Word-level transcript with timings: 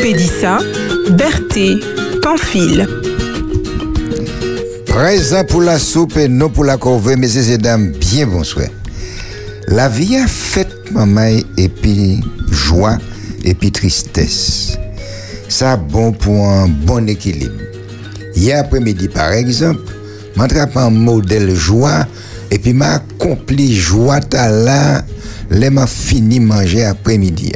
Pédissa, 0.00 0.58
Berthe, 1.10 1.82
Pamphile. 2.22 2.86
Présent 4.86 5.44
pour 5.44 5.62
la 5.62 5.78
soupe 5.78 6.16
et 6.16 6.28
non 6.28 6.48
pour 6.48 6.64
la 6.64 6.76
corvée, 6.76 7.16
messieurs 7.16 7.50
et 7.50 7.58
dames, 7.58 7.90
bien 7.92 8.26
bonsoir. 8.26 8.68
La 9.66 9.88
vie 9.88 10.16
a 10.16 10.26
fait 10.26 10.68
maman 10.92 11.38
et 11.56 11.68
puis 11.68 12.20
joie 12.50 12.98
et 13.44 13.54
puis 13.54 13.72
tristesse. 13.72 14.78
Ça 15.48 15.76
bon 15.76 16.12
pour 16.12 16.48
un 16.48 16.68
bon 16.68 17.08
équilibre. 17.08 17.60
Hier 18.36 18.60
après-midi, 18.60 19.08
par 19.08 19.32
exemple, 19.32 19.80
m'attrape 20.36 20.76
un 20.76 20.90
modèle 20.90 21.54
joie 21.54 22.06
et 22.50 22.58
puis 22.58 22.72
m'a 22.72 22.94
accompli 22.94 23.74
joie 23.74 24.20
là, 24.32 25.02
les 25.50 25.70
m'a 25.70 25.86
fini 25.86 26.38
manger 26.38 26.84
après-midi. 26.84 27.52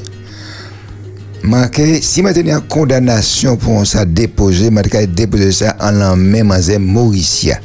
Manqué, 1.42 2.00
si 2.00 2.22
maintenant 2.22 2.60
condamnation 2.68 3.56
pour 3.56 3.84
ça 3.84 4.04
déposer, 4.04 4.70
m'a 4.70 4.82
déposer 4.82 5.50
ça 5.50 5.76
en 5.80 5.90
la 5.90 6.14
même 6.14 6.52
Mauricia. 6.78 7.58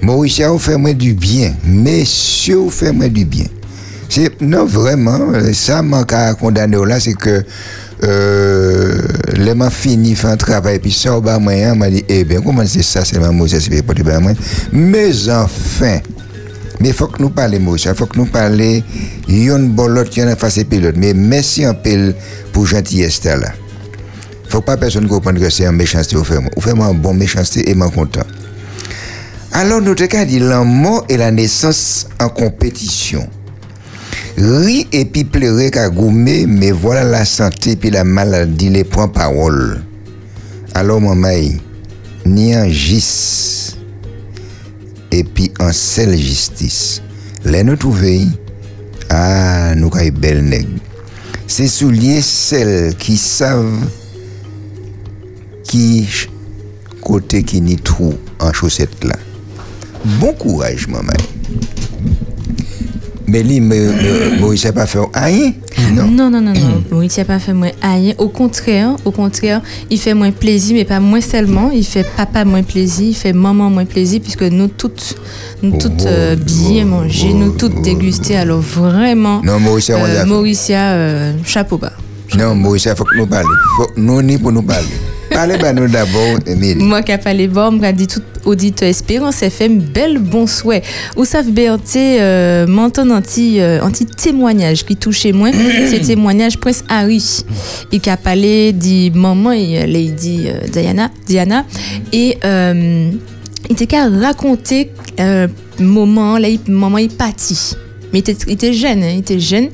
Mauricia 0.00 0.48
vous 0.48 0.58
fait 0.58 0.78
moins 0.78 0.94
du 0.94 1.12
bien, 1.12 1.54
messieurs 1.64 2.56
vous 2.56 2.70
fait 2.70 2.92
moins 2.92 3.08
du 3.08 3.26
bien. 3.26 3.44
C'est 4.08 4.40
non 4.40 4.64
vraiment, 4.64 5.18
ça 5.52 5.82
manque 5.82 6.12
à 6.14 6.34
condamner 6.34 6.78
là, 6.86 6.98
c'est 6.98 7.14
que 7.14 7.44
euh, 8.04 8.98
les 9.34 9.54
m'a 9.54 9.70
fini 9.70 10.14
faire 10.14 10.30
un 10.30 10.36
travail 10.36 10.80
puis 10.80 10.90
ça 10.90 11.16
au 11.16 11.20
bas 11.20 11.38
moyen 11.38 11.76
m'a 11.76 11.88
dit 11.88 12.04
eh 12.08 12.24
bien 12.24 12.40
comment 12.40 12.66
c'est 12.66 12.82
ça 12.82 13.04
c'est 13.04 13.20
ma 13.20 13.30
Mauricia 13.30 13.60
c'est 13.60 13.82
pas 13.82 13.94
de 13.94 14.02
moi 14.02 14.32
mais 14.72 15.12
enfin 15.30 16.00
mais 16.82 16.88
il 16.88 16.94
faut 16.94 17.06
que 17.06 17.22
nous 17.22 17.30
parlions, 17.30 17.76
il 17.76 17.94
faut 17.94 18.06
que 18.06 18.18
nous 18.18 18.26
parlions, 18.26 18.82
il 19.28 19.44
y 19.44 19.50
a 19.50 19.56
une 19.56 19.68
bonne 19.68 20.02
qui 20.08 20.20
en 20.20 20.34
face 20.34 20.64
pilote. 20.64 20.96
Mais 20.96 21.14
merci 21.14 21.64
un 21.64 21.74
peu 21.74 22.12
pour 22.52 22.66
gentillesse 22.66 23.22
là. 23.24 23.36
Il 23.36 24.46
ne 24.46 24.50
faut 24.50 24.60
pas 24.62 24.76
personne 24.76 25.06
comprendre 25.06 25.38
que 25.38 25.48
c'est 25.48 25.64
un 25.64 25.72
méchanceté 25.72 26.16
au 26.16 26.24
fait. 26.24 26.38
Au 26.56 26.60
fait, 26.60 26.72
un 26.72 26.92
bon 26.92 27.14
méchanceté 27.14 27.70
et 27.70 27.74
moi 27.74 27.88
content. 27.88 28.26
Alors, 29.52 29.80
nous 29.80 29.92
avons 29.92 30.24
dit 30.26 30.40
l'amour 30.40 31.04
et 31.08 31.16
la 31.16 31.30
naissance 31.30 32.08
en 32.20 32.28
compétition. 32.28 33.28
Ri 34.36 34.88
et 34.92 35.04
puis 35.04 35.24
pleurer 35.24 35.70
qu'à 35.70 35.88
goumer, 35.88 36.46
mais 36.46 36.72
voilà 36.72 37.04
la 37.04 37.24
santé 37.24 37.76
puis 37.76 37.90
la 37.90 38.02
maladie 38.02 38.70
les 38.70 38.82
points 38.82 39.08
parole. 39.08 39.82
Alors, 40.74 41.00
maman, 41.00 41.30
ni 42.26 42.54
un 42.54 42.68
epi 45.12 45.50
an 45.62 45.72
sel 45.76 46.14
jistis. 46.16 47.00
Le 47.44 47.62
nou 47.66 47.78
touve 47.80 48.10
yi, 48.10 48.30
a 49.08 49.18
ah, 49.18 49.68
nou 49.78 49.92
kay 49.92 50.12
bel 50.14 50.40
neg. 50.44 50.70
Se 51.50 51.66
sou 51.68 51.92
liye 51.92 52.22
sel 52.24 52.94
ki 53.00 53.18
sav 53.20 53.60
ki 55.68 55.84
kote 57.02 57.42
ki 57.44 57.60
ni 57.64 57.76
trou 57.76 58.14
an 58.40 58.54
choset 58.56 58.92
la. 59.04 59.18
Bon 60.18 60.32
kouraj 60.38 60.88
mamay. 60.90 61.20
Mais 63.32 63.42
lui, 63.42 63.60
Moïse 63.60 64.66
n'a 64.66 64.72
pas 64.72 64.84
fait 64.84 64.98
rien. 65.14 65.52
Non, 65.94 66.06
non, 66.06 66.30
non, 66.30 66.42
non. 66.42 66.52
Moïse 66.90 67.16
n'a 67.16 67.24
pas 67.24 67.38
fait 67.38 67.54
moins 67.54 67.70
rien. 67.80 68.12
Au 68.18 68.28
contraire, 68.28 68.94
au 69.06 69.10
contraire, 69.10 69.62
il 69.88 69.98
fait 69.98 70.12
moins 70.12 70.32
plaisir, 70.32 70.76
mais 70.76 70.84
pas 70.84 71.00
moins 71.00 71.22
seulement. 71.22 71.70
Il 71.70 71.86
fait 71.86 72.06
papa 72.14 72.44
moins 72.44 72.62
plaisir, 72.62 73.08
il 73.08 73.14
fait 73.14 73.32
maman 73.32 73.70
moins 73.70 73.86
plaisir, 73.86 74.20
puisque 74.20 74.42
nous 74.42 74.68
toutes, 74.68 75.16
nous 75.62 75.78
toutes 75.78 76.04
euh, 76.04 76.36
bien 76.36 76.84
manger, 76.84 77.32
nous 77.32 77.52
toutes 77.52 77.80
déguster. 77.80 78.36
Alors 78.36 78.60
vraiment, 78.60 79.40
non, 79.42 79.58
Mauricia, 79.58 79.96
euh, 79.96 80.24
euh, 80.94 81.32
chapeau 81.42 81.78
bas. 81.78 81.94
Non, 82.36 82.54
Mauricia, 82.54 82.92
il 82.92 82.96
faut 82.98 83.04
que 83.04 83.16
nous 83.16 83.26
parlions. 83.26 83.48
Faut 83.78 83.88
nous 83.96 84.20
ni 84.20 84.36
pour 84.36 84.52
nous 84.52 84.62
parler. 84.62 84.84
Parlez 85.32 85.56
ben 85.58 85.74
nous 85.74 85.88
d'abord, 85.88 86.38
Émile. 86.46 86.78
Moi 86.78 87.02
qui 87.02 87.16
parlé 87.18 87.48
bon, 87.48 87.80
je 87.82 87.90
dit 87.90 88.06
tout 88.06 88.22
auditeur 88.44 88.88
Espérance 88.88 89.42
FM, 89.42 89.78
bel 89.78 90.18
bon 90.18 90.46
souhait. 90.46 90.82
Ou 91.16 91.24
savez 91.24 91.50
bien, 91.50 91.78
euh, 91.96 92.66
m'entend 92.66 93.08
anti, 93.10 93.60
euh, 93.60 93.80
anti 93.82 94.06
témoignage 94.06 94.84
qui 94.84 94.96
touchait 94.96 95.32
moins, 95.32 95.52
c'est 95.88 96.00
témoignage 96.00 96.58
Prince 96.58 96.84
Harry. 96.88 97.44
Qui 97.90 98.10
a 98.10 98.16
parlé 98.16 98.72
dit 98.72 99.12
maman 99.14 99.52
et 99.52 99.86
Lady 99.86 100.44
euh, 100.46 100.66
Diana, 100.68 101.10
Diana. 101.26 101.64
Et 102.12 102.38
euh, 102.44 103.10
il 103.68 103.72
était 103.72 103.86
qu'à 103.86 104.08
raconter 104.08 104.90
euh, 105.20 105.46
moment, 105.78 106.38
là, 106.38 106.48
maman 106.68 106.98
est 106.98 107.16
partie 107.16 107.76
mais 108.12 108.20
il 108.20 108.52
était, 108.52 108.72
jeune, 108.72 109.02
hein, 109.02 109.10
il 109.12 109.18
était 109.18 109.40
jeune. 109.40 109.68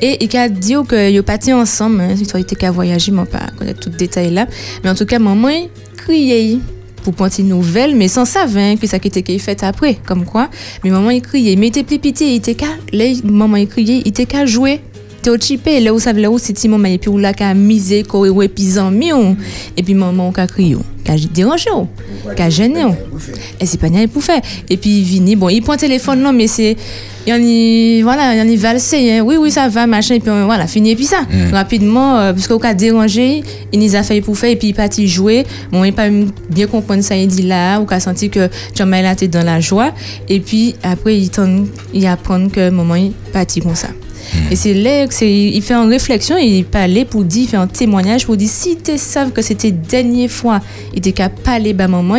Et 0.00 0.24
il 0.24 0.36
a 0.36 0.48
dit 0.48 0.74
que 0.86 1.10
ils 1.10 1.22
parti 1.22 1.52
ensemble, 1.52 2.00
hein, 2.00 2.14
il 2.16 2.40
était 2.40 2.56
qu'à 2.56 2.70
voyager, 2.70 3.12
mais 3.12 3.24
pas 3.24 3.46
connaître 3.58 3.80
tout 3.80 3.90
détail 3.90 4.30
là. 4.30 4.46
Mais 4.82 4.90
en 4.90 4.94
tout 4.94 5.06
cas, 5.06 5.18
maman 5.18 5.68
criait 5.96 6.58
pour 7.02 7.14
prendre 7.14 7.32
une 7.38 7.48
nouvelle, 7.48 7.96
mais 7.96 8.08
sans 8.08 8.24
savoir 8.24 8.64
hein, 8.64 8.76
que 8.76 8.86
ça 8.86 8.98
qui 8.98 9.08
était 9.08 9.38
fait 9.38 9.62
après, 9.62 9.98
comme 10.06 10.24
quoi. 10.24 10.48
Mais 10.84 10.90
maman 10.90 11.10
il 11.10 11.22
criait, 11.22 11.56
mais 11.56 11.66
il 11.66 11.70
était 11.70 11.82
plus 11.82 11.98
petit, 11.98 12.34
il 12.34 12.36
était 12.36 12.54
qu'à, 12.54 12.66
maman 13.24 13.56
il 13.56 13.68
criait, 13.68 14.02
il 14.04 14.08
était 14.08 14.26
qu'à 14.26 14.46
jouer 14.46 14.80
t'es 15.22 15.30
au 15.30 15.36
chipé 15.38 15.80
là 15.80 15.92
où 15.92 15.98
ça 15.98 16.12
là 16.12 16.30
où 16.30 16.38
c'est 16.38 16.64
maman 16.64 16.88
et 16.88 16.98
puis 16.98 17.10
où 17.10 17.18
là 17.18 17.32
qu'a 17.32 17.52
misé 17.54 18.04
quoi 18.04 18.26
et 18.26 18.48
puis 18.48 18.64
mieux 18.90 19.36
et 19.76 19.82
puis 19.82 19.94
maman 19.94 20.32
qu'a 20.32 20.46
crié 20.46 20.76
qu'a 21.04 21.16
dérangé 21.16 21.68
qu'a 22.36 22.48
gêné 22.48 22.84
et 23.60 23.66
c'est 23.66 23.78
pas 23.78 23.88
rien 23.88 24.08
pour 24.08 24.22
faire 24.22 24.40
et 24.68 24.76
puis 24.76 25.02
vini 25.02 25.36
bon 25.36 25.48
il 25.48 25.62
prend 25.62 25.76
téléphone 25.76 26.22
non 26.22 26.32
mais 26.32 26.46
c'est 26.46 26.76
il 27.26 27.34
y 27.34 28.02
voilà 28.02 28.34
il 28.34 28.50
y 28.50 28.56
valsé 28.56 29.12
hein. 29.12 29.22
oui 29.24 29.36
oui 29.38 29.50
ça 29.50 29.68
va 29.68 29.86
machin 29.86 30.14
et 30.14 30.20
puis 30.20 30.30
voilà 30.44 30.66
fini 30.66 30.92
et 30.92 30.96
puis 30.96 31.04
ça 31.04 31.22
mm. 31.22 31.52
rapidement 31.52 32.18
euh, 32.18 32.32
parce 32.32 32.46
qu'on 32.48 32.58
a 32.58 32.74
dérangé 32.74 33.42
il 33.72 33.78
nous 33.78 33.94
a 33.94 34.02
fait 34.02 34.20
pour 34.20 34.36
faire 34.36 34.50
et 34.50 34.56
puis 34.56 34.68
il 34.68 34.74
parti 34.74 35.06
jouer 35.06 35.44
bon 35.70 35.84
il 35.84 35.92
pas 35.92 36.08
bien 36.48 36.66
comprendre 36.66 37.02
ça 37.02 37.16
il 37.16 37.28
dit 37.28 37.42
là 37.42 37.80
ou 37.80 37.84
qu'a 37.84 38.00
senti 38.00 38.30
que 38.30 38.48
Jamal 38.74 39.04
était 39.06 39.28
dans 39.28 39.44
la 39.44 39.60
joie 39.60 39.92
et 40.28 40.40
puis 40.40 40.74
après 40.82 41.18
il 41.18 41.30
il 41.92 42.06
apprend 42.06 42.48
que 42.48 42.70
maman 42.70 42.96
est 42.96 43.12
parti 43.32 43.60
comme 43.60 43.74
ça 43.74 43.88
et 44.50 44.56
c'est 44.56 44.74
là 44.74 45.04
il 45.20 45.62
fait 45.62 45.74
une 45.74 45.88
réflexion, 45.88 46.36
il 46.36 46.64
parlait 46.64 47.04
pour 47.04 47.24
dire, 47.24 47.42
il 47.44 47.48
fait 47.48 47.56
un 47.56 47.66
témoignage 47.66 48.26
pour 48.26 48.36
dire 48.36 48.48
si 48.48 48.76
tu 48.76 48.96
savais 48.98 49.30
que 49.30 49.42
c'était 49.42 49.70
dernière 49.70 50.30
fois, 50.30 50.60
il 50.92 50.98
était 50.98 51.12
qu'à 51.12 51.28
parler 51.28 51.74
à 51.78 51.88
maman, 51.88 52.18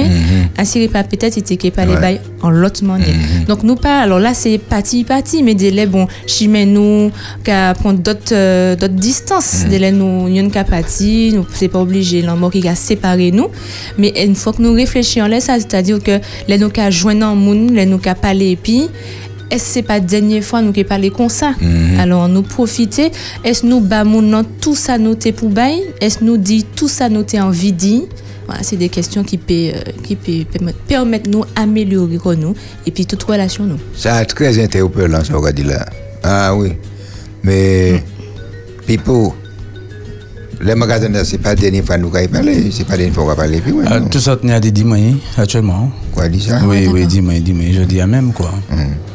ainsi 0.58 0.88
pas 0.88 1.04
peut-être 1.04 1.38
il 1.38 1.40
était 1.40 1.58
qu'à 1.58 1.72
parler 1.72 2.20
en 2.42 2.50
l'autre 2.50 2.84
manière. 2.84 3.10
Mhm. 3.10 3.46
Donc 3.48 3.64
nous 3.64 3.76
pas, 3.76 4.00
alors 4.02 4.20
là 4.20 4.34
c'est 4.34 4.58
parti 4.58 5.04
parti, 5.04 5.44
mais 5.44 5.56
délai 5.56 5.86
bon, 5.86 6.08
chimé 6.26 6.66
nous 6.66 7.12
qu'à 7.44 7.74
prendre 7.74 8.00
d'autres 8.00 8.34
euh, 8.34 8.76
d'autres 8.76 8.94
distances, 8.94 9.66
mm 9.66 9.70
délai 9.72 9.92
nous 9.92 10.28
n'y 10.28 10.50
qu'à 10.50 10.64
partir, 10.64 11.34
nous 11.34 11.46
c'est 11.54 11.68
pas 11.68 11.80
obligé 11.80 12.22
l'amour 12.22 12.52
qui 12.52 12.68
a 12.68 12.76
séparé 12.76 13.32
nous, 13.32 13.48
mais 13.98 14.14
une 14.26 14.36
fois 14.36 14.54
que 14.54 14.62
nous 14.62 14.74
réfléchissons 14.74 15.28
là 15.28 15.40
ça, 15.40 15.56
c'est-à-dire 15.56 16.02
que 16.02 16.20
les 16.48 16.58
nous 16.58 16.70
qu'à 16.70 16.90
joindre 16.90 17.28
en 17.28 17.36
monde, 17.36 17.72
les 17.72 17.86
nous 17.86 18.00
qu'à 18.00 18.16
parler 18.16 18.52
et 18.52 18.56
puis 18.56 18.90
est-ce 19.52 19.64
que 19.66 19.70
c'est 19.74 19.82
pas 19.84 19.96
la 19.96 20.00
dernière 20.00 20.44
fois 20.44 20.62
nous 20.62 20.72
qui 20.72 20.84
parlé 20.84 21.10
comme 21.10 21.30
ça? 21.30 21.54
Mhm. 21.62 22.00
Alors 22.00 22.28
nous 22.30 22.42
profiter, 22.42 23.12
est-ce 23.44 23.66
nous 23.66 23.82
bamons 23.82 24.44
tout 24.62 24.76
ça 24.76 24.98
noté 24.98 25.32
pour 25.34 25.50
bail? 25.50 25.82
Est-ce 26.00 26.24
nous 26.24 26.38
dit 26.38 26.66
tout 26.76 26.88
ça 26.88 27.10
noté 27.10 27.40
en 27.40 27.50
vidi 27.50 28.04
voilà, 28.48 28.64
c'est 28.64 28.76
des 28.76 28.90
questions 28.90 29.24
qui 29.24 29.38
peuvent, 29.38 29.76
euh, 29.76 29.92
qui 30.04 30.16
peuvent 30.16 30.74
permettre 30.88 31.30
nous 31.30 31.44
améliorer 31.56 32.18
nous 32.38 32.56
et 32.86 32.92
puis 32.92 33.06
toute 33.06 33.22
relation 33.24 33.66
nous. 33.66 33.78
Ça 33.96 34.26
très 34.26 34.62
interpellant 34.62 35.24
ça 35.24 35.38
on 35.38 35.52
dit 35.52 35.64
là. 35.64 35.86
Ah 36.24 36.54
oui. 36.56 36.74
Mais 37.44 37.94
mm. 37.94 38.86
Pipo 38.88 39.36
les 40.64 40.76
magasins, 40.76 41.24
ce 41.24 41.32
n'est 41.32 41.38
pas 41.40 41.50
la 41.50 41.56
dernière 41.56 41.84
fois 41.84 41.96
que 41.96 42.02
nous 42.02 42.16
avons 42.16 42.28
parlé, 42.28 42.72
ce 42.72 42.80
n'est 42.80 42.84
pas 42.86 42.92
la 42.92 42.98
dernière 42.98 43.16
fois 43.16 43.24
qu'on 43.24 43.30
va 43.30 43.36
parler. 43.36 43.62
Puis, 43.62 43.74
ah, 43.88 44.00
tout 44.00 44.20
ça, 44.20 44.38
y 44.44 44.52
a 44.52 44.60
des 44.60 44.72
dimanches 44.72 45.16
actuellement. 45.38 45.92
Quoi, 46.14 46.26
ça 46.40 46.62
Oui, 46.66 46.88
oui, 46.92 47.08
dimanche, 47.08 47.42
dimanche, 47.42 47.74
je 47.74 47.82
dis 47.84 48.02
à 48.02 48.08
même 48.08 48.32
quoi. 48.34 48.52
Mm. 48.70 49.11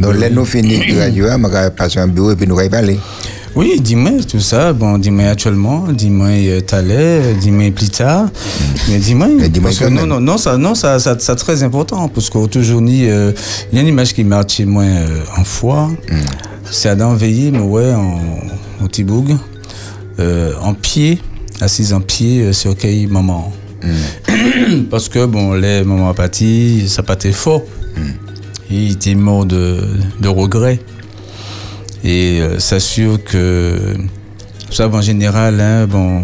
Donc, 0.00 0.16
là, 0.18 0.28
nous 0.30 0.44
finissons 0.44 0.96
la 0.96 1.04
radio, 1.04 1.26
on 1.32 1.48
va 1.48 1.70
passer 1.70 1.98
un 1.98 2.08
bureau 2.08 2.32
et 2.32 2.36
puis 2.36 2.46
nous 2.46 2.58
allons 2.58 2.70
parler. 2.70 2.98
Oui, 3.56 3.80
dis-moi 3.80 4.10
tout 4.28 4.40
ça. 4.40 4.72
Bon, 4.72 4.98
dis-moi 4.98 5.28
actuellement, 5.28 5.86
dis-moi 5.92 6.28
euh, 6.28 6.60
tout 6.60 6.74
à 6.74 6.82
l'heure, 6.82 7.22
dis-moi 7.40 7.70
plus 7.70 7.88
tard. 7.88 8.28
Mais 8.88 8.98
dis-moi. 8.98 9.28
Parce 9.62 9.78
que 9.78 9.84
non, 9.84 10.06
non, 10.06 10.20
non, 10.20 10.36
ça, 10.36 10.58
non, 10.58 10.74
ça, 10.74 10.98
ça, 10.98 11.16
ça 11.20 11.36
très 11.36 11.62
important 11.62 12.08
parce 12.08 12.30
dit, 12.30 13.06
euh, 13.06 13.30
il 13.70 13.76
y 13.76 13.78
a 13.78 13.82
une 13.82 13.88
image 13.88 14.12
qui 14.12 14.24
marche 14.24 14.54
chez 14.54 14.64
moi 14.64 14.82
euh, 14.82 15.20
en 15.38 15.44
foi. 15.44 15.88
Mm. 16.10 16.16
C'est 16.68 16.88
Adam 16.88 17.14
Veillé, 17.14 17.52
mais 17.52 17.60
ouais, 17.60 17.92
en, 17.94 18.18
au 18.84 18.88
Tiboug, 18.88 19.36
euh, 20.18 20.52
en 20.60 20.74
pied, 20.74 21.20
assise 21.60 21.92
en 21.92 22.00
pied 22.00 22.52
sur 22.52 22.76
quel 22.76 23.06
maman. 23.06 23.52
Mm. 23.84 24.82
parce 24.90 25.08
que 25.08 25.26
bon, 25.26 25.54
les 25.54 25.84
mamans 25.84 26.12
parti, 26.12 26.88
ça 26.88 27.04
pas 27.04 27.14
été 27.14 27.30
fort. 27.30 27.62
Mm 27.96 28.23
il 28.70 28.92
était 28.92 29.14
mort 29.14 29.46
de, 29.46 29.80
de 30.20 30.28
regret. 30.28 30.80
Et 32.02 32.40
euh, 32.40 32.58
s'assure 32.58 33.22
que, 33.24 33.94
ça 34.70 34.88
en 34.88 35.00
général, 35.00 35.60
hein, 35.60 35.86
bon, 35.86 36.22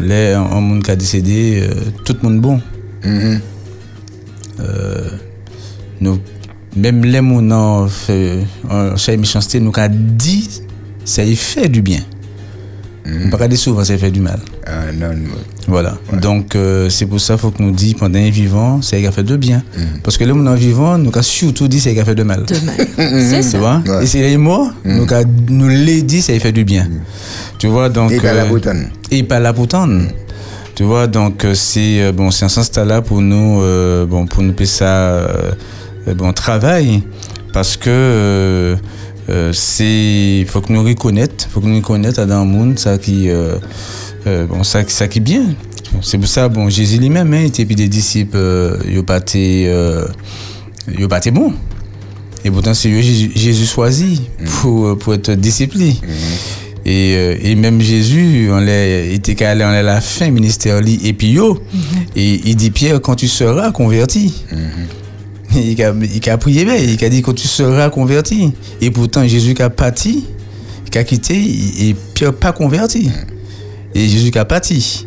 les, 0.00 0.34
en 0.36 0.60
monde 0.60 0.82
qui 0.82 0.90
a 0.90 0.96
décédé, 0.96 1.60
euh, 1.62 1.74
tout 2.04 2.16
le 2.22 2.28
monde 2.28 2.40
bon. 2.40 2.60
Mm-hmm. 3.02 3.40
Euh, 4.60 5.10
nous, 6.00 6.20
même 6.76 7.04
les 7.04 7.18
gens 7.18 7.88
fait, 7.88 8.44
en 8.70 8.96
chaque 8.96 9.18
méchanceté, 9.18 9.58
nous 9.58 9.72
a 9.74 9.88
dit, 9.88 10.62
ça 11.04 11.24
y 11.24 11.34
fait 11.34 11.68
du 11.68 11.82
bien. 11.82 12.00
Mm. 13.08 13.30
Pas 13.30 13.56
souvent, 13.56 13.84
ça 13.84 13.96
fait 13.96 14.10
du 14.10 14.20
mal. 14.20 14.38
Ah, 14.66 14.92
non, 14.92 15.08
non. 15.08 15.30
Voilà. 15.66 15.98
Donc, 16.20 16.54
euh, 16.54 16.88
c'est 16.90 17.06
pour 17.06 17.20
ça 17.20 17.34
qu'il 17.34 17.40
faut 17.40 17.50
que 17.50 17.62
nous 17.62 17.70
disions, 17.70 17.98
pendant 17.98 18.18
un 18.18 18.30
vivant, 18.30 18.82
c'est 18.82 18.98
qu'il 18.98 19.06
a 19.06 19.12
fait 19.12 19.22
de 19.22 19.36
bien. 19.36 19.62
Mm. 19.76 20.00
Parce 20.02 20.16
que 20.18 20.24
là, 20.24 20.32
on 20.34 20.46
est 20.46 20.56
vivant, 20.56 20.98
nous 20.98 21.10
avons 21.10 21.22
surtout 21.22 21.68
dit, 21.68 21.80
c'est 21.80 21.90
qu'il 21.90 22.00
a 22.00 22.04
fait 22.04 22.14
de 22.14 22.22
mal. 22.22 22.44
De 22.44 22.54
mal. 22.64 22.76
c'est 22.96 23.42
ça. 23.42 23.50
Tu 23.52 23.58
vois? 23.58 24.02
Et 24.02 24.06
c'est 24.06 24.20
les 24.20 24.36
mots, 24.36 24.68
nous, 24.84 25.06
nous 25.48 25.68
les 25.68 26.02
dit, 26.02 26.22
ça 26.22 26.38
fait 26.38 26.52
du 26.52 26.64
bien. 26.64 26.88
Tu 27.58 27.66
vois, 27.66 27.88
donc. 27.88 28.12
Et 28.12 28.20
pas 28.20 28.34
la 28.34 28.44
bouton. 28.44 28.84
Et 29.10 29.22
pas 29.22 29.40
la 29.40 29.52
boutonne. 29.52 30.08
Tu 30.74 30.84
vois, 30.84 31.06
donc, 31.08 31.44
c'est 31.54 32.12
bon, 32.12 32.30
c'est 32.30 32.44
un 32.44 32.48
sens 32.48 32.70
là 32.76 33.02
pour 33.02 33.20
nous, 33.20 33.60
bon, 34.06 34.26
pour 34.26 34.42
nous 34.42 34.52
payer 34.52 34.70
ça, 34.70 35.26
bon, 36.14 36.32
travail. 36.32 37.02
Parce 37.52 37.76
que 37.76 37.90
euh, 37.90 38.76
c'est 39.52 40.44
faut 40.48 40.60
que 40.60 40.72
nous 40.72 40.82
reconnaître 40.82 41.48
faut 41.50 41.60
que 41.60 41.66
nous 41.66 41.76
reconnaître 41.76 42.24
dans 42.24 42.44
le 42.44 42.50
monde 42.50 42.78
ça 42.78 42.98
qui 42.98 43.28
euh, 43.28 43.56
euh, 44.26 44.46
bon 44.46 44.62
ça 44.64 44.82
ça 44.88 45.08
qui 45.08 45.20
bien. 45.20 45.54
C'est 46.02 46.18
pour 46.18 46.28
ça 46.28 46.48
bon 46.48 46.68
Jésus 46.68 46.98
lui-même 46.98 47.32
hein, 47.34 47.44
était 47.44 47.64
puis 47.64 47.76
des 47.76 47.88
disciples 47.88 48.78
il 48.86 49.02
pas 49.04 49.18
été 49.18 49.70
bon. 51.30 51.52
Et 52.44 52.50
pourtant 52.50 52.74
c'est 52.74 52.90
Jésus 53.02 53.66
choisi 53.66 54.22
pour 54.60 54.96
pour 54.98 55.14
être 55.14 55.32
discipliné 55.32 55.96
et, 56.84 57.50
et, 57.50 57.54
même 57.54 57.82
Jésus, 57.82 58.48
on 58.50 58.62
il 58.62 59.12
était 59.12 59.44
allé 59.44 59.62
en 59.62 59.72
la 59.72 60.00
fin 60.00 60.30
ministère 60.30 60.78
et 60.78 61.12
puis 61.12 61.32
yo, 61.32 61.58
et 62.16 62.40
il 62.46 62.56
dit 62.56 62.70
Pierre, 62.70 63.02
quand 63.02 63.14
tu 63.14 63.28
seras 63.28 63.72
converti, 63.72 64.44
il 65.54 65.82
a, 65.82 65.92
il 65.92 66.30
a 66.30 66.38
prié, 66.38 66.62
il 66.62 67.04
a 67.04 67.08
dit 67.08 67.22
que 67.22 67.30
tu 67.30 67.48
seras 67.48 67.90
converti. 67.90 68.52
Et 68.80 68.90
pourtant, 68.90 69.26
Jésus 69.26 69.54
a 69.60 69.70
pâti, 69.70 70.24
il 70.90 70.98
a 70.98 71.04
quitté, 71.04 71.36
et 71.36 71.96
Pierre 72.14 72.34
pas 72.34 72.52
converti. 72.52 73.10
Et 73.94 74.08
Jésus 74.08 74.30
a 74.36 74.44
pâti. 74.44 75.06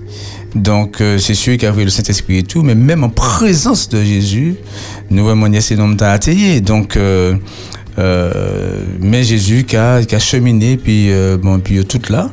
Donc, 0.55 0.99
euh, 0.99 1.17
c'est 1.17 1.33
sûr 1.33 1.57
qu'il 1.57 1.67
a 1.67 1.71
vu 1.71 1.83
le 1.83 1.89
Saint-Esprit 1.89 2.39
et 2.39 2.43
tout, 2.43 2.61
mais 2.61 2.75
même 2.75 3.03
en 3.03 3.09
présence 3.09 3.87
de 3.89 4.03
Jésus, 4.03 4.55
nous 5.09 5.23
voyons 5.23 5.61
ces 5.61 5.77
noms 5.77 5.95
atteillé. 5.99 6.59
Donc, 6.59 6.97
euh, 6.97 7.35
euh, 7.99 8.83
mais 8.99 9.23
Jésus 9.23 9.63
qui 9.63 9.77
a, 9.77 10.03
qui 10.03 10.15
a 10.15 10.19
cheminé, 10.19 10.77
puis, 10.77 11.09
bon, 11.41 11.59
puis 11.59 11.85
tout 11.85 12.01
là. 12.09 12.29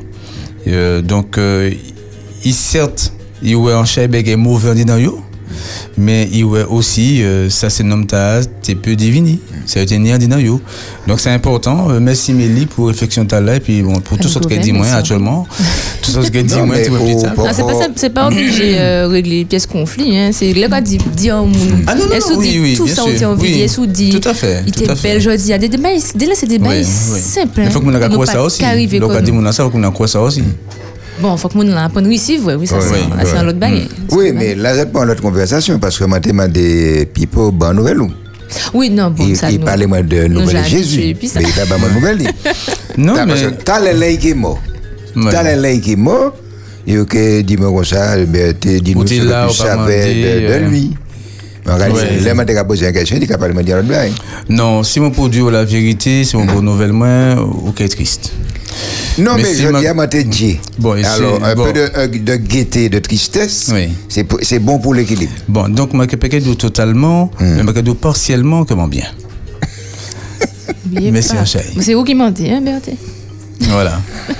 donc, 1.02 1.38
il 2.44 2.54
certes, 2.54 3.12
il 3.42 3.52
est 3.52 3.54
en 3.54 3.84
il 3.84 4.28
est 4.28 4.36
mauvais 4.36 4.84
dans 4.84 4.98
eux 4.98 5.14
mais 5.96 6.28
il 6.32 6.40
y 6.40 6.42
a 6.42 6.68
aussi, 6.68 7.22
euh, 7.22 7.50
ça 7.50 7.70
c'est 7.70 7.82
nomme 7.82 8.06
ta, 8.06 8.40
t'es 8.62 8.74
peu 8.74 8.96
divini. 8.96 9.40
Ça 9.66 9.80
a 9.80 9.82
été 9.82 9.98
né 9.98 10.16
dans 10.16 10.60
Donc 11.06 11.20
c'est 11.20 11.30
important. 11.30 11.90
Euh, 11.90 12.00
merci 12.00 12.32
Mélie 12.32 12.66
pour 12.66 12.88
réflexion 12.88 13.24
de 13.24 13.36
là 13.36 13.56
et 13.56 13.60
puis 13.60 13.82
bon, 13.82 14.00
pour 14.00 14.18
tout 14.18 14.28
ce 14.28 14.38
que 14.38 14.54
dit 14.54 14.72
moi 14.72 14.86
actuellement. 14.88 15.46
tout 16.02 16.10
ce 16.10 16.30
que 16.30 16.38
dit 16.38 16.54
moi, 16.56 16.76
tu 16.82 16.90
vois 16.90 17.00
plus 17.00 17.16
tard. 17.16 17.32
C'est 17.52 17.62
pas, 17.62 17.88
c'est 17.94 18.10
pas 18.10 18.26
obligé 18.28 18.72
de 18.72 18.78
euh, 18.78 19.08
régler 19.08 19.44
pièce 19.44 19.66
conflit. 19.66 20.16
Hein. 20.16 20.30
C'est 20.32 20.52
là 20.54 20.68
quand 20.68 20.80
dit, 20.80 20.98
dit 21.14 21.30
en 21.30 21.46
monde. 21.46 21.84
Ah 21.86 21.94
non, 21.94 22.04
non, 22.06 22.38
oui, 22.38 22.58
oui, 22.62 22.74
tout 22.76 22.88
ça, 22.88 23.04
on 23.04 23.14
tient 23.14 23.30
envie, 23.30 23.66
oui, 23.78 23.88
dit. 23.88 24.10
Tout 24.10 24.28
à 24.28 24.34
fait. 24.34 24.62
Il 24.66 24.82
était 24.82 24.94
belle, 25.02 25.20
je 25.20 25.30
dis. 25.30 25.44
Il 25.44 25.50
y 25.50 25.52
a 25.52 25.58
des 25.58 25.68
débats, 25.68 25.88
dès 26.14 26.26
là 26.26 26.32
c'est 26.34 26.46
des 26.46 26.58
débats 26.58 26.82
simples. 26.84 27.62
Il 27.64 27.70
faut 27.70 27.80
que 27.80 27.84
nous 27.86 27.96
ayons 27.96 28.24
ça 28.26 28.42
aussi. 28.42 28.62
Donc, 28.98 29.10
on 29.12 29.20
dit, 29.20 29.30
il 29.32 29.52
faut 29.52 29.70
qu'on 29.70 29.82
ait 29.82 30.06
ça 30.06 30.20
aussi. 30.20 30.42
Bon, 31.20 31.34
il 31.34 31.38
faut 31.38 31.48
que 31.48 31.58
nous 31.58 31.74
l'apprenions 31.74 32.10
ici, 32.10 32.38
oui, 32.42 32.54
oui, 32.54 32.66
ça, 32.66 32.76
c'est 32.80 33.36
un 33.36 33.48
autre 33.48 33.58
baguette. 33.58 33.90
Oui, 34.10 34.32
mais 34.32 34.54
là, 34.54 34.74
c'est 34.74 34.92
pas 34.92 35.04
notre 35.04 35.22
conversation, 35.22 35.78
parce 35.78 35.98
que 35.98 36.04
moi, 36.04 36.20
je 36.24 36.46
des 36.46 37.06
people, 37.12 37.50
bonne 37.52 37.76
nouvelle. 37.76 37.98
Oui, 38.72 38.90
non, 38.90 39.10
bon, 39.10 39.26
il, 39.26 39.36
ça 39.36 39.50
il 39.50 39.60
parlait 39.60 39.86
moi 39.86 40.02
de 40.02 40.26
nouvelle 40.26 40.64
Jésus. 40.64 41.14
Mais 41.34 41.42
il 41.42 41.48
n'a 41.56 41.66
pas 41.66 41.78
de 41.78 41.94
nouvelle. 41.94 42.18
non, 42.96 43.14
mais. 43.14 43.26
Parce 43.26 43.42
que 43.42 43.62
t'as 43.62 43.92
les 43.92 44.16
qui 44.16 44.30
est 44.30 44.34
mort. 44.34 44.58
T'as 45.30 45.54
les 45.54 45.80
qui 45.80 45.92
est 45.92 45.96
mort. 45.96 46.34
Et 46.86 46.94
que 47.04 47.42
dis-moi 47.42 47.70
comme 47.70 47.84
ça, 47.84 48.16
dis-nous 48.16 49.06
ce 49.06 49.14
que 49.14 49.48
tu 49.48 49.54
savais 49.54 50.14
de 50.14 50.52
euh, 50.52 50.68
lui. 50.70 50.94
Là, 51.66 51.86
je 51.86 52.62
posé 52.62 52.86
une 52.86 52.92
question, 52.94 53.18
tu 53.20 53.30
as 53.30 53.36
parlé 53.36 53.52
de 53.54 53.62
dire 53.62 53.82
Non, 54.48 54.82
si 54.82 54.98
mon 55.00 55.10
produit 55.10 55.42
la 55.50 55.64
vérité, 55.64 56.24
c'est 56.24 56.38
mon 56.38 56.46
bonne 56.46 56.64
nouvelle, 56.64 56.94
moi, 56.94 57.34
ok, 57.66 57.86
triste? 57.90 58.32
Non, 59.18 59.34
mais, 59.36 59.54
je 59.54 59.78
dis 59.78 59.86
à 59.86 59.94
ma 59.94 60.06
Bon, 60.78 60.92
Alors, 60.92 61.42
un 61.44 61.54
peu 61.54 61.72
de, 61.72 61.90
euh, 61.96 62.06
de, 62.06 62.36
gaieté, 62.36 62.88
de 62.88 62.98
tristesse, 62.98 63.70
oui. 63.72 63.88
c'est 64.08 64.58
bon 64.58 64.78
pour 64.78 64.94
l'équilibre. 64.94 65.32
Bon, 65.48 65.68
donc, 65.68 65.90
je 65.92 65.96
ne 65.96 66.06
pas 66.16 66.28
totalement, 66.54 67.30
mm. 67.40 67.62
mais 67.64 67.72
je 67.74 67.80
ne 67.80 67.92
partiellement 67.92 68.64
comment 68.64 68.88
bien. 68.88 69.06
mais 70.92 71.22
c'est 71.22 71.36
un 71.38 71.44
C'est 71.46 71.94
vous 71.94 72.04
qui 72.04 72.14
mentez, 72.14 72.52
hein, 72.52 72.60
Berthe 72.60 72.90
Voilà. 73.60 74.00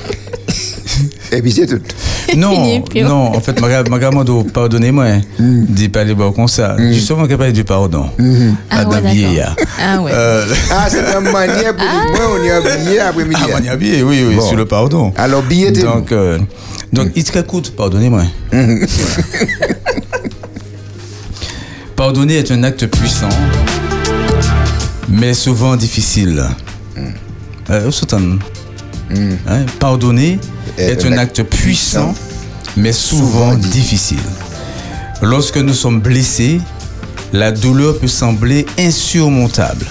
Et 1.33 1.43
puis 1.43 1.53
c'est 1.53 1.67
tout. 1.67 1.81
Non, 2.37 2.83
non, 2.95 3.35
en 3.35 3.41
fait, 3.41 3.59
ma 3.61 3.99
gamme 3.99 4.25
pardonnez-moi, 4.53 5.07
mm. 5.39 5.65
dis 5.69 5.89
pas 5.89 6.05
les 6.05 6.15
mots 6.15 6.31
comme 6.31 6.47
ça. 6.47 6.77
Mm. 6.79 6.93
Justement, 6.93 7.27
qu'elle 7.27 7.39
parle 7.39 7.53
du 7.53 7.65
pardon. 7.65 8.11
Mm. 8.19 8.51
Ah, 8.71 8.87
ouais, 8.87 9.43
ah 9.81 10.01
ouais. 10.03 10.11
Euh, 10.13 10.45
ah, 10.71 10.87
c'est 10.91 10.99
une 10.99 11.31
manière 11.33 11.75
pour 11.75 11.87
ah. 11.89 12.05
moi, 12.11 12.21
on 12.39 12.45
est 12.45 12.51
habillé 12.51 13.01
après-midi. 13.01 13.41
Ah, 13.43 13.59
on 13.59 13.65
est 13.65 13.69
habillé, 13.71 14.03
oui, 14.03 14.27
oui, 14.29 14.37
sur 14.47 14.57
le 14.57 14.67
pardon. 14.67 15.13
Alors, 15.17 15.43
billet 15.43 15.73
Donc, 15.73 16.13
euh, 16.13 16.39
donc 16.93 17.09
il 17.17 17.25
te 17.25 17.39
coûte, 17.41 17.73
pardonnez-moi. 17.75 18.25
Pardonner 21.97 22.37
est 22.37 22.51
un 22.53 22.63
acte 22.63 22.87
puissant, 22.87 23.29
mais 25.09 25.35
souvent 25.35 25.75
difficile. 25.75 26.45
Euh, 27.71 27.91
hein, 29.49 29.67
pardonner 29.81 30.39
est 30.79 31.05
un 31.05 31.19
acte 31.19 31.43
puissant, 31.43 32.15
mais 32.77 32.93
souvent 32.93 33.55
difficile. 33.55 34.19
Lorsque 35.21 35.57
nous 35.59 35.75
sommes 35.75 36.01
blessés, 36.01 36.61
la 37.33 37.53
douleur 37.53 37.99
peut 37.99 38.07
sembler 38.07 38.65
insurmontable 38.79 39.87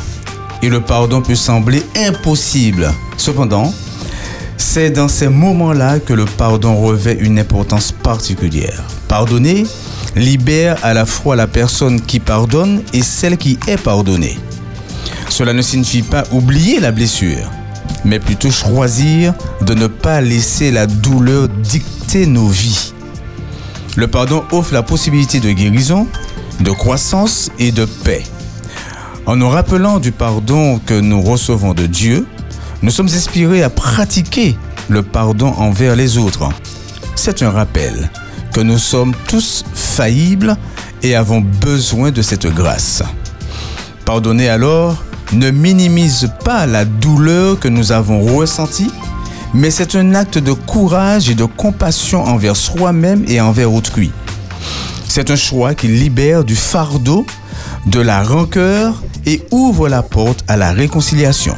et 0.64 0.70
le 0.70 0.82
pardon 0.82 1.22
peut 1.22 1.36
sembler 1.36 1.84
impossible. 1.96 2.92
Cependant, 3.18 3.74
c'est 4.58 4.90
dans 4.90 5.08
ces 5.08 5.28
moments-là 5.28 6.00
que 6.00 6.14
le 6.14 6.26
pardon 6.26 6.78
revêt 6.78 7.18
une 7.20 7.38
importance 7.38 7.92
particulière. 7.92 8.84
Pardonner 9.08 9.66
libère 10.16 10.78
à 10.84 10.94
la 10.94 11.06
fois 11.06 11.36
la 11.36 11.48
personne 11.48 12.02
qui 12.02 12.20
pardonne 12.20 12.82
et 12.94 13.04
celle 13.04 13.38
qui 13.38 13.60
est 13.68 13.78
pardonnée. 13.78 14.38
Cela 15.30 15.54
ne 15.54 15.62
signifie 15.62 16.02
pas 16.02 16.24
oublier 16.32 16.80
la 16.80 16.92
blessure, 16.92 17.52
mais 18.06 18.20
plutôt 18.20 18.52
choisir 18.52 19.34
de 19.62 19.74
ne 19.74 19.88
pas 19.88 20.22
laisser 20.22 20.72
la 20.72 20.88
douleur 20.88 21.50
dicter 21.50 22.26
nos 22.26 22.48
vies. 22.48 22.94
Le 23.96 24.08
pardon 24.08 24.44
offre 24.52 24.74
la 24.74 24.84
possibilité 24.84 25.40
de 25.40 25.52
guérison, 25.52 26.08
de 26.60 26.72
croissance 26.72 27.50
et 27.60 27.72
de 27.72 27.86
paix. 27.86 28.24
En 29.26 29.36
nous 29.36 29.50
rappelant 29.50 30.00
du 30.00 30.12
pardon 30.12 30.80
que 30.86 30.94
nous 30.94 31.22
recevons 31.22 31.74
de 31.74 31.86
Dieu, 31.86 32.26
nous 32.82 32.92
sommes 32.92 33.08
inspirés 33.08 33.64
à 33.64 33.70
pratiquer 33.70 34.56
le 34.88 35.04
pardon 35.04 35.54
envers 35.58 35.96
les 35.96 36.18
autres. 36.18 36.50
C'est 37.16 37.42
un 37.42 37.50
rappel 37.50 38.10
que 38.54 38.62
nous 38.62 38.78
sommes 38.78 39.14
tous 39.28 39.66
faillibles 39.74 40.56
et 41.04 41.16
avons 41.16 41.42
besoin 41.42 42.12
de 42.12 42.22
cette 42.22 42.48
grâce. 42.48 43.04
Pardonner 44.06 44.48
alors 44.48 45.04
ne 45.34 45.52
minimise 45.52 46.30
pas 46.44 46.66
la 46.66 46.86
douleur 46.86 47.60
que 47.60 47.68
nous 47.68 47.92
avons 47.92 48.36
ressentie, 48.36 48.92
mais 49.54 49.72
c'est 49.72 49.96
un 49.96 50.16
acte 50.16 50.38
de 50.38 50.54
courage 50.54 51.30
et 51.30 51.36
de 51.36 51.46
compassion 51.46 52.24
envers 52.24 52.56
soi-même 52.56 53.24
et 53.28 53.42
envers 53.42 53.72
autrui. 53.74 54.12
C'est 55.08 55.32
un 55.32 55.36
choix 55.36 55.74
qui 55.74 55.88
libère 55.88 56.44
du 56.44 56.56
fardeau, 56.56 57.26
de 57.86 58.00
la 58.00 58.24
rancœur 58.24 59.02
et 59.26 59.44
ouvre 59.52 59.90
la 59.90 60.04
porte 60.04 60.44
à 60.48 60.58
la 60.58 60.72
réconciliation. 60.72 61.56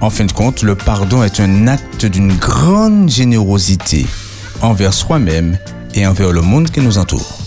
En 0.00 0.08
fin 0.08 0.24
de 0.24 0.32
compte, 0.32 0.62
le 0.62 0.74
pardon 0.74 1.22
est 1.22 1.40
un 1.40 1.66
acte 1.66 2.06
d'une 2.06 2.36
grande 2.36 3.10
générosité 3.10 4.06
envers 4.62 4.94
soi-même 4.94 5.58
et 5.94 6.06
envers 6.06 6.32
le 6.32 6.40
monde 6.40 6.70
qui 6.70 6.80
nous 6.80 6.96
entoure. 6.96 7.38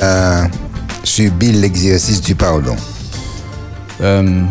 Que 0.00 0.69
subir 1.04 1.54
l'exercice 1.54 2.20
du 2.20 2.34
pardon 2.34 2.76
euh, 4.00 4.42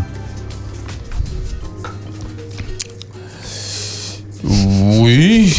Oui, 4.44 5.56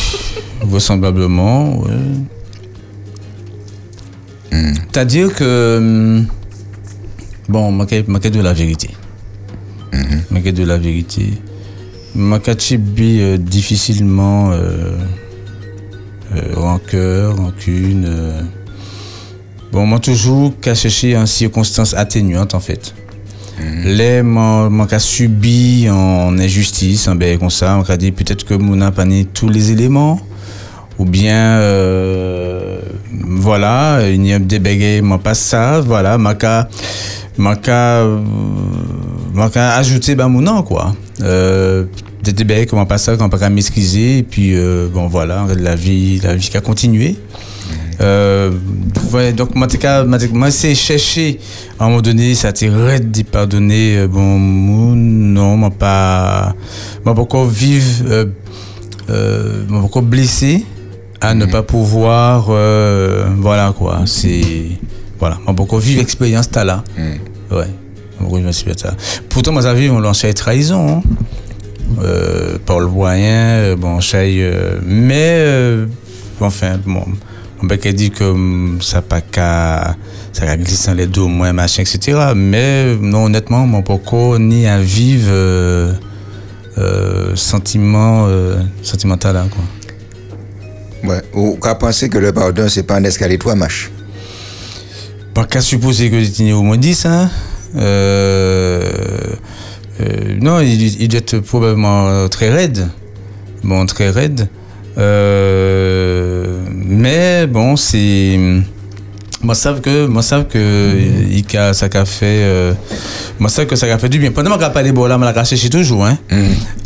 vraisemblablement, 0.63 1.79
oui. 1.81 1.93
Hmm. 4.53 4.75
C'est-à-dire 4.75 5.35
que, 5.35 5.77
hum, 5.79 6.27
bon, 7.49 7.71
je 7.73 8.31
de 8.31 8.41
la 8.41 8.53
vérité. 8.53 8.91
Mm 9.93 10.21
de 10.53 10.65
la 10.65 10.79
vérité. 10.79 11.33
Je 12.15 12.21
euh, 13.21 13.37
difficilement 13.37 14.51
euh, 14.53 14.97
euh, 16.35 16.55
rancœur, 16.55 17.37
rancune. 17.37 18.49
Euh, 19.71 19.77
Bon, 19.77 19.87
moi, 19.87 19.99
toujours 19.99 20.53
qu'à 20.61 20.75
chercher 20.75 21.15
une 21.15 21.27
circonstance 21.27 21.95
atténuante, 21.95 22.55
en 22.55 22.61
fait. 22.61 22.95
Les 23.85 24.23
mon 24.23 24.87
cas 24.87 24.99
subi 24.99 25.89
en 25.91 26.39
injustice, 26.39 27.07
en 27.09 27.15
ben 27.15 27.39
comme 27.39 27.51
ça, 27.51 27.79
on 27.79 27.91
a 27.91 27.97
dit 27.99 28.11
peut-être 28.11 28.45
que 28.45 28.55
mon 28.55 28.77
n'a 28.77 28.91
pas 28.91 29.05
tous 29.35 29.51
les 29.51 29.71
éléments 29.71 30.19
ou 30.99 31.05
bien 31.05 31.59
euh, 31.59 32.81
voilà, 33.13 34.01
il 34.09 34.27
y 34.27 34.33
a 34.33 34.39
des 34.39 34.59
bégayes, 34.59 35.03
moi 35.03 35.19
pas 35.19 35.35
ça, 35.35 35.81
voilà, 35.81 36.19
m'a 36.19 36.35
qu'à 36.35 36.69
m'a 37.39 37.57
qu'à 37.57 38.07
m'a 39.35 39.51
qu'à 39.51 39.77
ajouter 39.77 40.15
ben 40.15 40.29
mon 40.29 40.41
nom 40.41 40.63
quoi. 40.63 40.95
Euh, 41.23 41.85
des 42.23 42.33
débats 42.33 42.67
comment 42.67 42.87
pas 42.87 42.99
ça, 42.99 43.17
qu'on 43.17 43.31
pas 43.31 43.49
maîtriser 43.49 44.19
et 44.19 44.23
puis 44.23 44.55
euh, 44.55 44.89
bon 44.93 45.07
voilà, 45.07 45.47
la 45.59 45.75
vie 45.75 46.21
la 46.21 46.35
vie 46.35 46.49
qui 46.49 46.57
a 46.57 46.61
continué. 46.61 47.17
Euh, 48.01 48.51
ouais, 49.13 49.33
donc, 49.33 49.55
moi, 49.55 49.67
moi 50.33 50.51
c'est 50.51 50.75
chercher 50.75 51.39
à 51.79 51.85
un 51.85 51.89
moment 51.89 52.01
donné, 52.01 52.35
ça 52.35 52.53
t'est 52.53 52.69
de 52.69 53.23
pardonner. 53.23 53.99
Euh, 53.99 54.07
bon, 54.07 54.39
non, 54.39 55.57
moi 55.57 55.71
pas, 55.71 56.55
moi 57.05 57.19
encore 57.19 57.47
vivre, 57.47 58.05
euh, 58.09 58.27
euh, 59.11 59.65
moi 59.69 59.83
encore 59.83 60.03
blessé 60.03 60.65
à 61.21 61.35
ne 61.35 61.45
mhm. 61.45 61.51
pas 61.51 61.63
pouvoir, 61.63 62.47
euh, 62.49 63.27
voilà 63.37 63.75
quoi. 63.77 64.03
C'est, 64.07 64.43
voilà, 65.19 65.39
moi 65.45 65.55
encore 65.59 65.81
vivre 65.81 66.01
l'expérience 66.01 66.49
là. 66.55 66.83
Mm. 66.97 67.55
Ouais. 67.55 67.67
Pourtant, 69.29 69.53
moi, 69.53 69.63
j'ai 69.63 69.75
vu, 69.75 69.91
on 69.91 69.99
lançait 69.99 70.33
trahison. 70.35 70.99
Hein. 70.99 71.03
Euh, 72.03 72.59
Paul 72.65 72.87
Boyen, 72.87 73.75
bon, 73.77 73.99
euh, 74.15 74.79
mais, 74.85 75.87
enfin, 76.41 76.79
bon, 76.85 77.05
on 77.07 77.30
peut 77.69 77.93
dire 77.93 78.11
que 78.13 78.35
ça 78.81 79.03
pas 79.03 79.21
qu'à 79.21 79.97
ça 80.33 80.47
va 80.47 80.57
glisser 80.57 80.89
dans 80.89 80.95
les 80.95 81.07
dos 81.07 81.29
moins 81.29 81.53
machin 81.53 81.83
etc 81.83 82.33
mais 82.35 82.97
non 82.97 83.25
honnêtement 83.25 83.67
mon 83.67 83.83
pourquoi 83.83 84.39
ni 84.39 84.67
à 84.67 84.79
vivre 84.81 85.29
euh, 85.31 85.93
euh, 86.79 87.37
sentiment 87.37 88.27
euh, 88.29 88.57
sentimental 88.83 89.35
là 89.35 89.47
quoi. 89.51 89.63
Ouais. 91.11 91.23
Ou 91.35 91.57
qu'à 91.57 91.75
penser 91.75 92.09
que 92.09 92.19
le 92.19 92.33
pardon 92.33 92.69
c'est 92.69 92.83
pas 92.83 92.97
un 92.97 93.05
escalier 93.05 93.39
trois 93.39 93.55
marches? 93.55 93.91
Pas 95.35 95.45
qu'à 95.45 95.61
supposer 95.61 96.11
que 96.11 96.25
tu 96.25 96.53
au 96.53 96.63
moins 96.63 96.77
10 96.77 97.07
hein. 97.07 97.31
Non 100.41 100.61
il, 100.61 101.03
il 101.03 101.09
doit 101.09 101.19
être 101.19 101.39
probablement 101.41 102.29
très 102.29 102.51
raide. 102.51 102.89
Bon 103.63 103.85
très 103.87 104.11
raide 104.11 104.49
euh, 104.99 106.61
mais 106.73 107.47
bon, 107.47 107.77
c'est. 107.77 108.39
Moi, 109.43 109.55
savent 109.55 109.81
que, 109.81 110.07
moi, 110.07 110.23
savent 110.23 110.47
que, 110.49 110.95
il 111.31 111.57
a, 111.57 111.73
ça 111.73 111.89
a 111.91 112.05
fait, 112.05 112.43
euh, 112.43 112.75
moi, 113.39 113.49
savent 113.49 113.67
que 113.67 113.77
ça 113.77 113.87
a 113.87 113.97
fait 113.97 114.11
du 114.11 114.19
bien. 114.19 114.33
Pendant 114.33 114.59
que 114.59 114.65
je 114.65 114.69
parlé, 114.69 114.93
bon, 114.93 115.07
là, 115.07 115.19
je 115.19 115.25
l'ai 115.25 115.45
cherché 115.47 115.71
toujours, 115.71 116.05
hein. 116.05 116.19
Mm. 116.31 116.37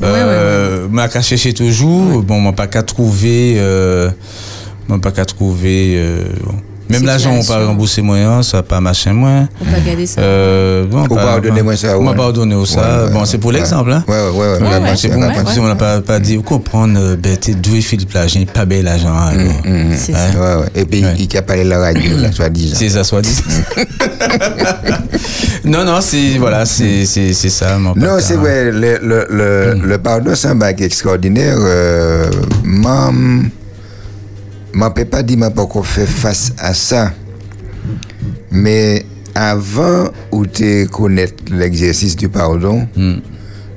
Euh, 0.03 0.83
ouais, 0.83 0.93
ouais, 0.93 1.05
ouais. 1.05 1.23
cherché 1.23 1.53
toujours. 1.53 2.23
Bon, 2.23 2.39
moi, 2.39 2.53
pas 2.53 2.69
qu'à 2.69 2.85
trouver, 2.85 3.55
euh, 3.57 4.09
moi, 4.87 5.01
pas 5.01 5.11
qu'à 5.11 5.25
trouver, 5.25 5.95
euh, 5.97 6.25
bon. 6.45 6.55
Même 6.95 7.07
l'argent, 7.07 7.33
on 7.33 7.45
pas 7.45 7.67
rembourser 7.67 8.03
moins, 8.03 8.43
ça 8.43 8.63
pas 8.63 8.81
machin 8.81 9.13
moins. 9.13 9.49
On 9.61 9.65
pas 9.65 9.81
garder 9.81 10.07
ça. 10.07 10.21
Euh, 10.21 10.85
bon, 10.87 11.05
on 11.11 11.15
pas 11.15 11.41
donner 11.41 11.63
moins 11.63 11.77
ça. 11.77 11.99
On 11.99 12.05
va 12.05 12.15
pas 12.15 12.33
donner 12.33 12.67
ça. 12.67 13.07
bon, 13.13 13.25
c'est 13.25 13.39
pour 13.39 13.53
l'exemple, 13.53 13.93
hein. 13.93 14.05
Ouais, 14.07 14.15
ouais, 14.15 14.63
ouais. 14.63 14.97
c'est 14.97 15.09
pour, 15.09 15.19
on 15.19 15.69
n'a 15.69 15.75
pas, 15.75 16.01
pas 16.01 16.21
dit, 16.21 16.41
comprendre, 16.43 17.17
t'es 17.41 17.55
doué 17.55 17.81
Philippe 17.81 18.13
l'argent, 18.13 18.41
pas 18.53 18.65
bel 18.65 18.85
l'argent, 18.85 19.15
mm. 19.33 19.69
Mm, 19.69 19.91
mm. 19.91 19.97
c'est 19.97 20.13
ça. 20.13 20.29
Ouais, 20.35 20.63
ouais. 20.63 20.69
Et 20.75 20.85
puis, 20.85 21.05
il 21.19 21.37
a 21.37 21.43
parlé 21.43 21.65
la 21.65 21.79
radio, 21.79 22.17
là, 22.19 22.33
soit 22.33 22.49
disant. 22.49 22.77
C'est 22.79 22.91
ça, 22.91 23.05
soit 23.05 23.23
disant. 23.23 23.43
non, 25.65 25.85
non, 25.85 26.01
c'est, 26.01 26.39
voilà, 26.39 26.65
c'est, 26.65 27.07
c'est, 27.07 27.33
c'est 27.33 27.51
ça, 27.51 27.79
Non, 27.79 27.95
c'est 28.21 28.37
vrai, 28.37 28.71
le, 28.71 28.99
le, 29.03 29.27
le, 29.31 29.75
le 29.83 29.99
pardon, 29.99 30.33
c'est 30.35 30.49
un 30.49 30.55
bac 30.55 30.81
extraordinaire, 30.81 31.57
euh, 31.59 32.31
mam, 32.63 33.51
je 33.51 33.64
ne 34.77 34.89
peux 34.89 35.05
pas 35.05 35.23
dire 35.23 35.39
que 35.39 35.45
je 35.45 35.51
pas 35.51 35.83
fait 35.83 36.07
face 36.07 36.53
à 36.59 36.75
ça. 36.75 37.13
Mais 38.51 39.05
avant 39.35 40.09
ou 40.33 40.47
de 40.47 40.87
connaître 40.87 41.45
l'exercice 41.51 42.17
du 42.17 42.29
pardon, 42.29 42.87
mm. 42.97 43.15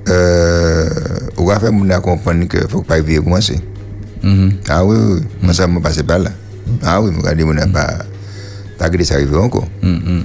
euh, 0.10 0.89
on 1.38 1.46
va 1.46 1.60
faire 1.60 2.01
comprendre 2.01 2.48
qu'il 2.48 2.62
ne 2.62 2.68
faut 2.68 2.82
pas 2.82 3.01
vivre 3.01 3.24
comme 3.24 3.42
ça. 3.42 3.54
Mm-hmm. 4.24 4.51
Ah 4.70 4.86
oui, 4.86 4.98
oui, 4.98 5.22
moi 5.42 5.54
ça 5.54 5.68
ne 5.68 5.80
passe 5.80 6.01
pas 6.04 6.18
là. 6.18 6.32
Ah 6.84 7.01
oui, 7.01 7.12
je 7.13 7.44
on 7.44 7.54
n'a 7.54 7.68
pas, 7.68 8.00
pas 8.77 8.89
que 8.89 9.04
ça 9.04 9.16
arrive 9.16 9.36
encore. 9.38 9.68
Mm-hmm. 9.84 10.22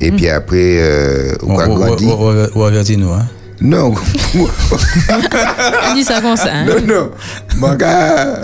Et 0.00 0.10
puis 0.10 0.28
après, 0.28 0.78
euh, 0.78 1.34
on 1.42 1.56
va 1.56 1.66
grandir. 1.66 2.18
On 2.18 2.32
va 2.32 2.70
nous, 2.96 3.12
hein? 3.12 3.26
Non. 3.60 3.94
Il 4.34 5.94
dit 5.94 6.04
ça 6.04 6.20
comme 6.20 6.36
ça. 6.36 6.50
Hein? 6.52 6.66
Non, 6.66 6.80
non. 6.86 7.10
Mon 7.56 7.74
gars. 7.76 8.42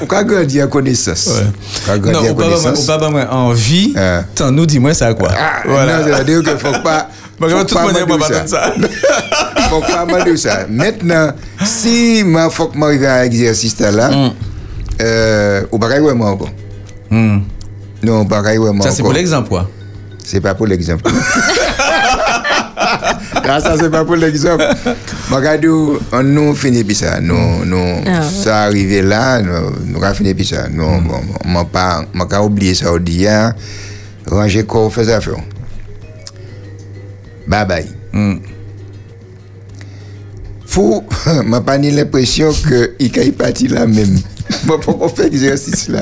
On 0.00 0.06
va 0.06 0.24
grandir 0.24 0.66
en 0.66 0.68
connaissance. 0.68 1.28
Ouais. 1.88 1.98
Non, 2.12 2.20
on 2.30 2.34
va 2.34 2.98
pas 2.98 3.30
envie. 3.32 3.92
Ah. 3.96 4.22
Tant 4.34 4.52
nous, 4.52 4.66
dis-moi 4.66 4.94
ça 4.94 5.12
quoi. 5.14 5.30
Ah, 5.36 5.62
voilà. 5.66 5.98
Non, 5.98 6.04
c'est-à-dire 6.04 6.42
qu'il 6.42 6.52
ne 6.52 6.58
faut 6.58 6.82
pas. 6.82 7.08
Faut 7.40 7.64
tout 7.64 7.74
le 7.74 8.06
monde 8.06 8.20
pas 8.20 8.46
ça. 8.46 8.74
faut 9.70 9.80
pas 9.80 10.04
mal 10.04 10.36
ça. 10.36 10.66
Maintenant, 10.68 11.32
si 11.64 12.22
ma 12.22 12.50
faut 12.50 12.66
que 12.66 12.76
m'arrive 12.76 13.04
à 13.04 13.22
l'exercice 13.22 13.78
là, 13.80 14.10
mm. 14.10 14.32
euh, 15.00 15.62
ou 15.72 15.78
pareil 15.78 16.00
moi 16.00 16.32
encore. 16.32 16.50
Mm. 17.08 17.38
Non, 18.02 18.26
pareil 18.26 18.58
moi 18.58 18.74
Ça 18.82 18.90
c'est 18.90 19.02
pour 19.02 19.14
l'exemple 19.14 19.48
quoi. 19.48 19.70
C'est 20.22 20.42
pas 20.42 20.54
pour 20.54 20.66
l'exemple. 20.66 21.10
Ah, 23.34 23.60
ça, 23.60 23.76
c'est 23.78 23.90
pas 23.90 24.04
pour 24.04 24.16
l'exemple. 24.16 24.64
On 26.12 26.22
nous 26.22 26.54
finit 26.54 26.84
puis 26.84 26.94
ça. 26.94 27.20
Nous, 27.20 27.64
nous, 27.64 28.02
ah, 28.06 28.22
ça 28.22 28.62
arrivé 28.64 29.02
là, 29.02 29.40
nous, 29.40 29.70
nous 29.86 30.02
avons 30.02 30.14
fini 30.14 30.34
puis 30.34 30.44
ça. 30.44 30.68
Nous, 30.68 30.84
mm. 30.84 31.06
bon, 31.06 31.20
bon, 31.44 31.64
pas, 31.64 32.04
pas 32.28 32.42
oublié 32.42 32.74
ça 32.74 32.92
au 32.92 32.98
dia. 32.98 33.54
Ranger 34.26 34.64
quoi, 34.64 34.90
faire 34.90 35.04
ça, 35.04 35.20
faire. 35.20 35.34
Bye 37.46 37.66
bye. 37.66 37.86
Mm. 38.12 38.38
Fou, 40.66 41.02
m'a 41.44 41.60
pas 41.60 41.78
ni 41.78 41.90
l'impression 41.90 42.52
que 42.52 42.92
il 42.98 43.16
est 43.18 43.32
parti 43.32 43.68
là 43.68 43.86
même. 43.86 44.18
Moi, 44.66 44.80
pour 44.80 45.10
faire 45.14 45.26
l'exercice 45.26 45.88
là? 45.88 46.00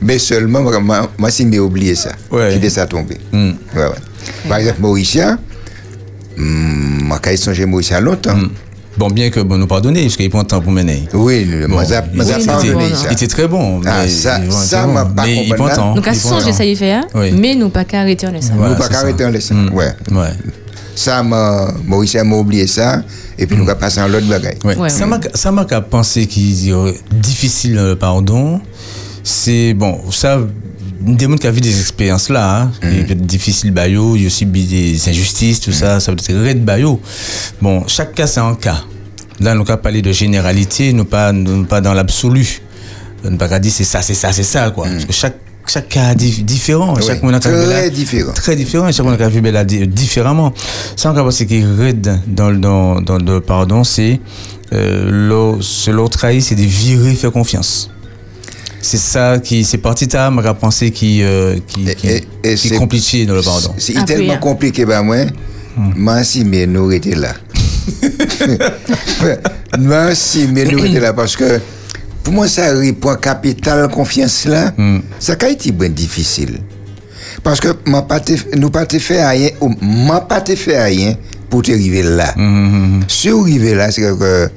Mais 0.00 0.18
seulement, 0.18 0.62
moi, 0.80 1.30
si 1.30 1.46
j'ai 1.50 1.60
oublié 1.60 1.94
ça. 1.94 2.10
Ouais. 2.30 2.58
J'ai 2.60 2.70
ça 2.70 2.86
tomber. 2.86 3.18
Mm. 3.32 3.52
Ouais, 3.76 3.82
ouais. 3.82 4.48
Par 4.48 4.58
exemple, 4.58 4.80
Mauricien, 4.80 5.38
ma 6.36 7.18
caille 7.18 7.38
songe 7.38 7.60
Moïse 7.64 7.92
à 7.92 8.00
longtemps. 8.00 8.36
Hmm. 8.36 8.50
Bon, 8.96 9.08
bien 9.08 9.28
que 9.30 9.40
bon, 9.40 9.56
nous 9.58 9.66
pardonner, 9.66 10.02
parce 10.02 10.16
qu'il 10.16 10.30
prend 10.30 10.40
le 10.40 10.46
temps 10.46 10.60
pour 10.60 10.70
mener. 10.70 11.08
Oui, 11.14 11.44
bon, 11.68 11.74
moi, 11.74 11.84
ça, 11.84 12.04
Il 12.14 13.12
était 13.12 13.26
très 13.26 13.48
bon. 13.48 13.80
Ah, 13.84 14.06
ça, 14.06 14.38
ça 14.50 14.86
m'a 14.86 15.04
pas 15.04 15.24
Mais 15.24 15.46
il 15.46 15.54
prend 15.54 15.66
le 15.66 15.74
temps. 15.74 15.94
Donc, 15.94 16.06
à 16.06 16.14
songer, 16.14 16.52
ça 16.52 16.64
y 16.64 16.76
fait? 16.76 17.00
Mais 17.32 17.54
nous 17.54 17.70
pas 17.70 17.84
arrêter 17.92 18.26
en 18.26 18.30
laissant. 18.30 18.54
Nous 18.54 18.76
pas 18.76 18.88
arrêter 18.96 19.24
en 19.24 19.30
laissant, 19.30 19.66
ouais. 19.72 19.92
Ouais. 20.12 20.30
Ça 20.94 21.24
m'a, 21.24 21.74
Maurice 21.84 22.14
m'a 22.14 22.36
oublié 22.36 22.68
ça, 22.68 23.02
et 23.36 23.46
puis 23.48 23.56
nous 23.56 23.68
avons 23.68 23.80
passé 23.80 24.00
en 24.00 24.06
l'autre 24.06 24.28
bagaille. 24.28 24.58
Ouais. 24.64 24.88
Ça 24.88 25.50
m'a 25.50 25.64
pensé 25.64 26.26
qu'il 26.26 26.68
est 26.70 26.94
difficile 27.12 27.74
le 27.74 27.96
pardon. 27.96 28.60
C'est, 29.24 29.74
bon, 29.74 29.98
ça, 30.12 30.38
des 31.04 31.24
gens 31.26 31.36
qui 31.36 31.46
ont 31.46 31.52
vu 31.52 31.60
des 31.60 31.80
expériences 31.80 32.28
là, 32.28 32.62
hein, 32.62 32.72
mm. 32.82 33.06
peut 33.06 33.14
difficile 33.14 33.70
bayo, 33.70 34.16
il 34.16 34.22
y 34.22 34.24
a 34.24 34.26
aussi 34.28 34.46
des 34.46 35.08
injustices, 35.08 35.60
tout 35.60 35.72
ça, 35.72 36.00
ça 36.00 36.12
peut 36.12 36.18
être 36.18 36.46
red 36.46 36.64
bayo. 36.64 37.00
Bon, 37.60 37.84
chaque 37.86 38.14
cas 38.14 38.26
c'est 38.26 38.40
un 38.40 38.54
cas. 38.54 38.82
Là, 39.40 39.54
nous 39.54 39.64
pas 39.64 39.76
parler 39.76 40.00
de 40.00 40.12
généralité, 40.12 40.92
nous 40.92 41.04
pas, 41.04 41.32
nous 41.32 41.64
pas 41.64 41.80
dans 41.80 41.92
l'absolu. 41.92 42.60
Nous 43.28 43.36
pas 43.36 43.58
dire 43.58 43.72
c'est 43.72 43.84
ça, 43.84 44.00
c'est 44.02 44.14
ça, 44.14 44.32
c'est 44.32 44.44
ça, 44.44 44.70
quoi. 44.70 44.86
Mm. 44.86 44.92
Parce 44.92 45.04
que 45.06 45.12
chaque 45.12 45.36
chaque 45.66 45.88
cas 45.88 46.10
est 46.12 46.42
différent. 46.42 46.94
chaque 47.00 47.22
monde 47.22 47.40
très 47.40 47.90
différent. 47.90 48.32
Très 48.32 48.54
différent. 48.54 48.92
Chaque 48.92 49.06
monde 49.06 49.20
a 49.20 49.28
vu 49.28 49.86
différemment. 49.86 50.52
Ça, 50.94 51.10
on 51.16 51.30
ce 51.30 51.44
qui 51.44 51.56
est 51.56 51.64
raide 51.64 52.20
dans, 52.26 52.52
dans, 52.52 53.00
dans 53.00 53.16
le 53.16 53.40
pardon, 53.40 53.82
c'est 53.82 54.20
euh, 54.74 55.08
l'autre 55.10 56.18
trahi, 56.18 56.42
c'est 56.42 56.54
de 56.54 56.62
virer, 56.62 57.14
faire 57.14 57.32
confiance 57.32 57.90
c'est 58.84 58.98
ça 58.98 59.38
qui 59.38 59.64
c'est 59.64 59.78
parti 59.78 60.06
ta 60.06 60.30
m'a 60.30 60.54
pensé 60.54 60.90
qui 60.90 61.22
euh, 61.22 61.56
qui, 61.66 61.84
qui, 61.96 62.08
et, 62.08 62.54
qui 62.54 62.68
est 62.68 62.76
compliqué 62.76 63.24
dans 63.24 63.34
le 63.34 63.42
pardon. 63.42 63.74
c'est 63.78 64.04
tellement 64.04 64.36
compliqué 64.38 64.84
bah 64.84 65.02
moi 65.02 65.24
moi 65.76 66.22
si 66.22 66.44
mais 66.44 66.66
nous 66.66 66.92
étions 66.92 67.18
là. 67.18 67.32
Moi 69.78 70.14
si 70.14 70.46
mais 70.52 70.64
nous 70.64 70.84
étions 70.84 71.00
là 71.00 71.12
parce 71.12 71.36
que 71.36 71.60
pour 72.22 72.32
moi 72.32 72.46
ça 72.46 72.72
répond 72.74 73.16
capital 73.16 73.88
confiance 73.88 74.44
là. 74.44 74.72
Hmm. 74.76 75.00
ça 75.18 75.34
a 75.40 75.48
été 75.48 75.72
bien 75.72 75.88
difficile. 75.88 76.60
Parce 77.42 77.60
que 77.60 77.68
m'a 77.86 78.02
pas 78.02 78.20
nous 78.56 78.70
pas 78.70 78.86
te 78.86 78.98
fait 78.98 79.26
rien 79.26 79.50
ou 79.60 79.74
m'a 79.80 80.20
pas 80.20 80.40
te 80.40 80.54
fait 80.54 80.80
rien 80.82 81.14
pour 81.50 81.62
te 81.62 81.72
arriver 81.72 82.02
là. 82.02 82.32
Hmm, 82.36 82.98
hmm, 82.98 83.02
si 83.08 83.30
arriver 83.30 83.74
là 83.74 83.90
c'est 83.90 84.02
que 84.02 84.48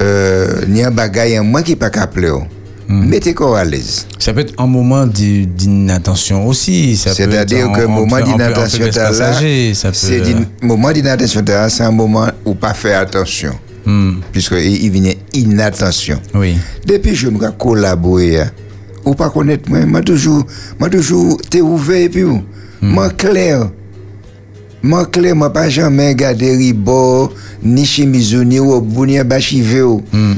euh, 0.00 0.64
il 0.68 0.76
y 0.76 0.82
a 0.82 0.88
un 0.88 0.90
bagage 0.90 1.40
moi 1.40 1.62
qui 1.62 1.76
pas 1.76 1.90
capable 1.90 2.46
Hmm. 2.92 3.06
Mettez 3.08 3.32
quoi 3.32 3.60
à 3.60 3.64
l'aise. 3.64 4.06
Ça 4.18 4.34
peut 4.34 4.40
être 4.40 4.52
un 4.58 4.66
moment 4.66 5.06
d'inattention 5.06 6.46
aussi. 6.46 6.94
C'est-à-dire 6.98 7.72
que 7.72 7.80
le 7.80 7.86
moment 7.86 8.20
d'inattention, 8.20 8.86
c'est 8.92 10.20
un 10.20 10.66
moment 10.66 10.92
d'inattention, 10.92 11.42
c'est 11.70 11.84
un 11.84 11.90
moment 11.90 12.26
où 12.44 12.52
pas 12.52 12.74
faire 12.74 13.00
attention. 13.00 13.54
Hmm. 13.86 14.16
Puisqu'il 14.30 14.90
vient 14.90 15.14
inattention. 15.32 16.20
Oui. 16.34 16.58
Depuis 16.86 17.12
que 17.12 17.16
je 17.16 17.28
me 17.28 17.50
collaborer, 17.52 18.42
hein, 18.42 18.50
ou 19.06 19.14
pas 19.14 19.30
connaître 19.30 19.70
moi, 19.70 19.86
moi 19.86 20.02
toujours, 20.02 20.44
moi 20.78 20.90
toujours, 20.90 21.40
t'es 21.48 21.62
ouvert 21.62 21.96
et 21.96 22.08
puis, 22.10 22.24
hmm. 22.24 22.42
moi 22.82 23.08
clair. 23.08 23.70
Moi 24.82 25.06
clair, 25.06 25.34
moi 25.34 25.50
pas 25.50 25.70
jamais 25.70 26.08
regarder 26.08 26.56
ribo, 26.56 27.32
ni 27.62 27.86
chimizo, 27.86 28.44
ni 28.44 28.60
ou 28.60 29.06
ni 29.06 29.22
bachive 29.24 30.00
mm. 30.12 30.34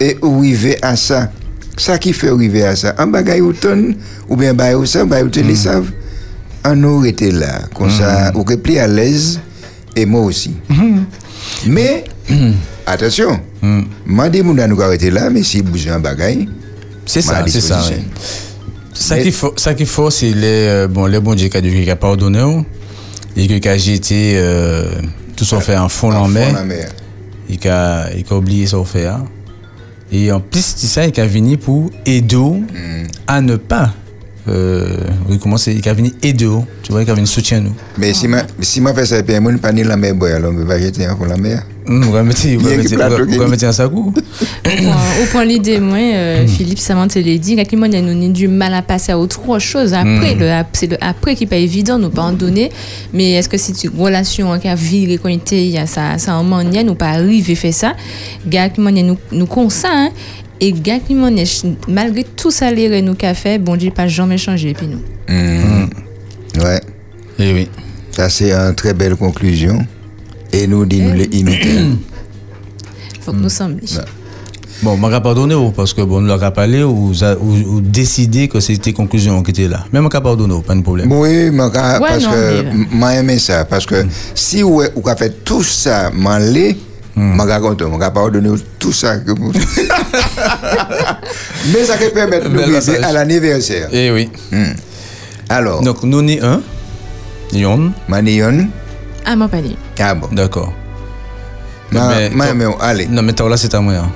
Et 0.00 0.18
arriver 0.20 0.76
à 0.82 0.96
ça. 0.96 1.30
Ça 1.76 1.98
qui 1.98 2.12
fait 2.12 2.28
arriver 2.28 2.64
à 2.64 2.76
ça. 2.76 2.94
Un 2.98 3.06
bagay 3.06 3.40
ou 3.40 3.52
ton, 3.52 3.94
ou 4.28 4.36
bien 4.36 4.54
bagay 4.54 4.74
ou 4.74 4.86
ça, 4.86 5.04
bagay 5.04 5.24
ou 5.24 5.30
te 5.30 5.40
les 5.40 5.56
savent. 5.56 5.90
On 6.64 6.84
aurait 6.84 7.08
été 7.10 7.30
là, 7.30 7.62
comme 7.74 7.90
ça, 7.90 8.30
ou 8.36 8.44
plus 8.44 8.78
à 8.78 8.86
l'aise, 8.86 9.40
et 9.96 10.06
moi 10.06 10.20
aussi. 10.20 10.54
Mais, 11.66 12.04
attention, 12.86 13.40
moi, 14.06 14.28
dis 14.28 14.42
mon 14.42 14.54
nous 14.54 14.80
arrêter 14.80 15.10
là, 15.10 15.28
mais 15.30 15.42
si 15.42 15.60
vous 15.60 15.88
un 15.88 15.98
bagay, 15.98 16.46
c'est 17.06 17.22
ça, 17.22 17.42
c'est 17.46 17.60
ça. 17.60 17.82
Ça 18.92 19.18
qu'il 19.18 19.32
faut, 19.32 19.54
ça 19.56 19.74
qu'il 19.74 19.86
faut, 19.86 20.10
c'est 20.10 20.30
les, 20.30 20.66
euh, 20.68 20.88
bon, 20.88 21.06
les 21.06 21.18
bons 21.18 21.34
Dieu 21.34 21.48
qui 21.48 21.90
a 21.90 21.96
pardonné, 21.96 22.64
et 23.36 23.46
que 23.48 23.68
a 23.68 23.78
jeté 23.78 24.34
euh, 24.36 24.84
tout 25.34 25.44
son 25.44 25.60
fait 25.60 25.76
en 25.76 25.88
fond 25.88 26.12
en 26.12 26.28
mer. 26.28 26.54
Il 27.48 27.68
a, 27.68 28.08
il 28.14 28.24
a 28.28 28.34
oublié 28.36 28.66
son 28.66 28.84
fait. 28.84 29.06
Hein. 29.06 29.24
Et 30.12 30.30
en 30.30 30.40
plus 30.40 30.74
de 30.74 30.80
ça, 30.86 31.06
il 31.06 31.20
a 31.20 31.26
venu 31.26 31.56
pour 31.56 31.90
aider 32.04 32.36
mm. 32.36 33.06
à 33.26 33.40
ne 33.40 33.56
pas 33.56 33.92
euh, 34.48 34.96
oui, 35.28 35.38
comment 35.38 35.56
c'est, 35.56 35.74
il 35.74 35.88
a 35.88 35.94
venu 35.94 36.10
aider, 36.22 36.48
tu 36.82 36.90
vois, 36.90 37.02
il 37.02 37.10
a 37.10 37.14
venu 37.14 37.26
soutien 37.26 37.60
nous. 37.60 37.74
Mais 37.96 38.12
si 38.12 38.26
ma, 38.26 38.42
si 38.60 38.80
ma 38.80 38.92
fait 38.92 39.06
ça, 39.06 39.22
puis 39.22 39.38
moi, 39.38 39.52
pas 39.60 39.72
ni 39.72 39.84
la 39.84 39.96
mer, 39.96 40.14
boy, 40.14 40.32
alors, 40.32 40.52
je 40.52 40.64
vais 40.64 40.82
jeter 40.82 41.06
un 41.06 41.16
fond 41.16 41.26
la 41.26 41.36
mer. 41.36 41.62
Sagou. 43.72 44.12
Au 44.64 45.26
point 45.30 45.44
l'idée, 45.44 45.80
moi, 45.80 45.98
euh, 45.98 46.44
hmm. 46.44 46.48
Philippe 46.48 46.78
Samant 46.78 47.06
l'a 47.14 47.38
dit, 47.38 47.56
quand 47.56 47.64
il 47.72 47.96
a 47.96 48.00
nous 48.00 48.32
du 48.32 48.48
mal 48.48 48.74
à 48.74 48.82
passer 48.82 49.12
à 49.12 49.18
autre 49.18 49.58
chose 49.58 49.92
après, 49.94 50.34
hmm. 50.34 50.64
c'est 50.72 50.86
le 50.86 50.96
après 51.00 51.34
qui 51.34 51.44
n'est 51.44 51.50
pas 51.50 51.56
évident, 51.56 51.98
nous 51.98 52.10
pas 52.10 52.22
en 52.22 52.32
donner, 52.32 52.70
mais 53.12 53.32
est-ce 53.32 53.48
que 53.48 53.58
c'est 53.58 53.84
une 53.84 53.98
relation 53.98 54.58
qui 54.58 54.68
a 54.68 54.74
viré 54.74 55.18
quand 55.18 55.28
il 55.28 55.36
était, 55.36 55.74
ça, 55.86 56.18
ça 56.18 56.36
en 56.36 56.44
manière, 56.44 56.84
nous 56.84 56.94
pas 56.94 57.08
arriver 57.08 57.54
faire 57.54 57.74
ça, 57.74 57.94
gars 58.46 58.68
qui 58.68 58.80
nous, 58.80 59.18
nous 59.32 59.46
consent, 59.46 59.88
hein, 59.90 60.10
et 60.60 60.72
gars 60.72 61.00
qui 61.00 61.16
malgré 61.88 62.24
tout 62.24 62.50
ça, 62.50 62.70
les 62.70 63.02
nous 63.02 63.14
qu'a 63.14 63.34
fait, 63.34 63.58
bon 63.58 63.76
Dieu, 63.76 63.90
pas 63.90 64.06
jamais 64.06 64.38
changé, 64.38 64.74
puis 64.74 64.86
nous. 64.86 65.02
Hmm. 65.28 65.88
Ouais. 66.62 66.80
Et 67.38 67.48
eh 67.48 67.54
oui. 67.54 67.68
Ça, 68.12 68.28
c'est 68.28 68.52
une 68.52 68.74
très 68.74 68.92
belle 68.92 69.16
conclusion 69.16 69.78
et 70.52 70.66
nous 70.66 70.84
dit 70.86 71.00
nous 71.00 71.14
les 71.14 71.28
imiter. 71.32 71.80
faut 73.20 73.32
que 73.32 73.36
nous 73.36 73.48
sommes. 73.48 73.78
Bon, 74.82 74.98
je 75.00 75.06
vais 75.06 75.20
pardonner 75.20 75.54
parce 75.76 75.94
que 75.94 76.02
bon, 76.02 76.20
nous 76.20 76.26
l'avons 76.26 76.50
parlé 76.50 76.82
ou, 76.82 77.12
ou, 77.12 77.80
décidé 77.80 78.48
que 78.48 78.58
c'était 78.58 78.92
conclusion 78.92 79.40
qui 79.44 79.52
était 79.52 79.68
là. 79.68 79.84
Mais 79.92 80.00
je 80.00 80.04
vais 80.04 80.20
pardonner, 80.20 80.60
pas 80.66 80.74
de 80.74 80.80
problème. 80.82 81.12
Oui, 81.12 81.50
mais 81.52 81.70
parce 81.72 82.26
que 82.26 82.64
j'ai 82.92 83.18
aimé 83.18 83.38
ça. 83.38 83.64
Parce 83.64 83.86
que 83.86 84.04
si 84.34 84.62
vous 84.62 84.82
avez 84.82 85.16
fait 85.16 85.44
tout 85.44 85.62
ça, 85.62 86.10
je 86.12 86.18
vais 86.20 86.76
raconter, 87.52 87.84
je 87.84 87.90
vais 87.98 88.10
pardonner 88.10 88.50
tout 88.80 88.92
ça. 88.92 89.18
Que 89.18 89.30
vous... 89.30 89.52
mais 91.72 91.84
ça 91.84 91.96
peut 91.96 92.10
permettre 92.12 92.48
de 92.48 92.56
nous 92.56 93.04
à 93.04 93.12
l'anniversaire. 93.12 93.88
Eh 93.92 94.10
oui. 94.10 94.30
Hmm. 94.50 94.72
Alors. 95.48 95.80
Donc, 95.82 96.02
nous 96.02 96.22
ni 96.22 96.40
un. 96.40 96.60
Yon. 97.52 97.92
Manion. 98.08 98.62
Ah, 98.62 98.81
mon 99.36 99.48
panier. 99.48 99.76
Ah 99.98 100.14
bon. 100.14 100.28
D'accord. 100.32 100.72
Non, 101.92 102.08
mais, 102.08 102.30
mais, 102.30 102.54
mais, 102.54 102.64
allez. 102.80 103.06
Non, 103.06 103.22
mais 103.22 103.32
là, 103.32 103.56
c'est 103.56 103.74
à 103.74 103.80
moi. 103.80 103.94
Hein. 103.94 104.10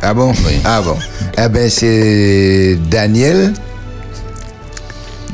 Ah 0.00 0.14
bon? 0.14 0.32
Oui. 0.46 0.60
Ah 0.64 0.80
bon. 0.80 0.96
eh 1.36 1.48
bien, 1.48 1.68
c'est 1.68 2.78
Daniel. 2.88 3.52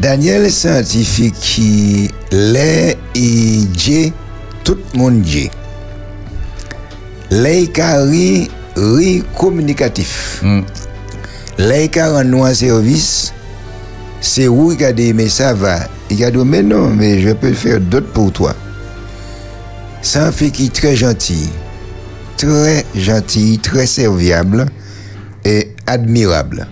Daniel, 0.00 0.50
scientifique 0.50 1.34
qui 1.38 2.10
l'est 2.32 2.98
et 3.14 4.12
tout 4.64 4.76
le 4.92 4.98
monde 4.98 5.22
dit. 5.22 5.50
L'Eikari 7.30 8.50
ri 8.76 9.22
communicatif. 9.38 10.40
Mm. 10.42 10.62
L'Eikari 11.58 12.34
en 12.34 12.54
service, 12.54 13.32
c'est 14.20 14.48
où 14.48 14.72
il 14.72 14.84
a 14.84 14.92
dit, 14.92 15.12
mais 15.12 15.28
ça 15.28 15.54
va. 15.54 15.80
Il 16.10 16.24
a 16.24 16.30
dit, 16.30 16.38
mais 16.38 16.62
non, 16.62 16.90
mais 16.90 17.20
je 17.20 17.30
peux 17.30 17.52
faire 17.52 17.80
d'autres 17.80 18.10
pour 18.12 18.32
toi. 18.32 18.54
C'est 20.04 20.18
un 20.18 20.30
fille 20.30 20.52
qui 20.52 20.66
est 20.66 20.72
très 20.72 20.94
gentil, 20.94 21.48
très 22.36 22.84
gentil, 22.94 23.58
très 23.58 23.86
serviable 23.86 24.66
et 25.46 25.72
admirable. 25.86 26.66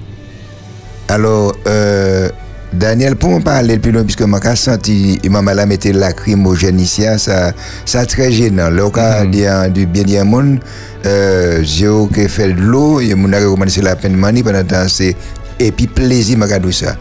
Alors, 1.09 1.57
euh, 1.66 2.29
Daniel, 2.75 3.16
pour 3.16 3.31
en 3.31 3.40
parler 3.40 3.79
plus 3.79 3.90
loin, 3.90 4.05
puisque 4.05 4.21
j'ai 4.21 4.55
senti, 4.55 5.18
il 5.25 5.31
m'a 5.31 5.40
mettre 5.64 5.88
lacrymogène 5.88 6.79
ici, 6.79 7.05
ça, 7.16 7.53
ça 7.87 8.05
très 8.05 8.31
gênant. 8.31 8.68
Là, 8.68 8.85
on 8.85 9.25
dit 9.31 9.47
du 9.73 9.87
bien 9.87 10.03
dire 10.03 10.27
monde, 10.27 10.61
euh, 11.07 11.62
j'ai 11.64 12.29
fait 12.29 12.53
de 12.53 12.61
l'eau, 12.61 13.01
et 13.01 13.14
mon 13.14 13.33
a 13.33 13.38
recommandé 13.38 13.81
la 13.81 13.97
peine 13.97 14.14
mani 14.14 14.42
pendant 14.42 14.62
temps, 14.62 14.87
c'est, 14.88 15.16
et 15.59 15.73
puis 15.73 15.87
plaisir, 15.87 16.37
m'a 16.37 16.47
ça. 16.71 16.97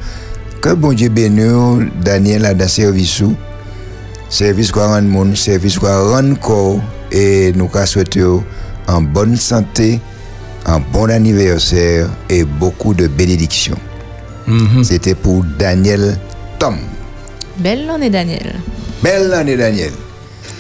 Que 0.62 0.74
bon 0.76 0.94
Dieu 0.94 1.10
bénisse, 1.10 1.89
Daniel 2.02 2.46
a 2.46 2.54
dans 2.54 2.70
service 2.70 3.22
service 4.32 4.72
quoi 4.72 4.88
rendre 4.88 5.08
monde, 5.10 5.36
service 5.36 5.78
quoi 5.78 6.10
rendre 6.10 6.39
corps 6.39 6.80
et 7.12 7.52
nous 7.54 7.70
souhaitons 7.86 8.44
en 8.88 9.02
bonne 9.02 9.36
santé, 9.36 10.00
un 10.65 10.80
bon 10.80 11.12
anniversaire 11.12 12.08
et 12.30 12.46
beaucoup 12.46 12.94
de 12.94 13.08
bénédictions. 13.08 13.78
Mhm. 14.48 14.84
C'était 14.84 15.15
pour 15.15 15.44
Daniel 15.60 16.17
Tom. 16.58 16.78
Belle 17.58 17.89
année 17.89 18.10
Daniel. 18.10 18.56
Belle 19.04 19.34
année 19.34 19.58
Daniel. 19.58 19.91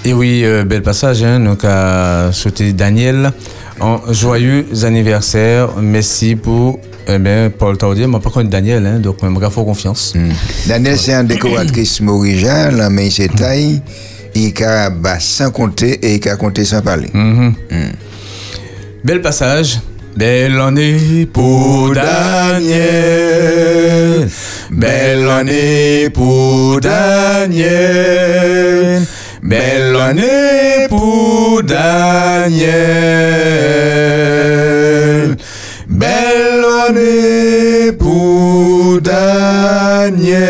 Et 0.03 0.13
oui, 0.13 0.41
euh, 0.43 0.63
bel 0.63 0.81
passage, 0.81 1.23
hein, 1.23 1.39
donc 1.39 1.63
à 1.63 2.31
souhaiter 2.33 2.73
Daniel 2.73 3.31
un 3.79 4.01
joyeux 4.11 4.65
anniversaire. 4.83 5.69
Merci 5.81 6.35
pour 6.35 6.79
eh 7.07 7.17
bien, 7.19 7.51
Paul 7.55 7.77
Taudier, 7.77 8.03
je 8.03 8.09
ne 8.09 8.17
pas 8.17 8.29
connu 8.29 8.49
Daniel, 8.49 8.85
hein, 8.85 8.99
donc 8.99 9.17
je 9.21 9.27
me 9.27 9.39
fais 9.39 9.63
confiance. 9.63 10.13
Mm. 10.15 10.29
Daniel, 10.67 10.97
c'est 10.97 11.13
un 11.13 11.23
décoratrice 11.23 12.01
maurigien, 12.01 12.89
mais 12.89 13.07
il 13.07 13.11
s'est 13.11 13.27
taille, 13.27 13.81
il 14.35 14.53
a 14.63 15.19
sans 15.19 15.51
compter 15.51 15.93
et 16.05 16.15
il 16.15 16.29
a 16.29 16.35
compté 16.35 16.65
sans 16.65 16.81
parler. 16.81 17.09
Mm. 17.13 17.51
Bel 19.03 19.21
passage. 19.21 19.79
Belle 20.15 20.59
année 20.59 21.25
pour 21.31 21.93
Daniel. 21.93 22.79
Belle 24.69 25.29
année 25.29 26.09
pour 26.09 26.81
Daniel. 26.81 27.71
Belle 29.41 29.95
année 29.95 30.87
pour 30.89 31.63
Daniel. 31.63 32.67
Belle 35.87 36.50
année 36.87 37.91
pour 37.91 38.99
Daniel. 39.01 40.41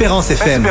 Espérance 0.00 0.30
FM. 0.30 0.66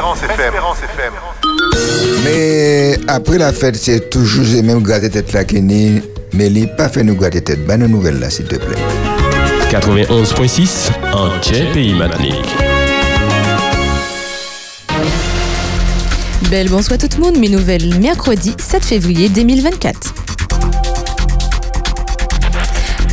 Mais 2.24 2.98
après 3.08 3.38
la 3.38 3.54
fête, 3.54 3.76
c'est 3.76 4.10
toujours 4.10 4.44
les 4.44 4.63
mêmes 4.63 4.82
gratter 4.82 5.12
tête 5.12 5.34
là 5.34 5.44
qui 5.44 5.62
mais 5.62 6.48
il 6.48 6.68
pas 6.76 6.89
fait 6.89 7.04
nous 7.04 7.13
gratter 7.13 7.44
tête. 7.44 7.63
Bonne 7.68 7.86
nouvelle 7.86 8.18
là, 8.18 8.32
s'il 8.32 8.46
te 8.46 8.56
plaît. 8.56 8.80
91.6 9.70 10.89
en 11.13 11.30
pays 11.72 11.94
Matinique. 11.94 12.56
Belle 16.50 16.70
bonsoir 16.70 16.98
tout 16.98 17.08
le 17.15 17.24
monde, 17.24 17.38
mes 17.38 17.50
nouvelles 17.50 18.00
mercredi 18.00 18.56
7 18.58 18.84
février 18.84 19.30
2024. 19.30 20.12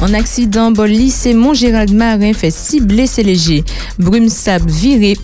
En 0.01 0.15
accident, 0.15 0.71
bon 0.71 0.89
lycée 0.89 1.35
Mont-Gérald 1.35 1.93
Marin 1.93 2.33
fait 2.33 2.51
six 2.51 2.81
blessés 2.81 3.23
légers. 3.23 3.65
Brume 3.99 4.31
sable 4.31 4.71
viré. 4.71 5.15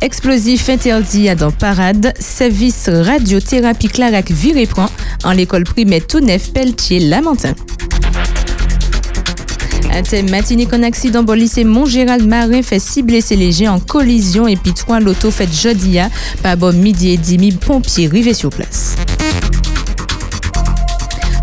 Explosif 0.00 0.68
interdit 0.68 1.28
à 1.28 1.34
dans 1.34 1.50
parade. 1.50 2.12
Service 2.18 2.88
radiothérapie 2.88 3.88
Clarac 3.88 4.30
viré 4.30 4.66
prend. 4.66 4.88
En 5.24 5.32
l'école 5.32 5.64
primaire 5.64 6.06
tout 6.06 6.20
neuf 6.20 6.52
Pelletier 6.52 7.00
Lamentin. 7.00 7.54
Un 9.92 10.02
thème 10.02 10.28
matinique 10.30 10.72
en 10.74 10.82
accident 10.82 11.22
bon 11.22 11.32
lycée 11.32 11.64
Mont-Gérald 11.64 12.26
Marin 12.26 12.62
fait 12.62 12.78
six 12.78 13.02
blessés 13.02 13.36
légers 13.36 13.68
en 13.68 13.80
collision 13.80 14.46
et 14.46 14.56
puis 14.56 14.74
trois 14.74 15.00
loto 15.00 15.30
fait 15.30 15.50
jeudi 15.50 15.98
à 15.98 16.10
par 16.42 16.56
bon 16.56 16.76
midi 16.76 17.12
et 17.12 17.16
demi 17.16 17.52
pompiers 17.52 18.06
rivés 18.06 18.34
sur 18.34 18.50
place. 18.50 18.96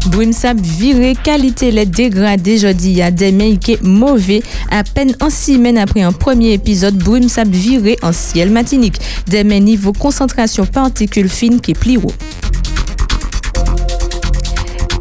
Brimsap 0.08 0.60
viré, 0.60 1.16
qualité 1.16 1.72
les 1.72 1.86
dégradée 1.86 2.58
jeudi 2.58 3.02
à 3.02 3.10
des 3.10 3.32
est 3.32 3.82
mauvais. 3.82 4.44
À 4.70 4.84
peine 4.84 5.16
en 5.22 5.30
semaine 5.30 5.78
après 5.78 6.02
un 6.02 6.12
premier 6.12 6.54
épisode, 6.54 6.96
Brimsap 6.96 7.48
viré 7.48 7.98
en 8.02 8.12
ciel 8.12 8.50
matinique. 8.50 9.00
Des 9.28 9.44
niveau 9.44 9.94
concentration 9.94 10.66
particules 10.66 11.30
fines 11.30 11.62
qui 11.62 11.74
plie 11.74 11.98
haut. 11.98 12.12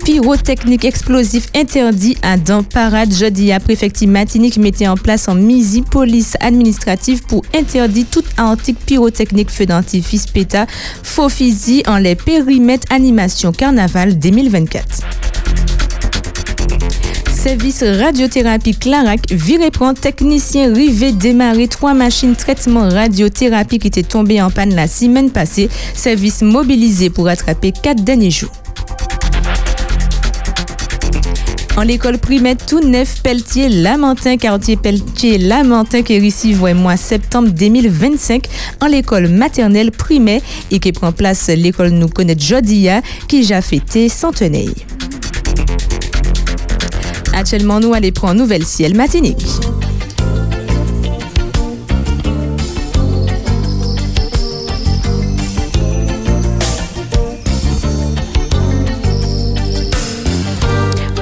Pyrotechnique 0.05 0.85
explosif 0.85 1.47
interdit 1.55 2.17
à 2.23 2.37
dans 2.37 2.65
parade 2.65 3.13
jeudi 3.13 3.53
à 3.53 3.61
préfecture 3.61 4.09
Matinique 4.09 4.57
mettait 4.57 4.89
en 4.89 4.97
place 4.97 5.29
en 5.29 5.37
misi 5.37 5.83
police 5.83 6.37
administrative 6.41 7.23
pour 7.23 7.45
interdire 7.55 8.07
toute 8.11 8.27
article 8.37 8.83
pyrotechnique 8.85 9.51
feu 9.51 9.67
d'artifice 9.67 10.27
péta 10.27 10.67
faux 11.05 11.29
physique 11.29 11.89
en 11.89 11.99
les 11.99 12.17
périmètres 12.17 12.87
animation 12.91 13.53
carnaval 13.53 14.19
2024 14.19 14.85
service 17.43 17.83
radiothérapie 17.83 18.77
Clarac, 18.77 19.33
viré 19.33 19.73
prend 19.73 19.95
technicien 19.95 20.73
rivé 20.73 21.11
démarrer 21.11 21.67
trois 21.67 21.93
machines 21.93 22.37
traitement 22.37 22.89
radiothérapie 22.89 23.81
qui 23.81 23.89
étaient 23.89 24.05
tombées 24.05 24.41
en 24.41 24.49
panne 24.49 24.77
la 24.77 24.87
semaine 24.87 25.33
passée. 25.33 25.69
Service 25.93 26.43
mobilisé 26.43 27.11
pour 27.11 27.27
attraper 27.27 27.73
quatre 27.73 28.05
derniers 28.05 28.31
jours. 28.31 28.62
En 31.77 31.83
l'école 31.83 32.19
primaire 32.19 32.57
tout 32.57 32.81
neuf 32.81 33.23
Pelletier 33.23 33.69
Lamentin, 33.71 34.37
quartier 34.37 34.77
Pelletier 34.77 35.39
Lamentin 35.39 36.03
qui 36.03 36.19
réussit 36.19 36.55
le 36.55 36.75
mois 36.75 36.99
septembre 36.99 37.49
2025 37.49 38.47
en 38.83 38.87
l'école 38.87 39.29
maternelle 39.29 39.91
primaire 39.91 40.43
et 40.71 40.79
qui 40.79 40.93
prend 40.93 41.13
place 41.13 41.49
l'école 41.49 41.91
nous 41.91 42.09
connaît 42.09 42.39
Jodia 42.39 43.01
qui 43.27 43.53
a 43.55 43.63
fêté 43.63 44.11
centenaire. 44.11 44.69
Actuellement, 47.33 47.81
nous 47.81 47.95
allons 47.95 48.11
prendre 48.11 48.35
nouvelle 48.35 48.65
ciel 48.65 48.95
matinique. 48.95 49.47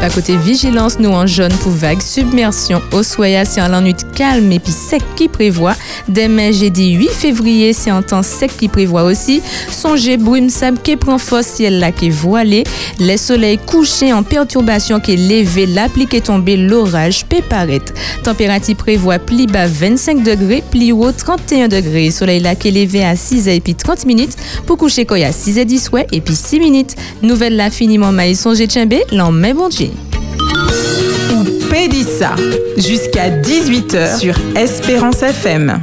À 0.03 0.09
côté 0.09 0.35
vigilance, 0.35 0.99
nous 0.99 1.11
en 1.11 1.27
jaune 1.27 1.53
pour 1.61 1.73
vague 1.73 2.01
submersion. 2.01 2.81
Au 2.91 3.03
soya, 3.03 3.45
c'est 3.45 3.61
en 3.61 3.83
nuit 3.83 3.95
calme 4.15 4.51
et 4.51 4.59
puis 4.59 4.73
sec 4.73 5.03
qui 5.15 5.29
prévoit. 5.29 5.75
Demain, 6.09 6.53
jeudi 6.53 6.93
8 6.95 7.11
février, 7.11 7.75
c'est 7.75 7.93
en 7.93 8.01
temps 8.01 8.23
sec 8.23 8.51
qui 8.57 8.69
prévoit 8.69 9.03
aussi. 9.03 9.43
Songez 9.71 10.17
brume 10.17 10.49
sable 10.49 10.79
qui 10.83 10.97
prend 10.97 11.19
fort 11.19 11.45
ciel 11.45 11.81
là 11.81 11.93
qui 11.93 12.07
est 12.07 12.11
voilé. 12.11 12.65
Les 12.99 13.19
soleils 13.19 13.59
couchés 13.59 14.11
en 14.15 14.23
perturbation 14.23 15.01
qui 15.01 15.13
est 15.13 15.17
levé, 15.17 15.67
l'applique 15.67 16.15
est 16.15 16.27
tombé, 16.27 16.57
l'orage 16.57 17.27
peut 17.27 17.43
paraître. 17.47 17.93
Température 18.25 18.77
prévoit 18.77 19.19
pli 19.19 19.47
bas 19.47 19.67
25 19.67 20.23
degrés, 20.23 20.65
pli 20.71 20.93
haut 20.93 21.13
31 21.13 21.69
degrés. 21.69 22.11
Soleil 22.11 22.41
là 22.41 22.55
qui 22.55 22.69
est 22.69 22.71
levé 22.73 23.05
à 23.05 23.17
6 23.17 23.49
et 23.49 23.61
puis 23.61 23.75
30 23.75 24.07
minutes. 24.07 24.37
Pour 24.65 24.79
coucher 24.79 25.05
quoi, 25.05 25.19
à 25.19 25.33
6 25.33 25.59
et 25.59 25.65
10 25.67 25.91
ouais, 25.93 26.07
et 26.11 26.23
puis 26.23 26.35
6 26.35 26.59
minutes. 26.59 26.97
Nouvelle 27.23 27.57
là 27.57 27.69
finiment 27.69 28.13
maïs 28.13 28.41
songez 28.41 28.67
tchembé, 28.67 29.05
l'en 29.13 29.31
même 29.31 29.59
bon 29.59 29.69
Dieu. 30.41 31.69
Pédissa, 31.71 32.35
jusqu'à 32.77 33.31
18h 33.31 34.19
sur 34.19 34.35
Espérance 34.57 35.23
FM. 35.23 35.81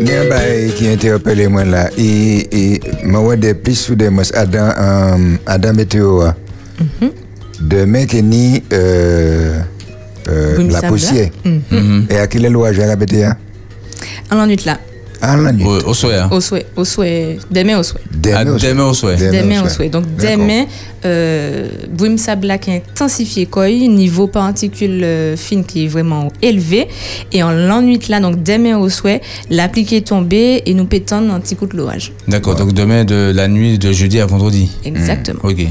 Il 0.00 0.08
y 0.08 0.12
a 0.12 0.22
un 0.22 0.28
bail 0.28 0.72
qui 0.74 0.88
interpelle 0.88 1.48
moi 1.48 1.64
là. 1.64 1.90
Et, 1.98 2.74
et 2.74 2.80
moi, 3.04 3.36
des 3.36 3.54
plus 3.54 3.88
ou 3.90 3.94
des 3.94 4.10
mots 4.10 4.22
Adam, 4.34 4.70
euh, 4.78 5.36
Adam 5.46 5.72
Météo. 5.74 6.22
Mm-hmm. 6.22 7.10
Demain, 7.60 8.06
qui 8.06 8.22
ni 8.22 8.62
euh, 8.72 9.60
euh, 10.28 10.68
la 10.70 10.82
poussière. 10.82 11.30
Et 12.08 12.16
à 12.16 12.26
quel 12.26 12.44
est 12.44 12.50
l'ouage 12.50 12.78
à 12.78 12.86
la 12.86 12.96
BTA? 12.96 13.36
En 14.30 14.36
la 14.36 14.46
nuit 14.46 14.62
là. 14.64 14.72
Ah, 14.72 14.78
la 14.78 14.87
nuit. 15.52 15.64
Au, 15.64 15.88
au 15.90 15.94
souhait. 15.94 16.20
Au 16.30 16.40
souhait. 16.40 16.66
Au 16.76 16.84
souhait. 16.84 17.38
Demain 17.50 17.78
au 17.78 17.82
souhait. 17.82 18.00
Ah, 18.34 18.44
Demain 18.44 18.84
au 18.84 18.94
souhait. 18.94 19.16
Demain 19.16 19.64
au 19.64 19.68
souhait. 19.68 19.88
Donc 19.88 20.04
demain, 20.16 20.64
euh, 21.04 21.68
brume 21.90 22.18
sable 22.18 22.52
qui 22.60 22.70
est 22.70 22.76
intensifié 22.76 23.46
quoi, 23.46 23.68
niveau 23.68 24.26
particules 24.26 25.02
euh, 25.02 25.36
fines 25.36 25.64
qui 25.64 25.84
est 25.84 25.88
vraiment 25.88 26.30
élevé. 26.42 26.88
Et 27.32 27.42
en 27.42 27.50
l'ennui 27.52 27.98
là, 28.08 28.20
donc 28.20 28.42
demain 28.42 28.76
au 28.78 28.88
souhait, 28.88 29.20
l'appliquer 29.50 29.96
est 29.96 30.06
tombé 30.06 30.62
et 30.66 30.74
nous 30.74 30.84
pétons 30.86 31.30
un 31.30 31.40
petit 31.40 31.56
coup 31.56 31.66
de 31.66 31.76
l'orage. 31.76 32.12
D'accord, 32.26 32.54
donc 32.54 32.72
demain 32.72 33.04
de 33.04 33.32
la 33.34 33.48
nuit 33.48 33.78
de 33.78 33.92
jeudi 33.92 34.20
à 34.20 34.26
vendredi. 34.26 34.70
Exactement. 34.84 35.40
Ok. 35.42 35.66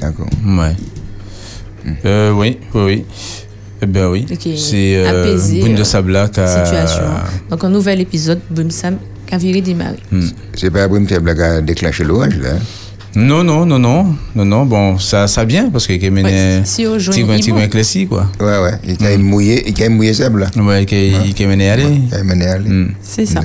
D'accord. 0.00 0.26
Ouais. 0.44 0.72
Euh, 2.04 2.32
oui, 2.32 2.58
oui, 2.74 2.82
oui. 2.84 3.04
Eh 3.82 3.86
bien 3.86 4.08
oui. 4.08 4.26
Ok. 4.30 4.48
C'est 4.56 4.96
euh, 4.96 5.34
de 5.36 5.80
euh, 5.80 5.84
Sabla 5.84 6.28
qui 6.28 6.40
a- 6.40 6.46
Situation. 6.64 7.02
Donc 7.50 7.62
un 7.64 7.68
nouvel 7.68 8.00
épisode, 8.00 8.40
brume 8.50 8.70
sable 8.70 8.98
qui 9.26 9.34
a 9.34 9.38
viré 9.38 9.60
démarrer. 9.60 9.98
C'est 10.54 10.70
pas 10.70 10.86
Brume 10.88 11.06
Table 11.06 11.34
qui 11.34 11.42
a 11.42 11.60
déclenché 11.60 12.04
l'orage 12.04 12.36
là. 12.38 12.50
Non, 13.16 13.42
non, 13.42 13.64
non, 13.64 13.78
non, 13.78 14.14
non, 14.34 14.44
non, 14.44 14.66
bon, 14.66 14.98
ça, 14.98 15.26
ça 15.26 15.42
vient 15.46 15.70
parce 15.70 15.86
qu'il 15.86 16.02
y 16.02 16.06
a 16.06 16.10
mené 16.10 16.28
Ouais, 16.28 16.62
si 16.64 16.82
il 16.82 16.86
est 17.30 17.50
bon. 17.50 17.68
classique, 17.68 18.10
quoi. 18.10 18.30
Ouais, 18.38 18.58
ouais. 18.58 18.72
Il 18.86 19.06
a 19.06 19.16
mouillé, 19.16 19.66
il 19.66 19.82
a 19.82 19.88
mouillé 19.88 20.12
sable 20.12 20.40
là. 20.40 20.62
Ouais, 20.62 20.84
qui 20.84 21.42
a 21.42 21.46
mené 21.46 21.70
aller. 21.70 21.86
Il 22.08 22.14
a 22.14 22.22
mené 22.22 22.46
à 22.46 22.52
aller. 22.52 22.68
Mm. 22.68 22.92
C'est 23.00 23.24
ça. 23.24 23.40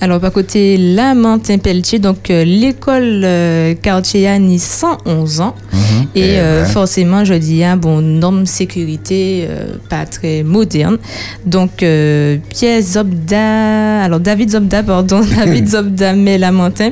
Alors, 0.00 0.20
par 0.20 0.32
côté 0.32 0.76
Lamentin-Pelletier, 0.76 1.98
donc 1.98 2.30
euh, 2.30 2.44
l'école 2.44 3.22
euh, 3.24 3.74
quartier 3.74 4.28
a 4.28 4.38
ni 4.38 4.58
111 4.58 5.40
ans. 5.40 5.54
Et 6.14 6.34
Eh 6.34 6.38
euh, 6.38 6.62
ben. 6.62 6.68
forcément, 6.68 7.24
je 7.24 7.34
dis, 7.34 7.64
ah, 7.64 7.76
bon, 7.76 8.00
norme 8.00 8.46
sécurité 8.46 9.46
euh, 9.48 9.76
pas 9.88 10.06
très 10.06 10.42
moderne. 10.44 10.98
Donc, 11.44 11.78
Pierre 11.78 12.82
Zobda, 12.82 14.02
alors 14.04 14.20
David 14.20 14.50
Zobda, 14.50 14.82
pardon, 14.82 15.20
David 15.36 15.68
Zobda, 15.74 16.14
mais 16.14 16.38
Lamentin. 16.38 16.90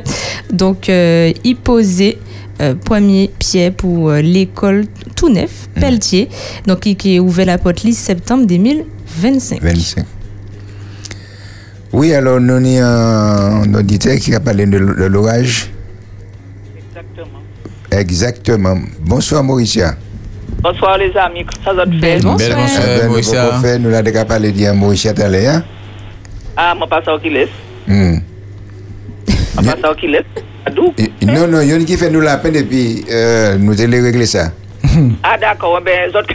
Donc, 0.53 0.89
il 0.89 1.57
posait 1.63 2.19
euh, 2.63 2.75
premier 2.75 3.31
pied 3.39 3.71
pour 3.71 4.09
euh, 4.09 4.23
l'école 4.23 4.87
tout 5.15 5.29
neuf, 5.29 5.69
Pelletier. 5.79 6.29
Donc, 6.67 6.87
il 6.87 6.97
qui 6.97 7.19
a 7.19 7.21
ouvert 7.21 7.45
la 7.45 7.59
porte 7.59 7.85
le 7.85 7.91
10 7.91 7.95
septembre 7.97 8.47
2025. 8.47 9.63
25. 9.63 10.05
Oui, 11.97 12.13
alors 12.13 12.39
nous 12.41 12.53
avons 12.57 13.63
un 13.65 13.75
auditeur 13.75 14.17
qui 14.17 14.35
a 14.35 14.41
parlé 14.41 14.67
de, 14.67 14.79
de 14.79 15.05
l'orage. 15.07 15.71
Exactement. 16.77 17.41
Exactement. 17.91 18.79
Bonsoir 19.01 19.43
Mauricia. 19.43 19.97
Bonsoir 20.63 20.99
les 20.99 21.11
amis, 21.17 21.47
ça 21.65 21.73
va 21.73 21.87
faire 21.87 22.21
bonsoir. 22.21 22.55
Bonsoir. 22.59 22.83
Eh 22.85 22.99
ben, 22.99 23.03
nous 23.07 23.09
Mauricia. 23.09 23.79
nous 23.79 23.89
l'avons 23.89 24.05
déjà 24.05 24.25
parlé 24.27 24.53
de 24.53 24.71
Mauricia 24.73 25.15
tout 25.15 25.23
à 25.23 25.29
l'heure. 25.29 25.63
Ah, 26.55 26.75
moi 26.77 26.87
pas 26.87 27.03
ça 27.03 27.17
qui 27.23 27.31
laisse. 27.31 27.49
Hmm. 27.89 28.19
Pas 29.57 29.63
ça 29.63 29.95
laisse. 30.03 30.23
D'où 30.75 30.93
Et- 30.99 31.25
Non, 31.25 31.47
non, 31.49 31.63
il 31.63 31.71
y 31.71 31.75
en 31.75 31.81
a 31.81 31.85
qui 31.85 31.97
fait 31.97 32.11
nous 32.11 32.21
la 32.21 32.37
peine 32.37 32.57
et 32.57 32.65
puis 32.65 33.07
euh, 33.11 33.57
nous 33.59 33.81
allons 33.81 34.03
régler 34.03 34.27
ça. 34.27 34.53
Ah 35.23 35.37
d'accord, 35.39 35.81
ben 35.85 36.09
les 36.11 36.17
autres, 36.17 36.29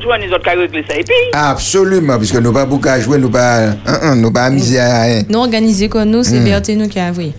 joueurs, 0.00 0.18
les 0.18 0.28
autres 0.32 0.42
qui 0.42 0.50
régler 0.56 0.84
ça. 0.88 0.96
Et 0.96 1.04
puis, 1.04 1.14
Absolument, 1.32 2.16
parce 2.18 2.30
que 2.32 2.38
nous 2.38 2.52
pas 2.52 2.64
beaucoup 2.66 2.88
à 2.88 2.98
jouer, 3.00 3.18
nous 3.18 3.30
pas, 3.30 3.68
nous 4.14 4.30
pas 4.30 4.44
amuser 4.44 4.78
à 4.80 5.02
rien. 5.02 5.22
Nous 5.28 5.38
organisés 5.38 5.88
comme 5.88 6.10
nous, 6.10 6.22
c'est 6.24 6.40
Berthe 6.40 6.68
nous 6.70 6.88
qui 6.88 6.98
a. 6.98 7.32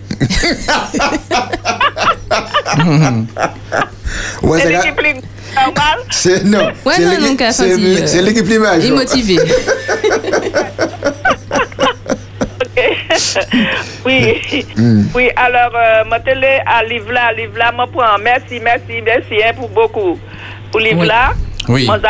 Ouais, 4.42 4.60
c'est 4.60 4.68
l'équipe 4.70 5.00
ligue 5.00 5.22
normale. 5.54 6.00
c'est 6.10 6.44
non, 6.44 6.58
Ouais, 6.84 6.94
c'est 6.96 7.04
non, 7.04 7.10
l'équipe- 7.10 7.40
non, 7.40 7.50
c'est- 7.52 7.72
euh, 7.72 8.22
l'équipe 8.22 8.48
image. 8.50 8.84
Et 8.84 8.90
motivé. 8.90 9.38
Oui, 14.04 14.36
oui, 15.14 15.30
alors, 15.36 15.72
euh, 15.74 16.04
télé 16.20 16.60
à 16.66 16.82
Livla, 16.82 17.32
Livla, 17.36 17.72
moi 17.72 17.86
prends. 17.92 18.18
Merci, 18.22 18.58
merci, 18.62 19.02
merci 19.04 19.42
hein, 19.44 19.52
pour 19.56 19.68
beaucoup. 19.68 20.18
Pour 20.70 20.80
Livla, 20.80 21.32
Oui. 21.68 21.86
moi 21.86 21.98
j'ai 22.02 22.08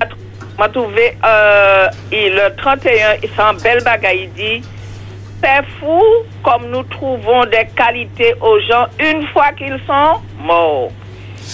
m'a 0.59 0.69
trouvé 0.69 1.17
euh, 1.25 1.89
et 2.13 2.29
le 2.31 2.55
31, 2.57 3.15
il 3.23 3.29
fait 3.31 3.43
un 3.43 3.55
bel 3.55 3.83
bagaille, 3.83 4.29
il 4.29 4.33
dit 4.61 4.69
c'est 5.43 5.65
fou 5.79 6.03
comme 6.45 6.71
nous 6.71 6.83
trouvons 6.83 7.45
des 7.47 7.67
qualités 7.75 8.35
aux 8.43 8.61
gens 8.69 8.87
une 8.99 9.27
fois 9.29 9.53
qu'ils 9.57 9.81
sont 9.87 10.21
morts. 10.39 10.91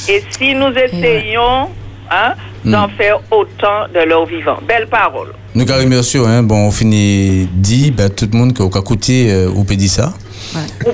Et 0.09 0.23
si 0.31 0.55
nous 0.55 0.73
essayons 0.73 1.69
hein, 2.11 2.35
d'en 2.64 2.88
faire 2.88 3.19
autant 3.31 3.87
de 3.95 4.01
leur 4.01 4.27
vivant. 4.27 4.59
Belle 4.66 4.88
parole. 4.88 5.33
Nous 5.55 5.64
remercié, 5.64 6.21
hein, 6.27 6.42
bon, 6.42 6.66
on 6.66 6.71
finit 6.71 7.49
dit, 7.53 7.90
ben, 7.90 8.11
tout 8.11 8.29
le 8.31 8.37
monde 8.37 8.53
qui 8.53 8.62
a 8.62 8.66
écouté, 8.66 9.33
euh, 9.33 9.49
ou 9.49 9.64
peut 9.64 9.77
dire 9.77 9.88
ça. 9.88 10.12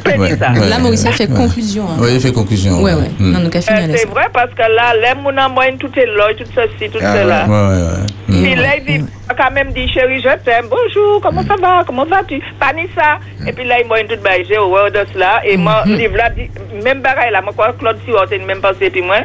Peut 0.04 0.26
dire 0.26 0.36
ça. 0.38 0.50
Là, 0.50 0.78
Maurice 0.78 1.06
a 1.06 1.12
fait 1.12 1.28
conclusion. 1.28 1.84
hein. 1.84 1.96
Oui, 2.00 2.14
il 2.14 2.20
fait 2.20 2.32
conclusion. 2.32 2.80
Ouais, 2.82 2.94
ouais. 2.94 3.10
Mm. 3.18 3.36
Euh, 3.36 3.60
c'est 3.62 4.08
vrai 4.08 4.26
parce 4.32 4.50
que 4.50 4.60
là, 4.62 4.94
les 4.94 5.08
gens 5.36 5.46
en 5.46 5.50
moyenne, 5.50 5.78
tout 5.78 5.90
est 5.96 6.06
là, 6.06 6.28
tout 6.36 6.44
ceci, 6.54 6.90
tout 6.90 6.98
Ah 7.02 7.14
cela. 7.14 7.46
Ouais, 7.46 7.52
ouais, 7.52 7.82
ouais. 7.82 8.06
Mm. 8.28 8.42
Puis 8.42 8.54
là, 8.54 8.76
il 8.76 8.84
dit, 8.84 9.04
quand 9.36 9.50
même 9.50 9.72
dit, 9.72 9.88
chérie, 9.88 10.20
je 10.20 10.44
t'aime, 10.44 10.66
bonjour, 10.68 11.20
comment 11.22 11.42
ça 11.42 11.56
va, 11.60 11.82
comment 11.86 12.04
vas-tu, 12.04 12.34
ni 12.36 12.88
ça. 12.94 13.18
Et 13.46 13.52
puis 13.52 13.64
là, 13.64 13.80
il 13.80 13.86
m'a 13.88 14.02
tout 14.04 14.20
bail, 14.22 14.44
j'ai 14.48 14.58
horreur 14.58 14.90
de 14.90 15.04
cela. 15.12 15.40
Et 15.44 15.56
moi, 15.56 15.82
livre 15.86 16.16
là, 16.16 16.30
dit, 16.30 16.50
même 16.82 17.02
pareil 17.02 17.32
là, 17.32 17.40
moi, 17.42 17.52
quoi, 17.54 17.72
Claude 17.78 17.98
Siwa, 18.04 18.24
c'est 18.28 18.36
une 18.36 18.46
même 18.46 18.60
pensée, 18.60 18.90
puis 18.90 19.02
moi, 19.02 19.18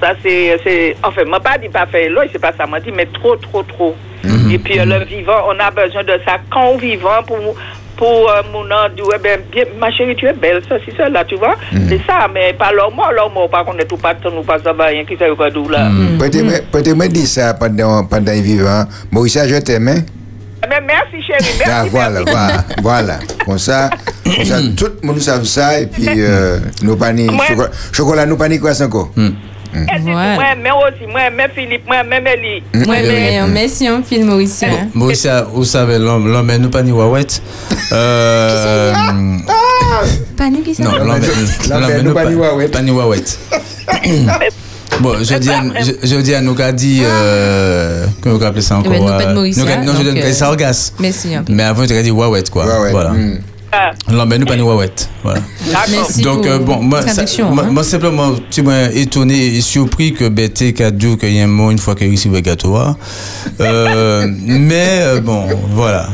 ça 0.00 0.12
c'est, 0.22 0.58
c'est, 0.64 0.96
enfin, 1.02 1.24
moi, 1.26 1.40
pas 1.40 1.58
dit 1.58 1.68
pas 1.68 1.86
faire 1.86 2.10
là, 2.10 2.22
c'est 2.32 2.40
pas 2.40 2.52
ça, 2.56 2.66
moi, 2.66 2.80
dit, 2.80 2.92
mais 2.94 3.06
trop, 3.06 3.36
trop, 3.36 3.62
trop. 3.62 3.94
Et 4.50 4.58
puis, 4.58 4.78
euh, 4.78 4.84
le 4.84 5.04
vivant, 5.04 5.44
on 5.48 5.58
a 5.58 5.70
besoin 5.70 6.02
de 6.04 6.18
ça 6.24 6.38
quand 6.50 6.70
on 6.70 6.76
vivant 6.78 7.22
pour 7.26 7.38
pour 7.96 8.30
euh, 8.30 8.42
mon 8.52 8.64
nom, 8.64 8.76
ouais, 9.08 9.18
ben, 9.22 9.40
bien, 9.50 9.64
ma 9.78 9.90
chérie, 9.90 10.14
tu 10.16 10.26
es 10.26 10.32
belle, 10.32 10.62
ça, 10.68 10.76
c'est 10.84 10.96
ça, 10.96 11.08
là, 11.08 11.24
tu 11.24 11.36
vois. 11.36 11.54
C'est 11.88 12.00
ça, 12.06 12.28
mais 12.32 12.52
pas 12.52 12.72
l'homme, 12.72 13.00
l'homme, 13.14 13.48
pas 13.50 13.64
qu'on 13.64 13.76
est 13.78 13.86
tout 13.86 13.96
pas 13.96 14.14
de 14.14 14.22
temps, 14.22 14.30
nous 14.30 14.42
pas 14.42 14.58
ça, 14.62 14.72
va 14.72 14.86
rien, 14.86 15.04
qui 15.04 15.16
sait 15.16 15.28
quoi 15.36 15.50
d'où 15.50 15.68
là. 15.68 15.88
Peut-être 16.18 16.70
peut-être 16.70 16.96
me 16.96 17.06
dire 17.08 17.26
ça 17.26 17.54
pendant, 17.54 18.04
pendant 18.04 18.32
vivant. 18.32 18.84
Maurice, 19.10 19.38
je 19.46 19.56
t'aime. 19.60 19.88
hein? 19.88 20.02
Mais 20.68 20.80
merci, 20.80 21.22
chérie, 21.24 21.54
merci. 21.58 21.64
Ah, 21.72 21.84
voilà, 21.88 22.20
merci. 22.24 22.32
voilà, 22.32 22.68
voilà. 22.82 23.18
Comme 23.44 23.58
ça, 23.58 23.90
comme 24.24 24.44
ça, 24.44 24.56
tout 24.76 24.90
le 25.00 25.06
monde 25.06 25.20
savent 25.20 25.44
ça. 25.44 25.78
Et 25.80 25.86
puis, 25.86 26.06
euh, 26.08 26.58
nous 26.82 26.96
pas 26.96 27.12
ni 27.12 27.26
chocolat, 27.46 27.70
chocolat, 27.92 28.26
nous 28.26 28.36
pas 28.36 28.48
ni 28.48 28.58
quoi 28.58 28.72
encore. 28.82 29.10
Et 29.16 29.30
puis, 29.84 30.06
Ouais. 30.06 30.34
Moi, 30.34 30.44
mais 30.62 30.70
aussi, 30.70 31.10
moi, 31.10 31.20
mais 31.36 31.48
Philippe, 31.54 31.86
moi, 31.86 32.02
même 32.04 32.26
Elie. 32.26 32.62
Ouais, 32.88 33.02
mais 33.02 33.40
euh, 33.40 33.46
merci 33.52 33.86
un 33.86 34.02
film 34.02 34.26
Maurice. 34.28 34.62
hein. 34.62 34.88
Maurice, 34.94 35.26
vous 35.52 35.64
savez, 35.64 35.98
l'homme, 35.98 36.30
l'homme, 36.32 36.50
nous 36.58 36.70
pas 36.70 36.82
ni 36.82 36.92
wawet. 36.92 37.26
Euh, 37.92 38.92
Pas 40.36 40.50
nous 40.50 40.62
qui 40.62 40.74
ça 40.74 40.84
non, 40.84 40.92
l'homme, 40.92 41.08
L'homme, 41.08 41.80
l'homme, 41.80 41.92
nous 41.96 42.02
nous 42.02 42.14
pas 42.14 42.24
ni 42.24 42.34
wawet. 42.34 42.68
Pas 42.68 42.82
ni 42.82 42.90
wawet. 42.90 43.24
Bon, 45.00 45.12
je 45.22 45.34
dis, 45.36 45.50
à, 45.50 45.62
je, 45.82 45.92
je 46.02 46.16
dis 46.22 46.34
à 46.34 46.40
nous 46.40 46.54
qu'a 46.54 46.72
dit, 46.72 47.02
euh, 47.04 48.06
comment 48.22 48.36
on 48.40 48.42
appelle 48.42 48.62
ça 48.62 48.78
encore 48.78 48.92
Eh 48.94 48.98
ben, 48.98 49.04
nous 49.04 49.06
pas 49.18 49.24
de 49.26 49.38
euh, 49.38 49.84
Non, 49.84 49.92
je 49.92 50.02
donc, 50.02 50.04
donne 50.04 50.18
euh, 50.18 50.32
sargasse. 50.32 50.94
Merci 50.98 51.34
un 51.34 51.44
Mais 51.50 51.64
avant, 51.64 51.86
tu 51.86 51.92
as 51.92 52.02
dit 52.02 52.10
wawet, 52.10 52.44
quoi. 52.50 52.64
Wawet, 52.66 52.92
Voilà. 52.92 53.10
mm. 53.10 53.38
Ah, 53.76 53.92
nous 54.38 54.44
pas 54.46 54.56
ni 54.56 54.62
wawet. 54.62 54.92
Voilà. 55.22 55.40
Donc, 56.22 56.46
euh, 56.46 56.58
bon, 56.58 56.82
moi, 56.82 57.02
ça- 57.02 57.12
traduction, 57.14 57.50
moi, 57.54 57.64
hein. 57.66 57.70
moi, 57.70 57.82
simplement, 57.84 58.32
tu 58.50 58.62
m'as 58.62 58.90
étonné 58.90 59.56
et 59.56 59.60
surpris 59.60 60.12
que 60.12 60.28
BT 60.28 60.72
Kadou, 60.72 61.16
qu'il 61.16 61.32
y 61.32 61.38
ait 61.38 61.42
un 61.42 61.46
mot 61.46 61.70
une 61.70 61.78
fois 61.78 61.94
qu'il 61.94 62.08
réussit 62.08 62.32
le 62.32 62.40
gâteau. 62.40 62.76
hein. 62.76 62.96
Euh, 63.60 64.26
mais, 64.46 65.00
euh, 65.02 65.20
bon, 65.20 65.46
voilà. 65.72 66.08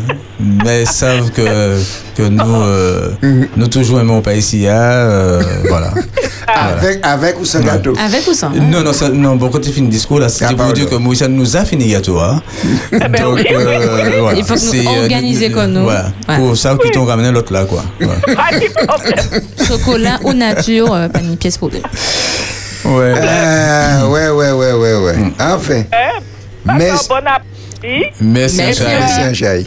Mais 0.64 0.82
ils 0.82 0.88
savent 0.88 1.30
que, 1.30 1.78
que 2.16 2.22
nous, 2.22 2.62
euh, 2.62 3.10
nous 3.56 3.66
toujours 3.68 4.00
aimons 4.00 4.20
pas 4.20 4.34
ici, 4.34 4.66
hein, 4.66 4.72
euh, 4.74 5.42
voilà. 5.68 5.92
Avec, 6.48 6.98
avec 7.02 7.40
ou 7.40 7.44
sans 7.44 7.60
gâteau? 7.60 7.94
Avec 7.98 8.26
ou 8.26 8.32
sans? 8.34 8.48
Hein? 8.48 8.68
Non, 8.70 8.82
non, 8.82 8.92
ça, 8.92 9.08
non, 9.08 9.36
bon, 9.36 9.48
quand 9.50 9.60
tu 9.60 9.70
finis 9.70 9.86
le 9.86 9.92
discours, 9.92 10.18
là, 10.18 10.26
Ah, 10.42 10.52
pour 10.54 10.72
dire 10.72 10.88
que 10.88 10.96
Moïse 10.96 11.22
nous 11.28 11.56
a 11.56 11.64
fini 11.64 11.84
le 11.86 11.92
gâteau, 11.92 12.18
hein. 12.18 12.42
ben 12.90 13.08
Donc, 13.22 13.36
oui, 13.36 13.44
oui, 13.48 13.56
oui, 13.56 13.64
euh, 13.66 14.20
voilà. 14.20 14.38
Il 14.38 14.44
faut 14.44 14.54
que 14.54 14.60
nous 14.60 14.70
C'est, 14.72 14.86
euh, 14.86 15.02
organiser 15.02 15.50
comme 15.52 15.72
nous. 15.72 15.82
Voilà. 15.84 16.12
Ouais. 16.28 16.36
Pour 16.36 16.56
ça, 16.56 16.76
qu'ils 16.80 16.90
t'ont 16.90 17.04
ramené 17.04 17.30
l'autre 17.30 17.52
là, 17.52 17.64
quoi. 17.64 17.84
Voilà. 18.00 18.20
Chocolat 19.66 20.18
ou 20.24 20.32
nature, 20.32 20.92
euh, 20.92 21.08
pas 21.08 21.20
une 21.20 21.36
pièce 21.36 21.56
pour 21.56 21.70
deux. 21.70 21.82
Ouais. 22.84 23.14
Ah, 23.22 24.08
ouais, 24.08 24.28
ouais, 24.30 24.50
ouais, 24.50 24.72
ouais, 24.72 24.94
ouais. 24.96 25.14
Enfin, 25.38 25.84
Hein? 25.92 26.20
Passe 26.66 26.76
Mais- 26.78 26.90
un 26.90 26.96
bon 27.08 27.26
appétit. 27.26 28.04
Merci, 28.20 28.56
Merci, 28.56 28.82
merci, 28.84 29.66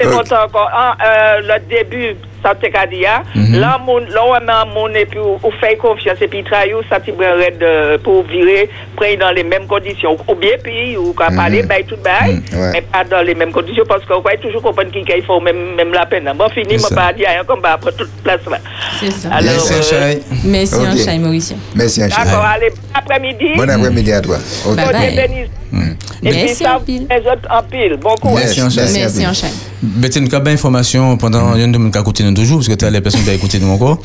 C'est 0.00 0.06
Ok. 0.06 0.12
content 0.14 0.44
encore. 0.44 0.70
Ah, 0.72 0.96
euh, 1.04 1.40
le 1.40 1.60
début, 1.68 2.16
ça 2.42 2.54
te 2.54 2.66
qu'a 2.66 2.86
dit, 2.86 3.04
hein. 3.06 3.22
Là, 3.52 3.78
mon, 3.84 3.98
là, 3.98 4.24
on 4.24 4.44
met 4.44 4.52
un 4.52 4.64
monde 4.64 4.96
et 4.96 5.06
puis 5.06 5.18
on 5.18 5.38
on 5.42 5.50
fait 5.52 5.76
confiance 5.76 6.18
et 6.20 6.28
puis 6.28 6.44
travaille, 6.44 6.72
ça 6.88 7.00
t'y 7.00 7.10
raide 7.10 7.62
euh, 7.62 7.98
pour 7.98 8.24
virer, 8.24 8.68
prendre 8.96 9.18
dans 9.18 9.32
les 9.32 9.44
mêmes 9.44 9.66
conditions. 9.66 10.16
Ou 10.28 10.34
bien 10.34 10.56
pays, 10.62 10.96
ou 10.96 11.12
qu'à 11.12 11.30
parler, 11.30 11.62
bah, 11.62 11.76
tout 11.86 11.96
bail, 12.02 12.40
ouais. 12.52 12.70
mais 12.72 12.80
pas 12.82 13.04
dans 13.04 13.22
les 13.22 13.34
mêmes 13.34 13.52
conditions 13.52 13.84
parce 13.86 14.04
qu'on 14.04 14.20
va 14.20 14.36
toujours 14.36 14.62
comprendre 14.62 14.90
qu'il 14.90 15.04
qu'il 15.04 15.22
faut 15.24 15.40
même, 15.40 15.74
même 15.74 15.92
la 15.92 16.06
peine. 16.06 16.30
Bon, 16.36 16.48
fini, 16.50 16.76
rien 16.76 17.44
comme 17.46 17.60
bah, 17.60 17.72
après 17.74 17.92
toute 17.92 18.10
place 18.22 18.40
là. 18.50 18.58
C'est 19.00 19.10
ça. 19.10 19.28
Alors, 19.32 19.52
Merci, 19.52 19.72
euh, 19.74 19.82
Charles. 19.82 20.20
Merci 20.44 21.18
Mauricien. 21.18 21.56
Merci, 21.74 22.02
un 22.02 22.08
chai. 22.08 22.16
D'accord, 22.24 22.44
allez, 22.44 22.70
bon 22.70 22.76
après-midi. 22.94 23.46
Bon 23.56 23.68
après-midi 23.68 24.12
à 24.12 24.20
toi. 24.20 24.38
Ok. 24.66 24.76
Bye 24.76 24.92
bye. 24.92 25.16
bénis. 25.16 25.48
Et 26.24 26.30
puis, 26.30 26.38
Merci 26.42 26.62
ça, 26.62 26.76
en 26.76 26.80
pile. 26.80 27.06
les 27.10 27.18
autres 27.18 27.48
en 27.50 27.62
pile. 27.62 27.96
Bon 28.00 28.14
courage. 28.14 28.56
Merci, 28.56 28.76
Merci, 28.76 28.98
merci, 29.00 29.40
chat. 29.40 29.48
Betty, 29.82 30.20
nous 30.20 30.32
avons 30.32 30.50
information 30.50 31.16
pendant 31.16 31.56
une 31.56 31.72
de 31.72 31.98
écouté 31.98 32.22
nous 32.32 32.42
toujours 32.42 32.58
parce 32.58 32.68
que 32.68 32.74
tu 32.74 32.84
as 32.84 32.90
les 32.90 33.00
personnes 33.00 33.22
qui 33.22 33.30
ont 33.30 33.34
écouté 33.34 33.58
nous 33.60 33.68
encore. 33.68 34.00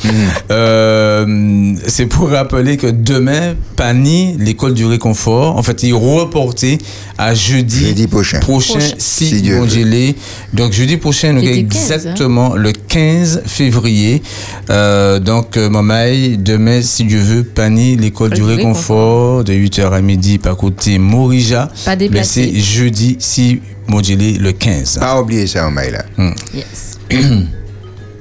Euh, 0.52 1.74
c'est 1.88 2.06
pour 2.06 2.30
rappeler 2.30 2.78
que 2.78 2.88
demain, 2.88 3.56
Pani, 3.76 4.36
l'école 4.40 4.74
du 4.74 4.86
réconfort, 4.86 5.58
en 5.58 5.63
fait, 5.63 5.84
il 5.84 5.90
est 5.90 5.94
reporté 5.94 6.78
à 7.18 7.34
jeudi, 7.34 7.88
Jeudi 7.88 8.08
prochain. 8.08 8.40
Prochain. 8.40 8.80
si, 8.98 9.28
Si 9.28 9.42
Dieu 9.42 9.60
veut. 9.60 10.13
Donc 10.54 10.74
jeudi 10.74 10.98
prochain, 10.98 11.34
nous 11.34 11.40
avons 11.40 11.48
Jeudi 11.48 11.68
15, 11.68 11.92
hein. 11.92 11.96
exactement 11.96 12.56
le 12.56 12.72
15 12.72 13.44
février. 13.46 14.22
Euh, 14.70 15.20
donc, 15.20 15.58
euh, 15.58 15.70
Mamaï, 15.70 16.38
demain, 16.38 16.82
si 16.82 17.04
Dieu 17.04 17.20
veut, 17.20 17.44
Pani, 17.44 17.96
l'école 17.96 18.32
du 18.32 18.44
réconfort, 18.44 19.44
de 19.44 19.54
8h 19.54 19.92
à 19.92 20.02
midi, 20.02 20.38
par 20.38 20.58
côté 20.58 21.00
Morija. 21.00 21.72
Pas 21.86 21.92
Mais 21.92 21.98
déplacé. 21.98 22.52
c'est 22.54 22.60
jeudi, 22.60 23.18
si 23.20 23.62
l'est, 23.90 24.38
le 24.40 24.52
15. 24.52 25.00
Pas 25.00 25.22
oublier 25.22 25.48
ça, 25.48 25.68
Omaï, 25.68 25.92
là. 25.92 26.06
Yes. 26.54 26.98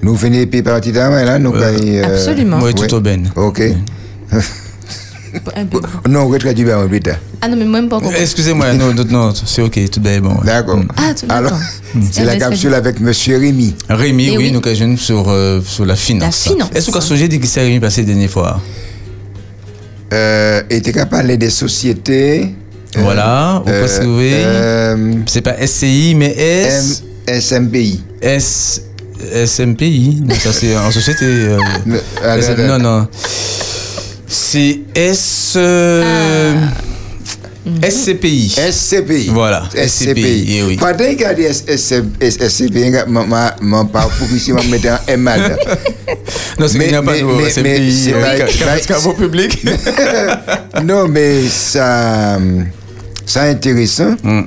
Nous 0.02 0.16
finissons 0.16 0.46
puis 0.48 0.62
partir 0.62 0.92
d'Omaï, 0.92 1.24
là. 1.24 1.38
Nous 1.38 1.52
gagnons, 1.52 1.78
euh, 1.84 2.04
Absolument. 2.14 2.58
Oui, 2.62 2.74
tout 2.74 2.94
au 2.94 3.00
ben. 3.00 3.28
Ok. 3.36 3.62
Non, 6.08 6.22
on 6.22 6.28
va 6.30 6.38
traduire 6.38 6.66
bien 6.78 6.88
plus 6.88 7.00
tard. 7.00 7.16
Ah 7.42 7.48
non, 7.48 7.56
mais 7.56 7.64
moi, 7.66 7.80
même 7.80 7.90
pas. 7.90 8.00
Excusez-moi, 8.18 8.72
non, 8.72 8.94
non, 8.94 9.04
non, 9.10 9.32
c'est 9.34 9.60
ok, 9.60 9.78
tout 9.90 10.00
est 10.06 10.20
bon. 10.20 10.30
ouais. 10.30 10.46
D'accord. 10.46 10.80
Ah, 10.96 11.12
tout 11.18 11.26
Alors, 11.28 11.50
d'accord. 11.50 11.66
c'est 12.10 12.24
la 12.24 12.32
ben, 12.32 12.32
c'est 12.32 12.38
capsule 12.38 12.74
avec 12.74 13.00
Monsieur 13.00 13.36
Rémi. 13.38 13.74
Rémi, 13.88 14.28
Eh 14.32 14.38
oui, 14.38 14.50
oui. 14.50 14.52
nous 14.52 14.60
avons 14.66 14.96
sur, 14.96 15.26
euh, 15.28 15.60
sur 15.62 15.84
la 15.84 15.94
finance. 15.96 16.46
La 16.46 16.52
finance. 16.52 16.70
Est-ce 16.74 16.90
que 16.90 16.98
vous 16.98 17.12
avez 17.12 17.28
dit 17.28 17.38
que 17.38 17.46
c'est 17.46 17.60
Rémi 17.60 17.80
passé 17.80 18.00
la 18.02 18.06
dernière 18.06 18.30
fois? 18.30 18.60
Euh, 20.14 20.62
et 20.70 20.80
tu 20.80 20.98
as 20.98 21.06
parlé 21.06 21.36
des 21.36 21.50
sociétés. 21.50 22.54
euh, 22.96 23.00
Voilà, 23.02 23.62
vous 23.66 23.70
euh, 23.72 24.00
pouvez 24.04 24.30
euh, 24.34 25.12
C'est 25.26 25.42
pas 25.42 25.56
SCI, 25.66 26.14
mais 26.16 26.34
S. 26.38 27.02
M- 27.28 27.40
SMPI. 27.40 28.00
S. 28.22 28.82
SMPI. 29.46 30.22
Non, 30.24 30.34
ça 30.34 30.52
c'est 30.52 30.76
en 30.76 30.90
société. 30.90 31.24
euh, 31.24 31.58
Le- 31.86 32.02
ah, 32.22 32.38
S- 32.38 32.48
là, 32.48 32.54
là. 32.56 32.78
non, 32.78 33.00
non. 33.00 33.08
C'est 34.28 34.80
S. 34.94 35.54
euh, 35.56 36.54
SCPI. 37.82 38.54
SCPI. 38.70 39.28
Voilà, 39.32 39.68
SCPI, 39.74 40.56
eh 40.58 40.62
oui. 40.62 40.76
Pendant 40.76 41.14
qu'il 41.16 41.24
a 41.24 41.34
dit 41.34 41.42
SCPI, 41.42 42.90
mon 43.60 43.86
parcours 43.86 44.28
ici, 44.34 44.52
on 44.52 44.62
mettait 44.70 44.88
un 44.90 45.00
M. 45.08 45.28
Non, 46.58 46.68
c'est 46.68 46.78
Mais- 46.78 46.84
qu'il 46.84 46.92
n'y 46.92 46.96
a 46.98 47.02
pas 47.02 47.16
de 47.18 47.22
mais- 47.24 47.32
mais 47.34 47.50
SCPI. 47.50 47.92
c'est 47.92 48.12
pas- 48.12 49.14
public. 49.14 49.64
Non, 50.84 51.08
mais 51.08 51.42
ça, 51.48 52.38
ça 53.24 53.42
intéressant. 53.42 54.14
Hmm. 54.22 54.42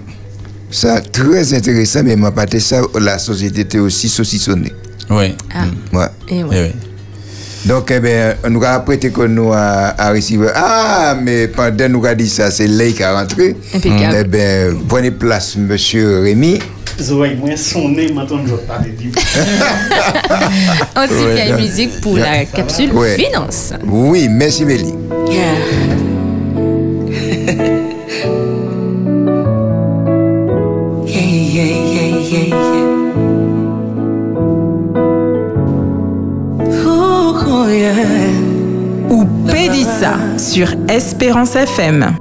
Ça 0.71 1.01
très 1.01 1.53
intéressant, 1.53 2.01
mais 2.03 2.15
moi, 2.15 2.31
pas 2.31 2.45
ça, 2.59 2.81
la 2.99 3.17
société 3.17 3.61
était 3.61 3.79
aussi 3.79 4.07
saucissonnée. 4.07 4.73
Oui. 5.09 5.35
Ah, 5.53 5.65
Ouais. 5.91 6.05
et 6.29 6.39
Eh 6.39 6.43
ouais. 6.43 6.71
oui. 6.73 6.79
Donc, 7.65 7.91
eh 7.91 7.99
ben, 7.99 8.35
nous 8.49 8.63
avons 8.63 8.85
prêté 8.85 9.09
que 9.11 9.23
nous 9.23 9.51
à, 9.51 9.93
à 9.97 10.11
recevoir. 10.11 10.51
Ah, 10.55 11.17
mais 11.21 11.47
pendant 11.47 11.89
nous 11.89 12.05
avons 12.05 12.15
dit 12.15 12.29
ça, 12.29 12.51
c'est 12.51 12.67
là 12.67 12.85
qui 12.91 13.03
a 13.03 13.19
rentré. 13.19 13.55
Impeccable. 13.73 14.15
Eh 14.19 14.23
bien, 14.23 14.73
prenez 14.87 15.11
place, 15.11 15.55
monsieur 15.57 16.21
Rémi. 16.21 16.59
Zoé, 17.01 17.35
moi, 17.35 17.55
sonné, 17.57 18.11
maintenant, 18.13 18.39
je 18.45 18.51
vais 18.55 18.61
parler 18.61 18.89
du 18.91 19.11
On 20.95 21.01
dit 21.07 21.13
qu'il 21.13 21.35
y 21.35 21.39
a 21.41 21.47
une 21.49 21.55
musique 21.65 21.99
pour 22.01 22.17
la 22.17 22.45
capsule 22.45 22.91
Ouais. 22.93 23.15
finance. 23.17 23.73
Oui, 23.85 24.27
merci, 24.29 24.65
Mélie. 24.65 24.93
Yeah, 25.29 25.55
Ou 39.09 39.25
Pédissa 39.47 40.13
sur 40.37 40.67
Espérance 40.87 41.55
FM. 41.55 42.15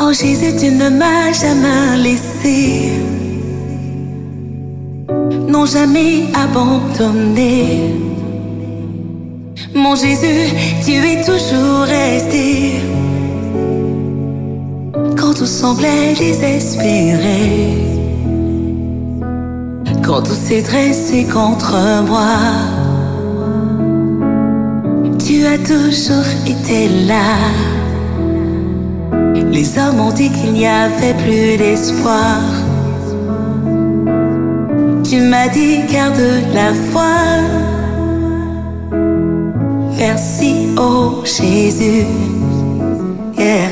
Oh 0.00 0.12
Jésus, 0.12 0.56
tu 0.58 0.70
ne 0.72 0.88
m'as 0.88 1.32
jamais 1.32 1.96
laissé. 2.02 2.92
Non, 5.48 5.66
jamais 5.66 6.24
abandonné. 6.34 7.94
Mon 9.74 9.94
Jésus, 9.94 10.52
tu 10.84 10.92
es 10.92 11.22
toujours 11.24 11.82
resté. 11.86 12.80
quand 15.16 15.34
tout 15.34 15.46
semblait 15.46 16.14
désespéré, 16.18 17.89
quand 20.10 20.22
tout 20.22 20.34
s'est 20.34 20.62
dressé 20.62 21.22
contre 21.22 21.76
moi, 22.08 22.34
tu 25.24 25.46
as 25.46 25.56
toujours 25.58 26.30
été 26.44 26.88
là. 27.06 27.36
Les 29.52 29.78
hommes 29.78 30.00
ont 30.00 30.10
dit 30.10 30.28
qu'il 30.30 30.54
n'y 30.54 30.66
avait 30.66 31.14
plus 31.14 31.56
d'espoir. 31.56 32.40
Tu 35.04 35.20
m'as 35.20 35.46
dit 35.46 35.78
garde 35.92 36.20
la 36.54 36.74
foi. 36.90 37.14
Merci, 39.96 40.70
oh 40.76 41.22
Jésus. 41.24 42.06
Yeah. 43.38 43.70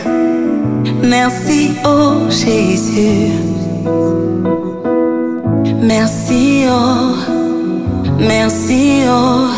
Merci, 1.02 1.72
oh 1.84 2.30
Jésus. 2.30 3.32
Merci, 5.80 6.64
oh. 6.68 7.14
Merci, 8.18 9.02
oh. 9.08 9.48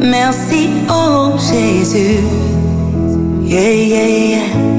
Merci, 0.00 0.70
oh 0.88 1.32
Jésus. 1.38 2.20
Yeah, 3.44 3.72
yeah, 3.72 4.06
yeah. 4.06 4.78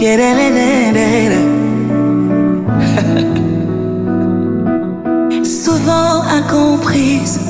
Souvent 5.44 6.22
incomprise, 6.30 7.40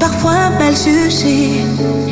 parfois 0.00 0.50
mal 0.58 0.74
jugée, 0.74 1.60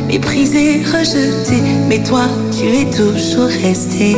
méprisée, 0.07 0.83
rejetée, 0.85 1.63
mais 1.89 2.03
toi 2.03 2.25
tu 2.53 2.67
es 2.67 2.85
toujours 2.91 3.49
restée. 3.63 4.17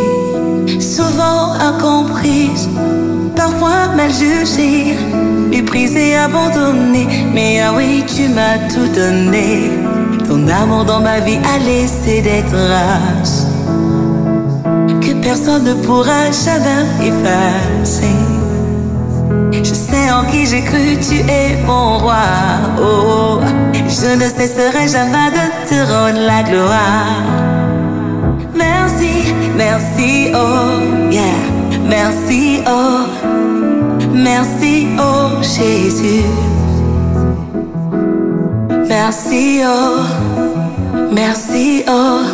Souvent 0.80 1.52
incomprise, 1.60 2.68
parfois 3.36 3.88
mal 3.96 4.10
jugée, 4.12 4.96
méprisée, 5.50 6.16
abandonnée, 6.16 7.06
mais 7.32 7.60
ah 7.60 7.72
oui, 7.76 8.04
tu 8.06 8.28
m'as 8.28 8.58
tout 8.72 8.88
donné. 8.94 9.70
Ton 10.26 10.48
amour 10.48 10.84
dans 10.84 11.00
ma 11.00 11.20
vie 11.20 11.38
a 11.54 11.58
laissé 11.58 12.22
des 12.22 12.42
traces 12.50 13.46
que 15.00 15.12
personne 15.22 15.64
ne 15.64 15.74
pourra 15.74 16.30
jamais 16.30 17.08
effacer. 17.08 18.16
Je 19.52 19.74
sais 19.74 20.10
en 20.10 20.24
qui 20.30 20.46
j'ai 20.46 20.62
cru, 20.62 20.98
tu 21.00 21.18
es 21.30 21.56
mon 21.66 21.98
roi. 21.98 22.24
Oh, 22.80 23.40
je 23.88 24.14
ne 24.16 24.28
cesserai 24.28 24.88
jamais 24.88 25.30
de 25.30 25.68
te 25.68 25.92
rendre 25.92 26.20
la 26.26 26.42
gloire. 26.42 27.41
Merci, 29.64 30.32
oh, 30.34 30.80
yeah. 31.08 31.38
Merci, 31.86 32.64
oh, 32.66 33.06
merci, 34.12 34.88
oh, 34.98 35.40
Jésus. 35.40 36.24
Merci, 38.88 39.62
oh, 39.64 40.02
merci, 41.12 41.84
oh, 41.86 42.24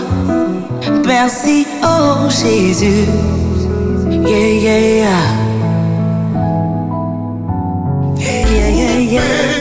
merci, 1.05 1.67
oh, 1.83 2.31
Jésus. 2.31 3.05
Yeah, 4.09 4.49
yeah, 4.65 4.79
yeah. 4.79 5.27
Yeah, 8.17 8.49
yeah, 8.49 8.69
yeah, 8.71 8.99
yeah. 9.01 9.59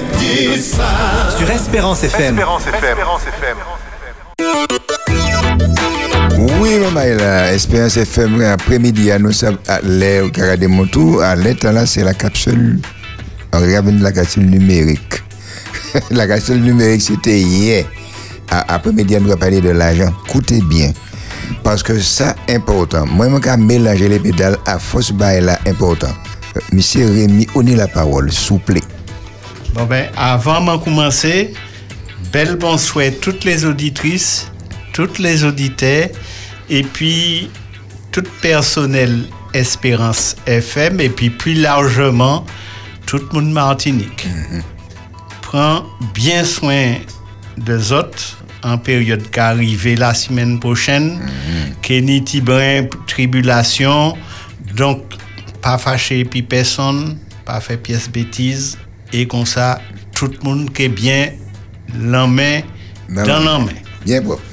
Sur 1.37 1.51
Espérance 1.51 2.03
FM. 2.03 2.39
Est 2.39 2.41
là. 2.41 2.77
Espérance 2.77 3.23
FM, 3.23 3.57
après-midi, 8.51 9.11
à 9.11 9.19
nous 9.19 9.31
à 9.67 9.81
l'air, 9.81 10.25
au 10.25 10.29
Cara 10.29 10.57
des. 10.57 10.67
À 11.21 11.35
l'état 11.35 11.71
là, 11.71 11.85
c'est 11.85 12.03
la 12.03 12.13
capsule. 12.13 12.79
On 13.53 13.59
regarde 13.59 13.87
la 14.01 14.11
capsule 14.11 14.49
numérique. 14.49 15.23
la 16.11 16.27
capsule 16.27 16.61
numérique, 16.61 17.01
c'était 17.01 17.39
hier. 17.39 17.85
À- 18.49 18.75
Après-midi, 18.75 19.15
on 19.17 19.21
doit 19.21 19.37
parler 19.37 19.61
de 19.61 19.69
l'argent. 19.69 20.13
Écoutez 20.27 20.61
bien. 20.61 20.91
Parce 21.63 21.81
que 21.83 21.99
ça, 21.99 22.35
important. 22.49 23.05
Moi, 23.05 23.27
je 23.29 23.49
vais 23.49 23.57
mélanger 23.57 24.09
les 24.09 24.19
pédales 24.19 24.57
à 24.65 24.79
force 24.79 25.11
bail 25.11 25.41
là, 25.41 25.59
important. 25.65 26.13
Euh, 26.55 26.59
Monsieur 26.73 27.05
Rémi, 27.07 27.47
on 27.55 27.65
est 27.65 27.75
la 27.75 27.87
parole, 27.87 28.31
plaît. 28.59 28.81
Bon 29.73 29.85
ben, 29.85 30.07
avant 30.17 30.61
de 30.61 30.83
commencer, 30.83 31.53
bel 32.31 32.55
bon 32.55 32.77
souhait 32.77 33.11
toutes 33.11 33.43
les 33.43 33.65
auditrices, 33.65 34.47
toutes 34.93 35.19
les 35.19 35.43
auditeurs, 35.43 36.07
et 36.69 36.83
puis 36.83 37.49
tout 38.11 38.23
personnel 38.41 39.23
Espérance 39.53 40.35
FM, 40.45 40.99
et 40.99 41.09
puis 41.09 41.29
plus 41.29 41.53
largement, 41.53 42.45
tout 43.05 43.17
le 43.17 43.27
monde 43.33 43.51
Martinique. 43.53 44.27
Prends 45.41 45.83
bien 46.13 46.43
soin 46.43 46.95
des 47.57 47.91
autres 47.91 48.37
en 48.63 48.77
période 48.77 49.29
qui 49.31 49.39
arrive 49.39 49.95
la 49.97 50.13
semaine 50.13 50.59
prochaine, 50.59 51.19
Kenny 51.81 52.23
Tibrin, 52.23 52.87
tribulation, 53.07 54.17
donc 54.75 55.03
pas 55.61 55.77
fâché 55.77 56.25
puis 56.25 56.43
personne, 56.43 57.17
pas 57.45 57.59
fait 57.61 57.77
pièce 57.77 58.09
bêtise, 58.09 58.77
et 59.13 59.25
comme 59.25 59.45
ça, 59.45 59.79
tout 60.13 60.27
le 60.27 60.37
monde 60.43 60.73
qui 60.73 60.83
est 60.83 60.89
bien 60.89 61.31
la 61.97 62.27
main 62.27 62.61
Dans 63.09 63.25
main. 63.25 63.59
main. 63.59 63.71
Bien 64.05 64.21
propre. 64.21 64.43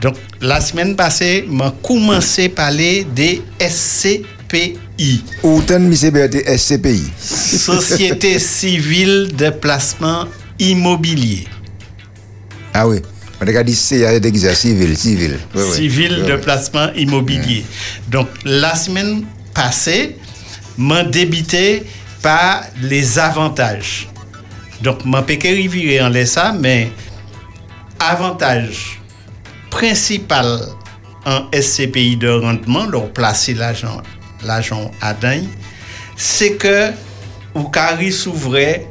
Donc, 0.00 0.16
la 0.40 0.60
semaine 0.60 0.96
passée, 0.96 1.44
m'a 1.48 1.74
commencé 1.82 2.46
à 2.46 2.48
parler 2.48 3.06
des 3.14 3.42
SCPI, 3.60 5.24
Autant 5.42 5.80
de 5.80 6.56
SCPI. 6.56 7.02
Société 7.18 8.38
civile 8.38 9.30
de 9.36 9.50
placement 9.50 10.24
immobilier. 10.58 11.46
Ah 12.72 12.88
oui. 12.88 12.98
On 13.42 13.46
a 13.46 13.62
dit 13.62 13.74
c'est 13.74 14.20
déjà 14.20 14.54
civil, 14.54 14.96
civil. 14.96 15.38
Oui, 15.54 15.62
civil 15.74 16.18
Oui, 16.20 16.26
de 16.28 16.34
oui. 16.34 16.40
placement 16.42 16.92
immobilier. 16.94 17.64
Donc, 18.08 18.28
la 18.44 18.74
semaine 18.74 19.24
passée, 19.54 20.16
m'a 20.76 21.02
débité 21.04 21.82
par 22.22 22.62
les 22.82 23.18
avantages. 23.18 24.08
Donc, 24.82 25.04
m'a 25.04 25.22
pas 25.22 25.34
virer 25.34 26.00
en 26.02 26.08
laisse 26.08 26.32
ça, 26.32 26.54
mais 26.58 26.90
avantage 27.98 28.99
principal 29.70 30.60
en 31.26 31.46
SCPI 31.52 32.16
de 32.16 32.28
rendement, 32.28 32.86
donc 32.86 33.12
placer 33.12 33.54
l'argent 33.54 34.02
l'argent 34.44 34.90
à 35.00 35.14
c'est 36.16 36.56
que 36.56 36.90
ou 37.54 37.64
carry 37.64 38.12
s'ouvrait 38.12 38.88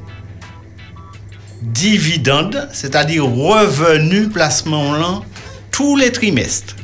dividende, 1.62 2.70
c'est-à-dire 2.72 3.26
revenu 3.26 4.30
placement 4.30 4.94
là, 4.94 5.22
tous 5.72 5.96
les 5.96 6.12
trimestres. 6.12 6.76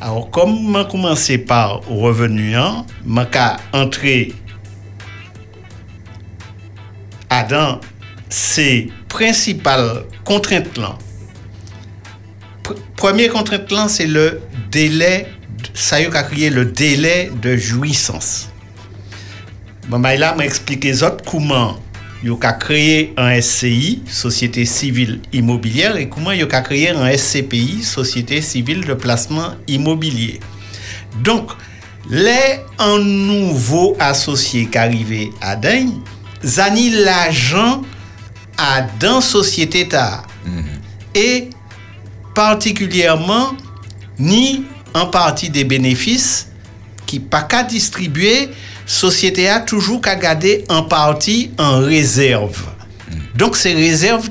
Alors, 0.00 0.30
comme 0.30 0.76
je 0.76 0.90
commencé 0.90 1.38
par 1.38 1.80
revenu, 1.88 2.52
je 2.52 3.20
vais 3.20 3.56
entrer 3.72 4.34
à 7.30 7.42
dans 7.42 7.80
ces 8.28 8.90
principales 9.08 10.04
contraintes 10.24 10.76
là. 10.78 10.96
Pr- 12.96 13.06
Première 13.06 13.32
contrainte 13.32 13.70
là, 13.70 13.86
c'est 13.88 14.06
le 14.06 14.40
délai, 14.70 15.26
ça 15.74 16.00
y 16.00 16.04
est, 16.04 16.10
qu'a 16.10 16.22
créé 16.22 16.50
le 16.50 16.64
délai 16.64 17.30
de 17.40 17.56
jouissance. 17.56 18.48
Bon, 19.88 19.98
ben 20.00 20.18
là, 20.18 20.34
les 20.82 21.02
autres 21.02 21.24
comment 21.24 21.76
il 22.24 22.32
a 22.40 22.52
créé 22.54 23.12
un 23.16 23.40
SCI, 23.40 24.02
Société 24.08 24.64
Civile 24.64 25.20
Immobilière, 25.32 25.96
et 25.96 26.08
comment 26.08 26.32
il 26.32 26.42
a 26.42 26.60
créé 26.60 26.90
un 26.90 27.16
SCPI, 27.16 27.82
Société 27.84 28.40
Civile 28.42 28.84
de 28.84 28.94
Placement 28.94 29.52
Immobilier. 29.68 30.40
Donc, 31.22 31.50
les 32.10 32.60
un 32.78 32.98
nouveau 32.98 33.96
associé 34.00 34.66
qui 34.66 34.78
arrivé 34.78 35.30
à 35.40 35.54
Daigne, 35.54 35.92
zani 36.44 36.90
l'argent 36.90 37.82
à 38.58 38.82
dans 39.00 39.20
société 39.20 39.86
ta 39.86 40.22
et 41.14 41.50
particulièrement 42.36 43.56
ni 44.18 44.66
en 44.92 45.06
partie 45.06 45.48
des 45.48 45.64
bénéfices 45.64 46.48
qui 47.06 47.18
pas 47.18 47.42
qu'à 47.42 47.62
distribuer, 47.62 48.50
société 48.84 49.48
a 49.48 49.60
toujours 49.60 50.02
qu'à 50.02 50.16
garder 50.16 50.64
en 50.68 50.82
partie 50.82 51.50
en 51.58 51.78
réserve. 51.78 52.62
Donc 53.36 53.56
ces 53.56 53.72
réserves 53.72 54.28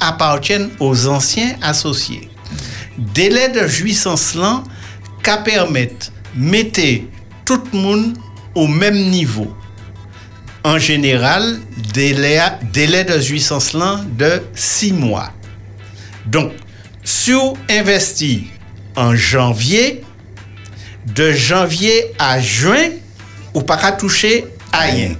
appartiennent 0.00 0.70
aux 0.80 1.06
anciens 1.06 1.54
associés. 1.62 2.28
Délai 2.98 3.48
de 3.48 3.66
jouissance 3.68 4.34
là 4.34 4.64
qu'à 5.22 5.36
permettre 5.36 6.10
mettez 6.34 7.08
tout 7.44 7.62
le 7.72 7.78
monde 7.78 8.18
au 8.56 8.66
même 8.66 8.98
niveau. 9.10 9.54
En 10.64 10.78
général, 10.78 11.60
délai, 11.92 12.40
délai 12.72 13.04
de 13.04 13.20
jouissance 13.20 13.72
là 13.72 14.00
de 14.18 14.42
6 14.54 14.92
mois. 14.94 15.30
Donc, 16.26 16.52
si 17.04 17.32
vous 17.32 17.56
investissez 17.70 18.44
en 18.96 19.14
janvier, 19.14 20.02
de 21.06 21.32
janvier 21.32 22.12
à 22.18 22.40
juin, 22.40 22.90
ou 23.52 23.60
pas 23.60 23.76
qu'à 23.76 23.92
toucher 23.92 24.46
à 24.72 24.80
rien. 24.80 25.14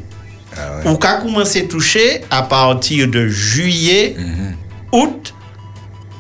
Ou 0.87 0.97
qu'à 0.97 1.15
commencer 1.15 1.63
à 1.63 1.69
toucher 1.69 2.23
à 2.31 2.43
partir 2.43 3.09
de 3.09 3.29
juillet, 3.29 4.17
août, 4.93 5.35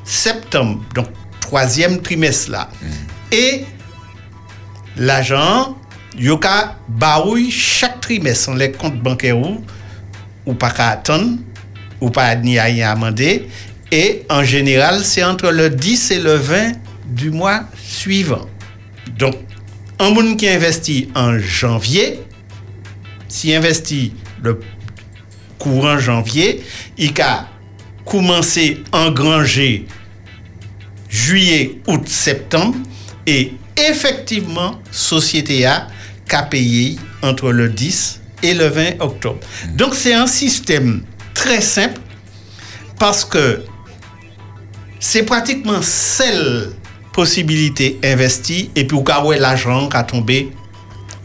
septembre. 0.04 0.84
Donc, 0.94 1.06
troisième 1.40 2.00
trimestre 2.02 2.50
là. 2.50 2.68
Et 3.32 3.64
l'argent, 4.96 5.76
yo 6.16 6.36
ka 6.38 6.76
barouille 6.88 7.50
chaque 7.50 8.00
trimestre 8.00 8.52
les 8.54 8.70
comptes 8.72 9.00
bancaires 9.00 9.38
ou, 9.38 9.64
ou 10.46 10.54
pas 10.54 10.70
qu'à 10.70 10.88
attendre, 10.88 11.38
ou 12.00 12.10
pas 12.10 12.34
ni 12.34 12.58
à 12.58 12.64
rien 12.64 12.90
amender. 12.90 13.48
Et 13.94 14.24
en 14.28 14.42
général, 14.42 15.04
c'est 15.04 15.22
entre 15.22 15.52
le 15.52 15.70
10 15.70 16.10
et 16.10 16.18
le 16.18 16.34
20 16.34 16.72
du 17.06 17.30
mois 17.30 17.60
suivant. 17.80 18.44
Donc, 19.16 19.36
un 20.00 20.10
monde 20.10 20.36
qui 20.36 20.48
investit 20.48 21.10
en 21.14 21.38
janvier, 21.38 22.18
s'il 23.28 23.54
investit 23.54 24.12
le 24.42 24.58
courant 25.60 25.96
janvier, 25.96 26.64
il 26.98 27.12
a 27.20 27.46
commencé 28.04 28.82
à 28.90 29.06
engranger 29.06 29.86
juillet, 31.08 31.78
août, 31.86 32.08
septembre, 32.08 32.74
et 33.28 33.52
effectivement, 33.76 34.80
Société 34.90 35.66
A 35.66 35.86
a 36.32 36.42
payé 36.42 36.96
entre 37.22 37.52
le 37.52 37.68
10 37.68 38.22
et 38.42 38.54
le 38.54 38.66
20 38.66 39.00
octobre. 39.02 39.38
Donc 39.76 39.94
c'est 39.94 40.14
un 40.14 40.26
système 40.26 41.04
très 41.32 41.60
simple 41.60 42.00
parce 42.98 43.24
que 43.24 43.62
c'est 45.06 45.24
pratiquement 45.24 45.82
seule 45.82 46.72
possibilité 47.12 48.00
investie 48.02 48.70
et 48.74 48.86
puis 48.86 48.96
au 48.96 49.02
cas 49.02 49.22
où 49.22 49.32
l'argent 49.32 49.86
qui 49.86 49.98
a 49.98 50.02
tombé 50.02 50.50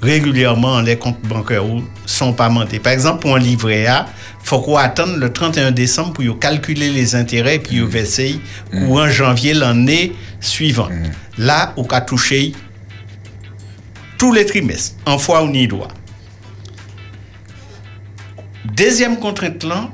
régulièrement 0.02 0.82
les 0.82 0.98
comptes 0.98 1.22
bancaires 1.22 1.64
sont 2.06 2.34
pas 2.34 2.50
montés. 2.50 2.80
Par 2.80 2.92
exemple, 2.92 3.22
pour 3.22 3.38
un 3.38 3.40
livret 3.40 3.86
A, 3.86 4.06
il 4.42 4.46
faut 4.46 4.60
qu'on 4.60 4.76
attende 4.76 5.16
le 5.16 5.32
31 5.32 5.72
décembre 5.72 6.12
pour 6.12 6.40
calculer 6.40 6.90
les 6.90 7.16
intérêts 7.16 7.56
et 7.56 7.60
puis 7.60 7.80
verser 7.80 8.42
ou 8.74 9.00
en 9.00 9.10
janvier 9.10 9.54
l'année 9.54 10.12
suivante. 10.42 10.92
Là, 11.38 11.74
on 11.78 11.86
a 11.86 12.02
touché 12.02 12.52
tous 14.18 14.34
les 14.34 14.46
trimestres, 14.46 14.98
en 15.06 15.18
fois 15.18 15.42
ou 15.42 15.48
ni 15.48 15.70
droit. 15.70 15.88
Deuxième 18.66 19.18
contrainte 19.20 19.64
là, 19.64 19.90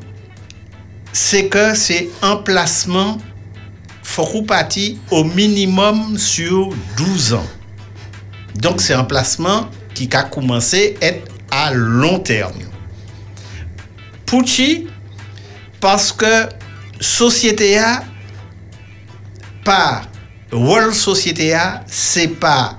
c'est 1.13 1.49
que 1.49 1.75
c'est 1.75 2.09
un 2.23 2.37
placement 2.37 3.19
faut 4.15 4.45
au 5.11 5.23
minimum 5.25 6.17
sur 6.17 6.69
12 6.95 7.33
ans. 7.33 7.47
Donc 8.55 8.79
c'est 8.79 8.93
un 8.93 9.03
placement 9.03 9.69
qui 9.93 10.09
a 10.13 10.23
commencé 10.23 10.95
à 11.01 11.07
être 11.07 11.29
à 11.51 11.73
long 11.73 12.19
terme. 12.19 12.53
Pouchi, 14.25 14.87
parce 15.81 16.13
que 16.13 16.47
Société 17.01 17.77
A, 17.77 18.03
par 19.65 20.03
World 20.53 20.93
Société 20.93 21.53
A, 21.53 21.83
c'est 21.85 22.29
pas 22.39 22.77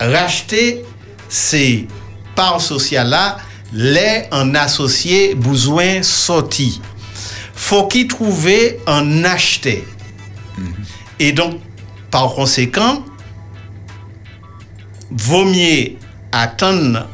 racheter 0.00 0.84
ces 1.28 1.86
parts 2.34 2.60
sociales 2.60 3.10
là, 3.10 3.36
les 3.72 4.24
en 4.32 4.56
associé 4.56 5.36
besoin 5.36 6.02
sorti. 6.02 6.80
Faut 7.54 7.86
qu'il 7.86 8.08
trouve 8.08 8.48
un 8.88 9.24
acheter. 9.24 9.86
Et 11.18 11.32
donc, 11.32 11.60
par 12.10 12.34
conséquent, 12.34 13.04
vaut 15.10 15.44
mieux 15.44 15.92
attendre 16.32 17.08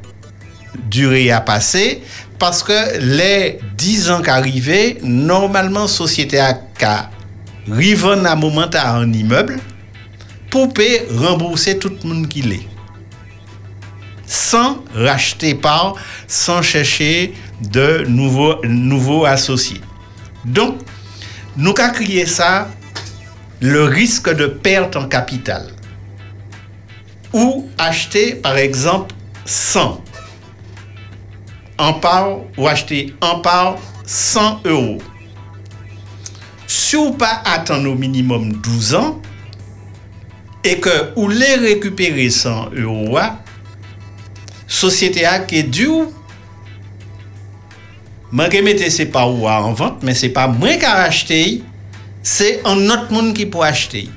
durée 0.88 1.30
à 1.30 1.40
passer 1.40 2.03
parce 2.38 2.62
que 2.62 2.99
les 2.99 3.61
10 3.76 4.11
ans 4.11 4.22
qu'arrivaient, 4.22 4.99
normalement, 5.03 5.86
société 5.86 6.40
a 6.40 6.59
arrivé 7.70 8.09
à 8.24 8.32
un 8.32 8.34
moment 8.34 8.66
à 8.72 8.97
un 8.97 9.12
immeuble 9.12 9.59
pour 10.51 10.72
rembourser 11.11 11.78
tout 11.78 11.93
le 12.03 12.09
monde 12.09 12.28
qui 12.28 12.43
l'est. 12.43 12.66
Sans 14.26 14.82
racheter 14.95 15.55
par, 15.55 15.95
sans 16.26 16.62
chercher 16.62 17.32
de 17.61 18.05
nouveaux, 18.09 18.57
nouveaux 18.64 19.24
associés. 19.24 19.80
Donc, 20.45 20.78
nous 21.57 21.74
avons 21.78 21.93
créé 21.93 22.26
ça 22.26 22.68
le 23.62 23.84
risque 23.84 24.34
de 24.34 24.46
perte 24.46 24.96
en 24.96 25.08
capital. 25.08 25.68
Ou 27.32 27.70
acheter, 27.78 28.34
par 28.34 28.58
exemple, 28.58 29.14
100 29.46 30.02
en 31.78 31.94
part 31.94 32.38
ou 32.56 32.68
acheter 32.68 33.14
en 33.20 33.40
part 33.40 33.76
100 34.06 34.60
euros. 34.64 34.98
Si 36.66 36.96
ou 36.96 37.14
pa 37.18 37.40
atan 37.48 37.86
au 37.88 37.96
minimum 37.98 38.52
12 38.62 38.94
an, 38.98 39.14
e 40.62 40.76
ke 40.82 40.92
ou 41.16 41.28
le 41.30 41.54
rekupere 41.62 42.28
100 42.30 42.76
euro 42.82 43.16
a, 43.18 43.26
sosyete 44.66 45.24
a 45.28 45.38
ke 45.48 45.64
di 45.66 45.88
ou, 45.90 46.10
man 48.32 48.52
remete 48.52 48.88
se 48.92 49.08
pa 49.10 49.24
ou 49.28 49.48
a 49.50 49.58
an 49.64 49.76
vante, 49.78 50.06
men 50.06 50.16
se 50.18 50.30
pa 50.32 50.46
mwen 50.50 50.78
ka 50.80 50.94
rachete 51.02 51.40
yi, 51.40 51.60
c'est 52.22 52.60
un 52.64 52.88
autre 52.88 53.12
monde 53.12 53.34
qui 53.34 53.46
peut 53.46 53.62
acheter. 53.62 54.08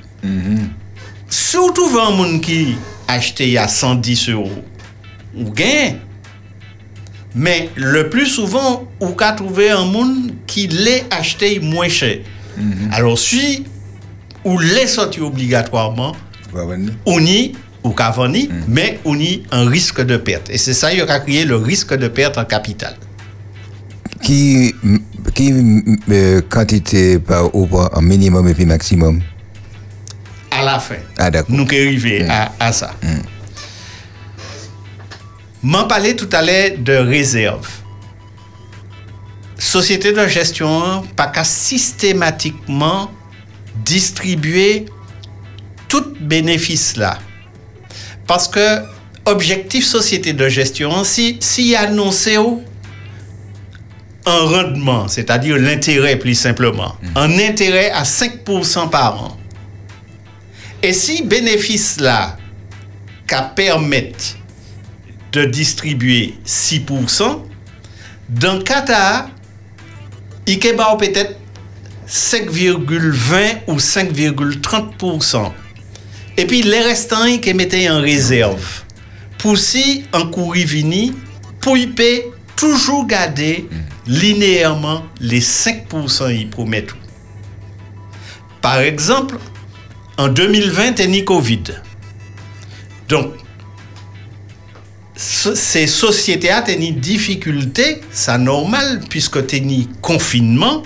Surtout 1.28 1.88
un 1.98 2.10
monde 2.10 2.40
qui 2.40 2.76
acheté 3.08 3.58
à 3.58 3.68
110 3.68 4.30
euros, 4.30 4.64
ou 5.36 5.50
gain. 5.50 5.94
Mais 7.34 7.68
le 7.76 8.08
plus 8.08 8.26
souvent, 8.26 8.88
ou 9.00 9.08
qu'à 9.08 9.32
trouver 9.32 9.70
un 9.70 9.84
monde 9.84 10.32
qui 10.46 10.68
l'ait 10.68 11.04
acheté 11.10 11.60
moins 11.60 11.88
cher. 11.88 12.18
Alors, 12.92 13.18
si 13.18 13.64
ou 14.44 14.58
les 14.58 14.86
sorti 14.86 15.20
obligatoirement, 15.20 16.16
on 17.04 17.20
y 17.20 17.52
ou 17.82 17.90
qu'a 17.90 18.14
mais 18.66 18.98
on 19.04 19.18
y 19.18 19.42
un 19.52 19.68
risque 19.68 20.00
de 20.04 20.16
perte. 20.16 20.50
Et 20.50 20.58
c'est 20.58 20.74
ça 20.74 20.90
qui 20.90 21.00
a 21.00 21.20
créé 21.20 21.44
le 21.44 21.56
risque 21.56 21.94
de 21.94 22.08
perte 22.08 22.38
en 22.38 22.44
capital. 22.44 22.96
Qui, 24.26 24.74
qui 25.36 25.52
euh, 26.10 26.40
quantité 26.50 27.20
par 27.20 27.54
au 27.54 27.68
un 27.92 28.02
minimum 28.02 28.48
et 28.48 28.54
puis 28.54 28.66
maximum? 28.66 29.22
À 30.50 30.64
la 30.64 30.80
fin. 30.80 30.96
Ah, 31.16 31.30
d'accord. 31.30 31.54
Nous 31.54 31.64
qui 31.64 31.76
arrivons 31.76 32.28
à, 32.28 32.50
à, 32.58 32.72
ça. 32.72 32.90
Mm. 33.04 33.08
M'en 35.62 35.84
parlais 35.84 36.16
tout 36.16 36.28
à 36.32 36.42
l'heure 36.42 36.72
de 36.76 36.94
réserve. 36.94 37.68
Société 39.56 40.12
de 40.12 40.26
gestion, 40.26 41.04
pas 41.14 41.28
qu'à 41.28 41.44
systématiquement 41.44 43.08
distribuer 43.84 44.86
tout 45.86 46.04
bénéfice 46.20 46.96
là. 46.96 47.20
Parce 48.26 48.48
que 48.48 48.80
objectif 49.24 49.84
société 49.84 50.32
de 50.32 50.48
gestion, 50.48 51.04
si, 51.04 51.36
si 51.38 51.76
annoncé 51.76 52.38
un 54.26 54.40
rendement, 54.40 55.08
c'est-à-dire 55.08 55.56
l'intérêt 55.56 56.16
plus 56.16 56.34
simplement, 56.34 56.96
un 57.14 57.38
intérêt 57.38 57.90
à 57.90 58.02
5% 58.02 58.90
par 58.90 59.22
an. 59.22 59.36
Et 60.82 60.92
si 60.92 61.22
bénéfice 61.22 62.00
là, 62.00 62.36
qu'à 63.26 63.42
permettre 63.42 64.36
de 65.32 65.44
distribuer 65.44 66.34
6%, 66.44 67.42
dans 68.28 68.60
Qatar, 68.62 69.30
il 70.46 70.58
peut-être 70.58 71.36
5,20 72.08 73.58
ou 73.68 73.76
5,30%. 73.76 75.52
Et 76.36 76.46
puis 76.46 76.62
les 76.62 76.80
restants, 76.80 77.24
ils 77.24 77.54
mettaient 77.54 77.88
en 77.88 78.00
réserve. 78.00 78.82
Pour 79.38 79.56
si 79.58 80.04
un 80.12 80.26
courrier 80.26 80.64
vini, 80.64 81.12
pour 81.60 81.76
y 81.76 81.86
payer, 81.86 82.30
toujours 82.56 83.06
garder 83.06 83.68
linéairement 84.06 85.02
les 85.20 85.40
5% 85.40 86.34
ils 86.34 86.48
promettent. 86.48 86.94
Par 88.60 88.80
exemple, 88.80 89.38
en 90.18 90.28
2020, 90.28 90.98
il 91.00 91.14
y 91.14 91.20
a 91.20 91.24
Covid. 91.24 91.62
Donc, 93.08 93.34
ces 95.16 95.86
sociétés 95.86 96.52
ont 96.52 96.66
une 96.66 96.96
difficulté, 96.96 98.00
c'est 98.10 98.36
normal, 98.38 99.00
puisque 99.08 99.36
as 99.36 99.86
confinement, 100.00 100.82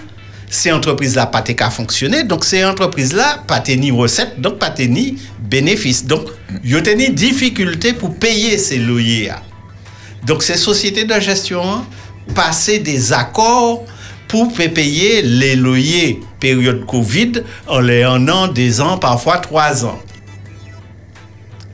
ces 0.48 0.72
entreprises-là 0.72 1.26
pas 1.26 1.42
qu'à 1.42 1.70
fonctionner, 1.70 2.24
donc 2.24 2.44
ces 2.44 2.64
entreprises-là 2.64 3.44
pas 3.46 3.62
ni 3.68 3.90
recettes, 3.90 4.40
donc 4.40 4.58
pas 4.58 4.74
ni 4.78 5.16
bénéfices. 5.38 6.04
Donc, 6.04 6.28
ils 6.64 6.76
ont 6.76 6.82
une 6.82 7.14
difficulté 7.14 7.92
pour 7.92 8.14
payer 8.16 8.58
ces 8.58 8.78
loyers. 8.78 9.30
Donc, 10.26 10.42
ces 10.42 10.56
sociétés 10.56 11.04
de 11.04 11.20
gestion 11.20 11.84
passer 12.34 12.78
des 12.78 13.12
accords 13.12 13.84
pour 14.28 14.52
payer 14.52 15.22
les 15.22 15.56
loyers 15.56 16.20
période 16.38 16.86
Covid 16.86 17.32
en 17.66 17.80
les 17.80 18.02
un 18.02 18.28
an, 18.28 18.48
des 18.48 18.80
ans, 18.80 18.98
parfois 18.98 19.38
trois 19.38 19.84
ans. 19.84 20.00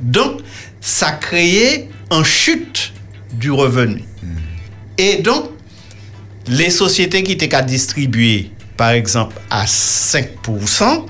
Donc, 0.01 0.41
ça 0.81 1.13
créait 1.13 1.89
une 2.11 2.25
chute 2.25 2.93
du 3.33 3.51
revenu. 3.51 4.03
Et 4.99 5.17
donc, 5.17 5.51
les 6.49 6.71
sociétés 6.71 7.23
qui 7.23 7.33
étaient 7.33 7.49
qu'à 7.49 7.63
distribuer, 7.63 8.51
par 8.77 8.91
exemple, 8.91 9.37
à 9.51 9.65
5%, 9.65 11.07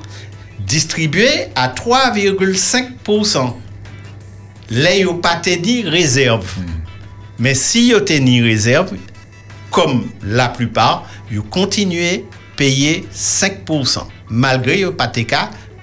distribuaient 0.60 1.50
à 1.54 1.68
3,5%. 1.68 3.54
Là, 4.70 4.96
ils 4.96 5.04
n'ont 5.04 5.18
pas 5.18 5.36
tenu 5.36 5.86
réserve. 5.86 6.46
Mais 7.38 7.54
si 7.54 7.88
ils 7.88 7.94
ont 7.94 8.04
tenu 8.04 8.42
réserve, 8.42 8.92
comme 9.76 10.08
la 10.22 10.48
plupart, 10.48 11.04
ils 11.30 11.42
continuaient 11.42 12.24
à 12.24 12.56
payer 12.56 13.06
5%, 13.14 14.06
malgré 14.30 14.80
n'ont 14.84 14.92
pas 14.92 15.12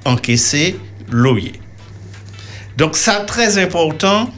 encaissé 0.03 0.79
loyer. 1.11 1.53
Donc, 2.75 2.95
c'est 2.95 3.27
très 3.27 3.59
important 3.59 4.31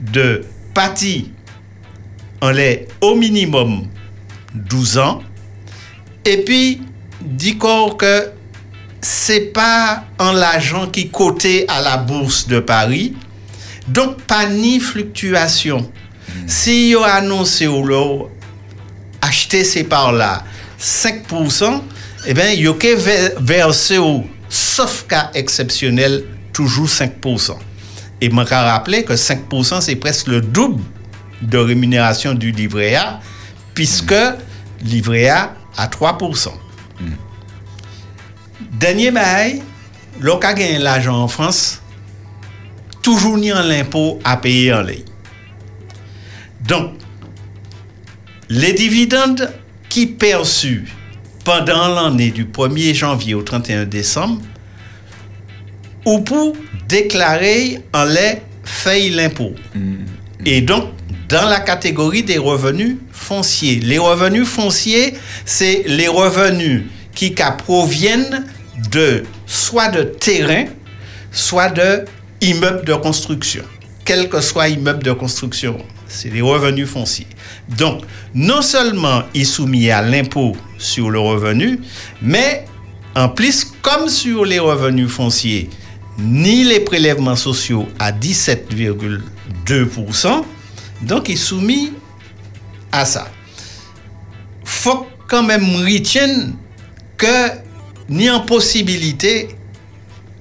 de 0.00 0.42
partir 0.72 1.24
en 2.40 2.50
les 2.50 2.88
au 3.02 3.14
minimum 3.14 3.88
12 4.54 4.96
ans. 4.96 5.22
Et 6.24 6.38
puis, 6.38 6.80
dit 7.20 7.58
que 7.58 8.30
c'est 9.02 9.52
pas 9.52 10.04
en 10.18 10.32
l'argent 10.32 10.86
qui 10.86 11.10
coté 11.10 11.66
à 11.68 11.82
la 11.82 11.98
bourse 11.98 12.48
de 12.48 12.58
Paris. 12.58 13.14
Donc, 13.86 14.22
pas 14.22 14.48
ni 14.48 14.80
fluctuation. 14.80 15.92
Si 16.46 16.94
vous 16.94 17.02
annoncé 17.02 17.66
ou 17.66 17.84
l'eau, 17.84 18.30
acheter 19.24 19.64
ces 19.64 19.84
parts-là 19.84 20.44
5%, 20.80 21.80
eh 22.26 22.34
bien, 22.34 22.50
il 22.50 22.62
y 22.62 22.68
a 22.68 22.74
versé 23.40 23.98
au, 23.98 24.24
sauf 24.48 25.06
cas 25.08 25.30
exceptionnel, 25.34 26.24
toujours 26.52 26.86
5%. 26.86 27.56
Et 28.20 28.30
je 28.30 28.34
me 28.34 28.44
rappeler 28.44 29.04
que 29.04 29.14
5%, 29.14 29.80
c'est 29.80 29.96
presque 29.96 30.28
le 30.28 30.40
double 30.40 30.82
de 31.42 31.58
rémunération 31.58 32.34
du 32.34 32.52
livret 32.52 32.94
A, 32.94 33.20
puisque 33.74 34.14
livret 34.82 35.28
A 35.28 35.54
à 35.76 35.86
3%. 35.86 36.48
Dernier 38.72 39.10
bail, 39.10 39.62
lorsqu'on 40.20 40.54
gagne 40.54 40.78
l'argent 40.78 41.16
en 41.22 41.28
France, 41.28 41.80
toujours 43.02 43.36
ni 43.36 43.52
en 43.52 43.62
l'impôt 43.62 44.18
à 44.24 44.36
payer 44.36 44.72
en 44.72 44.82
ligne. 44.82 45.04
Donc, 46.66 46.94
les 48.48 48.72
dividendes 48.72 49.52
qui 49.88 50.06
perçus 50.06 50.86
pendant 51.44 51.88
l'année 51.88 52.30
du 52.30 52.46
1er 52.46 52.94
janvier 52.94 53.34
au 53.34 53.42
31 53.42 53.84
décembre, 53.84 54.40
ou 56.04 56.20
pour 56.20 56.56
déclarer 56.88 57.80
en 57.92 58.04
les 58.04 58.42
fait 58.64 59.10
l'impôt. 59.10 59.54
Et 60.44 60.60
donc, 60.60 60.90
dans 61.28 61.48
la 61.48 61.60
catégorie 61.60 62.22
des 62.22 62.38
revenus 62.38 62.96
fonciers. 63.10 63.80
Les 63.80 63.98
revenus 63.98 64.46
fonciers, 64.46 65.14
c'est 65.44 65.84
les 65.86 66.08
revenus 66.08 66.82
qui 67.14 67.34
proviennent 67.58 68.46
de 68.90 69.24
soit 69.46 69.88
de 69.88 70.02
terrain, 70.02 70.66
soit 71.32 71.70
de 71.70 72.04
immeubles 72.40 72.84
de 72.84 72.94
construction. 72.94 73.64
Quel 74.04 74.28
que 74.28 74.40
soit 74.40 74.68
immeuble 74.68 75.02
de 75.02 75.12
construction, 75.12 75.78
c'est 76.14 76.30
les 76.30 76.40
revenus 76.40 76.88
fonciers. 76.88 77.26
Donc, 77.76 78.02
non 78.34 78.62
seulement 78.62 79.24
ils 79.34 79.44
sont 79.44 79.64
soumis 79.64 79.90
à 79.90 80.00
l'impôt 80.02 80.56
sur 80.78 81.10
le 81.10 81.18
revenu, 81.18 81.80
mais 82.22 82.64
en 83.14 83.28
plus, 83.28 83.66
comme 83.82 84.08
sur 84.08 84.44
les 84.44 84.58
revenus 84.58 85.10
fonciers, 85.10 85.70
ni 86.18 86.64
les 86.64 86.80
prélèvements 86.80 87.36
sociaux 87.36 87.88
à 87.98 88.12
17,2%, 88.12 90.44
donc 91.02 91.28
ils 91.28 91.38
sont 91.38 91.56
soumis 91.56 91.92
à 92.92 93.04
ça. 93.04 93.28
Faut 94.64 95.06
quand 95.26 95.42
même 95.42 95.64
retenir 95.76 96.48
que 97.16 97.50
ni 98.08 98.30
en 98.30 98.40
possibilité, 98.40 99.48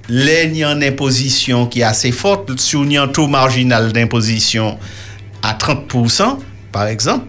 les 0.09 0.47
ni 0.47 0.65
en 0.65 0.81
imposition 0.81 1.67
qui 1.67 1.81
est 1.81 1.83
assez 1.83 2.11
forte, 2.11 2.59
sur 2.59 2.83
ni 2.83 2.97
en 2.99 3.07
taux 3.07 3.27
marginal 3.27 3.93
d'imposition 3.93 4.77
à 5.43 5.53
30%, 5.53 6.39
par 6.71 6.87
exemple, 6.87 7.27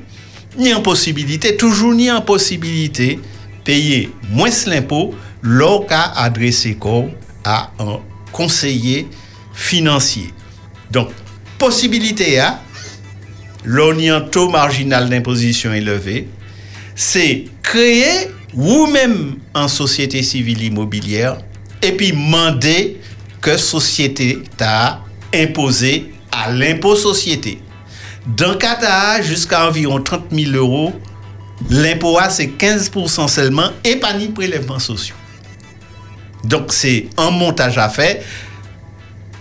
ni 0.56 0.72
en 0.72 0.80
possibilité, 0.80 1.56
toujours 1.56 1.92
ni 1.92 2.10
en 2.10 2.22
possibilité, 2.22 3.20
payer 3.64 4.10
moins 4.30 4.50
l'impôt, 4.66 5.14
lors 5.42 5.86
qu'à 5.86 6.04
adresser 6.16 6.78
à 7.44 7.70
un 7.78 8.00
conseiller 8.32 9.08
financier. 9.52 10.32
Donc, 10.90 11.10
possibilité 11.58 12.38
à, 12.38 12.60
l'on 13.64 14.20
taux 14.30 14.48
marginal 14.48 15.08
d'imposition 15.10 15.74
élevé, 15.74 16.28
c'est 16.94 17.44
créer 17.62 18.30
ou 18.54 18.86
même 18.86 19.36
en 19.54 19.68
société 19.68 20.22
civile 20.22 20.62
immobilière 20.62 21.38
et 21.82 21.92
puis 21.92 22.12
demander 22.12 23.00
que 23.40 23.56
société 23.56 24.38
t'a 24.56 25.02
imposé 25.34 26.12
à 26.32 26.50
l'impôt 26.50 26.96
société. 26.96 27.58
Dans 28.26 28.56
Qatar, 28.56 29.22
jusqu'à 29.22 29.66
environ 29.66 30.00
30 30.00 30.24
000 30.32 30.52
euros, 30.52 30.92
l'impôt 31.70 32.18
A, 32.18 32.30
c'est 32.30 32.46
15% 32.58 33.28
seulement 33.28 33.70
et 33.84 33.96
pas 33.96 34.14
ni 34.14 34.28
prélèvements 34.28 34.78
sociaux. 34.78 35.16
Donc, 36.42 36.72
c'est 36.72 37.08
un 37.16 37.30
montage 37.30 37.78
à 37.78 37.88
faire. 37.88 38.22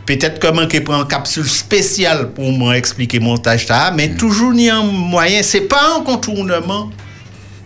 Peut-être 0.06 0.40
que 0.40 0.48
je 0.48 0.80
prendre 0.80 1.04
une 1.04 1.08
capsule 1.08 1.48
spéciale 1.48 2.32
pour 2.32 2.52
m'expliquer 2.58 3.20
montage, 3.20 3.68
mais 3.96 4.10
mm. 4.10 4.18
toujours 4.18 4.52
ni 4.52 4.70
un 4.70 4.84
moyen. 4.84 5.42
C'est 5.44 5.62
pas 5.62 5.96
un 5.98 6.04
contournement 6.04 6.90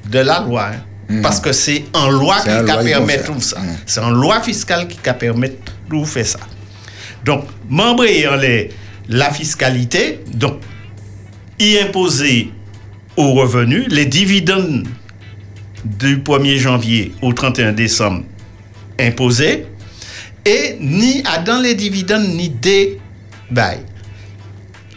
de 0.06 0.20
la 0.20 0.42
loi. 0.42 0.70
Hein. 0.74 0.82
Mm. 1.10 1.22
Parce 1.22 1.40
que 1.40 1.52
c'est 1.52 1.86
en 1.94 2.10
loi 2.10 2.38
qui 2.42 2.84
permet 2.84 3.24
tout 3.24 3.42
ça. 3.42 3.60
Mm. 3.60 3.78
C'est 3.88 4.02
en 4.02 4.12
loi 4.12 4.42
fiscale 4.42 4.88
qui 4.88 4.98
permet 4.98 5.56
tout 5.90 6.06
faire 6.06 6.28
ça. 6.28 6.40
Donc, 7.26 7.46
membre 7.68 8.06
ayant 8.06 8.36
les, 8.36 8.70
la 9.10 9.32
fiscalité, 9.32 10.24
donc, 10.28 10.60
y 11.60 11.78
imposer 11.78 12.52
aux 13.16 13.34
revenus 13.34 13.88
les 13.90 14.06
dividendes 14.06 14.88
du 15.84 16.18
1er 16.18 16.58
janvier 16.58 17.14
au 17.22 17.34
31 17.34 17.74
décembre 17.74 18.24
imposés, 19.00 19.66
et 20.46 20.78
ni 20.80 21.24
dans 21.46 21.62
les 21.62 21.76
dividendes 21.76 22.30
ni 22.30 22.50
des 22.50 23.00
bails. 23.52 23.84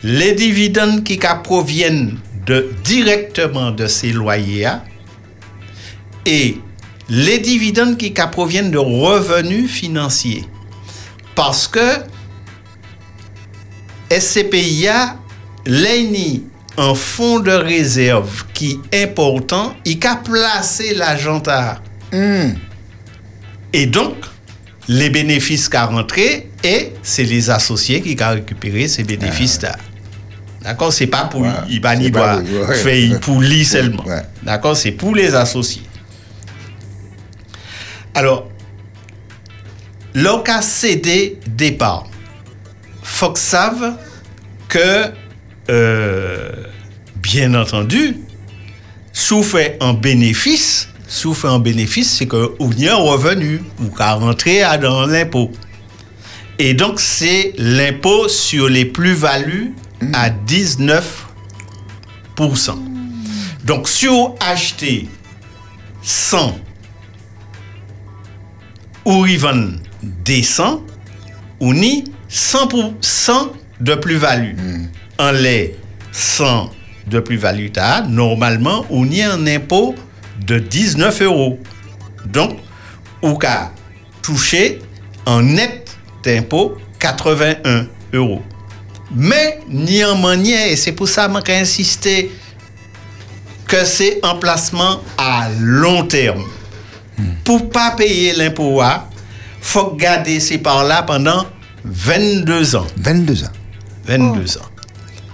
Les 0.03 0.33
dividendes 0.33 1.05
qui 1.05 1.19
proviennent 1.45 2.19
de, 2.47 2.71
directement 2.85 3.71
de 3.71 3.87
ces 3.87 4.13
loyers, 4.13 4.79
et 6.25 6.57
les 7.09 7.39
dividendes 7.39 7.97
qui 7.97 8.11
proviennent 8.11 8.71
de 8.71 8.79
revenus 8.79 9.71
financiers. 9.71 10.45
Parce 11.35 11.67
que 11.67 12.05
SCPIA, 14.11 15.17
l'ENI, 15.67 16.45
un 16.77 16.95
fonds 16.95 17.41
de 17.41 17.51
réserve 17.51 18.45
qui 18.55 18.81
est 18.93 19.05
important, 19.05 19.75
il 19.85 20.05
a 20.07 20.16
placé 20.16 20.95
l'argent 20.95 21.43
hmm. 22.12 22.55
Et 23.73 23.87
donc, 23.87 24.14
les 24.89 25.11
bénéfices 25.11 25.68
qui 25.68 25.77
rentré 25.77 26.51
et 26.64 26.93
c'est 27.03 27.25
les 27.25 27.51
associés 27.51 28.01
qui 28.01 28.16
ont 28.23 28.31
récupéré 28.31 28.89
ces 28.89 29.05
bénéfices-là. 29.05 29.77
D'accord? 30.62 30.93
C'est 30.93 31.07
pas 31.07 31.25
pour 31.25 31.47
il 31.68 31.81
va 31.81 31.97
ni 31.97 32.11
faire 32.11 33.21
pour 33.21 33.41
lui 33.41 33.64
seulement. 33.64 34.05
D'accord? 34.43 34.77
C'est 34.77 34.93
pour 34.93 35.14
les 35.14 35.35
associés. 35.35 35.83
Alors, 38.14 38.49
lorsqu'on 40.14 40.62
cédé 40.62 41.39
départ, 41.47 42.07
faut 43.03 43.31
que 43.33 43.39
savent 43.39 43.95
que, 44.68 45.12
euh, 45.71 46.51
bien 47.16 47.55
entendu, 47.55 48.16
souffre 49.12 49.59
un 49.81 49.95
bénéfice, 49.95 50.89
souffre 51.07 51.47
un 51.47 51.59
bénéfice, 51.59 52.12
c'est 52.18 52.27
y 52.79 52.89
a 52.89 52.95
un 52.95 52.99
revenu 52.99 53.62
ou 53.81 53.89
qu'à 53.89 54.14
rentrer 54.14 54.62
dans 54.79 55.07
l'impôt. 55.07 55.51
Et 56.59 56.75
donc, 56.75 57.01
c'est 57.01 57.55
l'impôt 57.57 58.29
sur 58.29 58.68
les 58.68 58.85
plus-values 58.85 59.73
à 60.12 60.29
19%. 60.29 61.11
Donc, 63.64 63.89
si 63.89 64.07
vous 64.07 64.35
achetez 64.41 65.09
100 66.03 66.59
ou 69.05 69.27
vendent 69.39 69.81
descend 70.03 70.81
ou 71.61 71.73
ni 71.75 72.05
100% 72.31 73.53
de 73.81 73.95
plus-value. 73.95 74.55
Hmm. 74.57 74.87
En 75.21 75.33
les 75.33 75.77
100 76.12 76.71
de 77.07 77.21
plus-value, 77.21 77.68
normalement, 78.09 78.87
on 78.89 79.05
y 79.05 79.21
a 79.21 79.35
un 79.35 79.47
impôt 79.47 79.95
de 80.47 80.59
19 80.59 81.21
euros. 81.21 81.59
Donc, 82.25 82.57
ou 83.21 83.35
qu'à 83.35 83.71
toucher 84.23 84.79
en 85.27 85.43
net 85.43 85.95
d'impôt 86.25 86.79
81. 86.99 87.87
euros. 88.14 88.41
Mais, 89.14 89.61
ni 89.68 90.03
en 90.03 90.16
manière, 90.16 90.68
et 90.68 90.77
c'est 90.77 90.93
pour 90.93 91.07
ça 91.07 91.29
que 91.29 91.53
j'ai 91.53 91.59
insisté 91.59 92.33
que 93.68 93.85
c'est 93.85 94.21
un 94.23 94.37
placement 94.37 95.03
à 95.18 95.51
long 95.61 96.07
terme. 96.07 96.45
Pour 97.45 97.68
pas 97.68 97.91
payer 97.91 98.33
l'impôt, 98.33 98.81
il 98.83 99.01
faut 99.61 99.91
garder 99.97 100.41
ces 100.41 100.57
parts-là 100.57 101.03
pendant 101.03 101.45
22 101.85 102.77
ans. 102.77 102.87
22 102.97 103.45
ans. 103.45 103.49
22 104.07 104.57
ans. 104.57 104.70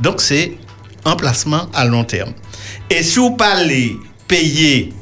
Donc, 0.00 0.20
c'est 0.20 0.56
un 1.04 1.16
placement 1.16 1.68
à 1.72 1.84
long 1.84 2.04
terme. 2.04 2.32
Et 2.90 3.02
si 3.02 3.18
vous 3.18 3.36
parlez 3.36 3.96
payer 4.28 4.92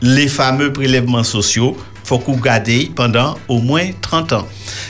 les 0.00 0.28
fameux 0.28 0.72
prélèvements 0.72 1.24
sociaux, 1.24 1.76
faut 2.04 2.18
que 2.18 2.30
vous 2.30 2.40
gardez 2.40 2.90
pendant 2.94 3.36
au 3.48 3.60
moins 3.60 3.90
30 4.00 4.32
ans. 4.34 4.46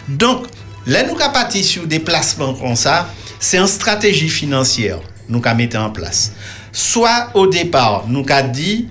Donc, 0.09 0.47
là, 0.87 1.05
nous 1.05 1.17
avons 1.21 1.63
sur 1.63 1.87
des 1.87 2.01
placements 2.01 2.55
comme 2.55 2.77
ça, 2.77 3.09
c'est 3.39 3.59
une 3.59 3.67
stratégie 3.67 4.29
financière 4.29 4.99
nous 5.29 5.41
avons 5.45 5.57
mis 5.57 5.77
en 5.77 5.91
place. 5.91 6.33
Soit 6.73 7.31
au 7.35 7.47
départ, 7.47 8.05
nous 8.09 8.25
avons 8.29 8.49
dit, 8.49 8.89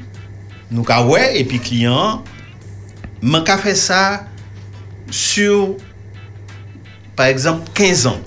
nous 0.72 0.86
avons 0.88 1.12
ouais, 1.12 1.40
et 1.40 1.44
puis 1.44 1.60
client, 1.60 2.24
mais 3.22 3.38
avons 3.50 3.62
fait 3.62 3.76
ça 3.76 4.26
sur, 5.10 5.76
par 7.16 7.28
exemple, 7.28 7.70
15 7.74 8.08
ans. 8.08 8.20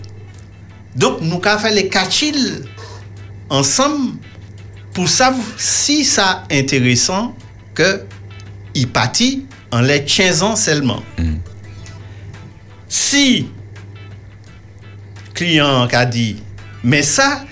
Donc, 0.97 1.21
nous 1.21 1.41
avons 1.45 1.59
fait 1.61 1.75
les 1.75 1.89
quatre 1.89 2.25
ensemble 3.51 4.15
pour 4.93 5.09
savoir 5.09 5.45
si 5.59 6.05
ça 6.05 6.45
intéressant 6.51 7.35
que 7.75 8.03
il 8.75 8.89
partit 8.89 9.45
en 9.71 9.81
les 9.81 10.05
15 10.05 10.43
ans 10.43 10.57
seulement. 10.57 11.03
Si 12.89 13.49
client 15.35 15.87
a 15.93 16.07
dit, 16.07 16.37
mais 16.83 17.03
ça, 17.03 17.45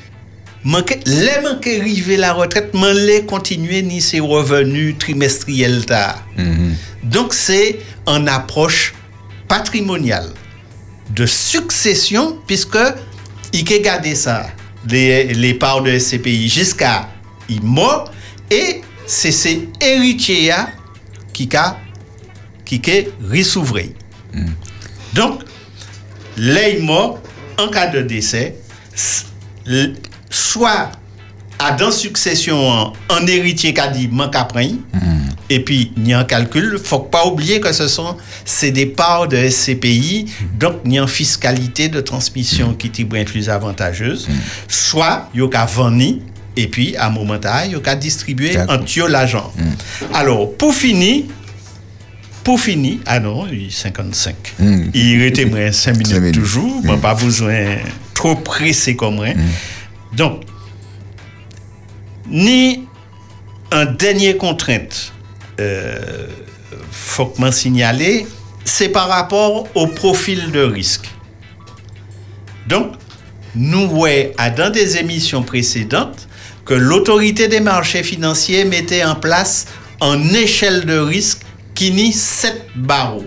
les 0.65 1.41
manquer 1.43 1.81
arriver 1.81 2.17
la 2.17 2.33
retraite, 2.33 2.71
mais 2.75 2.95
les 2.95 3.25
continuer 3.27 3.83
ni 3.83 4.01
ses 4.01 4.21
revenus 4.21 4.97
trimestriels 4.99 5.85
tard. 5.85 6.25
Donc 7.03 7.35
c'est 7.35 7.81
une 8.07 8.29
approche 8.29 8.95
patrimoniale 9.49 10.31
de 11.15 11.27
succession 11.27 12.39
puisque 12.47 12.79
il 13.55 13.73
a 13.73 13.79
gardé 13.79 14.15
ça, 14.15 14.47
les, 14.89 15.33
les 15.33 15.55
parts 15.55 15.81
de 15.83 15.97
SCPI 15.97 16.49
jusqu'à 16.49 17.09
il 17.49 17.63
mort 17.63 18.11
et 18.51 18.83
c'est 19.07 19.31
ces 19.31 19.69
héritiers 19.81 20.53
qui 21.33 21.49
a 21.55 21.79
qui 22.65 22.81
est 22.87 23.13
ressouvri. 23.23 23.95
Donc, 25.13 25.43
les 26.37 26.81
morts, 26.81 27.21
en 27.59 27.69
cas 27.69 27.87
de 27.87 28.03
décès, 28.03 28.57
soit 30.31 30.91
à 31.59 31.73
dans 31.73 31.91
succession 31.91 32.93
un 33.11 33.27
héritier 33.27 33.73
qui 33.75 33.81
a 33.81 33.89
dit 33.89 34.09
manque 34.09 34.37
après, 34.37 34.71
et 35.51 35.61
puis 35.61 35.93
a 36.11 36.19
un 36.21 36.25
calcul, 36.25 36.79
faut 36.83 37.01
pas 37.01 37.27
oublier 37.27 37.61
que 37.61 37.73
ce 37.73 37.87
sont 37.87 38.17
c'est 38.45 38.71
des 38.71 38.87
parts 38.87 39.29
de 39.29 39.49
SCPI, 39.49 40.27
donc 40.59 40.77
il 40.85 40.95
y 40.95 40.99
a 40.99 41.03
une 41.03 41.09
fiscalité 41.09 41.89
de 41.89 42.01
transmission 42.01 42.75
qui 42.75 42.89
est 42.89 43.05
bien 43.05 43.25
plus 43.25 43.49
avantageuse, 43.49 44.29
soit 44.69 45.29
il 45.35 45.41
y 45.41 45.57
a 45.57 45.65
vendu 45.67 46.21
et 46.57 46.69
puis 46.69 46.97
à 46.97 47.07
un 47.07 47.11
moment 47.11 47.37
donné, 47.37 47.67
il 47.67 47.73
y 47.73 47.89
a 47.89 47.97
distribué 47.97 48.57
un 48.57 48.79
tuyau 48.79 49.07
l'argent. 49.07 49.53
Alors, 50.13 50.55
pour 50.57 50.75
finir, 50.75 51.25
pour 52.45 52.61
finir, 52.61 52.99
ah 53.07 53.21
non, 53.21 53.47
il 53.51 53.73
55. 53.73 54.35
Il 54.95 55.23
était 55.23 55.47
moins 55.47 55.73
5 55.73 55.97
minutes, 55.97 56.35
toujours, 56.35 56.81
mais 56.85 56.97
pas 56.97 57.15
besoin 57.15 57.77
trop 58.13 58.37
pressé 58.37 58.95
comme 58.97 59.17
moi. 59.17 59.29
Donc, 60.13 60.43
ni 62.27 62.87
un 63.71 63.87
dernier 63.87 64.37
contrainte, 64.37 65.13
euh, 65.61 66.27
faut 66.91 67.27
que 67.27 67.41
m'en 67.41 67.51
c'est 68.65 68.89
par 68.89 69.09
rapport 69.09 69.67
au 69.75 69.87
profil 69.87 70.51
de 70.53 70.61
risque. 70.61 71.09
Donc, 72.67 72.95
nous 73.55 73.89
voyons 73.89 74.31
dans 74.57 74.71
des 74.71 74.97
émissions 74.97 75.43
précédentes 75.43 76.29
que 76.65 76.75
l'autorité 76.75 77.47
des 77.49 77.61
marchés 77.61 78.03
financiers 78.03 78.65
mettait 78.65 79.05
en 79.05 79.15
place 79.15 79.67
une 80.01 80.35
échelle 80.35 80.87
de 80.87 80.99
risque 80.99 81.43
qui 81.75 81.93
nie 81.93 82.13
7 82.13 82.69
barreaux, 82.75 83.27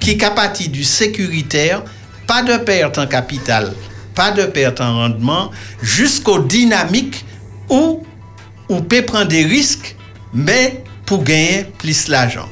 qui 0.00 0.18
capatit 0.18 0.68
du 0.68 0.82
sécuritaire, 0.82 1.82
pas 2.26 2.42
de 2.42 2.56
perte 2.56 2.98
en 2.98 3.06
capital, 3.06 3.72
pas 4.14 4.30
de 4.32 4.44
perte 4.44 4.80
en 4.80 4.96
rendement, 4.96 5.50
jusqu'au 5.80 6.40
dynamique 6.40 7.24
où 7.68 8.04
on 8.68 8.82
peut 8.82 9.02
prendre 9.02 9.28
des 9.28 9.44
risques, 9.44 9.96
mais 10.34 10.82
pour 11.04 11.22
gagner 11.22 11.66
plus 11.78 12.08
l'argent. 12.08 12.48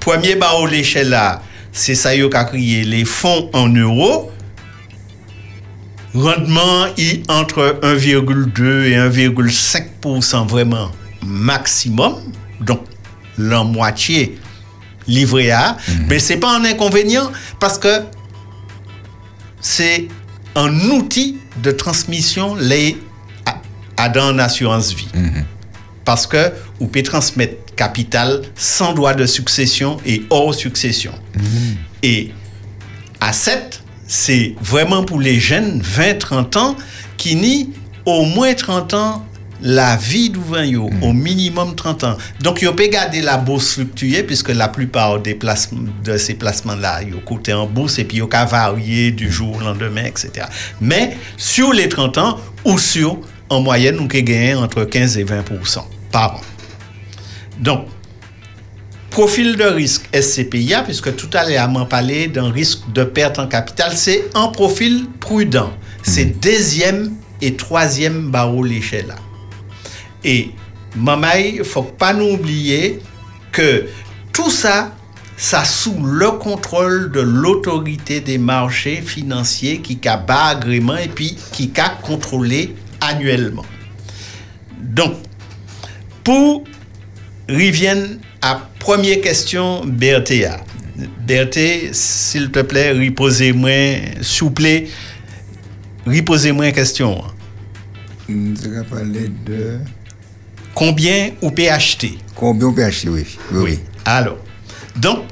Premier 0.00 0.36
barreau 0.36 0.66
l'échelle 0.66 1.10
là, 1.10 1.42
c'est 1.72 1.94
ça 1.94 2.14
qui 2.14 2.22
a 2.22 2.44
créé 2.44 2.84
les 2.84 3.04
fonds 3.04 3.50
en 3.52 3.68
euros. 3.68 4.30
Rendement 6.14 6.86
est 6.96 7.30
entre 7.30 7.78
1,2 7.82 8.84
et 8.84 8.96
1,5% 8.96 10.46
vraiment 10.48 10.90
maximum. 11.24 12.14
Donc, 12.60 12.80
la 13.36 13.62
moitié 13.64 14.38
livré 15.06 15.50
à, 15.50 15.76
mais 16.08 16.18
c'est 16.18 16.38
pas 16.38 16.56
un 16.56 16.64
inconvénient 16.64 17.30
parce 17.60 17.78
que 17.78 18.00
c'est 19.60 20.08
un 20.54 20.74
outil 20.90 21.36
de 21.62 21.70
transmission 21.70 22.54
les 22.54 22.96
à, 23.96 24.08
dans 24.08 24.32
l'assurance 24.32 24.94
vie. 24.94 25.08
Parce 26.04 26.26
que 26.26 26.52
vous 26.78 26.86
pouvez 26.86 27.02
transmettre 27.02 27.74
capital 27.74 28.42
sans 28.54 28.92
droit 28.92 29.14
de 29.14 29.26
succession 29.26 29.98
et 30.06 30.24
hors 30.30 30.54
succession. 30.54 31.12
Et 32.02 32.32
à 33.20 33.32
7, 33.32 33.82
c'est 34.06 34.54
vraiment 34.60 35.04
pour 35.04 35.20
les 35.20 35.40
jeunes 35.40 35.82
20-30 35.82 36.58
ans 36.58 36.76
qui 37.16 37.34
nient 37.36 37.70
au 38.04 38.24
moins 38.24 38.54
30 38.54 38.94
ans 38.94 39.26
la 39.62 39.96
vie 39.96 40.30
d'ouvrin 40.30 40.64
yo, 40.64 40.90
au 41.02 41.12
minimum 41.12 41.74
30 41.74 42.04
ans. 42.04 42.16
Donc, 42.40 42.62
yo 42.62 42.72
peut 42.72 42.88
garder 42.88 43.22
la 43.22 43.36
bourse 43.36 43.74
fluctuer 43.74 44.22
puisque 44.22 44.50
la 44.50 44.68
plupart 44.68 45.18
des 45.20 45.34
placements, 45.34 45.80
de 46.04 46.16
ces 46.16 46.34
placements-là, 46.34 47.02
yo 47.02 47.18
côté 47.24 47.52
en 47.52 47.66
bourse 47.66 47.98
et 47.98 48.04
puis 48.04 48.18
yo 48.18 48.26
ka 48.26 48.44
varier 48.44 49.10
du 49.12 49.30
jour 49.30 49.56
au 49.56 49.60
lendemain, 49.60 50.04
etc. 50.04 50.46
Mais, 50.80 51.16
sur 51.36 51.72
les 51.72 51.88
30 51.88 52.18
ans, 52.18 52.38
ou 52.64 52.78
sur, 52.78 53.18
en 53.48 53.60
moyenne, 53.60 53.98
on 54.00 54.08
peut 54.08 54.20
gagner 54.20 54.54
entre 54.54 54.84
15 54.84 55.18
et 55.18 55.24
20 55.24 55.44
par 56.10 56.36
an. 56.36 56.40
Donc, 57.58 57.86
profil 59.10 59.56
de 59.56 59.64
risque 59.64 60.08
SCPIA, 60.14 60.82
puisque 60.82 61.14
tout 61.16 61.30
à 61.32 61.48
l'heure, 61.48 61.70
m'a 61.70 61.84
parlé 61.84 62.28
d'un 62.28 62.50
risque 62.50 62.80
de 62.92 63.04
perte 63.04 63.38
en 63.38 63.46
capital, 63.46 63.92
c'est 63.94 64.24
un 64.34 64.48
profil 64.48 65.06
prudent. 65.20 65.72
C'est 66.02 66.40
deuxième 66.40 67.14
et 67.40 67.54
troisième 67.54 68.30
barreau 68.30 68.62
l'échelle. 68.62 69.14
Et 70.24 70.50
maman, 70.96 71.34
il 71.38 71.64
faut 71.64 71.82
pas 71.82 72.12
nous 72.12 72.32
oublier 72.32 73.00
que 73.52 73.86
tout 74.32 74.50
ça, 74.50 74.92
ça 75.36 75.64
sous 75.64 75.96
le 76.04 76.32
contrôle 76.32 77.10
de 77.12 77.20
l'autorité 77.20 78.20
des 78.20 78.38
marchés 78.38 79.02
financiers 79.02 79.80
qui 79.80 79.98
a 80.06 80.16
bas 80.16 80.46
agrément 80.46 80.96
et 80.96 81.08
puis 81.08 81.36
qui 81.52 81.72
a 81.76 81.88
contrôlé 81.88 82.74
annuellement. 83.00 83.64
Donc, 84.80 85.14
pour 86.24 86.64
revenir 87.48 88.18
à 88.42 88.68
première 88.78 89.20
question 89.20 89.84
BRTA. 89.84 90.60
BRT, 91.26 91.92
s'il 91.92 92.50
te 92.50 92.60
plaît, 92.60 92.92
reposez-moi, 92.92 93.70
s'il 94.22 94.44
vous 94.44 94.50
plaît, 94.50 94.88
reposez-moi 96.06 96.68
une 96.68 96.72
question. 96.72 97.22
Parler 98.90 99.30
de... 99.44 99.78
Combien 100.74 101.30
on 101.42 101.50
peut 101.50 101.70
acheter? 101.70 102.18
Combien 102.34 102.68
on 102.68 102.72
peut 102.72 102.84
acheter, 102.84 103.08
oui. 103.08 103.24
Oui. 103.52 103.62
oui. 103.62 103.78
Alors, 104.04 104.38
donc, 104.96 105.24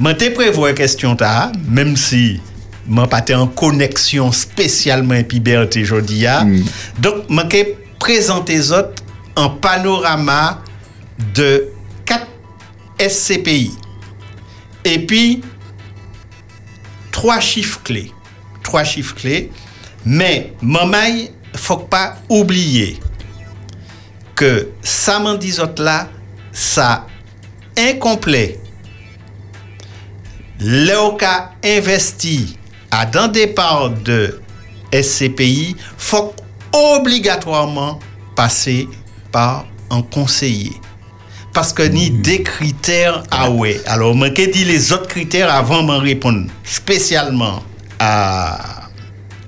je 0.00 0.10
te 0.12 0.30
prévois 0.30 0.70
une 0.70 0.74
question, 0.74 1.14
ta, 1.14 1.52
même 1.68 1.96
si 1.96 2.40
je 2.88 3.06
pas 3.06 3.24
en 3.36 3.46
connexion 3.46 4.32
spécialement 4.32 5.14
avec 5.14 5.42
BRT 5.42 5.78
aujourd'hui. 5.82 6.26
Mm. 6.26 6.64
Donc, 6.98 7.24
je 7.28 7.56
vais 7.56 7.78
présenter 7.98 8.60
un 9.36 9.48
panorama 9.48 10.62
de 11.34 11.68
4 12.04 12.26
SCPI. 13.08 13.72
Et 14.84 14.98
puis, 15.06 15.42
trois 17.10 17.40
chiffres 17.40 17.80
clés. 17.82 18.12
Trois 18.62 18.84
chiffres 18.84 19.14
clés. 19.14 19.50
Mais, 20.04 20.52
maman, 20.60 21.04
il 21.08 21.30
ne 21.52 21.58
faut 21.58 21.78
pas 21.78 22.16
oublier 22.28 22.98
que 24.34 24.68
ça 24.82 25.18
m'en 25.18 25.34
dit 25.34 25.56
là, 25.78 26.08
ça 26.52 27.06
incomplet. 27.76 28.60
Léoka 30.60 31.52
investi 31.64 32.56
à 32.94 33.06
d'un 33.06 33.28
départ 33.28 33.90
de 33.90 34.40
SCPI, 34.92 35.74
faut 35.98 36.34
obligatoirement 36.72 37.98
passer 38.36 38.88
par 39.32 39.66
un 39.90 40.02
conseiller. 40.02 40.72
Parce 41.52 41.72
que 41.72 41.82
ni 41.82 42.10
des 42.10 42.42
critères 42.42 43.24
ah 43.30 43.50
ouais. 43.50 43.80
Alors, 43.86 44.14
je 44.16 44.50
dit 44.50 44.64
les 44.64 44.92
autres 44.92 45.08
critères 45.08 45.52
avant 45.52 45.82
de 45.82 45.92
répondre 45.92 46.46
spécialement 46.64 47.62
à 47.98 48.58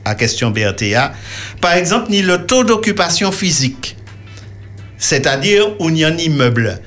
la 0.04 0.14
question 0.14 0.50
BRTA. 0.50 1.12
Par 1.60 1.74
exemple, 1.74 2.10
ni 2.10 2.22
le 2.22 2.46
taux 2.46 2.64
d'occupation 2.64 3.30
physique. 3.30 3.96
C'est-à-dire, 4.98 5.80
où 5.80 5.88
il 5.88 5.98
y 5.98 6.04
a 6.04 6.08
un 6.08 6.16
immeuble 6.16 6.80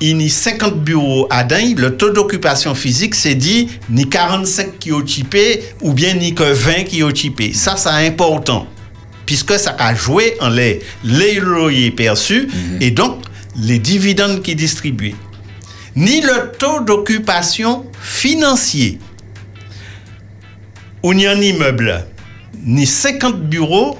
il 0.00 0.20
y 0.20 0.26
a 0.26 0.28
50 0.28 0.84
bureaux 0.84 1.26
à 1.30 1.44
Dain, 1.44 1.74
le 1.76 1.96
taux 1.96 2.10
d'occupation 2.10 2.74
physique, 2.74 3.14
c'est 3.14 3.34
dit 3.34 3.68
ni 3.88 4.08
45 4.08 4.78
qui 4.78 4.92
occupés 4.92 5.62
ou 5.80 5.92
bien 5.92 6.14
ni 6.14 6.34
que 6.34 6.42
20 6.42 6.84
qui 6.84 7.02
occupés. 7.02 7.52
Ça, 7.52 7.76
c'est 7.76 7.88
important, 7.88 8.66
puisque 9.24 9.58
ça 9.58 9.74
a 9.78 9.94
joué 9.94 10.36
en 10.40 10.48
les, 10.48 10.80
les 11.04 11.34
loyers 11.34 11.90
perçus 11.90 12.46
mhm. 12.46 12.78
et 12.82 12.90
donc 12.90 13.22
les 13.56 13.78
dividendes 13.78 14.42
qui 14.42 14.54
distribués. 14.54 15.14
Ni 15.94 16.20
le 16.20 16.52
taux 16.58 16.80
d'occupation 16.80 17.86
financier. 18.00 18.98
Il 21.02 21.20
y 21.20 21.26
a 21.26 21.30
un 21.30 21.40
immeuble, 21.40 22.04
ni 22.64 22.84
50 22.84 23.48
bureaux, 23.48 23.96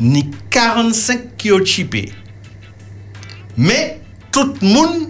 ni 0.00 0.30
45 0.50 1.36
qui 1.36 1.50
occupés. 1.50 2.12
Mais 3.56 4.00
tout 4.30 4.54
le 4.62 4.68
monde 4.68 5.08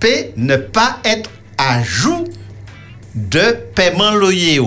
peut 0.00 0.32
ne 0.36 0.56
pas 0.56 0.98
être 1.04 1.30
à 1.58 1.82
jour 1.82 2.24
de 3.14 3.56
paiement 3.74 4.12
loyer. 4.12 4.60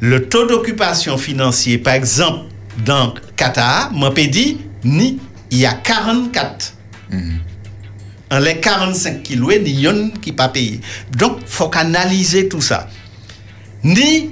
Le 0.00 0.28
taux 0.28 0.46
d'occupation 0.46 1.16
financier, 1.16 1.78
par 1.78 1.94
exemple, 1.94 2.46
dans 2.84 3.14
Qatar, 3.36 3.92
m'a 3.92 4.10
dit, 4.10 4.58
ni 4.82 5.18
il 5.50 5.58
y 5.58 5.66
a 5.66 5.72
44. 5.72 6.74
En 8.30 8.38
les 8.40 8.58
45 8.58 9.22
kilos, 9.22 9.54
il 9.64 9.80
y 9.80 9.86
a 9.86 9.92
qui 10.20 10.32
pas 10.32 10.48
payé. 10.48 10.80
Donc, 11.16 11.38
il 11.42 11.46
faut 11.46 11.70
analyser 11.74 12.48
tout 12.48 12.60
ça. 12.60 12.88
Ni 13.84 14.30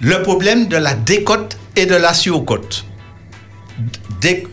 le 0.00 0.22
problème 0.22 0.68
de 0.68 0.76
la 0.76 0.94
décote 0.94 1.58
et 1.76 1.84
de 1.84 1.94
la 1.94 2.14
surcote. 2.14 2.84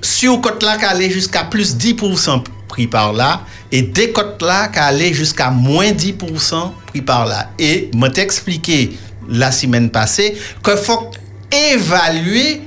Surcote 0.02 0.64
là 0.64 0.78
qui 0.78 0.86
allait 0.86 1.10
jusqu'à 1.10 1.46
plus 1.46 1.78
10% 1.78 2.44
pris 2.68 2.88
par 2.88 3.14
là 3.14 3.46
et 3.72 3.84
décote 3.84 4.42
là 4.42 4.68
qui 4.68 4.80
allait 4.80 5.14
jusqu'à 5.14 5.50
moins 5.50 5.92
10% 5.92 6.72
pris 6.88 7.02
par 7.02 7.26
là. 7.26 7.52
Et 7.58 7.90
m'a 7.96 8.10
expliqué 8.10 8.98
la 9.30 9.52
semaine 9.52 9.90
passée 9.90 10.38
qu'il 10.64 10.78
faut 10.78 11.12
évaluer 11.74 12.62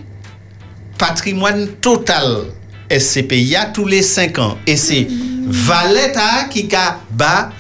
patrimoine 0.98 1.68
total 1.80 2.44
SCPI 2.90 3.56
tous 3.72 3.86
les 3.86 4.02
5 4.02 4.38
ans. 4.38 4.58
Et 4.66 4.76
c'est 4.76 5.06
Valeta 5.46 6.44
qui 6.50 6.68
a 6.74 6.98
bas 7.10 7.50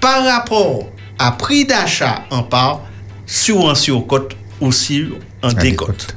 par 0.00 0.24
rapport 0.24 0.88
à 1.18 1.32
prix 1.32 1.64
d'achat 1.64 2.24
en 2.30 2.42
part 2.42 2.82
sur 3.26 3.68
un 3.68 3.74
surcote 3.74 4.36
ou 4.60 4.70
sur 4.72 5.16
un 5.42 5.52
décote. 5.52 6.14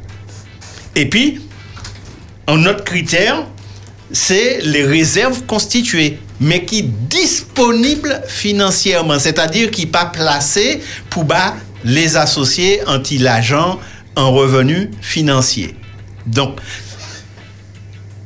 Et 0.95 1.09
puis, 1.09 1.41
un 2.47 2.65
autre 2.65 2.83
critère, 2.83 3.45
c'est 4.11 4.59
les 4.63 4.83
réserves 4.83 5.43
constituées, 5.43 6.19
mais 6.39 6.65
qui 6.65 6.83
disponibles 6.83 8.21
financièrement, 8.27 9.19
c'est-à-dire 9.19 9.71
qui 9.71 9.85
pas 9.85 10.05
placées 10.05 10.81
pour 11.09 11.25
bas 11.25 11.55
les 11.83 12.15
associés 12.17 12.81
anti-l'agent 12.87 13.79
en 14.15 14.31
revenus 14.31 14.89
financiers. 15.01 15.75
Donc, 16.25 16.59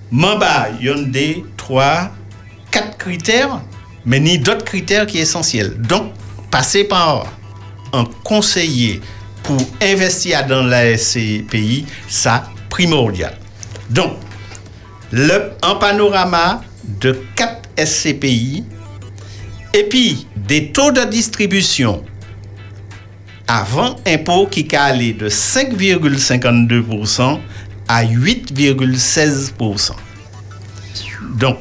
Mamba, 0.10 0.70
il 0.80 0.88
y 0.88 0.90
a 0.90 0.96
des 0.96 1.44
trois, 1.58 2.12
quatre 2.70 2.98
critères, 2.98 3.62
mais 4.06 4.20
ni 4.20 4.40
d'autres 4.40 4.66
critères 4.66 5.06
qui 5.06 5.18
sont 5.18 5.40
essentiels. 5.40 5.76
Donc, 5.78 6.14
passer 6.50 6.84
par 6.84 7.26
un 7.94 8.06
conseiller 8.24 9.02
pour 9.44 9.62
investir 9.82 10.46
dans 10.48 10.64
la 10.64 10.98
SCPI, 10.98 11.86
ça 12.08 12.50
primordial. 12.70 13.38
Donc, 13.90 14.14
le, 15.12 15.51
un 15.62 15.76
panorama 15.76 16.62
de 16.99 17.22
4 17.36 17.62
SCPI 17.78 18.64
et 19.74 19.84
puis 19.84 20.28
des 20.36 20.72
taux 20.72 20.91
de 20.91 21.03
distribution 21.05 22.03
avant 23.47 23.95
impôt 24.07 24.47
qui 24.47 24.68
allé 24.76 25.14
de 25.14 25.30
5,52% 25.30 27.39
à 27.88 28.05
8,16%. 28.05 29.91
Donc, 31.36 31.57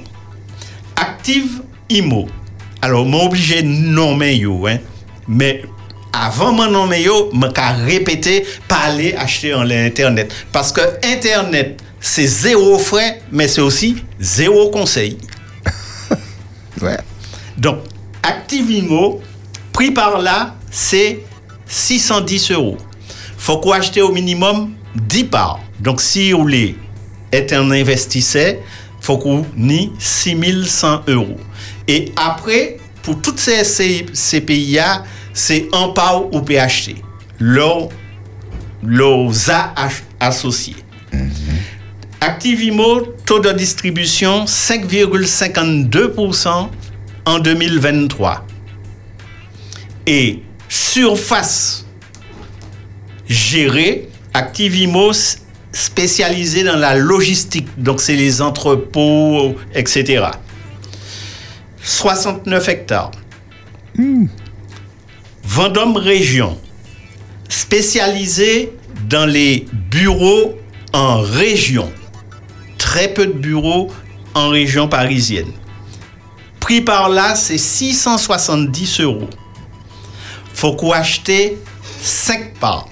active 0.94 1.62
IMO. 1.88 2.28
Alors, 2.82 3.04
je 3.04 3.10
suis 3.10 3.26
obligé 3.26 3.62
de 3.62 3.68
nommer 3.68 4.36
hein, 4.66 4.78
mais 5.26 5.62
avant 6.12 6.52
de 6.52 6.70
nommer 6.70 7.02
yo, 7.02 7.30
je 7.32 7.84
répéter, 7.84 8.46
parler, 8.68 9.14
acheter 9.14 9.54
en 9.54 9.68
Internet. 9.68 10.32
Parce 10.52 10.70
que 10.72 10.80
Internet, 11.04 11.82
c'est 12.00 12.26
zéro 12.26 12.78
frais, 12.78 13.22
mais 13.30 13.46
c'est 13.46 13.60
aussi 13.60 13.96
zéro 14.18 14.70
conseil. 14.70 15.18
ouais. 16.82 16.98
Donc, 17.58 17.80
Activimo, 18.22 19.20
prix 19.72 19.92
par 19.92 20.20
là, 20.20 20.56
c'est 20.70 21.20
610 21.66 22.50
euros. 22.52 22.76
faut 23.38 23.58
qu'on 23.58 23.72
achète 23.72 23.98
au 23.98 24.12
minimum? 24.12 24.72
10 24.94 25.24
parts. 25.24 25.60
Donc, 25.78 26.00
si 26.00 26.32
vous 26.32 26.40
voulez 26.40 26.76
être 27.32 27.52
un 27.52 27.70
investisseur, 27.70 28.56
faut 29.00 29.18
qu'on 29.18 29.44
ait 29.68 29.90
6100 29.98 31.02
euros. 31.08 31.38
Et 31.88 32.12
après, 32.16 32.76
pour 33.02 33.20
toutes 33.22 33.38
ces, 33.38 33.64
ces, 34.12 34.40
pays-là, 34.40 35.04
c'est 35.32 35.68
un 35.72 35.88
part 35.88 36.32
ou 36.34 36.40
PHT. 36.42 36.96
L'eau, 37.38 37.88
a 39.48 39.88
associé. 40.20 40.76
Mm 41.12 41.49
Activimo, 42.22 43.00
taux 43.24 43.40
de 43.40 43.50
distribution 43.52 44.44
5,52% 44.44 46.68
en 47.24 47.38
2023. 47.38 48.44
Et 50.06 50.42
surface 50.68 51.86
gérée, 53.26 54.10
Activimo 54.34 55.12
spécialisé 55.72 56.62
dans 56.62 56.76
la 56.76 56.94
logistique, 56.94 57.68
donc 57.78 58.02
c'est 58.02 58.16
les 58.16 58.42
entrepôts, 58.42 59.56
etc. 59.74 60.26
69 61.82 62.68
hectares. 62.68 63.12
Hmm. 63.96 64.26
Vendôme 65.42 65.96
Région, 65.96 66.60
spécialisé 67.48 68.74
dans 69.08 69.24
les 69.24 69.64
bureaux 69.90 70.58
en 70.92 71.20
région 71.20 71.90
très 72.90 73.14
peu 73.14 73.26
de 73.28 73.32
bureaux 73.32 73.88
en 74.34 74.48
région 74.48 74.88
parisienne. 74.88 75.52
Prix 76.58 76.80
par 76.80 77.08
là, 77.08 77.36
c'est 77.36 77.56
670 77.56 79.02
euros. 79.02 79.30
Faut 80.54 80.74
qu'on 80.74 80.90
achète 80.90 81.56
5 82.02 82.54
parts. 82.54 82.88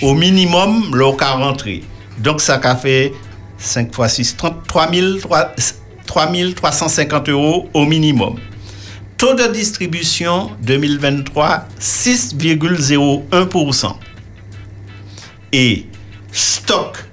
Au 0.00 0.14
minimum, 0.14 0.94
l'eau 0.94 1.14
rentrer. 1.20 1.82
Donc, 2.16 2.40
ça 2.40 2.58
a 2.64 2.76
fait 2.76 3.12
5 3.58 3.94
fois 3.94 4.08
6, 4.08 4.38
3350 6.06 7.28
euros 7.28 7.68
au 7.74 7.84
minimum. 7.84 8.36
Taux 9.18 9.34
de 9.34 9.52
distribution 9.52 10.52
2023, 10.62 11.66
6,01%. 11.78 13.96
Et 15.52 15.84
stock 16.32 17.04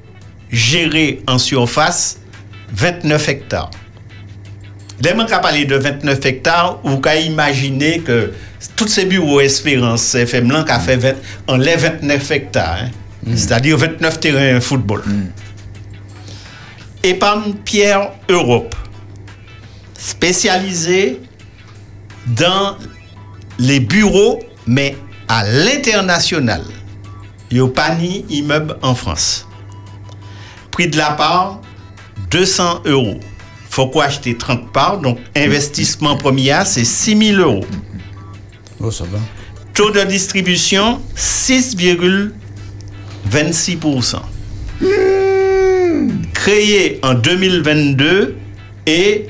géré 0.49 1.21
en 1.27 1.37
surface, 1.37 2.18
29 2.73 3.29
hectares. 3.29 3.71
Dès 4.99 5.13
qu'on 5.13 5.25
parler 5.25 5.65
de 5.65 5.75
29 5.75 6.25
hectares, 6.25 6.79
vous 6.83 6.99
pouvez 6.99 7.23
imaginer 7.23 7.99
que 7.99 8.33
tous 8.75 8.87
ces 8.87 9.05
bureaux 9.05 9.39
Espérance 9.39 10.13
FM 10.13 10.51
là 10.51 10.65
a 10.67 10.79
fait 10.79 10.97
20, 10.97 11.13
on 11.47 11.55
les 11.55 11.75
29 11.75 12.31
hectares, 12.31 12.79
hein. 12.83 12.89
mm. 13.25 13.37
c'est-à-dire 13.37 13.77
29 13.77 14.19
terrains 14.19 14.55
de 14.55 14.59
football. 14.59 15.01
Mm. 15.05 15.27
Épargne 17.03 17.53
Pierre 17.63 18.11
Europe, 18.27 18.75
spécialisé 19.97 21.21
dans 22.27 22.75
les 23.57 23.79
bureaux, 23.79 24.41
mais 24.67 24.97
à 25.29 25.45
l'international. 25.45 26.63
Il 27.51 27.61
n'y 27.61 27.67
a 27.67 27.69
pas 27.69 27.95
ni 27.95 28.25
immeuble 28.29 28.77
en 28.81 28.93
France. 28.93 29.47
Prix 30.71 30.89
de 30.89 30.97
la 30.97 31.11
part, 31.11 31.61
200 32.31 32.81
euros. 32.85 33.19
faut 33.69 33.87
quoi 33.87 34.05
acheter 34.05 34.35
30 34.37 34.71
parts, 34.71 34.99
donc 34.99 35.19
investissement 35.35 36.17
premier, 36.17 36.59
c'est 36.65 36.85
6 36.85 37.35
000 37.35 37.41
euros. 37.41 37.65
Oh, 38.79 38.91
ça 38.91 39.03
va. 39.05 39.19
Taux 39.73 39.91
de 39.91 40.01
distribution, 40.03 40.99
6,01%. 41.15 42.31
26%. 43.29 44.21
Créé 46.33 46.99
en 47.03 47.13
2022 47.13 48.37
et 48.85 49.27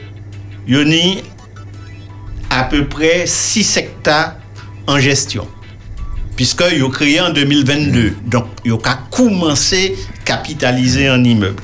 Yoni 0.68 1.24
à 2.50 2.64
peu 2.64 2.88
près 2.88 3.26
6 3.26 3.78
hectares 3.78 4.36
en 4.88 5.00
gestion. 5.00 5.48
Puisque 6.36 6.64
ont 6.82 6.90
créé 6.90 7.20
en 7.20 7.32
2022. 7.32 8.16
Donc, 8.26 8.46
ils 8.64 8.72
ont 8.72 8.82
commencé 9.12 9.96
à 10.22 10.24
capitaliser 10.24 11.08
un 11.08 11.24
immeuble. 11.24 11.64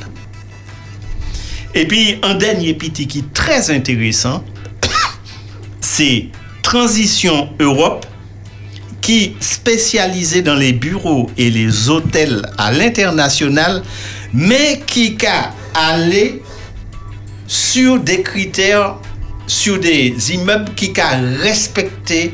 Et 1.77 1.85
puis, 1.85 2.17
un 2.23 2.35
dernier 2.35 2.73
petit 2.73 3.05
qui 3.05 3.19
est 3.19 3.33
très 3.33 3.69
intéressant, 3.69 4.45
c'est 5.81 6.27
Transition 6.63 7.49
Europe, 7.59 8.05
qui 9.01 9.35
spécialisé 9.41 10.41
dans 10.41 10.55
les 10.55 10.71
bureaux 10.71 11.29
et 11.37 11.51
les 11.51 11.89
hôtels 11.89 12.49
à 12.57 12.71
l'international, 12.71 13.83
mais 14.33 14.81
qui 14.87 15.17
a 15.27 15.53
allé 15.73 16.41
sur 17.45 17.99
des 17.99 18.23
critères, 18.23 18.95
sur 19.45 19.77
des 19.77 20.33
immeubles 20.33 20.73
qui 20.75 20.93
a 20.99 21.17
respecté 21.41 22.33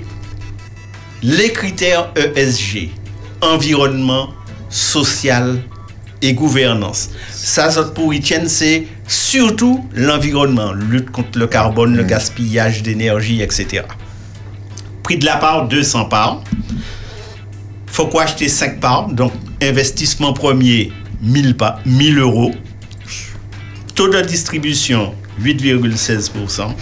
les 1.23 1.51
critères 1.51 2.11
ESG, 2.15 2.89
environnement, 3.41 4.29
social 4.69 5.61
et 6.21 6.33
gouvernance. 6.33 7.09
Ça, 7.31 7.69
pour 7.95 8.13
Etienne, 8.13 8.47
c'est 8.47 8.87
surtout 9.07 9.85
l'environnement, 9.93 10.73
lutte 10.73 11.09
contre 11.09 11.37
le 11.39 11.47
carbone, 11.47 11.95
le 11.95 12.03
gaspillage 12.03 12.83
d'énergie, 12.83 13.41
etc. 13.41 13.83
Prix 15.03 15.17
de 15.17 15.25
la 15.25 15.37
part, 15.37 15.67
200 15.67 16.05
parts. 16.05 16.43
faut 17.87 18.07
quoi 18.07 18.23
acheter 18.23 18.47
5 18.47 18.79
parts, 18.79 19.07
donc 19.09 19.33
investissement 19.61 20.33
premier, 20.33 20.91
1000, 21.21 21.55
1000 21.85 22.19
euros. 22.19 22.51
Taux 23.95 24.07
de 24.07 24.21
distribution, 24.21 25.13
8,16%. 25.41 26.73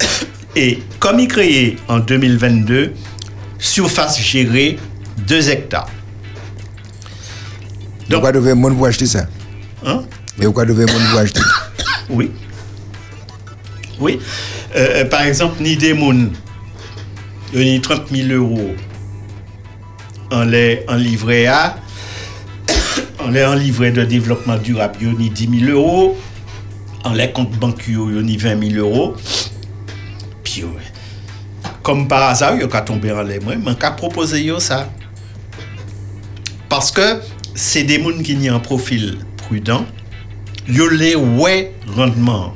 Et 0.56 0.78
comme 1.00 1.18
il 1.20 1.28
créé 1.28 1.76
en 1.88 1.98
2022, 1.98 2.92
surface 3.58 4.20
gérée, 4.20 4.78
2 5.26 5.50
hectares. 5.50 5.90
Donc, 8.08 8.20
pourquoi 8.22 8.32
devait 8.32 8.54
monde 8.54 8.84
acheter 8.84 9.06
ça 9.06 9.26
Hein 9.84 10.02
Et 10.40 10.44
pourquoi 10.44 10.64
monde 10.86 11.18
acheter 11.18 11.40
Oui. 12.10 12.30
Oui. 14.00 14.18
Euh, 14.76 15.04
par 15.06 15.22
exemple, 15.22 15.62
Nidemoun, 15.62 16.30
il 17.52 17.62
y 17.62 17.76
a 17.76 17.80
30 17.80 18.08
000 18.10 18.28
euros 18.30 18.74
en, 20.30 20.44
les, 20.44 20.84
en 20.88 20.94
livret 20.94 21.46
A, 21.46 21.76
en 23.18 23.28
les 23.30 23.44
en 23.44 23.54
livret 23.54 23.90
de 23.90 24.04
développement 24.04 24.56
durable, 24.56 24.96
a 25.00 25.28
10 25.28 25.60
000 25.66 25.72
euros, 25.72 26.16
en 27.04 27.12
les 27.12 27.30
comptes 27.32 27.56
bancaires, 27.58 28.00
a 28.00 28.22
20 28.54 28.72
000 28.72 28.86
euros. 28.86 29.16
Puis, 30.44 30.64
comme 31.82 32.08
par 32.08 32.22
hasard, 32.30 32.54
il 32.54 32.60
y 32.60 32.64
a 32.76 32.80
tombé 32.82 33.12
en 33.12 33.22
les 33.22 33.40
mais 33.40 33.74
qu'à 33.74 33.90
proposer 33.90 34.52
ça. 34.60 34.88
Parce 36.68 36.90
que 36.90 37.20
c'est 37.58 37.82
des 37.82 38.00
gens 38.00 38.22
qui 38.22 38.36
ont 38.48 38.54
un 38.54 38.60
profil 38.60 39.18
prudent, 39.36 39.84
ils 40.68 40.80
ont 40.80 40.88
les 40.88 41.16
ouais 41.16 41.72
rendement. 41.94 42.54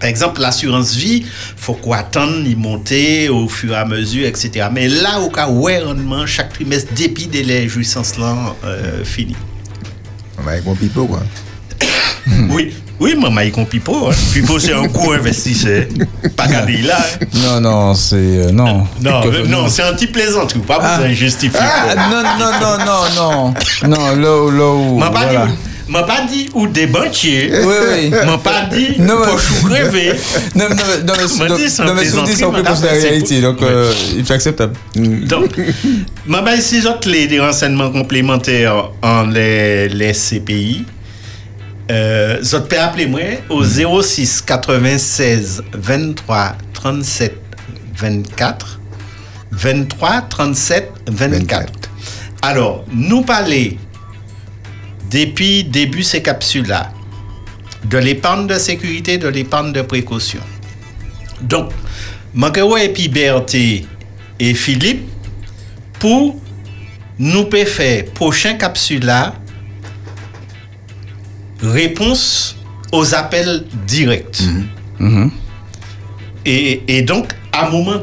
Par 0.00 0.08
exemple, 0.08 0.40
l'assurance 0.40 0.94
vie, 0.94 1.24
faut 1.56 1.74
qu'on 1.74 1.92
attende, 1.92 2.46
y 2.46 2.56
monter 2.56 3.28
au 3.28 3.48
fur 3.48 3.72
et 3.72 3.76
à 3.76 3.84
mesure, 3.84 4.26
etc. 4.26 4.68
Mais 4.72 4.88
là, 4.88 5.20
au 5.20 5.30
cas 5.30 5.48
où 5.48 5.62
rendement, 5.62 6.26
chaque 6.26 6.52
trimestre, 6.52 6.92
dépit 6.94 7.26
de 7.26 7.40
les 7.40 7.68
jouissances 7.68 8.18
là, 8.18 8.54
euh, 8.64 9.04
fini. 9.04 9.34
On 10.38 10.42
va 10.42 10.52
avec 10.52 10.64
mon 10.64 10.74
pipeau, 10.74 11.06
quoi. 11.06 11.22
oui, 12.50 12.74
oui, 13.00 13.14
maman, 13.20 13.40
il 13.40 13.52
compte 13.52 13.68
Pipo. 13.68 14.08
Hein. 14.08 14.14
Pipo, 14.32 14.58
c'est 14.58 14.72
un 14.72 14.86
gros 14.86 15.12
investisseur. 15.12 15.84
Pas 16.36 16.46
garder 16.46 16.78
là. 16.78 16.98
Hein. 16.98 17.26
Non, 17.34 17.60
non, 17.60 17.94
c'est. 17.94 18.16
Euh, 18.16 18.52
non. 18.52 18.86
Non, 19.00 19.20
non, 19.48 19.68
c'est 19.68 19.82
un 19.82 19.92
petit 19.94 20.06
plaisanterie. 20.06 20.60
Pas 20.60 20.78
ah. 20.80 20.96
besoin 20.96 21.10
de 21.10 21.14
justifier. 21.14 21.60
Ah, 21.60 21.94
non, 22.10 22.22
non, 22.22 22.52
non, 22.60 22.84
non, 22.84 23.54
non. 23.82 23.88
Non, 23.88 24.16
là 24.16 24.36
où. 24.36 24.50
Là 24.50 24.66
où 24.70 24.98
voilà 24.98 25.46
m'a 25.88 26.02
pas 26.02 26.22
dit 26.28 26.48
ou 26.54 26.66
des 26.66 26.86
banquiers. 26.86 27.50
Oui, 27.62 27.74
oui. 27.92 28.10
m'a 28.10 28.38
pas 28.38 28.62
dit 28.72 28.94
non, 28.98 29.16
rêver. 29.68 30.12
Non, 30.54 30.68
non, 30.68 30.76
non, 30.76 30.82
mais, 30.86 31.48
non, 31.48 31.56
dit, 31.56 31.76
non, 31.78 31.94
mais 31.94 32.04
si 32.04 32.18
on 32.18 32.22
dit 32.22 32.32
ça, 32.34 32.48
on 32.48 32.52
peut 32.52 32.62
considérer 32.62 32.96
la 32.96 33.02
réalité. 33.02 33.40
Donc, 33.40 33.62
euh, 33.62 33.92
il 34.14 34.20
est 34.20 34.30
acceptable. 34.30 34.74
Donc, 34.96 35.50
m'a 36.26 36.42
pas 36.42 36.56
ces 36.60 36.86
autres 36.86 37.08
les, 37.08 37.38
renseignements 37.38 37.90
complémentaires 37.90 38.90
en 39.02 39.24
les, 39.24 39.88
les 39.88 40.12
CPI. 40.12 40.84
Euh, 41.90 42.38
vous 42.42 42.60
pouvez 42.62 42.78
appeler 42.78 43.06
moi 43.06 43.20
au 43.50 43.62
06 43.62 44.42
96 44.42 45.64
23 45.72 46.56
37 46.72 47.38
24. 47.96 48.80
23 49.52 50.22
37 50.22 50.92
24. 51.08 51.30
24. 51.30 51.72
Alors, 52.42 52.84
nous 52.92 53.22
parler 53.22 53.78
depuis 55.10 55.64
début 55.64 56.02
ces 56.02 56.22
capsules-là, 56.22 56.92
de 57.84 57.98
l'épargne 57.98 58.46
de 58.46 58.58
sécurité, 58.58 59.18
de 59.18 59.28
l'épargne 59.28 59.72
de 59.72 59.82
précaution. 59.82 60.40
Donc, 61.40 61.70
Mankewa 62.34 62.82
et 62.82 62.88
puis 62.88 63.08
Berthe 63.08 63.54
et 63.54 64.54
Philippe, 64.54 65.08
pour 65.98 66.40
nous 67.18 67.48
faire 67.50 68.04
prochain 68.06 68.54
capsule-là, 68.54 69.34
réponse 71.66 72.56
aux 72.92 73.14
appels 73.14 73.64
directs. 73.86 74.42
Mm-hmm. 75.00 75.30
Et, 76.46 76.82
et, 76.88 77.02
donc, 77.02 77.32
à 77.52 77.66
un 77.66 77.70
moment, 77.70 78.00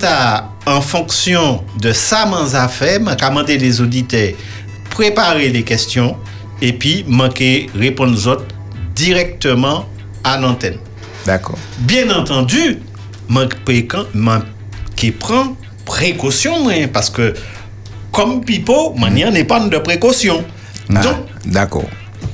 en 0.66 0.82
fonction 0.82 1.64
de 1.80 1.92
ça, 1.94 2.26
mon 2.26 2.54
affaire, 2.56 3.00
je 3.00 3.54
les 3.54 3.82
auditeurs 3.82 4.34
préparer 4.90 5.50
les 5.50 5.64
questions 5.64 6.18
et 6.62 6.74
puis 6.74 7.04
manquer 7.08 7.70
répondre 7.76 8.16
aux 8.16 8.28
autres 8.28 8.46
directement 8.96 9.88
à 10.24 10.38
l'antenne. 10.38 10.78
D'accord. 11.26 11.58
Bien 11.80 12.10
entendu, 12.16 12.78
manque 13.28 13.56
qui 14.96 15.12
prend 15.12 15.56
précaution 15.86 16.70
parce 16.92 17.10
que 17.10 17.34
comme 18.12 18.44
Pipo, 18.44 18.94
manière 18.94 19.32
n'est 19.32 19.46
pas 19.46 19.60
de 19.60 19.78
précaution. 19.78 20.44
Ah, 20.94 21.02
d'accord. 21.46 21.86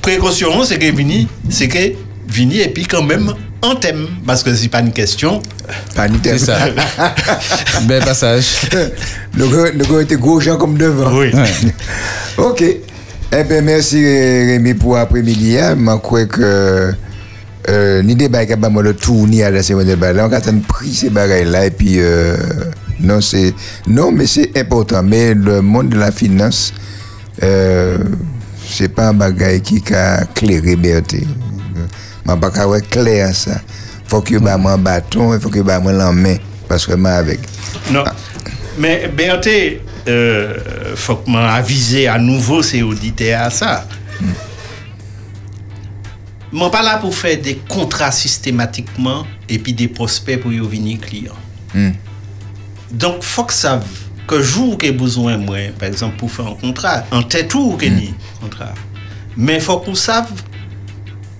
Précaution, 0.08 0.64
c'est 0.64 0.78
que 0.78 0.90
Vini, 0.90 1.28
c'est 1.50 1.68
que 1.68 1.92
Vini 2.26 2.60
et 2.60 2.68
puis 2.68 2.86
quand 2.86 3.02
même 3.02 3.30
en 3.60 3.74
thème 3.74 4.06
parce 4.26 4.42
que 4.42 4.54
c'est 4.54 4.68
pas 4.68 4.80
une 4.80 4.90
question. 4.90 5.42
Pas 5.94 6.06
une 6.06 6.18
thème. 6.20 6.38
C'est 6.38 6.46
ça. 6.46 6.60
Bel 7.86 8.02
passage. 8.02 8.70
Nous 9.36 9.54
avons 9.54 10.00
été 10.00 10.16
gros 10.16 10.40
gens 10.40 10.56
comme 10.56 10.78
devant. 10.78 11.14
Oui. 11.14 11.30
ok. 12.38 12.62
Eh 12.62 13.44
bien, 13.44 13.60
merci 13.60 14.02
Rémi 14.02 14.72
pour 14.72 14.94
l'après-midi. 14.94 15.58
Je 15.58 15.96
crois 15.98 16.24
que 16.24 16.94
euh, 17.68 18.02
ni 18.02 18.14
des 18.14 18.30
bagages 18.30 18.56
qui 18.56 18.82
le 18.82 18.94
tour 18.94 19.28
ni 19.28 19.42
à 19.42 19.50
la 19.50 19.62
semaine 19.62 19.88
de 19.88 19.94
bagages. 19.94 20.30
On 20.30 20.32
a 20.32 20.60
pris 20.66 20.94
ces 20.94 21.10
bagages 21.10 21.48
là 21.48 21.66
et 21.66 21.70
puis 21.70 21.96
euh, 21.98 22.34
non 22.98 23.20
c'est 23.20 23.52
non 23.86 24.10
mais 24.10 24.26
c'est 24.26 24.56
important. 24.56 25.02
Mais 25.02 25.34
le 25.34 25.60
monde 25.60 25.90
de 25.90 25.98
la 25.98 26.10
finance 26.10 26.72
euh, 27.42 27.98
c'est 28.68 28.88
pas 28.88 29.08
un 29.08 29.14
bagage 29.14 29.62
qui 29.62 29.82
a 29.94 30.24
clairé 30.34 30.76
Berté. 30.76 31.26
Je 32.26 32.32
ne 32.32 32.36
pas 32.36 32.80
clair 32.80 33.34
ça. 33.34 33.60
Faut 34.06 34.20
que 34.20 34.38
bah 34.38 34.56
mon 34.56 34.78
bâton, 34.78 35.34
il 35.34 35.40
faut 35.40 35.50
que 35.50 35.60
bah 35.60 35.80
moi 35.80 35.92
la 35.92 36.12
main 36.12 36.36
parce 36.68 36.86
que 36.86 36.94
moi 36.94 37.12
avec. 37.12 37.40
Non. 37.90 38.04
Mais 38.78 39.08
Berté 39.08 39.82
euh, 40.08 40.54
faut 40.96 41.16
que 41.16 41.30
aviser 41.36 42.08
à 42.08 42.18
nouveau 42.18 42.62
ces 42.62 42.82
auditeurs 42.82 43.42
à 43.42 43.50
ça. 43.50 43.86
Je 46.50 46.56
ne 46.56 46.62
suis 46.62 46.70
pas 46.70 46.82
là 46.82 46.96
pour 46.96 47.14
faire 47.14 47.38
des 47.38 47.56
contrats 47.68 48.10
systématiquement 48.10 49.26
et 49.48 49.58
puis 49.58 49.74
des 49.74 49.88
prospects 49.88 50.40
pour 50.40 50.50
y 50.52 50.58
venir 50.58 50.98
clients. 50.98 51.32
Mm. 51.74 51.90
Donc, 52.90 53.22
faut 53.22 53.44
que 53.44 53.52
ça 53.52 53.80
que 54.28 54.42
jour 54.42 54.76
que 54.76 54.90
besoin 54.90 55.38
moi, 55.38 55.56
par 55.78 55.88
exemple, 55.88 56.16
pour 56.18 56.30
faire 56.30 56.46
un 56.46 56.54
contrat, 56.54 57.04
en 57.10 57.22
tête 57.22 57.54
ou 57.54 57.76
que 57.76 57.86
ni 57.86 58.14
contrat. 58.40 58.74
Mais 59.36 59.58
faut 59.58 59.78
que 59.78 59.86
vous 59.86 59.96
savez 59.96 60.28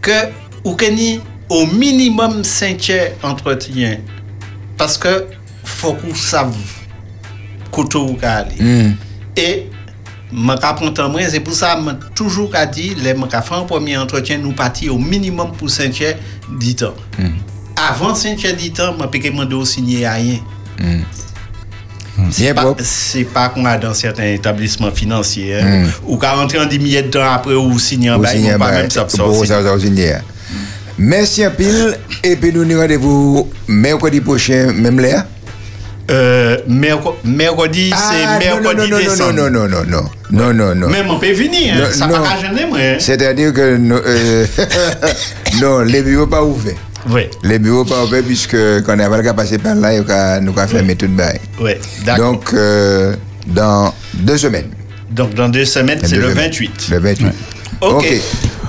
que 0.01 0.31
ou 0.65 0.75
que 0.75 0.87
ni 0.87 1.21
au 1.49 1.67
minimum 1.67 2.43
5 2.43 2.93
entretien 3.23 3.99
parce 4.77 4.97
que 4.97 5.27
faut 5.65 5.93
que 5.93 6.07
vous 6.07 6.17
savez 6.17 6.57
koto 7.71 8.07
ou 8.07 8.19
ale. 8.23 8.55
Mm. 8.59 8.93
Et, 9.37 9.67
c'est 11.31 11.41
pour 11.41 11.55
ça 11.55 11.77
mwen 11.77 11.99
toujours 12.15 12.51
ka 12.51 12.67
di, 12.67 12.95
le 12.95 13.15
mwen 13.15 13.31
ka 13.33 13.41
fè 13.43 13.55
un 13.57 13.65
premier 13.65 13.97
entretien, 13.97 14.39
nou 14.43 14.53
pati 14.53 14.91
au 14.91 14.99
minimum 14.99 15.53
pou 15.57 15.69
Saint-Cher 15.69 16.19
10 16.59 16.85
ans. 16.85 16.95
Mm. 17.19 17.39
Avant 17.77 18.15
Saint-Cher 18.15 18.57
10 18.57 18.81
ans, 18.81 19.09
peke 19.13 19.31
mwen 19.33 19.49
do 19.49 19.65
signé 19.65 20.05
a 20.05 20.15
rien. 20.19 20.41
Mm. 20.79 21.28
C'est 22.31 22.53
pas, 22.55 22.75
c'est 22.83 23.25
pas 23.25 23.49
qu'on 23.49 23.65
a 23.65 23.79
dans 23.79 23.95
certains 23.95 24.25
établissements 24.27 24.91
financiers, 24.91 25.57
hein, 25.61 25.85
ou 26.07 26.17
qu'à 26.19 26.33
rentrer 26.33 26.59
en 26.59 26.67
10 26.67 26.79
minutes 26.79 27.07
de 27.07 27.11
temps 27.19 27.33
après 27.33 27.55
ou 27.55 27.79
signer 27.79 28.09
un 28.11 28.19
Ou 28.19 28.23
bail, 28.23 28.43
vont 28.43 28.59
pas 28.59 28.71
bail 28.71 28.83
même 28.83 28.91
ça 28.91 29.05
pour 29.05 29.47
ça, 29.47 29.63
ça, 29.63 29.79
signer. 29.79 30.15
Merci 30.99 31.45
un 31.45 31.51
pile. 31.51 31.97
Et 32.25 32.35
puis 32.37 32.53
nous 32.53 32.65
nous 32.65 32.79
rendez-vous 32.81 33.49
mercredi 33.69 34.21
prochain, 34.21 34.73
même 34.75 34.99
là? 34.99 35.27
Euh, 36.11 36.57
merc- 36.67 37.15
mercredi, 37.23 37.91
c'est 37.91 38.25
Ah, 38.27 38.33
non, 38.33 38.61
mercredi 38.63 38.91
non, 38.91 38.97
non, 38.97 39.05
décembre. 39.05 39.33
non, 39.35 39.51
non, 39.51 39.69
non, 39.69 39.85
non, 39.87 40.05
non, 40.31 40.55
non, 40.55 40.75
non. 40.75 40.89
Même 40.89 41.11
on 41.11 41.19
peut 41.19 41.33
venir, 41.33 41.75
hein, 41.75 41.81
Non, 41.81 41.87
ça 41.93 42.07
va 42.07 42.19
pas 42.21 42.37
gêner, 42.41 42.67
moi. 42.67 42.79
hein. 42.81 42.97
C'est-à-dire 42.99 43.53
que 43.53 43.61
euh, 43.61 44.47
non, 45.61 45.81
les 45.81 46.03
bureaux 46.03 46.27
pas 46.27 46.43
ouverts. 46.43 46.75
Oui, 47.11 47.23
Les 47.43 47.59
bureaux 47.59 47.85
pas 47.85 48.05
ouverts 48.05 48.23
puisque 48.25 48.57
quand 48.85 48.97
on 48.97 48.99
a 49.01 49.09
pas 49.23 49.35
passer 49.35 49.59
par 49.59 49.75
là, 49.75 50.41
nous 50.41 50.51
avons 50.59 50.69
fermé 50.69 50.95
tout 50.97 51.07
le 51.07 51.13
bail. 51.13 51.41
oui, 51.61 51.73
d'accord. 52.05 52.33
Donc, 52.33 52.51
euh, 52.55 53.15
dans 53.47 53.95
deux 54.15 54.37
semaines. 54.39 54.69
Donc, 55.11 55.35
dans 55.35 55.49
deux 55.49 55.65
semaines, 55.65 56.01
c'est 56.03 56.17
le 56.17 56.31
semaines. 56.31 56.47
28. 56.51 56.89
Le 56.91 56.99
28. 56.99 57.27
Ok. 57.81 58.07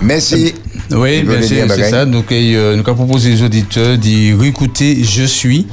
Merci. 0.02 0.54
Oui, 0.92 1.24
un 1.28 1.42
c'est 1.68 1.90
ça. 1.90 2.06
Donc, 2.06 2.32
euh, 2.32 2.76
nous 2.76 2.82
avons 2.82 2.96
proposé 3.06 3.34
aux 3.36 3.44
auditeurs 3.46 3.98
d'y 3.98 4.34
réécouter 4.34 5.04
Je 5.04 5.24
suis 5.24 5.68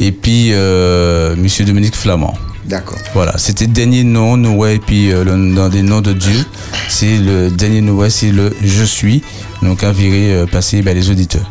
et 0.00 0.12
puis 0.12 0.50
euh, 0.52 1.34
Monsieur 1.36 1.64
Dominique 1.64 1.94
Flamand. 1.96 2.34
D'accord. 2.66 2.98
Voilà, 3.14 3.38
c'était 3.38 3.64
le 3.64 3.72
dernier 3.72 4.04
nom, 4.04 4.36
Noé, 4.36 4.74
et 4.74 4.78
puis 4.78 5.10
euh, 5.10 5.24
le- 5.24 5.54
dans 5.54 5.70
des 5.70 5.80
noms 5.80 6.02
de 6.02 6.12
Dieu, 6.12 6.44
c'est 6.88 7.16
le 7.16 7.48
dernier 7.50 7.80
Noé, 7.80 8.10
c'est 8.10 8.30
le 8.30 8.52
Je 8.62 8.84
suis. 8.84 9.22
Donc, 9.62 9.82
à 9.84 9.90
virer, 9.92 10.34
euh, 10.34 10.46
passer 10.46 10.82
ben, 10.82 10.94
les 10.94 11.08
auditeurs. 11.08 11.48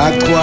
À 0.00 0.12
toi. 0.12 0.42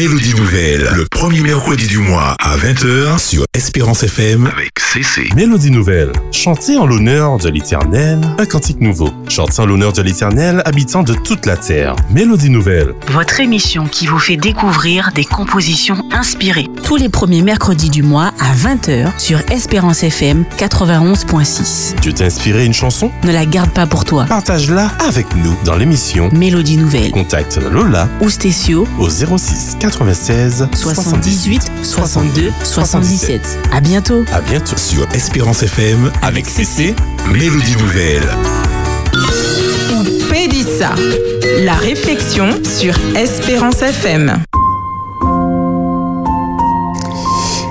Mélodie 0.00 0.34
Nouvelle, 0.34 0.88
le 0.96 1.04
premier 1.04 1.42
mercredi 1.42 1.86
du 1.86 1.98
mois 1.98 2.34
à 2.38 2.56
20h 2.56 3.18
sur 3.18 3.44
Espérance 3.52 4.02
FM 4.02 4.46
avec 4.46 4.70
CC. 4.78 5.28
Mélodie 5.36 5.70
nouvelle, 5.70 6.10
chantez 6.32 6.78
en 6.78 6.86
l'honneur 6.86 7.36
de 7.36 7.50
l'Éternel, 7.50 8.18
un 8.38 8.46
cantique 8.46 8.80
nouveau. 8.80 9.10
Chantez 9.28 9.60
en 9.60 9.66
l'honneur 9.66 9.92
de 9.92 10.00
l'Éternel, 10.00 10.62
habitant 10.64 11.02
de 11.02 11.12
toute 11.12 11.44
la 11.44 11.58
terre. 11.58 11.96
Mélodie 12.14 12.48
nouvelle, 12.48 12.94
Votre 13.12 13.40
émission 13.40 13.86
qui 13.86 14.06
vous 14.06 14.18
fait 14.18 14.38
découvrir 14.38 15.10
des 15.14 15.26
compositions 15.26 16.02
inspirées. 16.10 16.68
Tous 16.82 16.96
les 16.96 17.10
premiers 17.10 17.42
mercredis 17.42 17.90
du 17.90 18.02
mois 18.02 18.32
à 18.40 18.54
20h 18.54 19.10
sur 19.18 19.38
Espérance 19.50 20.02
FM 20.02 20.46
91.6. 20.56 22.00
Dieu 22.00 22.14
t'a 22.14 22.24
inspiré 22.24 22.64
une 22.64 22.72
chanson? 22.72 23.10
Ne 23.24 23.32
la 23.32 23.44
garde 23.44 23.70
pas 23.70 23.86
pour 23.86 24.06
toi. 24.06 24.24
Partage-la 24.24 24.86
avec 25.06 25.26
nous 25.36 25.54
dans 25.66 25.76
l'émission. 25.76 26.30
Mélodie 26.32 26.78
Nouvelle. 26.78 27.10
Contacte 27.10 27.58
Lola 27.70 28.08
Ou 28.22 28.30
Stécio 28.30 28.88
au 28.98 29.10
06 29.10 29.76
96 29.90 30.68
78 30.72 31.62
62 31.82 32.52
77. 32.62 33.40
À 33.72 33.80
bientôt. 33.80 34.24
À 34.32 34.40
bientôt. 34.40 34.76
Sur 34.76 35.06
Espérance 35.12 35.62
FM 35.64 36.12
avec 36.22 36.46
CC, 36.46 36.94
Mélodie 37.32 37.76
Nouvelle. 37.76 38.28
Pédissa, 40.30 40.94
la 41.64 41.74
réflexion 41.74 42.50
sur 42.62 42.94
Espérance 43.16 43.82
FM. 43.82 44.40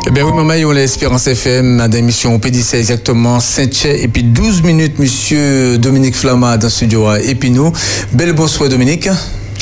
Eh 0.08 0.12
bien 0.12 0.26
oui, 0.26 0.34
maman, 0.34 0.54
on 0.68 0.72
l'Espérance 0.72 1.28
FM, 1.28 1.78
dans 1.78 1.92
l'émission 1.92 2.38
P17 2.38 2.78
exactement, 2.78 3.40
Saint-Tché, 3.40 4.04
et 4.04 4.08
puis 4.08 4.24
12 4.24 4.64
minutes, 4.64 5.00
monsieur 5.00 5.78
Dominique 5.78 6.16
Flamand 6.16 6.58
dans 6.58 6.64
le 6.64 6.70
studio 6.70 7.08
à 7.08 7.22
Épinot. 7.22 7.72
Belle 8.12 8.34
bonsoir, 8.34 8.68
Dominique. 8.70 9.08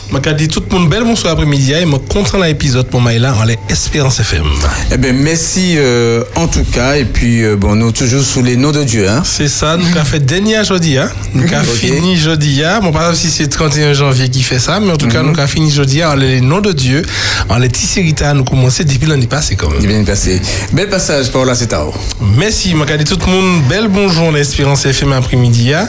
Je 0.10 0.32
dis 0.34 0.48
tout 0.48 0.64
le 0.72 0.78
monde 0.78 0.90
bel 0.90 1.04
bonsoir 1.04 1.34
après-midi 1.34 1.74
et 1.74 1.82
je 1.86 1.98
content 2.14 2.38
de 2.40 2.44
l'épisode 2.44 2.88
pour 2.88 3.02
là 3.20 3.36
en 3.36 3.44
l'Espérance 3.44 4.20
FM. 4.20 4.44
Eh 4.92 4.98
bien, 4.98 5.14
merci 5.14 5.76
euh, 5.78 6.24
en 6.36 6.48
tout 6.48 6.64
cas, 6.64 6.96
et 6.98 7.06
puis 7.06 7.44
euh, 7.44 7.56
bon, 7.56 7.76
nous 7.76 7.92
toujours 7.92 8.24
sous 8.24 8.42
les 8.42 8.56
noms 8.56 8.72
de 8.72 8.84
Dieu. 8.84 9.08
Hein. 9.10 9.22
C'est 9.26 9.48
ça, 9.48 9.78
nous 9.78 9.86
avons 9.96 10.06
fait 10.06 10.20
dernier 10.26 10.64
jeudi. 10.64 10.98
Hein. 10.98 11.10
Nous 11.34 11.44
avons 11.54 11.72
Ok. 11.72 11.78
fini 11.78 12.18
jeudi. 12.18 12.64
Hein. 12.64 12.80
Bon, 12.82 12.92
pas 12.92 13.14
si 13.16 13.30
c'est 13.30 13.48
31 13.48 13.94
janvier 13.94 14.30
qui 14.30 14.44
fait 14.44 14.60
ça, 14.60 14.80
mais 14.80 14.92
en 14.92 14.98
tout 14.98 15.08
cas, 15.08 15.22
nous 15.24 15.38
avons 15.38 15.48
fini 15.48 15.70
jeudi 15.72 16.04
en 16.04 16.16
les 16.16 16.42
noms 16.42 16.62
de 16.62 16.72
Dieu. 16.72 17.04
En 17.50 17.58
les 17.58 17.70
tissérita, 17.70 18.34
nous 18.34 18.44
commençons 18.44 18.84
depuis 18.86 19.08
l'année 19.08 19.28
passée 19.28 19.56
quand 19.56 19.70
même. 19.70 19.80
Il 19.82 19.88
vient 19.88 20.02
de 20.02 20.06
passer. 20.08 20.42
Bel 20.74 20.90
passage 20.90 21.30
à 21.74 21.84
vous. 21.84 21.94
Merci, 22.38 22.74
je 22.90 22.96
dis 22.96 23.04
tout 23.04 23.18
le 23.26 23.32
monde, 23.32 23.62
bel 23.70 23.88
bonjour 23.90 24.32
l'Espérance 24.32 24.86
FM 24.86 25.12
après-midi. 25.14 25.74
hein. 25.74 25.88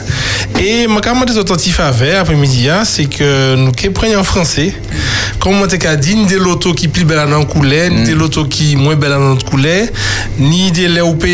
Et 0.59 0.87
je 0.87 1.39
attentifs 1.39 1.79
à 1.79 1.91
faire 1.93 2.21
après-midi, 2.21 2.69
hein, 2.69 2.83
c'est 2.85 3.05
que 3.05 3.55
nous 3.55 3.71
prenons 3.93 4.08
en 4.15 4.23
français, 4.23 4.73
comme 5.39 5.61
on 5.61 5.67
t'a 5.67 5.95
dit, 5.95 6.15
ni 6.15 6.25
de 6.25 6.37
l'auto 6.37 6.73
qui 6.73 6.87
plie 6.87 7.05
belle 7.05 7.33
en 7.33 7.45
couleur, 7.45 7.89
ni 7.89 8.03
de 8.03 8.13
l'auto 8.13 8.45
qui 8.45 8.75
moins 8.75 8.95
belle 8.95 9.13
en 9.13 9.35
couleur, 9.37 9.87
ni 10.37 10.71
de 10.71 10.87
l'OP 10.87 11.25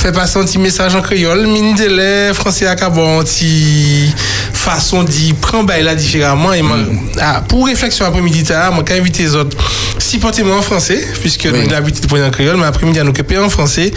fait 0.00 0.12
passer 0.12 0.38
un 0.38 0.44
petit 0.44 0.58
message 0.58 0.94
en 0.94 1.02
créole, 1.02 1.46
mais 1.46 1.60
ni 1.60 1.74
de 1.74 1.84
les 1.84 2.34
français 2.34 2.66
à 2.66 2.72
un 2.72 3.22
petit 3.22 4.14
façon 4.52 5.02
d'y 5.02 5.34
prendre 5.34 5.66
bail 5.66 5.82
là 5.82 5.94
différemment. 5.94 6.54
Et 6.54 6.62
moi, 6.62 6.78
ah, 7.20 7.42
pour 7.46 7.66
réflexion 7.66 8.06
après-midi, 8.06 8.44
tard, 8.44 8.72
moi, 8.72 8.82
quand 8.86 8.94
inviter 8.94 9.24
les 9.24 9.34
autres, 9.34 9.56
si 9.98 10.18
portez-moi 10.18 10.56
en 10.56 10.62
français, 10.62 11.06
puisque 11.20 11.44
nous 11.46 11.56
avons 11.56 11.70
l'habitude 11.70 12.02
de 12.02 12.06
prendre 12.06 12.24
en 12.24 12.30
créole, 12.30 12.56
mais 12.56 12.64
après-midi, 12.64 13.00
nous 13.04 13.42
en 13.44 13.50
français, 13.50 13.92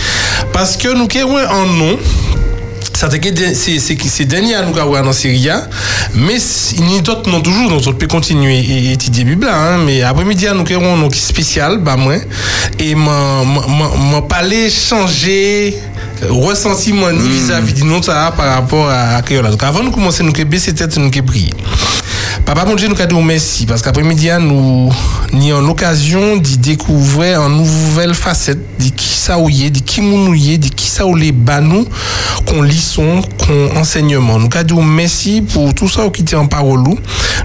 parce 0.52 0.76
que 0.76 0.90
nous 0.90 1.08
avons 1.22 1.38
un 1.38 1.66
nom. 1.66 1.98
Ça 3.04 3.10
te 3.10 3.18
que 3.18 3.54
c'est 3.54 3.80
c'est 3.80 4.24
dernier 4.24 4.56
à 4.56 4.62
nous 4.62 4.80
avoir 4.80 5.04
dans 5.04 5.12
Syrie, 5.12 5.50
mais 6.14 6.38
il 6.78 6.90
y 6.90 7.00
a 7.00 7.02
d'autres 7.02 7.30
noms 7.30 7.42
toujours, 7.42 7.70
donc 7.70 7.82
on 7.86 7.92
peut 7.92 8.08
continuer 8.08 8.60
et 8.60 8.94
étudier 8.94 9.26
Bible, 9.26 9.50
hein, 9.52 9.78
mais 9.86 10.02
après-midi 10.04 10.46
nous 10.56 10.62
avons 10.74 11.10
est 11.10 11.16
spécial, 11.16 11.80
bah 11.80 11.98
moi, 11.98 12.16
et 12.80 12.96
mon 12.96 14.22
parler 14.22 14.70
changer 14.70 15.78
ressentiment 16.30 17.12
ni 17.12 17.28
vis-à-vis 17.28 17.84
nom 17.84 18.02
ça 18.02 18.34
par 18.38 18.54
rapport 18.56 18.90
à 18.90 19.22
Créole. 19.22 19.50
Donc 19.50 19.64
avant 19.64 19.84
de 19.84 19.90
commencer, 19.90 20.24
nous 20.24 20.32
avons 20.32 20.50
baissé 20.50 20.74
tête, 20.74 20.96
nous 20.96 21.08
avons 21.08 21.26
prier. 21.28 21.54
Papa 22.46 22.66
mon 22.66 22.76
Dieu, 22.76 22.88
nous 22.88 23.00
avons 23.00 23.22
merci 23.22 23.66
parce 23.66 23.82
qu'après-midi, 23.82 24.30
nous 24.42 24.92
avons 25.34 25.62
l'occasion 25.62 26.38
d'y 26.38 26.58
découvrir 26.58 27.40
une 27.42 27.58
nouvelle 27.58 28.14
facette 28.14 28.60
de 28.80 28.90
qui 28.90 29.08
ça 29.08 29.38
ou 29.40 29.50
de 29.50 29.80
qui 29.80 30.02
nous 30.02 30.34
yé, 30.34 30.58
de 30.58 30.68
qui 30.68 30.88
ça 30.90 31.06
ou 31.06 31.16
les 31.16 31.32
banou 31.32 31.86
qu'on 32.46 32.62
lisson, 32.62 33.22
qu'on 33.38 33.78
enseignement. 33.78 34.40
Nous 34.40 34.50
avons 34.54 34.84
merci 34.84 35.42
pour 35.42 35.74
tout 35.74 35.88
ça 35.88 36.10
qui 36.10 36.22
était 36.22 36.36
en 36.36 36.48
parole. 36.48 36.84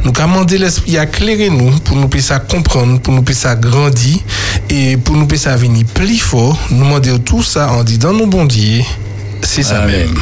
Nous 0.05 0.13
demandé 0.13 0.59
l'esprit 0.59 0.99
à 0.99 1.05
éclairer 1.05 1.51
nous 1.51 1.71
pour 1.85 1.97
nous 1.97 2.09
puisser 2.09 2.35
comprendre, 2.51 2.99
pour 3.01 3.15
nous 3.15 3.23
puisser 3.23 3.49
grandir 3.61 4.19
et 4.69 4.97
pour 4.97 5.17
nous 5.17 5.27
puisser 5.27 5.51
venir 5.51 5.85
plus 5.95 6.19
fort. 6.19 6.59
Nous 6.71 6.85
demandons 6.85 7.19
tout 7.19 7.43
ça 7.43 7.71
en 7.71 7.85
disant 7.85 8.13
nos 8.13 8.27
bon 8.27 8.47
Dieu. 8.47 8.83
C'est 9.43 9.63
ça 9.63 9.87
même. 9.87 10.19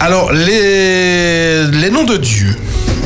Alors, 0.00 0.32
les, 0.32 1.66
les 1.66 1.90
noms 1.90 2.04
de 2.04 2.16
Dieu, 2.16 2.56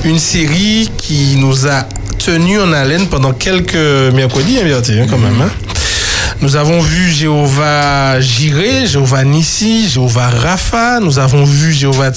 une 0.05 0.19
série 0.19 0.91
qui 0.99 1.37
nous 1.37 1.67
a 1.67 1.85
tenus 2.19 2.61
en 2.61 2.73
haleine 2.73 3.07
pendant 3.09 3.33
quelques 3.33 3.75
mercredis, 4.15 4.59
hein, 4.59 4.65
hein, 5.01 5.07
quand 5.09 5.19
même. 5.19 5.41
hein. 5.41 5.51
Nous 6.41 6.57
avons 6.57 6.81
vu 6.81 7.11
Jéhovah 7.11 8.21
Jiré, 8.21 8.87
Jéhovah 8.87 9.25
Nissi, 9.25 9.89
Jéhovah 9.89 10.29
Rapha, 10.29 11.01
nous 11.01 11.19
avons 11.19 11.45
vu 11.45 11.73
Jéhovah 11.73 12.11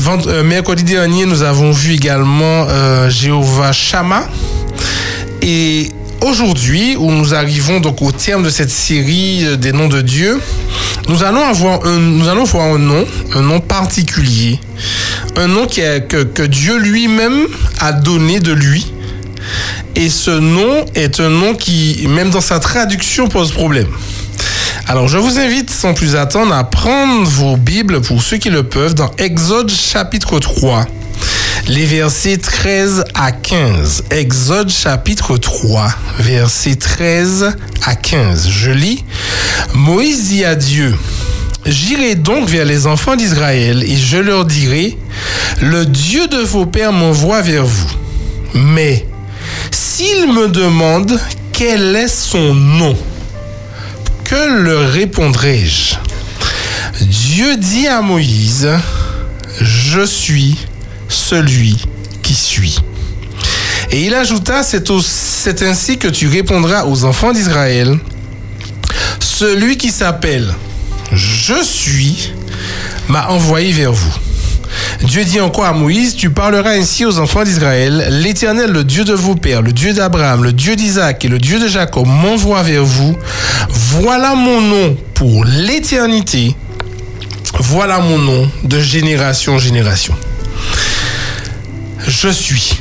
vend- 0.00 0.26
euh, 0.26 0.42
mercredi 0.42 0.82
dernier, 0.82 1.24
nous 1.26 1.42
avons 1.42 1.70
vu 1.70 1.94
également 1.94 2.66
euh, 2.68 3.08
Jéhovah 3.08 3.72
Shama. 3.72 4.24
Et 5.40 5.90
aujourd'hui, 6.22 6.96
où 6.96 7.10
nous 7.10 7.34
arrivons 7.34 7.80
donc 7.80 8.02
au 8.02 8.12
terme 8.12 8.42
de 8.44 8.50
cette 8.50 8.70
série 8.70 9.44
euh, 9.44 9.56
des 9.56 9.72
noms 9.72 9.88
de 9.88 10.00
Dieu, 10.02 10.40
nous 11.08 11.22
allons 11.22 11.44
avoir 11.44 11.80
un, 11.86 12.44
voir 12.44 12.74
un 12.74 12.78
nom, 12.78 13.04
un 13.34 13.40
nom 13.42 13.60
particulier, 13.60 14.60
un 15.36 15.46
nom 15.48 15.66
qui 15.66 15.80
est- 15.80 16.06
que, 16.06 16.22
que 16.24 16.42
Dieu 16.42 16.78
lui-même 16.78 17.46
a 17.80 17.92
donné 17.92 18.40
de 18.40 18.52
lui. 18.52 18.92
Et 19.96 20.10
ce 20.10 20.30
nom 20.30 20.84
est 20.94 21.20
un 21.20 21.30
nom 21.30 21.54
qui, 21.54 22.06
même 22.08 22.30
dans 22.30 22.40
sa 22.40 22.58
traduction, 22.58 23.28
pose 23.28 23.50
problème. 23.52 23.88
Alors, 24.86 25.08
je 25.08 25.18
vous 25.18 25.38
invite 25.38 25.70
sans 25.70 25.94
plus 25.94 26.16
attendre 26.16 26.52
à 26.54 26.64
prendre 26.64 27.28
vos 27.28 27.56
Bibles, 27.56 28.00
pour 28.00 28.22
ceux 28.22 28.36
qui 28.36 28.50
le 28.50 28.62
peuvent, 28.62 28.94
dans 28.94 29.10
Exode 29.18 29.70
chapitre 29.70 30.38
3 30.38 30.86
les 31.68 31.84
versets 31.84 32.38
13 32.38 33.04
à 33.14 33.30
15. 33.30 34.04
Exode 34.10 34.70
chapitre 34.70 35.36
3, 35.36 35.88
versets 36.18 36.76
13 36.76 37.56
à 37.84 37.94
15. 37.94 38.48
Je 38.48 38.70
lis. 38.70 39.04
Moïse 39.74 40.28
dit 40.28 40.44
à 40.44 40.54
Dieu, 40.54 40.96
J'irai 41.66 42.14
donc 42.14 42.48
vers 42.48 42.64
les 42.64 42.86
enfants 42.86 43.16
d'Israël 43.16 43.82
et 43.82 43.96
je 43.96 44.16
leur 44.16 44.46
dirai, 44.46 44.96
Le 45.60 45.84
Dieu 45.84 46.26
de 46.28 46.38
vos 46.38 46.64
pères 46.64 46.92
m'envoie 46.92 47.42
vers 47.42 47.66
vous. 47.66 47.90
Mais 48.54 49.06
s'ils 49.70 50.32
me 50.32 50.48
demandent 50.48 51.20
quel 51.52 51.94
est 51.94 52.08
son 52.08 52.54
nom, 52.54 52.96
que 54.24 54.62
leur 54.62 54.90
répondrai-je? 54.90 55.96
Dieu 57.02 57.56
dit 57.58 57.86
à 57.86 58.00
Moïse, 58.00 58.70
je 59.60 60.04
suis 60.04 60.56
celui 61.08 61.76
qui 62.22 62.34
suis. 62.34 62.78
Et 63.90 64.04
il 64.04 64.14
ajouta, 64.14 64.62
c'est 64.62 65.62
ainsi 65.62 65.98
que 65.98 66.08
tu 66.08 66.28
répondras 66.28 66.84
aux 66.84 67.04
enfants 67.04 67.32
d'Israël, 67.32 67.98
celui 69.18 69.76
qui 69.76 69.90
s'appelle 69.90 70.52
Je 71.12 71.62
suis 71.62 72.32
m'a 73.08 73.28
envoyé 73.28 73.72
vers 73.72 73.92
vous. 73.92 74.14
Dieu 75.02 75.24
dit 75.24 75.40
encore 75.40 75.64
à 75.64 75.72
Moïse, 75.72 76.14
tu 76.14 76.30
parleras 76.30 76.72
ainsi 76.72 77.04
aux 77.04 77.18
enfants 77.18 77.44
d'Israël, 77.44 78.08
l'Éternel, 78.22 78.70
le 78.70 78.84
Dieu 78.84 79.04
de 79.04 79.14
vos 79.14 79.34
pères, 79.34 79.62
le 79.62 79.72
Dieu 79.72 79.94
d'Abraham, 79.94 80.44
le 80.44 80.52
Dieu 80.52 80.76
d'Isaac 80.76 81.24
et 81.24 81.28
le 81.28 81.38
Dieu 81.38 81.58
de 81.58 81.68
Jacob 81.68 82.06
m'envoie 82.06 82.62
vers 82.62 82.84
vous. 82.84 83.16
Voilà 83.68 84.34
mon 84.34 84.60
nom 84.60 84.96
pour 85.14 85.44
l'éternité. 85.44 86.54
Voilà 87.60 87.98
mon 88.00 88.18
nom 88.18 88.50
de 88.64 88.80
génération 88.80 89.54
en 89.54 89.58
génération. 89.58 90.14
Je 92.08 92.28
suis. 92.28 92.78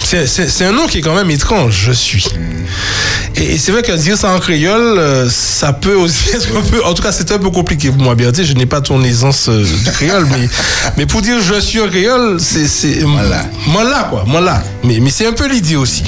C'est- 0.00 0.64
un 0.64 0.72
nom 0.72 0.86
qui 0.86 0.98
est 0.98 1.00
quand 1.00 1.14
même 1.14 1.30
étrange, 1.30 1.82
je 1.86 1.92
suis. 1.92 2.24
Et, 3.36 3.54
et 3.54 3.58
c'est 3.58 3.72
vrai 3.72 3.82
que 3.82 3.92
dire 3.92 4.16
ça 4.16 4.30
en 4.32 4.38
créole, 4.38 4.96
euh, 4.98 5.28
ça 5.28 5.72
peut 5.72 5.94
aussi 5.94 6.30
être 6.34 6.48
un 6.56 6.62
peu. 6.62 6.84
En 6.84 6.94
tout 6.94 7.02
cas, 7.02 7.12
c'est 7.12 7.30
un 7.32 7.38
peu 7.38 7.50
compliqué 7.50 7.90
pour 7.90 8.00
moi, 8.00 8.14
bien 8.14 8.30
Je 8.32 8.52
n'ai 8.54 8.64
pas 8.66 8.80
ton 8.80 9.02
aisance 9.02 9.48
euh, 9.48 9.64
du 9.64 9.90
créole, 9.90 10.26
mais, 10.30 10.48
mais 10.96 11.06
pour 11.06 11.20
dire 11.20 11.36
je 11.42 11.60
suis 11.60 11.80
en 11.80 11.88
créole, 11.88 12.38
c'est. 12.40 12.68
c'est- 12.68 13.02
Moi 13.04 13.84
là, 13.84 14.06
quoi. 14.08 14.24
Moi 14.26 14.40
là. 14.40 14.62
Mais, 14.84 14.98
mais 15.00 15.10
c'est 15.10 15.26
un 15.26 15.32
peu 15.32 15.48
l'idée 15.48 15.76
aussi. 15.76 16.04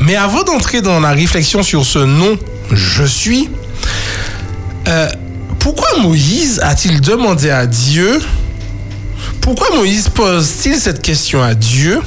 Mais 0.00 0.16
avant 0.16 0.42
d'entrer 0.44 0.80
dans 0.82 1.00
la 1.00 1.10
réflexion 1.12 1.62
sur 1.62 1.84
ce 1.84 1.98
nom, 2.00 2.38
je 2.72 3.04
suis, 3.04 3.48
euh, 4.88 5.08
pourquoi 5.58 5.88
Moïse 6.00 6.60
a-t-il 6.62 7.00
demandé 7.00 7.50
à 7.50 7.66
Dieu 7.66 8.20
Pourquoi 9.52 9.78
Moïse 9.78 10.08
pose-t-il 10.08 10.76
cette 10.76 11.02
question 11.02 11.42
à 11.42 11.54
Dieu 11.54 12.00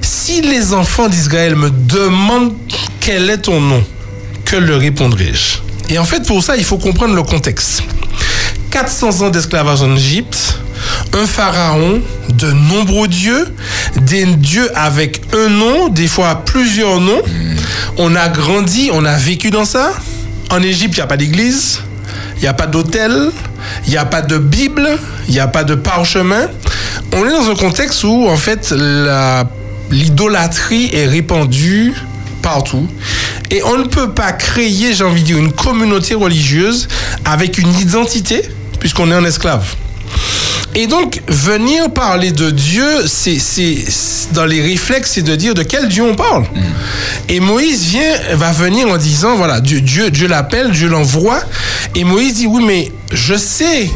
Si 0.00 0.42
les 0.42 0.72
enfants 0.72 1.08
d'Israël 1.08 1.56
me 1.56 1.70
demandent 1.70 2.54
quel 3.00 3.28
est 3.30 3.38
ton 3.38 3.60
nom, 3.60 3.82
que 4.44 4.54
leur 4.54 4.78
répondrai-je? 4.78 5.58
Et 5.92 5.98
en 5.98 6.04
fait, 6.04 6.24
pour 6.24 6.40
ça, 6.40 6.56
il 6.56 6.62
faut 6.62 6.78
comprendre 6.78 7.16
le 7.16 7.24
contexte. 7.24 7.82
400 8.70 9.22
ans 9.22 9.30
d'esclavage 9.30 9.82
en 9.82 9.96
Égypte, 9.96 10.60
un 11.14 11.26
pharaon, 11.26 12.00
de 12.28 12.52
nombreux 12.52 13.08
dieux, 13.08 13.52
des 14.02 14.24
dieux 14.24 14.70
avec 14.76 15.20
un 15.34 15.48
nom, 15.48 15.88
des 15.88 16.06
fois 16.06 16.44
plusieurs 16.44 17.00
noms. 17.00 17.22
On 17.96 18.14
a 18.14 18.28
grandi, 18.28 18.88
on 18.92 19.04
a 19.04 19.16
vécu 19.16 19.50
dans 19.50 19.64
ça. 19.64 19.92
En 20.50 20.62
Égypte, 20.62 20.94
il 20.94 20.98
n'y 20.98 21.02
a 21.02 21.08
pas 21.08 21.16
d'église, 21.16 21.80
il 22.36 22.42
n'y 22.42 22.46
a 22.46 22.54
pas 22.54 22.68
d'hôtel, 22.68 23.32
il 23.86 23.90
n'y 23.90 23.96
a 23.96 24.04
pas 24.04 24.22
de 24.22 24.38
Bible, 24.38 24.88
il 25.28 25.34
n'y 25.34 25.40
a 25.40 25.48
pas 25.48 25.64
de 25.64 25.74
parchemin. 25.74 26.48
On 27.12 27.26
est 27.26 27.30
dans 27.30 27.50
un 27.50 27.54
contexte 27.54 28.04
où, 28.04 28.28
en 28.28 28.36
fait, 28.36 28.74
l'idolâtrie 29.90 30.90
est 30.92 31.06
répandue 31.06 31.94
partout. 32.42 32.86
Et 33.50 33.62
on 33.62 33.78
ne 33.78 33.84
peut 33.84 34.10
pas 34.10 34.32
créer, 34.32 34.94
j'ai 34.94 35.04
envie 35.04 35.22
de 35.22 35.26
dire, 35.26 35.38
une 35.38 35.52
communauté 35.52 36.14
religieuse 36.14 36.88
avec 37.24 37.58
une 37.58 37.72
identité, 37.78 38.42
puisqu'on 38.80 39.10
est 39.10 39.14
un 39.14 39.24
esclave. 39.24 39.74
Et 40.76 40.88
donc, 40.88 41.22
venir 41.28 41.90
parler 41.90 42.32
de 42.32 42.50
Dieu, 42.50 43.06
c'est, 43.06 43.38
dans 44.32 44.44
les 44.44 44.60
réflexes, 44.60 45.12
c'est 45.12 45.22
de 45.22 45.36
dire 45.36 45.54
de 45.54 45.62
quel 45.62 45.88
Dieu 45.88 46.02
on 46.02 46.16
parle. 46.16 46.44
Et 47.28 47.38
Moïse 47.38 47.84
vient, 47.84 48.12
va 48.32 48.50
venir 48.50 48.88
en 48.88 48.96
disant, 48.96 49.36
voilà, 49.36 49.60
Dieu, 49.60 49.80
Dieu, 49.80 50.10
Dieu 50.10 50.26
l'appelle, 50.26 50.72
Dieu 50.72 50.88
l'envoie. 50.88 51.40
Et 51.94 52.02
Moïse 52.02 52.34
dit, 52.34 52.46
oui, 52.46 52.64
mais 52.64 52.92
je 53.12 53.36
sais 53.36 53.88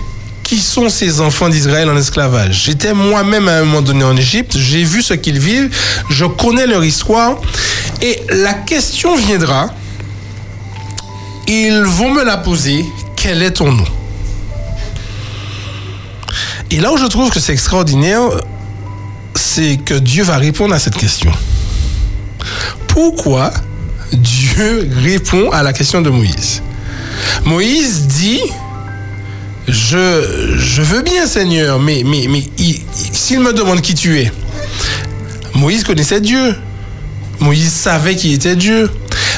qui 0.45 0.61
sont 0.61 0.89
ces 0.89 1.21
enfants 1.21 1.49
d'Israël 1.49 1.91
en 1.91 1.97
esclavage. 1.97 2.63
J'étais 2.65 2.95
moi-même 2.95 3.49
à 3.49 3.57
un 3.59 3.65
moment 3.65 3.83
donné 3.83 4.05
en 4.05 4.17
Égypte, 4.17 4.57
j'ai 4.57 4.83
vu 4.83 5.03
ce 5.03 5.13
qu'ils 5.13 5.39
vivent, 5.39 5.69
je 6.09 6.25
connais 6.25 6.67
leur 6.67 6.83
histoire. 6.85 7.39
Et 8.01 8.23
la 8.31 8.55
question 8.55 9.15
viendra, 9.17 9.69
ils 11.47 11.83
vont 11.83 12.13
me 12.13 12.25
la 12.25 12.39
poser, 12.39 12.87
quel 13.15 13.43
est 13.43 13.51
ton 13.51 13.73
nom? 13.73 13.85
Et 16.71 16.81
là 16.81 16.93
où 16.93 16.97
je 16.97 17.07
trouve 17.07 17.31
que 17.31 17.41
c'est 17.41 17.53
extraordinaire, 17.53 18.21
c'est 19.35 19.79
que 19.85 19.95
Dieu 19.95 20.25
va 20.25 20.37
répondre 20.37 20.75
à 20.75 20.79
cette 20.79 20.97
question. 20.97 21.33
Pourquoi 22.89 23.53
Dieu 24.13 24.89
répond 25.03 25.51
à 25.51 25.63
la 25.63 25.73
question 25.73 26.01
de 26.03 26.11
Moïse? 26.11 26.63
Moïse 27.45 28.07
dit, 28.07 28.41
je, 29.67 30.83
veux 30.83 31.03
bien 31.03 31.27
Seigneur, 31.27 31.79
mais, 31.79 32.03
mais, 32.05 32.27
mais 32.29 32.43
il- 32.59 32.67
il- 32.77 32.83
s'il 33.13 33.41
me 33.41 33.53
demande 33.53 33.81
qui 33.81 33.95
tu 33.95 34.19
es, 34.19 34.33
Moïse 35.55 35.85
connaissait 35.85 36.21
Dieu. 36.21 36.57
Moïse 37.41 37.73
savait 37.73 38.17
qui 38.17 38.33
était 38.33 38.57
Dieu. 38.57 38.91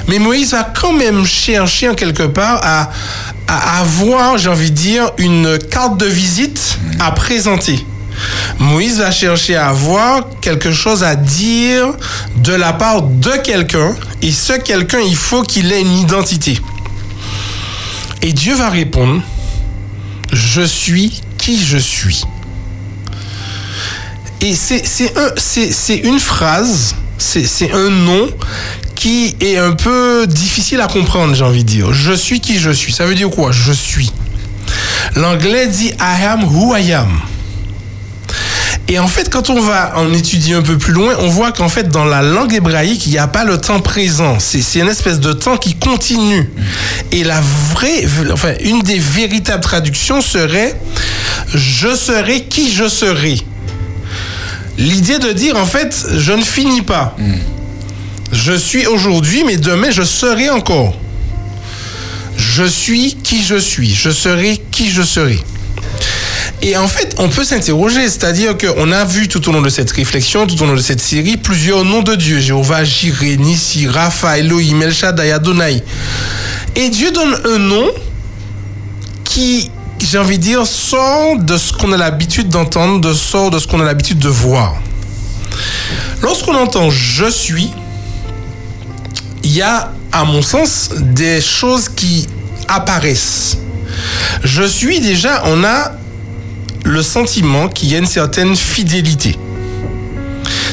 Mais 0.09 0.18
Moïse 0.18 0.53
va 0.53 0.64
quand 0.64 0.93
même 0.93 1.24
chercher 1.26 1.89
en 1.89 1.95
quelque 1.95 2.22
part 2.24 2.61
à, 2.62 2.91
avoir, 3.57 4.39
j'ai 4.39 4.49
envie 4.49 4.71
de 4.71 4.77
dire, 4.77 5.11
une 5.19 5.59
carte 5.59 5.97
de 5.99 6.07
visite 6.07 6.79
à 7.01 7.11
présenter. 7.13 7.85
Moïse 8.59 8.99
va 8.99 9.11
chercher 9.11 9.57
à 9.57 9.69
avoir 9.71 10.25
quelque 10.41 10.73
chose 10.73 11.03
à 11.03 11.17
dire 11.17 11.93
de 12.37 12.53
la 12.53 12.73
part 12.75 13.03
de 13.03 13.31
quelqu'un. 13.43 13.95
Et 14.23 14.31
ce 14.31 14.53
quelqu'un, 14.53 15.01
il 15.01 15.17
faut 15.17 15.43
qu'il 15.43 15.73
ait 15.73 15.81
une 15.81 15.97
identité. 15.99 16.59
Et 18.23 18.33
Dieu 18.35 18.55
va 18.55 18.69
répondre, 18.69 19.23
je 20.33 20.61
suis 20.61 21.23
qui 21.39 21.59
je 21.65 21.79
suis. 21.79 22.23
Et 24.43 24.55
c'est 24.55 24.83
un- 25.17 26.03
une 26.05 26.21
phrase, 26.21 26.95
c'est 27.19 27.73
un 27.73 27.91
nom 27.91 28.29
qui 29.01 29.35
est 29.41 29.57
un 29.57 29.73
peu 29.73 30.27
difficile 30.27 30.79
à 30.83 30.87
comprendre, 30.87 31.35
j'ai 31.35 31.43
envie 31.43 31.65
de 31.65 31.69
dire. 31.69 31.91
Je 31.95 32.13
suis 32.13 32.39
qui 32.39 32.59
je 32.59 32.71
suis. 32.71 32.93
Ça 32.93 33.07
veut 33.07 33.15
dire 33.15 33.31
quoi? 33.31 33.51
Je 33.51 33.73
suis. 33.73 34.13
L'anglais 35.17 35.69
dit 35.69 35.89
I 35.99 36.25
am 36.27 36.45
who 36.45 36.77
I 36.77 36.93
am. 36.93 37.09
Et 38.89 38.99
en 38.99 39.09
fait, 39.09 39.31
quand 39.31 39.49
on 39.49 39.59
va 39.59 39.95
en 39.97 40.13
étudier 40.13 40.55
un 40.55 40.61
peu 40.61 40.77
plus 40.77 40.93
loin, 40.93 41.15
on 41.21 41.29
voit 41.29 41.51
qu'en 41.51 41.71
fait, 41.71 41.89
dans 41.89 42.05
la 42.05 42.21
langue 42.21 42.53
hébraïque, 42.53 43.07
il 43.07 43.13
n'y 43.13 43.19
a 43.19 43.27
pas 43.27 43.45
le 43.45 43.59
temps 43.59 43.81
présent. 43.81 44.37
C'est 44.39 44.81
une 44.81 44.89
espèce 44.89 45.19
de 45.19 45.33
temps 45.33 45.57
qui 45.57 45.77
continue. 45.77 46.51
Et 47.11 47.25
la 47.25 47.41
vraie, 47.73 48.05
enfin, 48.31 48.53
une 48.63 48.83
des 48.83 48.99
véritables 48.99 49.63
traductions 49.63 50.21
serait 50.21 50.79
je 51.55 51.97
serai 51.97 52.45
qui 52.45 52.71
je 52.71 52.87
serai. 52.87 53.41
L'idée 54.77 55.18
de 55.18 55.33
dire, 55.33 55.57
en 55.57 55.67
fait, 55.67 55.97
je 56.18 56.33
ne 56.33 56.43
finis 56.43 56.83
pas. 56.83 57.17
Je 58.33 58.53
suis 58.53 58.87
aujourd'hui, 58.87 59.45
mais 59.45 59.57
demain, 59.57 59.91
je 59.91 60.03
serai 60.03 60.51
encore. 60.51 60.95
Je 62.37 62.65
suis 62.65 63.17
qui 63.23 63.43
je 63.43 63.57
suis. 63.57 63.95
Je 63.95 64.11
serai 64.11 64.61
qui 64.71 64.91
je 64.91 65.03
serai. 65.03 65.41
Et 66.63 66.77
en 66.77 66.89
fait, 66.89 67.15
on 67.19 67.29
peut 67.29 67.45
s'interroger, 67.45 68.03
c'est-à-dire 68.03 68.57
qu'on 68.57 68.93
a 68.93 69.05
vu 69.05 69.29
tout 69.29 69.49
au 69.49 69.53
long 69.53 69.63
de 69.63 69.71
cette 69.71 69.91
réflexion, 69.91 70.47
tout 70.47 70.63
au 70.63 70.67
long 70.67 70.75
de 70.75 70.81
cette 70.81 71.01
série, 71.01 71.39
plusieurs 71.39 71.85
noms 71.85 72.03
de 72.03 72.15
Dieu. 72.15 72.39
Jéhovah, 72.39 72.85
Jireh, 72.85 73.39
Nissi, 73.39 73.87
Rapha, 73.89 74.39
Elohim, 74.39 74.83
El 74.83 74.93
Shaddai. 74.93 75.35
Et 76.77 76.89
Dieu 76.91 77.11
donne 77.13 77.35
un 77.47 77.59
nom 77.59 77.91
qui, 79.25 79.71
j'ai 80.01 80.19
envie 80.19 80.39
de 80.39 80.43
dire, 80.43 80.67
sort 80.67 81.39
de 81.39 81.57
ce 81.57 81.73
qu'on 81.73 81.93
a 81.93 81.97
l'habitude 81.97 82.49
d'entendre, 82.49 83.01
de 83.01 83.15
sort 83.15 83.51
de 83.51 83.59
ce 83.59 83.67
qu'on 83.67 83.81
a 83.81 83.85
l'habitude 83.85 84.19
de 84.19 84.29
voir. 84.29 84.77
Lorsqu'on 86.23 86.55
entend 86.55 86.91
je 86.91 87.31
suis, 87.31 87.71
il 89.51 89.57
y 89.57 89.63
a, 89.63 89.93
à 90.13 90.25
mon 90.25 90.43
sens, 90.43 90.91
des 90.97 91.41
choses 91.41 91.89
qui 91.89 92.29
apparaissent. 92.68 93.59
Je 94.45 94.63
suis 94.63 95.01
déjà, 95.01 95.43
on 95.47 95.64
a 95.64 95.91
le 96.85 97.03
sentiment 97.03 97.68
qu'il 97.68 97.89
y 97.89 97.97
a 97.97 97.99
une 97.99 98.07
certaine 98.07 98.55
fidélité. 98.55 99.37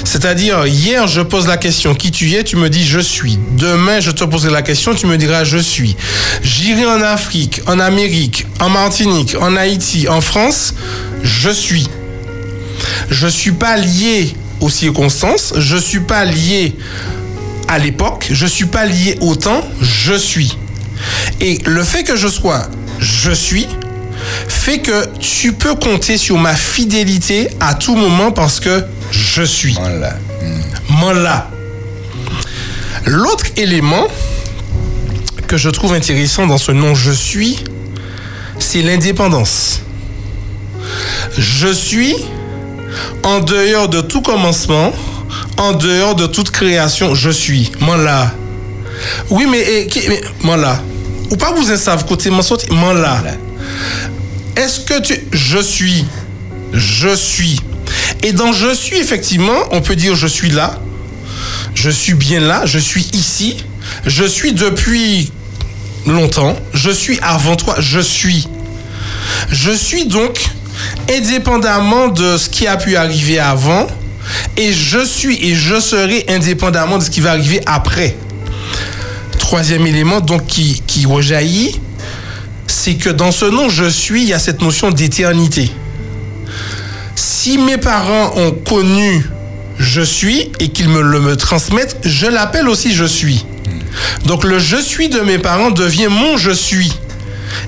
C'est-à-dire, 0.04 0.68
hier, 0.68 1.08
je 1.08 1.22
pose 1.22 1.48
la 1.48 1.58
question 1.58 1.96
qui 1.96 2.12
tu 2.12 2.32
es, 2.36 2.44
tu 2.44 2.56
me 2.56 2.70
dis 2.70 2.86
je 2.86 3.00
suis. 3.00 3.40
Demain, 3.58 4.00
je 4.00 4.12
te 4.12 4.24
poserai 4.24 4.52
la 4.52 4.62
question, 4.62 4.94
tu 4.94 5.08
me 5.08 5.18
diras 5.18 5.44
je 5.44 5.58
suis. 5.58 5.98
J'irai 6.44 6.86
en 6.86 7.02
Afrique, 7.02 7.62
en 7.66 7.80
Amérique, 7.80 8.46
en 8.60 8.70
Martinique, 8.70 9.36
en 9.42 9.56
Haïti, 9.56 10.08
en 10.08 10.22
France, 10.22 10.76
je 11.24 11.50
suis. 11.50 11.90
Je 13.10 13.28
suis 13.28 13.54
pas 13.54 13.76
lié 13.76 14.36
aux 14.62 14.70
circonstances, 14.70 15.56
je 15.58 15.78
suis 15.78 16.02
pas 16.02 16.26
lié 16.26 16.76
à 17.68 17.80
l'époque, 17.80 18.28
je 18.32 18.46
suis 18.46 18.66
pas 18.66 18.86
lié 18.86 19.18
au 19.22 19.36
temps, 19.36 19.62
je 19.82 20.14
suis. 20.14 20.58
Et 21.40 21.60
le 21.66 21.84
fait 21.84 22.04
que 22.04 22.16
je 22.16 22.28
sois 22.28 22.68
je 23.00 23.32
suis 23.32 23.68
fait 24.48 24.80
que 24.80 25.06
tu 25.20 25.54
peux 25.54 25.76
compter 25.76 26.18
sur 26.18 26.38
ma 26.38 26.56
fidélité 26.56 27.50
à 27.60 27.74
tout 27.76 27.96
moment 27.96 28.32
parce 28.32 28.60
que 28.60 28.84
je 29.12 29.44
suis. 29.44 29.78
Mon 30.90 31.14
là. 31.14 31.50
L'autre 33.06 33.46
élément 33.56 34.08
que 35.48 35.58
je 35.58 35.70
trouve 35.70 35.94
intéressant 35.94 36.48
dans 36.48 36.58
ce 36.58 36.72
nom 36.72 36.94
je 36.96 37.12
suis, 37.12 37.64
c'est 38.60 38.82
l'indépendance. 38.82 39.82
Je 41.38 41.72
suis 41.72 42.16
en 43.24 43.40
dehors 43.40 43.88
de 43.88 44.02
tout 44.02 44.22
commencement, 44.22 44.92
en 45.58 45.74
dehors 45.74 46.16
de 46.16 46.28
toute 46.28 46.52
création, 46.52 47.16
je 47.16 47.30
suis. 47.30 47.72
Moi 47.80 47.98
là. 47.98 48.34
Oui, 49.30 49.46
mais, 49.50 49.64
eh, 49.68 49.88
mais 50.10 50.22
moi 50.42 50.58
là. 50.58 50.82
Ou 51.32 51.36
pas 51.36 51.52
vous 51.52 51.72
en 51.72 51.78
savez 51.78 52.04
côté 52.08 52.30
moi 52.30 52.44
sorti, 52.44 52.68
moi 52.72 52.94
là. 52.94 53.22
Est-ce 54.56 54.82
que 54.82 55.02
tu. 55.02 55.14
Je 55.32 55.60
suis. 55.60 56.06
Je 56.74 57.16
suis. 57.16 57.60
Et 58.24 58.34
dans 58.34 58.54
je 58.54 58.74
suis, 58.74 58.98
effectivement, 58.98 59.58
on 59.72 59.82
peut 59.82 59.96
dire 59.96 60.16
je 60.16 60.28
suis 60.28 60.50
là. 60.50 60.80
Je 61.76 61.90
suis 61.90 62.14
bien 62.14 62.40
là. 62.40 62.66
Je 62.66 62.80
suis 62.80 63.08
ici. 63.14 63.64
Je 64.06 64.24
suis 64.24 64.54
depuis 64.54 65.32
longtemps. 66.06 66.56
Je 66.74 66.90
suis 66.90 67.20
avant 67.22 67.56
toi. 67.56 67.76
Je 67.80 68.00
suis. 68.00 68.48
Je 69.52 69.72
suis 69.72 70.06
donc 70.06 70.40
indépendamment 71.10 72.08
de 72.08 72.38
ce 72.38 72.50
qui 72.50 72.68
a 72.68 72.78
pu 72.78 72.96
arriver 72.96 73.40
avant. 73.40 73.88
Et 74.58 74.74
je 74.74 75.04
suis 75.06 75.38
et 75.46 75.56
je 75.56 75.80
serai 75.80 76.26
indépendamment 76.30 76.98
de 76.98 77.04
ce 77.04 77.10
qui 77.10 77.22
va 77.22 77.32
arriver 77.32 77.62
après. 77.66 78.16
Troisième 79.38 79.88
élément 79.88 80.20
donc 80.20 80.46
qui, 80.48 80.82
qui 80.86 81.06
rejaillit, 81.06 81.80
c'est 82.68 82.96
que 82.96 83.10
dans 83.10 83.32
ce 83.32 83.46
nom 83.46 83.70
je 83.70 83.86
suis, 83.86 84.24
il 84.24 84.30
y 84.30 84.34
a 84.34 84.40
cette 84.40 84.62
notion 84.62 84.92
d'éternité. 84.92 85.72
Si 87.16 87.58
mes 87.58 87.78
parents 87.78 88.34
ont 88.36 88.52
connu 88.52 89.26
je 89.80 90.02
suis 90.02 90.52
et 90.60 90.70
qu'ils 90.70 90.90
me 90.90 91.02
le 91.02 91.20
me 91.20 91.36
transmettent, 91.36 91.98
je 92.04 92.28
l'appelle 92.28 92.68
aussi 92.68 92.94
je 92.94 93.06
suis. 93.06 93.46
Donc 94.26 94.44
le 94.44 94.60
je 94.60 94.78
suis 94.78 95.10
de 95.10 95.20
mes 95.22 95.38
parents 95.38 95.72
devient 95.72 96.08
mon 96.10 96.38
je 96.38 96.52
suis. 96.52 96.92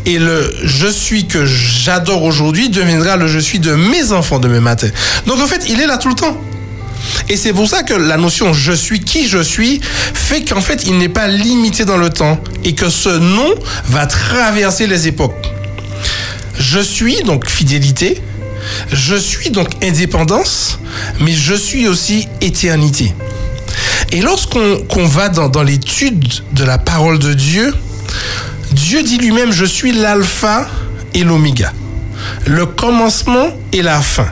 Et 0.06 0.20
le 0.20 0.56
je 0.64 0.88
suis 0.88 1.28
que 1.28 1.46
j'adore 1.46 2.24
aujourd'hui 2.24 2.70
deviendra 2.70 3.18
le 3.18 3.28
je 3.28 3.40
suis 3.40 3.60
de 3.60 3.76
mes 3.76 4.12
enfants 4.12 4.40
demain 4.40 4.60
matin. 4.62 4.90
Donc 5.26 5.40
en 5.40 5.48
fait, 5.48 5.66
il 5.70 5.80
est 5.80 5.88
là 5.88 5.98
tout 5.98 6.10
le 6.10 6.16
temps. 6.16 6.40
Et 7.30 7.38
c'est 7.38 7.54
pour 7.54 7.68
ça 7.68 7.84
que 7.84 7.94
la 7.94 8.18
notion 8.18 8.54
je 8.54 8.72
suis 8.72 9.00
qui 9.00 9.28
je 9.28 9.42
suis 9.42 9.80
fait 10.14 10.44
qu'en 10.44 10.62
fait 10.62 10.86
il 10.86 10.98
n'est 10.98 11.10
pas 11.10 11.28
limité 11.28 11.86
dans 11.86 11.98
le 11.98 12.10
temps 12.10 12.40
et 12.64 12.74
que 12.74 12.90
ce 12.90 13.10
nom 13.10 13.54
va 13.86 14.06
traverser 14.06 14.88
les 14.88 15.08
époques. 15.08 15.36
Je 16.60 16.80
suis 16.80 17.24
donc 17.24 17.50
fidélité, 17.50 18.22
je 18.92 19.16
suis 19.16 19.50
donc 19.50 19.70
indépendance, 19.84 20.80
mais 21.22 21.32
je 21.32 21.54
suis 21.54 21.88
aussi 21.88 22.28
éternité. 22.42 23.14
Et 24.12 24.22
lorsqu'on 24.22 25.06
va 25.06 25.30
dans, 25.30 25.50
dans 25.50 25.64
l'étude 25.64 26.26
de 26.54 26.64
la 26.64 26.78
parole 26.78 27.20
de 27.20 27.34
Dieu, 27.34 27.74
Dieu 28.90 29.04
dit 29.04 29.20
lui-même, 29.20 29.52
je 29.52 29.66
suis 29.66 29.92
l'alpha 29.92 30.68
et 31.14 31.24
l'oméga, 31.24 31.72
le 32.48 32.66
commencement 32.66 33.50
et 33.72 33.84
la 33.84 34.02
fin. 34.02 34.26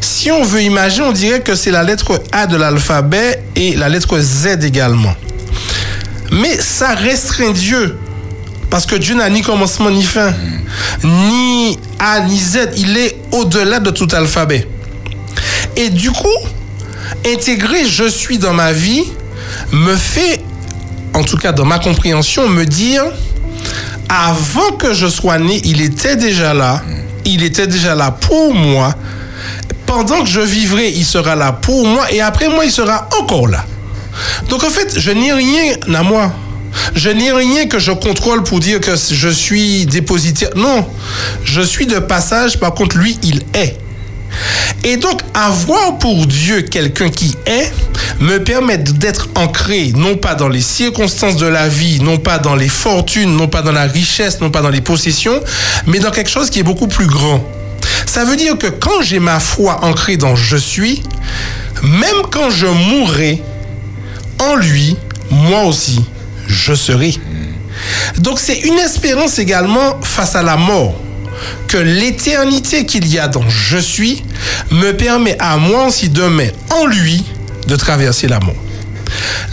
Si 0.00 0.32
on 0.32 0.42
veut 0.42 0.62
imaginer, 0.62 1.06
on 1.06 1.12
dirait 1.12 1.42
que 1.42 1.54
c'est 1.54 1.70
la 1.70 1.84
lettre 1.84 2.20
A 2.32 2.48
de 2.48 2.56
l'alphabet 2.56 3.40
et 3.54 3.76
la 3.76 3.88
lettre 3.88 4.18
Z 4.18 4.64
également. 4.64 5.14
Mais 6.32 6.56
ça 6.58 6.96
restreint 6.96 7.52
Dieu. 7.52 7.96
Parce 8.68 8.84
que 8.84 8.96
Dieu 8.96 9.14
n'a 9.14 9.30
ni 9.30 9.42
commencement 9.42 9.90
ni 9.90 10.02
fin. 10.02 10.34
Ni 11.04 11.78
A 12.00 12.18
ni 12.18 12.36
Z. 12.36 12.70
Il 12.78 12.96
est 12.96 13.16
au-delà 13.30 13.78
de 13.78 13.90
tout 13.90 14.08
alphabet. 14.10 14.66
Et 15.76 15.90
du 15.90 16.10
coup, 16.10 16.26
intégrer 17.24 17.86
je 17.86 18.08
suis 18.08 18.38
dans 18.38 18.54
ma 18.54 18.72
vie 18.72 19.04
me 19.70 19.94
fait, 19.94 20.40
en 21.14 21.22
tout 21.22 21.36
cas 21.36 21.52
dans 21.52 21.64
ma 21.64 21.78
compréhension, 21.78 22.48
me 22.48 22.64
dire, 22.64 23.04
avant 24.08 24.72
que 24.72 24.94
je 24.94 25.06
sois 25.06 25.38
né, 25.38 25.60
il 25.64 25.80
était 25.80 26.16
déjà 26.16 26.54
là. 26.54 26.82
Il 27.24 27.42
était 27.42 27.66
déjà 27.66 27.94
là 27.94 28.10
pour 28.10 28.54
moi 28.54 28.94
pendant 29.88 30.22
que 30.22 30.28
je 30.28 30.40
vivrai, 30.40 30.90
il 30.90 31.04
sera 31.04 31.34
là 31.34 31.50
pour 31.50 31.86
moi 31.86 32.12
et 32.12 32.20
après 32.20 32.48
moi, 32.48 32.66
il 32.66 32.70
sera 32.70 33.08
encore 33.18 33.48
là. 33.48 33.64
Donc 34.50 34.62
en 34.62 34.68
fait, 34.68 34.98
je 34.98 35.10
n'ai 35.10 35.32
rien 35.32 35.72
à 35.94 36.02
moi. 36.02 36.30
Je 36.94 37.08
n'ai 37.08 37.32
rien 37.32 37.66
que 37.66 37.78
je 37.78 37.92
contrôle 37.92 38.42
pour 38.44 38.60
dire 38.60 38.80
que 38.80 38.92
je 38.94 39.28
suis 39.30 39.86
dépositaire. 39.86 40.50
Non, 40.54 40.86
je 41.42 41.62
suis 41.62 41.86
de 41.86 41.98
passage, 41.98 42.60
par 42.60 42.74
contre, 42.74 42.98
lui, 42.98 43.18
il 43.22 43.42
est. 43.54 43.78
Et 44.84 44.96
donc, 44.96 45.20
avoir 45.34 45.98
pour 45.98 46.26
Dieu 46.26 46.62
quelqu'un 46.62 47.10
qui 47.10 47.34
est 47.46 47.72
me 48.20 48.38
permet 48.38 48.78
d'être 48.78 49.28
ancré, 49.34 49.92
non 49.94 50.16
pas 50.16 50.34
dans 50.34 50.48
les 50.48 50.60
circonstances 50.60 51.36
de 51.36 51.46
la 51.46 51.68
vie, 51.68 52.00
non 52.00 52.18
pas 52.18 52.38
dans 52.38 52.54
les 52.54 52.68
fortunes, 52.68 53.36
non 53.36 53.48
pas 53.48 53.62
dans 53.62 53.72
la 53.72 53.84
richesse, 53.84 54.40
non 54.40 54.50
pas 54.50 54.62
dans 54.62 54.70
les 54.70 54.80
possessions, 54.80 55.40
mais 55.86 55.98
dans 55.98 56.10
quelque 56.10 56.30
chose 56.30 56.50
qui 56.50 56.60
est 56.60 56.64
beaucoup 56.64 56.88
plus 56.88 57.06
grand. 57.06 57.44
Ça 58.06 58.24
veut 58.24 58.36
dire 58.36 58.56
que 58.56 58.68
quand 58.68 59.02
j'ai 59.02 59.18
ma 59.18 59.40
foi 59.40 59.84
ancrée 59.84 60.16
dans 60.16 60.36
je 60.36 60.56
suis, 60.56 61.02
même 61.82 62.22
quand 62.30 62.50
je 62.50 62.66
mourrai, 62.66 63.42
en 64.38 64.56
lui, 64.56 64.96
moi 65.30 65.64
aussi, 65.64 66.04
je 66.46 66.74
serai. 66.74 67.14
Donc 68.18 68.38
c'est 68.40 68.60
une 68.60 68.78
espérance 68.78 69.38
également 69.38 70.00
face 70.02 70.34
à 70.34 70.42
la 70.42 70.56
mort 70.56 70.94
que 71.66 71.78
l'éternité 71.78 72.86
qu'il 72.86 73.06
y 73.06 73.18
a 73.18 73.28
dans 73.28 73.48
je 73.48 73.78
suis 73.78 74.22
me 74.70 74.92
permet 74.92 75.36
à 75.38 75.56
moi 75.56 75.86
aussi 75.86 76.08
demain, 76.08 76.48
en 76.70 76.86
lui, 76.86 77.24
de 77.66 77.76
traverser 77.76 78.28
la 78.28 78.40
mort. 78.40 78.54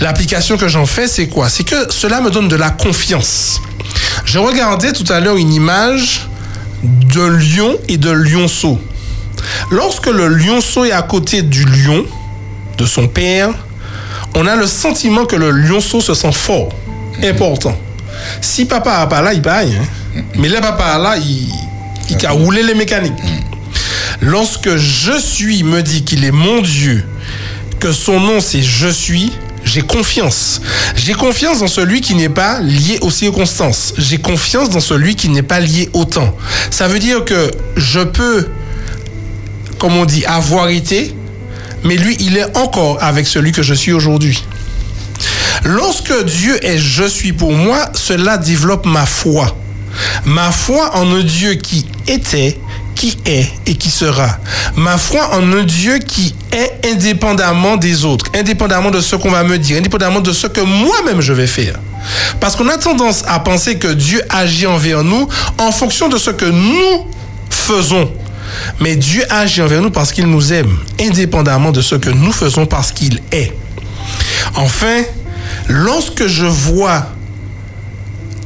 L'application 0.01 0.57
que 0.57 0.67
j'en 0.67 0.85
fais, 0.85 1.07
c'est 1.07 1.27
quoi? 1.27 1.49
C'est 1.49 1.63
que 1.63 1.91
cela 1.91 2.21
me 2.21 2.29
donne 2.29 2.47
de 2.47 2.55
la 2.55 2.69
confiance. 2.69 3.61
Je 4.25 4.39
regardais 4.39 4.93
tout 4.93 5.05
à 5.11 5.19
l'heure 5.19 5.37
une 5.37 5.53
image 5.53 6.27
de 6.83 7.21
lion 7.21 7.77
et 7.87 7.97
de 7.97 8.09
lionceau. 8.09 8.79
Lorsque 9.71 10.07
le 10.07 10.27
lionceau 10.27 10.85
est 10.85 10.91
à 10.91 11.01
côté 11.01 11.41
du 11.41 11.65
lion, 11.65 12.05
de 12.77 12.85
son 12.85 13.07
père, 13.07 13.49
on 14.35 14.45
a 14.47 14.55
le 14.55 14.67
sentiment 14.67 15.25
que 15.25 15.35
le 15.35 15.51
lionceau 15.51 16.01
se 16.01 16.13
sent 16.13 16.31
fort, 16.33 16.69
important. 17.23 17.77
Si 18.41 18.65
papa 18.65 18.99
n'a 18.99 19.07
pas 19.07 19.21
là, 19.21 19.33
il 19.33 19.41
paye. 19.41 19.75
Hein. 19.75 20.21
Mais 20.35 20.49
là, 20.49 20.61
papa 20.61 20.97
là, 20.97 21.15
il, 21.17 21.47
il 22.09 22.25
a 22.25 22.31
roulé 22.31 22.63
les 22.63 22.75
mécaniques. 22.75 23.13
Lorsque 24.21 24.75
je 24.77 25.19
suis 25.19 25.63
me 25.63 25.81
dit 25.81 26.03
qu'il 26.03 26.23
est 26.23 26.31
mon 26.31 26.61
Dieu, 26.61 27.03
que 27.79 27.91
son 27.91 28.19
nom 28.19 28.39
c'est 28.39 28.61
je 28.61 28.87
suis, 28.87 29.31
j'ai 29.63 29.81
confiance. 29.81 30.61
J'ai 30.95 31.13
confiance 31.13 31.59
dans 31.59 31.67
celui 31.67 32.01
qui 32.01 32.15
n'est 32.15 32.29
pas 32.29 32.59
lié 32.59 32.99
aux 33.01 33.11
circonstances. 33.11 33.93
J'ai 33.97 34.19
confiance 34.19 34.69
dans 34.69 34.79
celui 34.79 35.15
qui 35.15 35.29
n'est 35.29 35.43
pas 35.43 35.59
lié 35.59 35.89
au 35.93 36.05
temps. 36.05 36.35
Ça 36.69 36.87
veut 36.87 36.99
dire 36.99 37.25
que 37.25 37.51
je 37.75 37.99
peux, 37.99 38.47
comme 39.79 39.97
on 39.97 40.05
dit, 40.05 40.23
avoir 40.25 40.69
été, 40.69 41.15
mais 41.83 41.97
lui, 41.97 42.15
il 42.19 42.37
est 42.37 42.57
encore 42.57 43.01
avec 43.01 43.27
celui 43.27 43.51
que 43.51 43.63
je 43.63 43.73
suis 43.73 43.91
aujourd'hui. 43.91 44.43
Lorsque 45.63 46.25
Dieu 46.25 46.63
est 46.63 46.77
je 46.77 47.03
suis 47.03 47.33
pour 47.33 47.51
moi, 47.51 47.89
cela 47.93 48.37
développe 48.37 48.85
ma 48.85 49.05
foi. 49.05 49.55
Ma 50.25 50.51
foi 50.51 50.95
en 50.95 51.11
un 51.11 51.23
Dieu 51.23 51.53
qui 51.55 51.85
était, 52.07 52.59
qui 52.95 53.17
est 53.25 53.51
et 53.65 53.75
qui 53.75 53.89
sera. 53.89 54.37
Ma 54.75 54.97
foi 54.97 55.35
en 55.35 55.51
un 55.53 55.63
Dieu 55.63 55.99
qui 55.99 56.35
est 56.51 56.91
indépendamment 56.91 57.77
des 57.77 58.05
autres, 58.05 58.25
indépendamment 58.35 58.91
de 58.91 59.01
ce 59.01 59.15
qu'on 59.15 59.31
va 59.31 59.43
me 59.43 59.57
dire, 59.57 59.77
indépendamment 59.77 60.21
de 60.21 60.31
ce 60.31 60.47
que 60.47 60.61
moi-même 60.61 61.21
je 61.21 61.33
vais 61.33 61.47
faire. 61.47 61.75
Parce 62.39 62.55
qu'on 62.55 62.67
a 62.69 62.77
tendance 62.77 63.23
à 63.27 63.39
penser 63.39 63.77
que 63.77 63.87
Dieu 63.87 64.21
agit 64.29 64.67
envers 64.67 65.03
nous 65.03 65.27
en 65.57 65.71
fonction 65.71 66.07
de 66.07 66.17
ce 66.17 66.31
que 66.31 66.45
nous 66.45 67.07
faisons. 67.49 68.11
Mais 68.79 68.95
Dieu 68.95 69.23
agit 69.29 69.61
envers 69.61 69.81
nous 69.81 69.91
parce 69.91 70.11
qu'il 70.11 70.27
nous 70.27 70.53
aime, 70.53 70.77
indépendamment 70.99 71.71
de 71.71 71.81
ce 71.81 71.95
que 71.95 72.09
nous 72.09 72.31
faisons 72.31 72.65
parce 72.65 72.91
qu'il 72.91 73.21
est. 73.31 73.53
Enfin, 74.55 75.03
lorsque 75.67 76.27
je 76.27 76.45
vois 76.45 77.07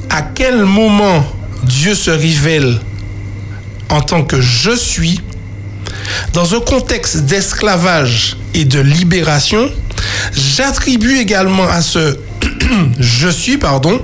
à 0.10 0.22
quel 0.22 0.66
moment 0.66 1.24
Dieu 1.64 1.96
se 1.96 2.12
révèle 2.12 2.80
en 3.90 4.02
tant 4.02 4.24
que 4.24 4.40
je 4.42 4.76
suis, 4.76 5.22
dans 6.34 6.56
un 6.56 6.60
contexte 6.60 7.18
d'esclavage 7.26 8.38
et 8.54 8.66
de 8.66 8.80
libération, 8.80 9.70
j'attribue 10.34 11.18
également 11.18 11.68
à 11.68 11.82
ce 11.82 12.18
je 13.00 13.30
suis, 13.30 13.58
pardon, 13.58 14.02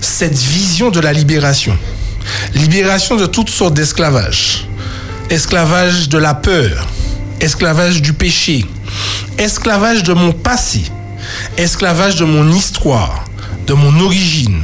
cette 0.00 0.36
vision 0.36 0.90
de 0.90 1.00
la 1.00 1.12
libération. 1.12 1.76
Libération 2.54 3.16
de 3.16 3.26
toutes 3.26 3.50
sortes 3.50 3.74
d'esclavage. 3.74 4.66
Esclavage 5.30 6.08
de 6.08 6.18
la 6.18 6.34
peur, 6.34 6.88
esclavage 7.40 8.00
du 8.00 8.14
péché, 8.14 8.64
esclavage 9.36 10.02
de 10.02 10.14
mon 10.14 10.32
passé, 10.32 10.82
esclavage 11.58 12.16
de 12.16 12.24
mon 12.24 12.50
histoire, 12.50 13.24
de 13.68 13.74
mon 13.74 14.00
origine. 14.00 14.62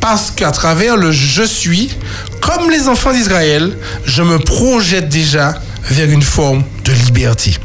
Parce 0.00 0.30
qu'à 0.30 0.52
travers 0.52 0.96
le 0.96 1.10
je 1.10 1.42
suis, 1.42 1.90
comme 2.40 2.70
les 2.70 2.86
enfants 2.88 3.12
d'Israël, 3.12 3.76
je 4.04 4.22
me 4.22 4.38
projette 4.38 5.08
déjà 5.08 5.60
vers 5.90 6.08
une 6.08 6.22
forme 6.22 6.62
de 6.84 6.92
liberté. 6.92 7.56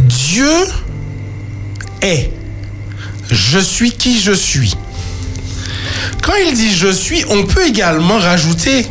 Dieu 0.00 0.50
est. 2.02 2.32
Je 3.30 3.58
suis 3.58 3.92
qui 3.92 4.20
je 4.20 4.32
suis. 4.32 4.74
Quand 6.22 6.34
il 6.46 6.54
dit 6.54 6.74
je 6.74 6.92
suis, 6.92 7.24
on 7.28 7.44
peut 7.44 7.66
également 7.66 8.18
rajouter 8.18 8.86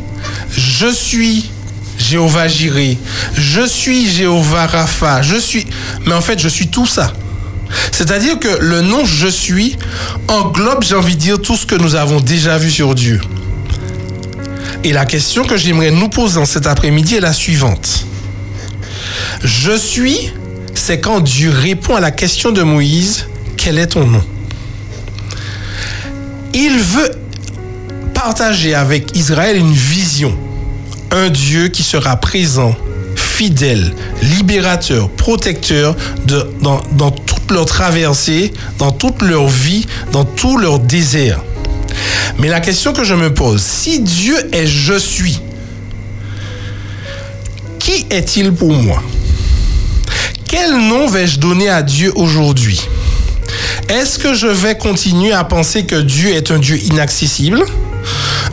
je 0.56 0.88
suis 0.92 1.50
Jéhovah 1.98 2.48
Jiré, 2.48 2.98
je 3.36 3.66
suis 3.66 4.10
Jéhovah 4.10 4.68
Rapha, 4.68 5.22
je 5.22 5.36
suis. 5.36 5.66
Mais 6.06 6.14
en 6.14 6.22
fait, 6.22 6.40
je 6.40 6.48
suis 6.48 6.68
tout 6.68 6.86
ça. 6.86 7.14
C'est-à-dire 7.92 8.40
que 8.40 8.60
le 8.60 8.82
nom 8.82 9.06
je 9.06 9.28
suis 9.28 9.78
englobe, 10.28 10.84
j'ai 10.84 10.96
envie 10.96 11.16
de 11.16 11.22
dire, 11.22 11.42
tout 11.42 11.56
ce 11.56 11.66
que 11.66 11.76
nous 11.76 11.96
avons 11.96 12.20
déjà 12.20 12.58
vu 12.58 12.72
sur 12.72 12.96
Dieu. 12.96 13.20
Et 14.84 14.92
la 14.92 15.06
question 15.06 15.46
que 15.46 15.56
j'aimerais 15.56 15.92
nous 15.92 16.10
poser 16.10 16.40
en 16.40 16.46
cet 16.46 16.68
après-midi 16.68 17.16
est 17.16 17.22
la 17.22 17.34
suivante. 17.34 18.06
Je 19.44 19.78
suis, 19.78 20.34
c'est 20.74 21.00
quand 21.00 21.22
Dieu 21.22 21.52
répond 21.52 21.96
à 21.96 22.02
la 22.02 22.12
question 22.12 22.52
de 22.52 22.64
Moïse, 22.64 23.28
quel 23.56 23.80
est 23.80 23.88
ton 23.88 24.06
nom? 24.06 24.24
Il 26.54 26.78
veut 26.80 27.12
partager 28.14 28.76
avec 28.76 29.16
Israël 29.16 29.58
une 29.58 29.74
vision, 29.74 30.38
un 31.12 31.30
Dieu 31.30 31.70
qui 31.70 31.84
sera 31.84 32.18
présent, 32.18 32.76
fidèle, 33.16 33.94
libérateur, 34.22 35.10
protecteur 35.10 35.96
dans, 36.62 36.82
dans 36.92 37.12
leur 37.52 37.66
traversée, 37.66 38.54
dans 38.78 38.92
toute 38.92 39.22
leur 39.22 39.48
vie, 39.48 39.86
dans 40.12 40.26
tout 40.26 40.58
leur 40.58 40.80
désert. 40.80 41.42
Mais 42.40 42.48
la 42.48 42.60
question 42.60 42.94
que 42.94 43.04
je 43.04 43.14
me 43.14 43.34
pose, 43.34 43.62
si 43.62 44.00
Dieu 44.00 44.36
est 44.52 44.68
je 44.68 44.98
suis, 44.98 45.40
qui 47.80 48.06
est-il 48.10 48.54
pour 48.54 48.74
moi? 48.74 49.02
Quel 50.48 50.78
nom 50.88 51.08
vais-je 51.08 51.40
donner 51.40 51.70
à 51.70 51.82
Dieu 51.82 52.12
aujourd'hui? 52.16 52.80
Est-ce 53.90 54.18
que 54.20 54.34
je 54.34 54.48
vais 54.48 54.78
continuer 54.78 55.34
à 55.34 55.44
penser 55.44 55.86
que 55.86 55.96
Dieu 55.96 56.34
est 56.34 56.52
un 56.52 56.60
Dieu 56.60 56.78
inaccessible? 56.78 57.64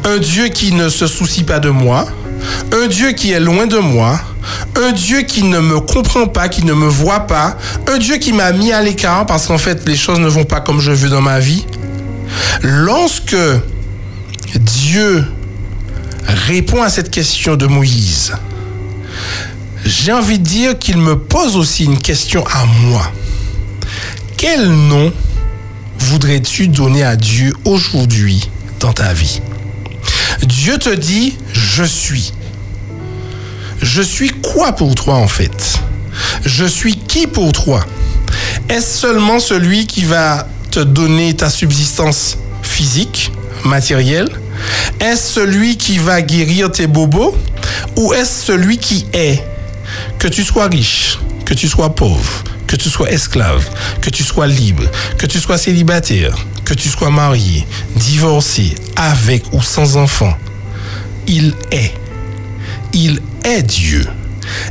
Un 0.04 0.18
Dieu 0.18 0.48
qui 0.48 0.72
ne 0.72 0.88
se 0.88 1.06
soucie 1.06 1.44
pas 1.44 1.60
de 1.60 1.70
moi? 1.70 2.06
Un 2.72 2.86
Dieu 2.88 3.12
qui 3.12 3.32
est 3.32 3.40
loin 3.40 3.66
de 3.66 3.78
moi? 3.78 4.20
Un 4.76 4.92
Dieu 4.92 5.22
qui 5.22 5.44
ne 5.44 5.58
me 5.58 5.80
comprend 5.80 6.26
pas, 6.26 6.48
qui 6.48 6.64
ne 6.64 6.72
me 6.72 6.86
voit 6.86 7.20
pas, 7.20 7.56
un 7.88 7.98
Dieu 7.98 8.16
qui 8.16 8.32
m'a 8.32 8.52
mis 8.52 8.72
à 8.72 8.82
l'écart 8.82 9.26
parce 9.26 9.46
qu'en 9.46 9.58
fait 9.58 9.86
les 9.86 9.96
choses 9.96 10.18
ne 10.18 10.28
vont 10.28 10.44
pas 10.44 10.60
comme 10.60 10.80
je 10.80 10.92
veux 10.92 11.08
dans 11.08 11.20
ma 11.20 11.40
vie. 11.40 11.66
Lorsque 12.62 13.36
Dieu 14.54 15.24
répond 16.26 16.82
à 16.82 16.88
cette 16.88 17.10
question 17.10 17.56
de 17.56 17.66
Moïse, 17.66 18.32
j'ai 19.84 20.12
envie 20.12 20.38
de 20.38 20.44
dire 20.44 20.78
qu'il 20.78 20.98
me 20.98 21.18
pose 21.18 21.56
aussi 21.56 21.84
une 21.84 21.98
question 21.98 22.44
à 22.46 22.64
moi. 22.64 23.10
Quel 24.36 24.68
nom 24.68 25.12
voudrais-tu 25.98 26.68
donner 26.68 27.02
à 27.02 27.16
Dieu 27.16 27.54
aujourd'hui 27.64 28.48
dans 28.78 28.92
ta 28.92 29.12
vie? 29.12 29.40
Dieu 30.42 30.78
te 30.78 30.94
dit, 30.94 31.36
je 31.52 31.84
suis. 31.84 32.32
Je 33.82 34.02
suis 34.02 34.30
quoi 34.30 34.72
pour 34.72 34.94
toi 34.94 35.14
en 35.14 35.28
fait? 35.28 35.78
Je 36.44 36.64
suis 36.64 36.96
qui 36.96 37.26
pour 37.26 37.52
toi? 37.52 37.84
Est-ce 38.68 38.98
seulement 38.98 39.40
celui 39.40 39.86
qui 39.86 40.04
va 40.04 40.46
te 40.70 40.80
donner 40.80 41.34
ta 41.34 41.50
subsistance 41.50 42.38
physique, 42.62 43.32
matérielle? 43.64 44.28
Est-ce 45.00 45.32
celui 45.34 45.76
qui 45.76 45.98
va 45.98 46.20
guérir 46.22 46.70
tes 46.70 46.86
bobos? 46.86 47.34
Ou 47.96 48.12
est-ce 48.12 48.46
celui 48.46 48.78
qui 48.78 49.06
est? 49.12 49.42
Que 50.18 50.28
tu 50.28 50.44
sois 50.44 50.66
riche, 50.66 51.18
que 51.46 51.54
tu 51.54 51.68
sois 51.68 51.94
pauvre, 51.94 52.44
que 52.66 52.76
tu 52.76 52.90
sois 52.90 53.10
esclave, 53.10 53.68
que 54.00 54.10
tu 54.10 54.22
sois 54.22 54.46
libre, 54.46 54.84
que 55.18 55.26
tu 55.26 55.40
sois 55.40 55.58
célibataire, 55.58 56.36
que 56.64 56.74
tu 56.74 56.88
sois 56.88 57.10
marié, 57.10 57.66
divorcé, 57.96 58.74
avec 58.94 59.42
ou 59.52 59.62
sans 59.62 59.96
enfant, 59.96 60.36
il 61.26 61.54
est. 61.72 61.99
Il 62.92 63.20
est 63.44 63.62
Dieu. 63.62 64.06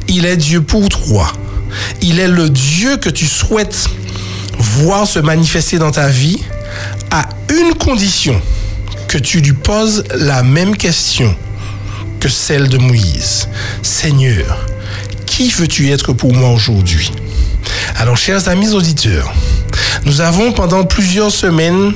Il 0.08 0.26
est 0.26 0.38
Dieu 0.38 0.62
pour 0.62 0.90
toi. 0.90 1.32
Il 2.02 2.20
est 2.20 2.28
le 2.28 2.50
Dieu 2.50 2.98
que 2.98 3.10
tu 3.10 3.26
souhaites 3.26 3.88
voir 4.58 5.08
se 5.08 5.20
manifester 5.20 5.80
dans 5.80 5.92
ta 5.92 6.10
vie 6.10 6.40
à 7.12 7.28
une 7.50 7.74
condition 7.76 8.40
que 9.08 9.18
tu 9.18 9.42
lui 9.42 9.54
poses 9.54 10.04
la 10.14 10.44
même 10.44 10.76
question 10.76 11.36
que 12.20 12.30
celle 12.30 12.68
de 12.68 12.78
Moïse. 12.78 13.48
Seigneur, 13.82 14.66
qui 15.26 15.50
veux-tu 15.50 15.90
être 15.92 16.14
pour 16.14 16.34
moi 16.34 16.50
aujourd'hui? 16.50 17.12
Alors, 17.96 18.18
chers 18.18 18.48
amis 18.50 18.70
auditeurs, 18.70 19.34
nous 20.06 20.22
avons 20.22 20.52
pendant 20.52 20.84
plusieurs 20.84 21.32
semaines 21.32 21.94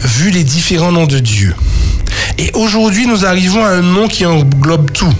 vu 0.00 0.30
les 0.30 0.44
différents 0.44 0.92
noms 0.92 1.06
de 1.06 1.18
Dieu. 1.18 1.54
Et 2.38 2.50
aujourd'hui, 2.54 3.06
nous 3.06 3.24
arrivons 3.24 3.64
à 3.64 3.70
un 3.70 3.82
nom 3.82 4.08
qui 4.08 4.24
englobe 4.24 4.90
tout. 4.92 5.14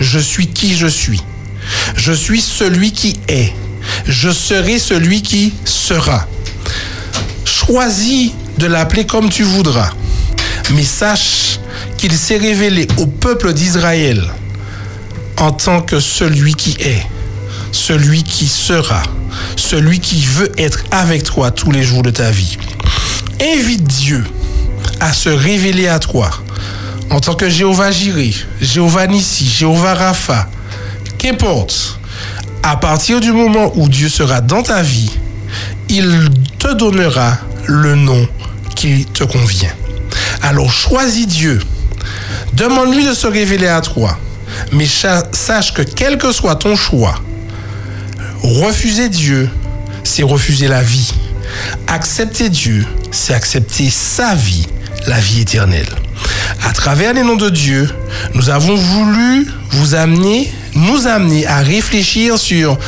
Je 0.00 0.18
suis 0.18 0.48
qui 0.48 0.76
je 0.76 0.86
suis. 0.86 1.22
Je 1.96 2.12
suis 2.12 2.40
celui 2.40 2.92
qui 2.92 3.16
est. 3.28 3.52
Je 4.06 4.30
serai 4.30 4.78
celui 4.78 5.22
qui 5.22 5.52
sera. 5.64 6.26
Choisis 7.44 8.32
de 8.58 8.66
l'appeler 8.66 9.06
comme 9.06 9.28
tu 9.28 9.42
voudras. 9.42 9.90
Mais 10.74 10.84
sache 10.84 11.58
qu'il 11.96 12.12
s'est 12.12 12.38
révélé 12.38 12.86
au 12.98 13.06
peuple 13.06 13.52
d'Israël 13.52 14.24
en 15.38 15.52
tant 15.52 15.82
que 15.82 16.00
celui 16.00 16.54
qui 16.54 16.76
est, 16.80 17.06
celui 17.72 18.22
qui 18.22 18.46
sera, 18.46 19.02
celui 19.56 20.00
qui 20.00 20.24
veut 20.24 20.52
être 20.58 20.84
avec 20.90 21.24
toi 21.24 21.50
tous 21.50 21.70
les 21.70 21.82
jours 21.82 22.02
de 22.02 22.10
ta 22.10 22.30
vie. 22.30 22.56
Invite 23.40 23.84
Dieu 23.84 24.24
à 25.00 25.12
se 25.12 25.28
révéler 25.28 25.88
à 25.88 25.98
toi 25.98 26.30
en 27.14 27.20
tant 27.20 27.34
que 27.34 27.48
Jéhovah 27.48 27.92
Jiré, 27.92 28.34
Jéhovah 28.60 29.06
Nissi, 29.06 29.46
Jéhovah 29.46 29.94
Rapha, 29.94 30.48
qu'importe, 31.16 32.00
à 32.64 32.76
partir 32.76 33.20
du 33.20 33.30
moment 33.30 33.70
où 33.76 33.88
Dieu 33.88 34.08
sera 34.08 34.40
dans 34.40 34.64
ta 34.64 34.82
vie, 34.82 35.12
il 35.88 36.28
te 36.58 36.74
donnera 36.74 37.38
le 37.66 37.94
nom 37.94 38.26
qui 38.74 39.04
te 39.04 39.22
convient. 39.22 39.70
Alors 40.42 40.72
choisis 40.72 41.28
Dieu. 41.28 41.60
Demande-lui 42.54 43.06
de 43.06 43.14
se 43.14 43.28
révéler 43.28 43.68
à 43.68 43.80
toi. 43.80 44.18
Mais 44.72 44.86
sache 44.86 45.72
que 45.72 45.82
quel 45.82 46.18
que 46.18 46.32
soit 46.32 46.56
ton 46.56 46.74
choix, 46.74 47.14
refuser 48.42 49.08
Dieu, 49.08 49.48
c'est 50.02 50.24
refuser 50.24 50.66
la 50.66 50.82
vie. 50.82 51.14
Accepter 51.86 52.48
Dieu, 52.48 52.84
c'est 53.12 53.34
accepter 53.34 53.88
sa 53.88 54.34
vie, 54.34 54.66
la 55.06 55.20
vie 55.20 55.42
éternelle. 55.42 55.88
À 56.62 56.72
travers 56.72 57.12
les 57.14 57.22
noms 57.22 57.36
de 57.36 57.50
Dieu, 57.50 57.88
nous 58.34 58.50
avons 58.50 58.74
voulu 58.74 59.46
vous 59.70 59.94
amener, 59.94 60.52
nous 60.74 61.06
amener 61.06 61.46
à 61.46 61.58
réfléchir 61.58 62.38
sur 62.38 62.78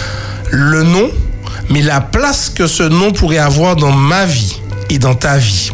le 0.50 0.82
nom, 0.82 1.10
mais 1.70 1.82
la 1.82 2.00
place 2.00 2.48
que 2.48 2.66
ce 2.66 2.82
nom 2.82 3.12
pourrait 3.12 3.38
avoir 3.38 3.76
dans 3.76 3.92
ma 3.92 4.26
vie 4.26 4.60
et 4.90 4.98
dans 4.98 5.14
ta 5.14 5.38
vie. 5.38 5.70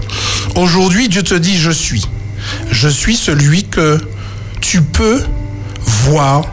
Aujourd'hui, 0.57 1.09
Dieu 1.09 1.23
te 1.23 1.35
dit, 1.35 1.57
je 1.57 1.71
suis. 1.71 2.05
Je 2.71 2.89
suis 2.89 3.17
celui 3.17 3.65
que 3.65 4.01
tu 4.61 4.83
peux 4.83 5.23
voir 5.87 6.45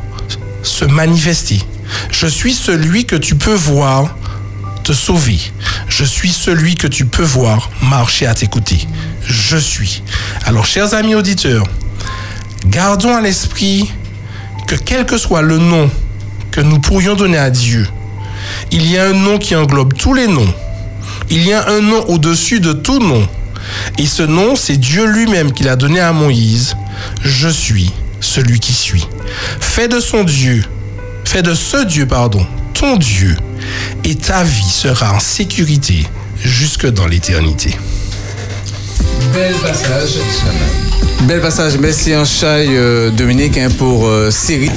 se 0.64 0.86
manifester. 0.86 1.60
Je 2.12 2.28
suis 2.28 2.54
celui 2.54 3.06
que 3.06 3.16
tu 3.16 3.36
peux 3.36 3.54
voir 3.54 4.16
te 4.84 4.94
sauver. 4.94 5.40
Je 5.88 6.04
suis 6.04 6.32
celui 6.32 6.76
que 6.76 6.88
tu 6.88 7.06
peux 7.06 7.24
voir 7.24 7.70
marcher 7.82 8.26
à 8.26 8.34
tes 8.34 8.48
côtés. 8.48 8.88
Je 9.30 9.58
suis. 9.58 10.02
Alors, 10.46 10.66
chers 10.66 10.96
amis 10.96 11.14
auditeurs, 11.14 11.64
gardons 12.66 13.16
à 13.16 13.22
l'esprit 13.22 13.90
que 14.68 14.76
quel 14.76 15.06
que 15.06 15.18
soit 15.18 15.44
le 15.44 15.60
nom 15.60 15.90
que 16.52 16.62
nous 16.62 16.80
pourrions 16.80 17.16
donner 17.16 17.38
à 17.38 17.52
Dieu, 17.52 17.88
il 18.72 18.90
y 18.90 18.98
a 18.98 19.06
un 19.06 19.14
nom 19.14 19.38
qui 19.38 19.56
englobe 19.56 19.94
tous 19.94 20.16
les 20.16 20.28
noms. 20.28 20.52
Il 21.30 21.46
y 21.46 21.54
a 21.54 21.70
un 21.70 21.82
nom 21.82 22.04
au-dessus 22.08 22.60
de 22.60 22.74
tout 22.74 23.00
nom. 23.00 23.28
Et 24.00 24.08
ce 24.08 24.24
nom, 24.24 24.56
c'est 24.56 24.78
Dieu 24.78 25.06
lui-même 25.06 25.52
qui 25.52 25.64
l'a 25.64 25.76
donné 25.76 26.00
à 26.00 26.12
Moïse. 26.12 26.76
Je 27.22 27.50
suis 27.50 27.92
celui 28.22 28.60
qui 28.60 28.74
suis. 28.74 29.08
Fais 29.60 29.88
de 29.88 30.00
son 30.00 30.24
Dieu, 30.24 30.64
fais 31.24 31.44
de 31.44 31.54
ce 31.54 31.86
Dieu, 31.86 32.08
pardon, 32.08 32.46
ton 32.74 32.98
Dieu, 32.98 33.38
et 34.04 34.16
ta 34.16 34.44
vie 34.44 34.64
sera 34.64 35.14
en 35.14 35.20
sécurité 35.20 36.08
jusque 36.44 36.88
dans 36.88 37.06
l'éternité. 37.06 37.78
Bel 39.34 39.54
passage. 39.56 40.20
Bel 41.24 41.42
passage. 41.42 41.78
Merci 41.80 42.16
en 42.16 42.26
chai 42.26 42.68
euh, 42.70 43.10
Dominique 43.12 43.58
hein, 43.58 43.70
pour 43.78 44.08
euh, 44.08 44.32
série 44.32 44.70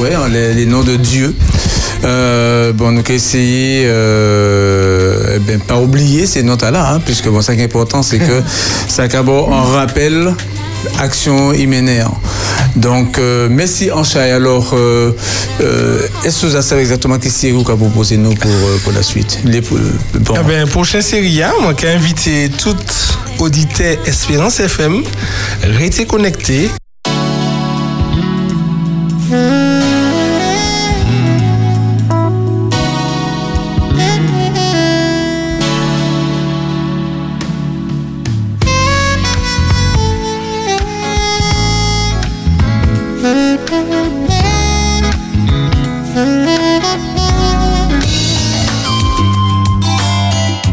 ouais, 0.00 0.14
hein, 0.14 0.28
les, 0.28 0.66
noms 0.66 0.82
de 0.82 0.96
Dieu. 0.96 1.34
Euh, 2.04 2.72
bon, 2.72 2.92
nous 2.92 3.02
essayer, 3.08 3.84
euh, 3.86 5.36
eh 5.36 5.38
ben, 5.38 5.58
pas 5.60 5.78
oublier 5.78 6.26
ces 6.26 6.42
notes-là, 6.42 6.92
hein, 6.92 7.00
puisque 7.04 7.28
bon, 7.28 7.40
ça 7.40 7.54
qui 7.54 7.62
est 7.62 7.64
important, 7.64 8.02
c'est 8.02 8.18
que 8.18 8.42
ça 8.88 9.08
d'abord 9.08 9.50
en 9.50 9.62
rappel 9.62 10.34
action 10.98 11.52
hyménaire. 11.52 12.10
Donc, 12.76 13.18
euh, 13.18 13.48
merci 13.50 13.90
Anchaï. 13.90 14.30
Alors, 14.32 14.72
euh, 14.74 15.12
euh, 15.60 16.06
est-ce 16.24 16.42
que 16.42 16.46
vous 16.46 16.62
savez 16.62 16.82
exactement 16.82 17.18
quelle 17.18 17.30
série 17.30 17.52
vous 17.52 17.62
proposé 17.62 18.16
nous 18.16 18.34
pour, 18.34 18.50
pour 18.82 18.92
la 18.92 19.02
suite? 19.02 19.38
Les, 19.44 19.60
bon. 19.60 20.34
eh 20.36 20.66
Prochaine 20.66 21.02
série, 21.02 21.42
hein, 21.42 21.52
moi 21.62 21.74
qui 21.74 21.86
ai 21.86 21.90
invité 21.90 22.50
toutes 22.58 23.18
auditeurs 23.44 23.98
Espérance 24.06 24.58
FM, 24.58 25.02
restez 25.62 26.06
connectés. 26.06 26.70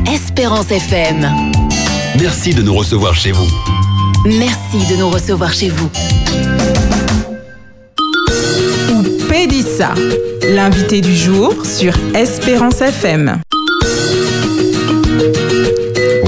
Espérance 0.08 0.72
FM. 0.72 1.71
Merci 2.20 2.54
de 2.54 2.62
nous 2.62 2.76
recevoir 2.76 3.16
chez 3.16 3.32
vous. 3.32 3.48
Merci 4.26 4.86
de 4.92 5.00
nous 5.00 5.10
recevoir 5.10 5.54
chez 5.54 5.70
vous. 5.70 5.90
Ou 8.94 9.04
Pédissa, 9.28 9.94
l'invité 10.50 11.02
du 11.02 11.16
jour 11.16 11.66
sur 11.66 11.94
Espérance 12.14 12.82
FM. 12.82 13.42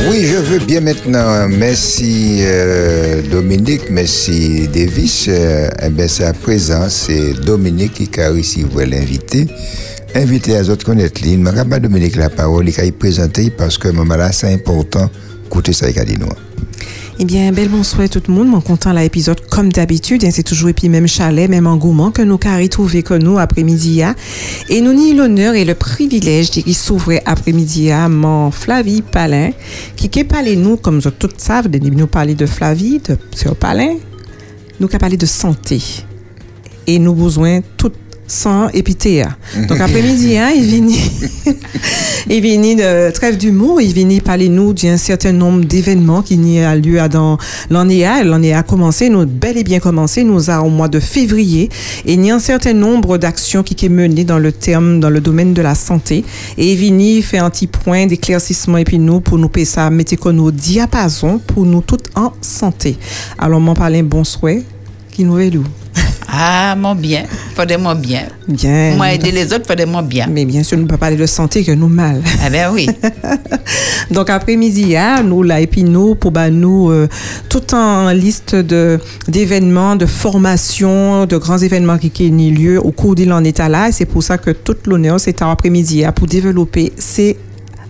Oui, 0.10 0.26
je 0.26 0.38
veux 0.38 0.60
bien 0.60 0.81
maintenant. 0.81 1.47
Merci 1.49 2.39
euh, 2.41 3.22
Dominique, 3.30 3.89
merci 3.89 4.68
Davis. 4.68 5.27
Euh, 5.27 5.69
eh 5.81 5.89
bien, 5.89 6.07
c'est 6.07 6.26
à 6.26 6.34
présent, 6.34 6.88
c'est 6.89 7.34
Dominique 7.34 8.10
qui 8.11 8.22
a 8.22 8.30
réussi 8.30 8.65
à 8.80 8.85
l'inviter. 8.85 9.47
Inviter 10.15 10.53
les 10.53 10.69
autres 10.69 10.85
connaître 10.85 11.22
l'île. 11.23 11.43
Je 11.45 11.51
ne 11.51 11.64
pas 11.64 11.80
Dominique 11.80 12.15
la 12.15 12.30
parole, 12.30 12.69
il 12.69 12.80
a 12.80 12.91
présenté 12.91 13.49
parce 13.49 13.77
que 13.77 13.89
moment 13.89 14.15
là, 14.15 14.31
c'est 14.31 14.53
important. 14.53 15.10
Écoutez 15.53 15.73
ça. 15.73 15.85
Eh 17.19 17.25
bien, 17.25 17.51
bel 17.51 17.69
bonsoir 17.69 18.09
tout 18.09 18.23
le 18.27 18.34
monde. 18.34 18.47
Mon 18.47 18.59
content 18.59 18.91
l'épisode 18.91 19.39
comme 19.51 19.71
d'habitude. 19.71 20.25
C'est 20.31 20.41
toujours 20.41 20.69
et 20.69 20.73
puis 20.73 20.89
même 20.89 21.05
chalet, 21.05 21.47
même 21.47 21.67
engouement 21.67 22.09
que 22.09 22.23
nous 22.23 22.39
carré 22.39 22.69
trouvé 22.69 23.03
que 23.03 23.13
nous 23.13 23.38
après-midi. 23.38 24.01
Et 24.69 24.81
nous 24.81 24.93
ni 24.93 25.13
l'honneur 25.13 25.53
et 25.53 25.63
le 25.63 25.75
privilège 25.75 26.49
d'y 26.49 26.73
s'ouvrir 26.73 27.21
après-midi 27.27 27.91
à 27.91 28.09
mon 28.09 28.49
Flavie 28.49 29.03
Palin, 29.03 29.51
qui 29.95 30.09
qui 30.09 30.23
parlé 30.23 30.55
nous, 30.55 30.75
comme 30.75 30.99
vous 30.99 31.11
tous 31.11 31.30
savent, 31.38 31.67
de 31.67 31.77
nous 31.77 32.07
parler 32.07 32.34
de 32.34 32.47
Flavie, 32.47 32.97
de 32.97 33.15
Sœur 33.35 33.55
Palin, 33.55 33.97
nous 34.80 34.88
qu'a 34.88 34.97
parlé 34.97 35.17
de 35.17 35.27
santé. 35.27 35.84
Et 36.88 36.97
nous 36.97 37.13
besoin 37.13 37.59
tout 37.77 37.91
sans 38.27 38.69
épithéa. 38.69 39.29
Donc 39.67 39.79
après-midi, 39.79 40.37
hein, 40.37 40.51
il 40.55 40.63
vient, 40.63 41.53
il 42.29 42.75
de 42.75 43.11
trêve 43.11 43.37
d'humour, 43.37 43.81
il 43.81 43.93
vient 43.93 44.19
parler 44.19 44.49
nous 44.49 44.73
d'un 44.73 44.97
certain 44.97 45.31
nombre 45.31 45.65
d'événements 45.65 46.21
qui 46.21 46.37
n'y 46.37 46.61
a 46.61 46.75
lieu 46.75 46.99
dans 47.09 47.37
l'année 47.69 48.03
L'année 48.23 48.53
a 48.53 48.63
commencé, 48.63 49.09
nous 49.09 49.25
bel 49.25 49.57
et 49.57 49.63
bien 49.63 49.79
commencé, 49.79 50.23
nous 50.23 50.49
avons 50.49 50.67
au 50.67 50.69
mois 50.69 50.87
de 50.87 50.99
février, 50.99 51.69
et 52.05 52.13
il 52.13 52.25
y 52.25 52.31
a 52.31 52.35
un 52.35 52.39
certain 52.39 52.73
nombre 52.73 53.17
d'actions 53.17 53.63
qui 53.63 53.75
sont 53.77 53.91
menées 53.91 54.23
dans 54.23 54.39
le 54.39 54.51
terme, 54.51 54.99
dans 54.99 55.09
le 55.09 55.21
domaine 55.21 55.53
de 55.53 55.61
la 55.61 55.75
santé. 55.75 56.23
Et 56.57 56.75
Vini 56.75 57.21
fait 57.21 57.37
un 57.37 57.49
petit 57.49 57.67
point 57.67 58.05
d'éclaircissement 58.05 58.77
et 58.77 58.83
puis 58.83 58.99
nous, 58.99 59.19
pour 59.19 59.37
nous 59.37 59.49
payer 59.49 59.65
ça, 59.65 59.89
mettez 59.89 60.17
nos 60.31 60.51
diapason 60.51 61.39
pour 61.39 61.65
nous 61.65 61.81
toutes 61.81 62.09
en 62.15 62.33
santé. 62.41 62.97
Alors, 63.37 63.59
m'en 63.59 63.73
parler 63.73 64.01
bon 64.01 64.23
souhait, 64.23 64.63
qui 65.11 65.23
nous 65.23 65.33
veut 65.33 65.51
ah, 66.35 66.76
mon 66.76 66.95
bien. 66.95 67.26
Faudrait-moi 67.55 67.93
bien. 67.93 68.23
Bien. 68.47 68.95
Moi, 68.95 69.14
aider 69.14 69.31
les 69.31 69.53
autres, 69.53 69.68
faudrait-moi 69.68 70.01
bien. 70.01 70.26
Mais 70.27 70.45
bien 70.45 70.64
sûr, 70.64 70.77
nous 70.77 70.84
ne 70.84 70.88
pouvons 70.88 70.97
pas 70.97 71.05
parler 71.05 71.15
de 71.15 71.27
santé 71.27 71.64
que 71.64 71.72
nous 71.72 71.88
mal. 71.88 72.23
Ah 72.43 72.49
ben 72.49 72.72
oui. 72.73 72.88
Donc, 74.11 74.31
après-midi, 74.31 74.97
hein, 74.97 75.22
nous, 75.23 75.43
là, 75.43 75.61
et 75.61 75.68
puis 75.68 75.84
nous, 75.84 76.15
pour 76.15 76.31
bah, 76.31 76.49
nous, 76.49 76.89
euh, 76.89 77.07
tout 77.49 77.76
en 77.76 78.10
liste 78.10 78.55
d'événements, 78.55 79.95
de 79.95 80.07
formations, 80.07 81.27
de 81.27 81.38
grands 81.38 81.60
événements 81.60 81.99
qui, 81.99 82.10
qui 82.10 82.31
ont 82.34 82.51
lieu 82.51 82.80
au 82.80 82.91
cours 82.91 83.14
de 83.14 83.26
l'année 83.26 83.53
là. 83.69 83.89
Et 83.89 83.91
c'est 83.91 84.05
pour 84.05 84.23
ça 84.23 84.39
que 84.39 84.49
tout 84.49 84.76
l'honneur, 84.88 85.19
c'est 85.19 85.39
après-midi, 85.43 86.03
hein, 86.03 86.11
pour 86.14 86.26
développer 86.26 86.93
ces 86.97 87.38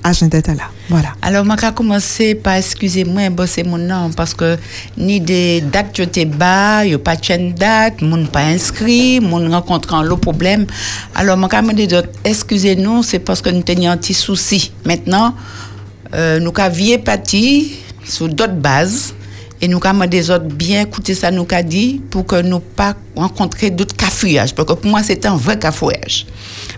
agenda 0.03 0.39
là. 0.47 0.69
Voilà. 0.89 1.13
Alors, 1.21 1.45
je 1.45 1.65
vais 1.65 1.73
commencer 1.73 2.35
par 2.35 2.55
excusez-moi, 2.55 3.23
c'est 3.47 3.63
mon 3.63 3.77
nom, 3.77 4.11
parce 4.11 4.33
que 4.33 4.57
ni 4.97 5.19
des 5.19 5.61
dates 5.61 5.97
je 5.97 6.03
t'ai 6.03 6.25
bas, 6.25 6.85
il 6.85 6.97
pas 6.97 7.15
de 7.15 7.51
date, 7.51 8.01
mon 8.01 8.25
pas 8.25 8.41
inscrit, 8.41 9.19
mon 9.19 9.49
rencontrant 9.49 10.01
le 10.01 10.15
problème. 10.17 10.65
Alors, 11.15 11.37
je 11.37 11.75
vais 11.75 11.87
dire 11.87 12.03
excusez-nous, 12.23 13.03
c'est 13.03 13.19
parce 13.19 13.41
que 13.41 13.49
nous 13.49 13.63
tenions 13.63 13.91
un 13.91 13.97
petit 13.97 14.13
souci. 14.13 14.71
Maintenant, 14.85 15.35
euh, 16.13 16.39
nous 16.39 16.51
avons 16.57 16.73
vie 16.73 16.97
parti 16.97 17.73
sur 18.05 18.27
d'autres 18.27 18.53
bases. 18.53 19.13
Et 19.61 19.69
nous 19.69 19.79
avons 19.81 20.05
des 20.07 20.29
autres 20.29 20.43
bien 20.43 20.81
écouter 20.81 21.15
ça 21.15 21.31
nous 21.31 21.47
a 21.49 21.63
dit 21.63 22.01
pour 22.09 22.25
que 22.25 22.41
nous 22.41 22.59
pas 22.59 22.95
rencontrer 23.15 23.69
d'autres 23.69 23.95
cafouillages. 23.95 24.53
Parce 24.53 24.67
que 24.67 24.73
pour 24.73 24.91
moi, 24.91 25.01
c'est 25.03 25.25
un 25.25 25.37
vrai 25.37 25.57
cafouillage. 25.57 26.25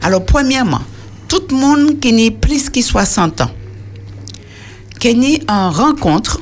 Alors, 0.04 0.24
premièrement, 0.24 0.82
tout 1.28 1.44
le 1.50 1.56
monde 1.56 2.00
qui 2.00 2.14
n'est 2.14 2.32
plus 2.32 2.70
que 2.70 2.82
60 2.82 3.42
ans, 3.42 3.52
qui 5.00 5.16
en 5.48 5.72
rencontre 5.72 6.42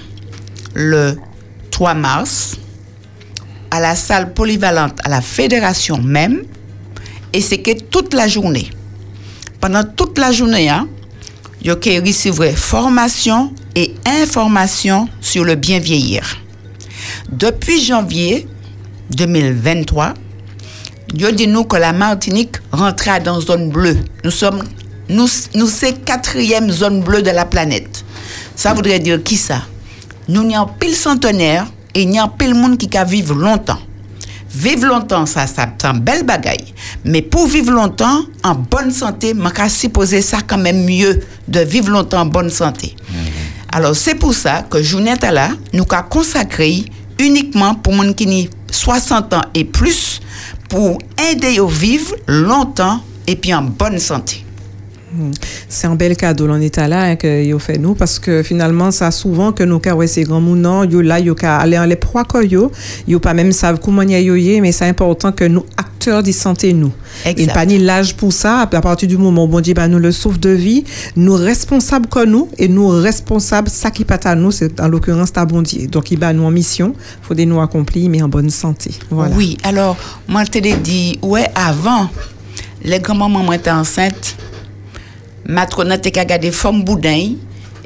le 0.73 1.15
3 1.71 1.93
mars 1.93 2.57
à 3.71 3.79
la 3.79 3.95
salle 3.95 4.33
polyvalente 4.33 4.99
à 5.03 5.09
la 5.09 5.21
fédération 5.21 5.97
même, 5.97 6.43
et 7.33 7.41
c'est 7.41 7.61
que 7.61 7.71
toute 7.71 8.13
la 8.13 8.27
journée, 8.27 8.69
pendant 9.59 9.83
toute 9.83 10.17
la 10.19 10.31
journée, 10.31 10.69
hein, 10.69 10.87
il 11.63 11.71
recevoir 11.99 12.51
formation 12.51 13.53
et 13.75 13.95
information 14.05 15.07
sur 15.21 15.43
le 15.43 15.55
bien 15.55 15.79
vieillir. 15.79 16.37
Depuis 17.31 17.81
janvier 17.81 18.47
2023, 19.11 20.13
Yo 21.15 21.29
dit 21.29 21.47
nous 21.47 21.63
que 21.63 21.77
la 21.77 21.93
Martinique 21.93 22.55
rentrait 22.71 23.19
dans 23.19 23.39
zone 23.39 23.69
bleue. 23.69 23.97
Nous 24.23 24.31
sommes, 24.31 24.63
nous, 25.09 25.27
nous 25.53 25.67
c'est 25.67 26.03
quatrième 26.03 26.71
zone 26.71 27.01
bleue 27.01 27.21
de 27.21 27.29
la 27.29 27.45
planète. 27.45 28.03
Ça 28.55 28.73
voudrait 28.73 28.99
dire 28.99 29.21
qui 29.21 29.37
ça? 29.37 29.61
Nous 30.27 30.43
n'y 30.43 30.55
a 30.55 30.65
pile 30.79 30.95
centenaire 30.95 31.67
et 31.93 32.05
n'y 32.05 32.17
a 32.17 32.27
pile 32.27 32.55
monde 32.55 32.77
qui 32.77 32.89
va 32.91 33.03
vivre 33.03 33.35
longtemps. 33.35 33.77
Vivre 34.55 34.87
longtemps, 34.87 35.27
ça, 35.27 35.45
ça, 35.45 35.67
c'est 35.79 35.87
un 35.87 35.93
bel 35.93 36.23
bagaille. 36.23 36.73
Mais 37.05 37.21
pour 37.21 37.47
vivre 37.47 37.71
longtemps, 37.71 38.21
en 38.43 38.55
bonne 38.55 38.91
santé, 38.91 39.33
je 39.35 39.69
supposer 39.69 40.21
ça 40.21 40.39
quand 40.45 40.57
même 40.57 40.83
mieux 40.83 41.19
de 41.47 41.59
vivre 41.59 41.89
longtemps 41.91 42.21
en 42.21 42.25
bonne 42.25 42.49
santé. 42.49 42.95
Alors, 43.71 43.95
c'est 43.95 44.15
pour 44.15 44.33
ça 44.33 44.63
que 44.67 44.81
Journée 44.81 45.13
là, 45.21 45.49
nous 45.73 45.85
avons 45.91 46.07
consacré 46.09 46.85
uniquement 47.19 47.75
pour 47.75 47.93
les 47.93 48.07
gens 48.07 48.13
qui 48.13 48.49
ont 48.49 48.57
60 48.71 49.33
ans 49.33 49.41
et 49.53 49.65
plus 49.65 50.19
pour 50.73 50.97
aider 51.29 51.59
à 51.59 51.67
vivre 51.67 52.15
longtemps 52.27 52.99
et 53.27 53.35
puis 53.35 53.53
en 53.53 53.61
bonne 53.61 53.99
santé. 53.99 54.43
Hmm. 55.15 55.31
C'est 55.69 55.85
un 55.85 55.93
bel 55.93 56.17
cadeau 56.17 56.47
l'on 56.47 56.59
est 56.59 56.75
là 56.77 57.03
hein, 57.03 57.15
que 57.15 57.43
yo 57.43 57.59
fait 57.59 57.77
nous 57.77 57.93
parce 57.93 58.17
que 58.17 58.41
finalement 58.41 58.89
ça 58.89 59.11
souvent 59.11 59.51
que 59.51 59.63
nous 59.63 59.77
ka 59.77 59.95
ces 60.07 60.23
grands 60.23 60.41
mounons 60.41 60.85
yo 60.85 61.01
là 61.01 61.19
yo 61.19 61.35
ka 61.35 61.57
aller 61.57 61.77
en 61.77 61.85
les 61.85 61.95
proies 61.95 62.23
yo 62.49 62.71
yo 63.07 63.19
pas 63.19 63.35
même 63.35 63.51
savent 63.51 63.79
comment 63.79 64.01
y 64.01 64.15
a 64.15 64.61
mais 64.61 64.71
c'est 64.71 64.87
important 64.87 65.31
que 65.31 65.43
nous 65.43 65.65
acteurs 65.77 66.23
de 66.23 66.31
santé 66.31 66.73
nous. 66.73 66.91
Et 67.25 67.45
pas 67.45 67.67
ni 67.67 67.77
l'âge 67.77 68.15
pour 68.15 68.33
ça 68.33 68.61
à 68.61 68.81
partir 68.81 69.07
du 69.07 69.17
moment 69.17 69.43
où 69.43 69.47
bon 69.47 69.61
dit 69.61 69.75
bah 69.75 69.87
nous 69.87 69.99
le 69.99 70.11
souffle 70.11 70.39
de 70.39 70.49
vie 70.49 70.83
nous 71.15 71.35
responsables 71.35 72.07
comme 72.07 72.31
nous 72.31 72.49
et 72.57 72.67
nous 72.67 72.87
responsables 72.87 73.69
ça 73.69 73.91
qui 73.91 74.05
pas 74.05 74.19
à 74.23 74.33
nous 74.33 74.49
c'est 74.49 74.79
en 74.81 74.87
l'occurrence 74.87 75.31
ta 75.31 75.45
bon 75.45 75.63
donc 75.91 76.11
il 76.11 76.17
va 76.17 76.33
nous 76.33 76.43
en 76.43 76.51
mission 76.51 76.95
faut 77.21 77.35
des 77.35 77.45
nous 77.45 77.61
accomplir 77.61 78.09
mais 78.09 78.23
en 78.23 78.29
bonne 78.29 78.49
santé. 78.49 78.89
Voilà. 79.11 79.35
Oui 79.35 79.57
alors 79.63 79.95
moi 80.27 80.43
je 80.43 80.49
te 80.49 80.75
dit 80.77 81.19
ouais 81.21 81.45
avant 81.53 82.09
les 82.83 82.99
grands-mamans 82.99 83.53
étaient 83.53 83.69
enceintes 83.69 84.35
matrona 85.45 85.97
te 85.97 86.09
ka 86.09 86.25
gade 86.25 86.51
femme 86.51 86.83
boudin 86.83 87.35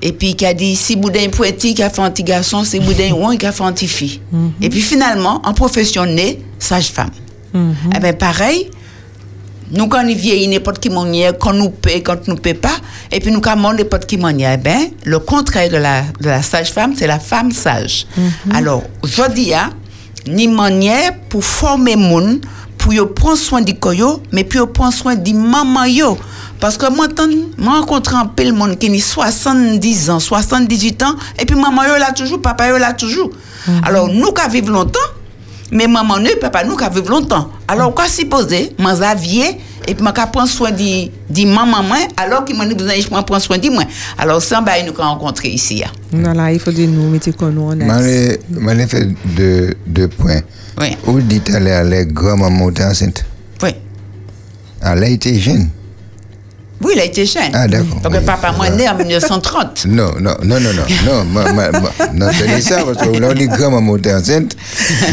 et 0.01 0.11
puis 0.11 0.35
qui 0.35 0.45
a 0.45 0.53
dit 0.53 0.75
si 0.75 0.95
boudin 0.95 1.29
poeti 1.29 1.73
qui 1.73 1.81
a 1.83 1.89
fait 1.89 2.01
un 2.01 2.11
petit 2.11 2.23
garçon 2.23 2.63
c'est 2.63 2.79
boudin 2.79 3.11
ou 3.13 3.35
qui 3.37 3.45
a 3.45 3.51
fait 3.51 3.63
un 3.63 3.71
petit 3.71 3.87
fille. 3.87 4.21
Mhm. 4.31 4.51
et 4.61 4.69
puis 4.69 4.81
finalement 4.81 5.41
en 5.43 5.53
profession 5.53 6.05
sage-femme. 6.59 7.11
Mm 7.53 7.71
eh 7.95 7.99
ben 7.99 8.13
pareil 8.15 8.69
nous 9.71 9.87
quand 9.87 10.03
on 10.03 10.07
vieillit 10.15 10.47
n'importe 10.47 10.79
qui 10.79 10.89
manière 10.89 11.37
quand 11.37 11.53
nous 11.53 11.69
paie 11.69 12.01
quand 12.01 12.27
nous 12.27 12.35
paie 12.35 12.53
pas 12.53 12.77
et 13.11 13.19
puis 13.19 13.31
nous 13.31 13.41
quand 13.41 13.57
on 13.63 13.73
n'importe 13.73 14.05
qui 14.05 14.17
manière 14.17 14.53
eh 14.53 14.57
ben 14.57 14.89
le 15.03 15.19
contraire 15.19 15.69
de 15.69 15.77
la 15.77 16.01
de 16.21 16.27
la 16.29 16.41
sage-femme 16.41 16.93
c'est 16.95 17.07
la 17.07 17.19
femme 17.19 17.51
sage. 17.51 18.05
Mhm. 18.17 18.55
alors 18.55 18.83
aujourd'hui 19.01 19.53
ni 20.27 20.47
manière 20.47 21.13
pour 21.29 21.43
former 21.43 21.95
moun 21.95 22.41
pour 22.77 22.93
yo 22.93 23.05
prendre 23.07 23.37
soin 23.37 23.61
du 23.61 23.73
koyo 23.75 24.21
mais 24.31 24.47
yo 24.53 24.67
prendre 24.67 24.93
soin 24.93 25.15
du 25.15 25.33
maman 25.33 25.85
yo 25.85 26.17
parce 26.59 26.77
que 26.77 26.89
moi, 26.93 27.07
je 27.17 27.65
rencontre 27.65 28.15
un 28.15 28.25
peu 28.25 28.43
le 28.43 28.51
monde 28.51 28.77
qui 28.77 28.89
a 28.89 28.99
70 28.99 30.09
ans, 30.09 30.19
78 30.19 31.03
ans, 31.03 31.15
et 31.39 31.45
puis 31.45 31.55
maman, 31.55 31.83
yo 31.83 31.97
là 31.97 32.11
toujours, 32.13 32.41
papa, 32.41 32.69
yo 32.69 32.77
là 32.77 32.93
toujours. 32.93 33.29
Mhm. 33.67 33.81
Alors, 33.83 34.07
nous 34.07 34.31
qui 34.31 34.49
vivons 34.49 34.73
longtemps, 34.73 34.99
mais 35.71 35.87
maman, 35.87 36.19
nous, 36.19 36.39
papa, 36.41 36.63
nous 36.63 36.75
qui 36.75 36.85
vivons 36.89 37.19
longtemps. 37.19 37.49
Alors, 37.67 37.93
quoi 37.93 38.07
s'y 38.07 38.25
poser, 38.25 38.73
moi, 38.79 38.93
Xavier, 38.93 39.59
et 39.87 39.95
puis 39.95 40.05
je 40.05 40.21
prends 40.31 40.45
soin 40.45 40.71
de 40.71 41.09
de 41.29 41.45
maman 41.45 41.81
moi 41.83 41.97
alors 42.17 42.43
qu'il 42.43 42.57
m'a 42.57 42.65
dit 42.65 42.75
besoin 42.75 42.93
je 42.99 43.07
prends 43.07 43.39
soin 43.39 43.57
de 43.57 43.69
moi 43.69 43.83
alors 44.17 44.41
ça 44.41 44.59
bah 44.59 44.73
nous 44.85 44.91
rencontrer 44.91 45.47
ici 45.49 45.81
hein. 45.85 45.91
Voilà, 46.11 46.51
il 46.51 46.59
faut 46.59 46.71
de 46.71 46.83
nous 46.85 47.09
mettre 47.09 47.31
comme 47.31 47.53
nous 47.53 47.71
en 47.71 47.75
Malé, 47.75 48.39
malé 48.49 48.87
fait 48.87 49.07
deux, 49.25 49.73
deux 49.85 50.07
points. 50.07 50.41
Oui. 50.79 50.95
Où 51.05 51.19
dit 51.19 51.41
elle 51.53 51.93
est 51.93 52.05
grand-maman 52.05 52.69
était 52.69 52.85
enceinte? 52.85 53.25
Oui. 53.61 53.71
Elle 54.81 55.03
a 55.03 55.07
été 55.09 55.37
jeune. 55.39 55.69
Oui, 56.81 56.93
il 56.95 56.99
a 57.01 57.05
été 57.05 57.25
jeune. 57.25 57.51
Ah, 57.53 57.67
d'accord. 57.67 57.99
Donc, 58.01 58.13
oui. 58.13 58.19
papa, 58.25 58.51
moi, 58.55 58.69
né 58.69 58.87
en 58.87 58.95
1930. 58.95 59.85
Non, 59.87 60.11
non, 60.19 60.35
non, 60.43 60.59
non, 60.59 60.69
non, 60.73 60.83
non, 61.05 61.23
ma, 61.25 61.51
ma, 61.53 61.71
ma, 61.71 61.79
non, 62.13 62.27
tenez 62.37 62.61
ça, 62.61 62.83
parce 62.83 62.97
que 63.07 63.17
là, 63.17 63.29
on 63.31 63.33
dit 63.33 63.47
grand-maman 63.47 63.97
était 63.97 64.13
enceinte. 64.13 64.55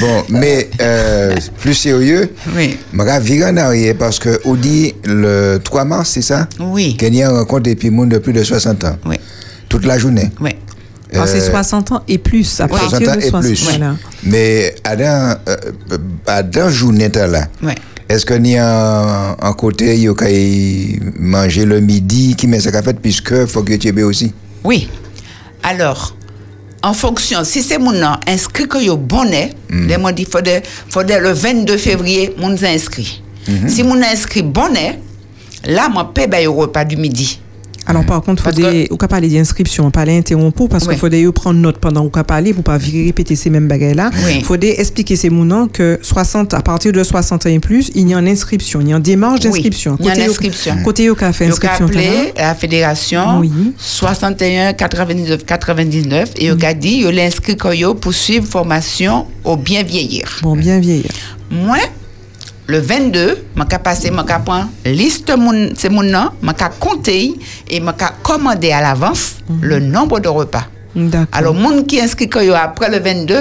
Bon, 0.00 0.24
mais 0.28 0.68
euh, 0.82 1.34
plus 1.60 1.74
sérieux, 1.74 2.30
Oui. 2.54 2.76
je 2.92 3.02
vais 3.02 3.20
virer 3.20 3.50
en 3.50 3.56
arrière 3.56 3.94
parce 3.98 4.18
que 4.18 4.40
on 4.44 4.54
dit 4.54 4.94
le 5.04 5.58
3 5.62 5.84
mars, 5.84 6.10
c'est 6.14 6.22
ça? 6.22 6.48
Oui. 6.60 6.96
Qu'il 6.96 7.14
y 7.14 7.22
a 7.22 7.30
une 7.30 7.36
rencontre 7.36 7.70
puis 7.74 7.90
monde 7.90 8.10
de 8.10 8.18
plus 8.18 8.32
de 8.32 8.42
60 8.44 8.84
ans. 8.84 8.96
Oui. 9.06 9.16
Toute 9.68 9.86
la 9.86 9.96
journée. 9.98 10.30
Oui. 10.40 10.50
Ah, 11.16 11.26
c'est 11.26 11.38
Euh, 11.38 11.50
60 11.50 11.92
ans 11.92 12.02
et 12.08 12.18
plus. 12.18 12.60
À 12.60 12.66
60 12.68 12.90
partir 12.90 13.10
ans 13.10 13.14
de 13.14 13.20
et 13.20 13.30
60 13.30 13.42
plus. 13.42 13.62
Voilà. 13.64 13.94
Mais 14.24 14.74
à 14.82 14.96
dans, 14.96 15.36
euh, 15.48 15.56
à 16.26 16.42
dans 16.42 16.68
journée 16.70 17.08
t'as 17.10 17.26
là, 17.28 17.46
Ouais. 17.62 17.74
Est-ce 18.08 18.26
qu'il 18.26 18.46
y 18.46 18.56
a 18.56 19.36
un, 19.40 19.52
côté, 19.54 20.06
a 20.06 20.14
manger 21.18 21.64
le 21.64 21.80
midi, 21.80 22.34
qui 22.36 22.46
met 22.46 22.60
ça 22.60 22.82
fait, 22.82 23.00
puisque 23.00 23.46
faut 23.46 23.62
que 23.62 23.74
tu 23.74 23.88
aies 23.88 24.02
aussi? 24.02 24.32
Oui. 24.62 24.88
Alors, 25.62 26.14
en 26.82 26.92
fonction, 26.92 27.44
si 27.44 27.62
c'est 27.62 27.78
mon 27.78 27.92
nom 27.92 28.16
inscrit 28.26 28.68
que 28.68 28.82
yo 28.82 28.98
bonnet, 28.98 29.54
les 29.70 29.96
m'ont 29.96 30.10
dit 30.10 30.26
faudrait 30.26 30.62
faudrait 30.88 31.20
le 31.20 31.32
22 31.32 31.78
février 31.78 32.34
mon 32.38 32.50
inscrit. 32.62 33.22
Si 33.68 33.82
mon 33.82 34.00
inscrit 34.02 34.42
bonnet, 34.42 35.00
là 35.64 35.88
moi 35.88 36.12
paie 36.12 36.26
ben, 36.26 36.46
repas 36.46 36.84
du 36.84 36.96
midi. 36.96 37.40
Alors, 37.86 38.04
par 38.06 38.22
contre, 38.22 38.42
il 38.42 38.44
Parce 38.44 38.56
faut 38.56 38.70
des, 38.72 38.88
ou 38.90 38.96
parler 38.96 39.28
d'inscription, 39.28 39.90
pas 39.90 40.04
l'interrompre, 40.04 40.66
parce 40.68 40.84
Oui. 40.84 40.90
qu'il 40.90 40.98
faut 40.98 41.08
des 41.08 41.30
prendre 41.32 41.58
note 41.60 41.78
pendant 41.78 42.08
qu'on 42.08 42.22
parler 42.22 42.54
pour 42.54 42.64
pas 42.64 42.78
virer 42.78 43.04
répéter 43.06 43.36
ces 43.36 43.50
mêmes 43.50 43.68
bagages-là. 43.68 44.10
Oui. 44.24 44.36
Il 44.38 44.44
faut 44.44 44.56
des 44.56 44.70
expliquer 44.78 45.16
ces 45.16 45.28
mounants 45.30 45.68
que 45.68 45.98
60, 46.00 46.54
à 46.54 46.60
partir 46.62 46.92
de 46.92 47.02
60 47.04 47.46
ans 47.46 47.48
et 47.50 47.58
plus, 47.58 47.90
il 47.94 48.08
y 48.08 48.14
a 48.14 48.18
une 48.18 48.28
inscription, 48.28 48.80
il 48.80 48.88
y 48.88 48.92
a 48.92 48.96
une 48.96 49.02
démarche 49.02 49.40
Oui, 49.44 49.50
d'inscription. 49.50 49.96
il 50.00 50.06
y 50.06 50.10
a 50.10 50.14
une 50.16 50.22
inscription. 50.30 50.76
Côté 50.84 51.04
Yo 51.04 51.14
ka 51.14 51.26
inscription. 51.28 51.86
appelé 51.86 52.32
la 52.36 52.54
fédération 52.54 53.40
Oui. 53.40 53.50
61 53.78 54.72
99 54.72 55.44
99 55.44 56.30
et 56.38 56.46
yo 56.46 56.56
ka 56.56 56.72
dit 56.74 56.98
yo 57.00 57.10
l'inscrit 57.10 57.56
que 57.56 57.74
yo 57.74 57.94
pour 57.94 58.14
suivre 58.14 58.46
formation 58.46 59.26
au 59.44 59.56
bien 59.56 59.82
vieillir. 59.82 60.38
Bon, 60.42 60.56
bien 60.56 60.78
vieillir. 60.80 61.10
Moi, 61.50 61.76
le 62.66 62.78
22, 62.78 63.44
je 63.56 63.62
vais 63.62 63.78
passer, 63.78 64.08
je 64.08 64.12
vais 64.14 64.34
prendre 64.44 64.68
liste 64.84 65.32
c'est 65.76 65.88
mon 65.90 66.02
nom, 66.02 66.30
je 66.42 66.46
vais 66.46 66.70
compter 66.80 67.34
et 67.68 67.78
je 67.78 67.84
vais 67.84 67.92
commander 68.22 68.72
à 68.72 68.80
l'avance 68.80 69.36
le 69.60 69.80
nombre 69.80 70.20
de 70.20 70.28
repas. 70.28 70.64
Alors, 71.32 71.54
monde 71.54 71.86
qui 71.86 72.00
inscrit 72.00 72.28
que 72.28 72.38
yo 72.44 72.54
après 72.54 72.88
le 72.90 73.00
22, 73.00 73.34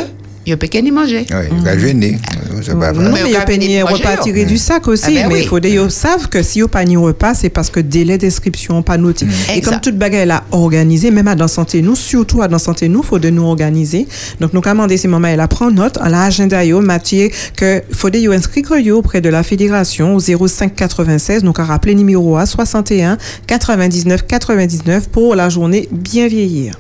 yo 0.45 0.57
peut 0.57 0.68
qu'y 0.68 0.91
manger. 0.91 1.26
Oui, 1.32 1.45
il 1.52 1.64
va 1.64 1.78
jeûner. 1.78 2.18
C'est 2.61 2.78
pas 2.78 2.91
Non, 2.91 3.10
vrai. 3.11 3.24
mais 3.24 3.30
il 3.30 3.36
a 3.36 3.41
pas 3.41 3.57
ni 3.57 3.78
tiré 4.24 4.45
du 4.45 4.57
sac 4.57 4.88
aussi, 4.88 5.03
Ah 5.07 5.11
ben 5.11 5.28
mais 5.28 5.34
oui. 5.36 5.40
il 5.44 5.48
faut 5.48 5.60
qu'ils 5.60 5.91
savent 5.91 6.28
que 6.30 6.41
si 6.44 6.61
vous 6.61 6.68
pas 6.68 6.84
ni 6.86 6.95
repas, 6.98 7.34
c'est 7.34 7.49
parce 7.49 7.70
que 7.70 7.80
délai 7.80 8.18
d'inscription 8.18 8.82
pas 8.84 8.98
noté. 8.98 9.26
Et 9.49 9.57
Exact. 9.57 9.72
comme 9.72 9.82
toute 9.82 9.98
bagarre 9.98 10.26
là 10.26 10.44
organisée, 10.52 11.11
même 11.11 11.28
à 11.28 11.36
dans 11.36 11.48
santé 11.48 11.82
nous, 11.82 11.95
surtout 11.95 12.41
à 12.41 12.48
dans 12.48 12.60
santé 12.60 12.88
nous, 12.90 13.03
faut 13.03 13.20
de 13.20 13.30
nous 13.30 13.44
organiser. 13.44 14.07
Donc 14.40 14.53
nous 14.53 14.61
commander 14.61 14.98
ces 14.98 15.07
moments, 15.07 15.28
elle 15.28 15.40
a 15.40 15.48
prend 15.48 15.72
note 15.72 15.98
en 15.98 16.07
l'agenda 16.10 16.64
yo 16.64 16.82
matière 16.82 17.30
que 17.56 17.82
faut 17.91 18.10
de 18.10 18.34
inscrire 18.34 18.78
yo 18.80 18.98
auprès 18.99 19.22
de 19.22 19.30
la 19.30 19.44
fédération 19.44 20.15
au 20.15 20.20
05 20.20 20.76
96 20.76 21.44
donc 21.44 21.60
à 21.60 21.64
rappeler 21.65 21.95
numéro 21.95 22.38
à 22.38 22.45
61 22.45 23.18
99 23.48 24.26
99 24.28 25.10
pour 25.10 25.36
la 25.36 25.49
journée 25.49 25.88
bien 25.91 26.28
vieillir. 26.28 26.76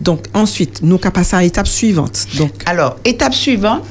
Donc 0.00 0.24
ensuite, 0.34 0.80
nous 0.82 0.98
qu'à 0.98 1.10
passer 1.10 1.36
à 1.36 1.42
l'étape 1.42 1.66
suivante. 1.68 2.26
Donc 2.38 2.50
Alors, 2.66 2.96
étape 3.04 3.34
suivante. 3.34 3.84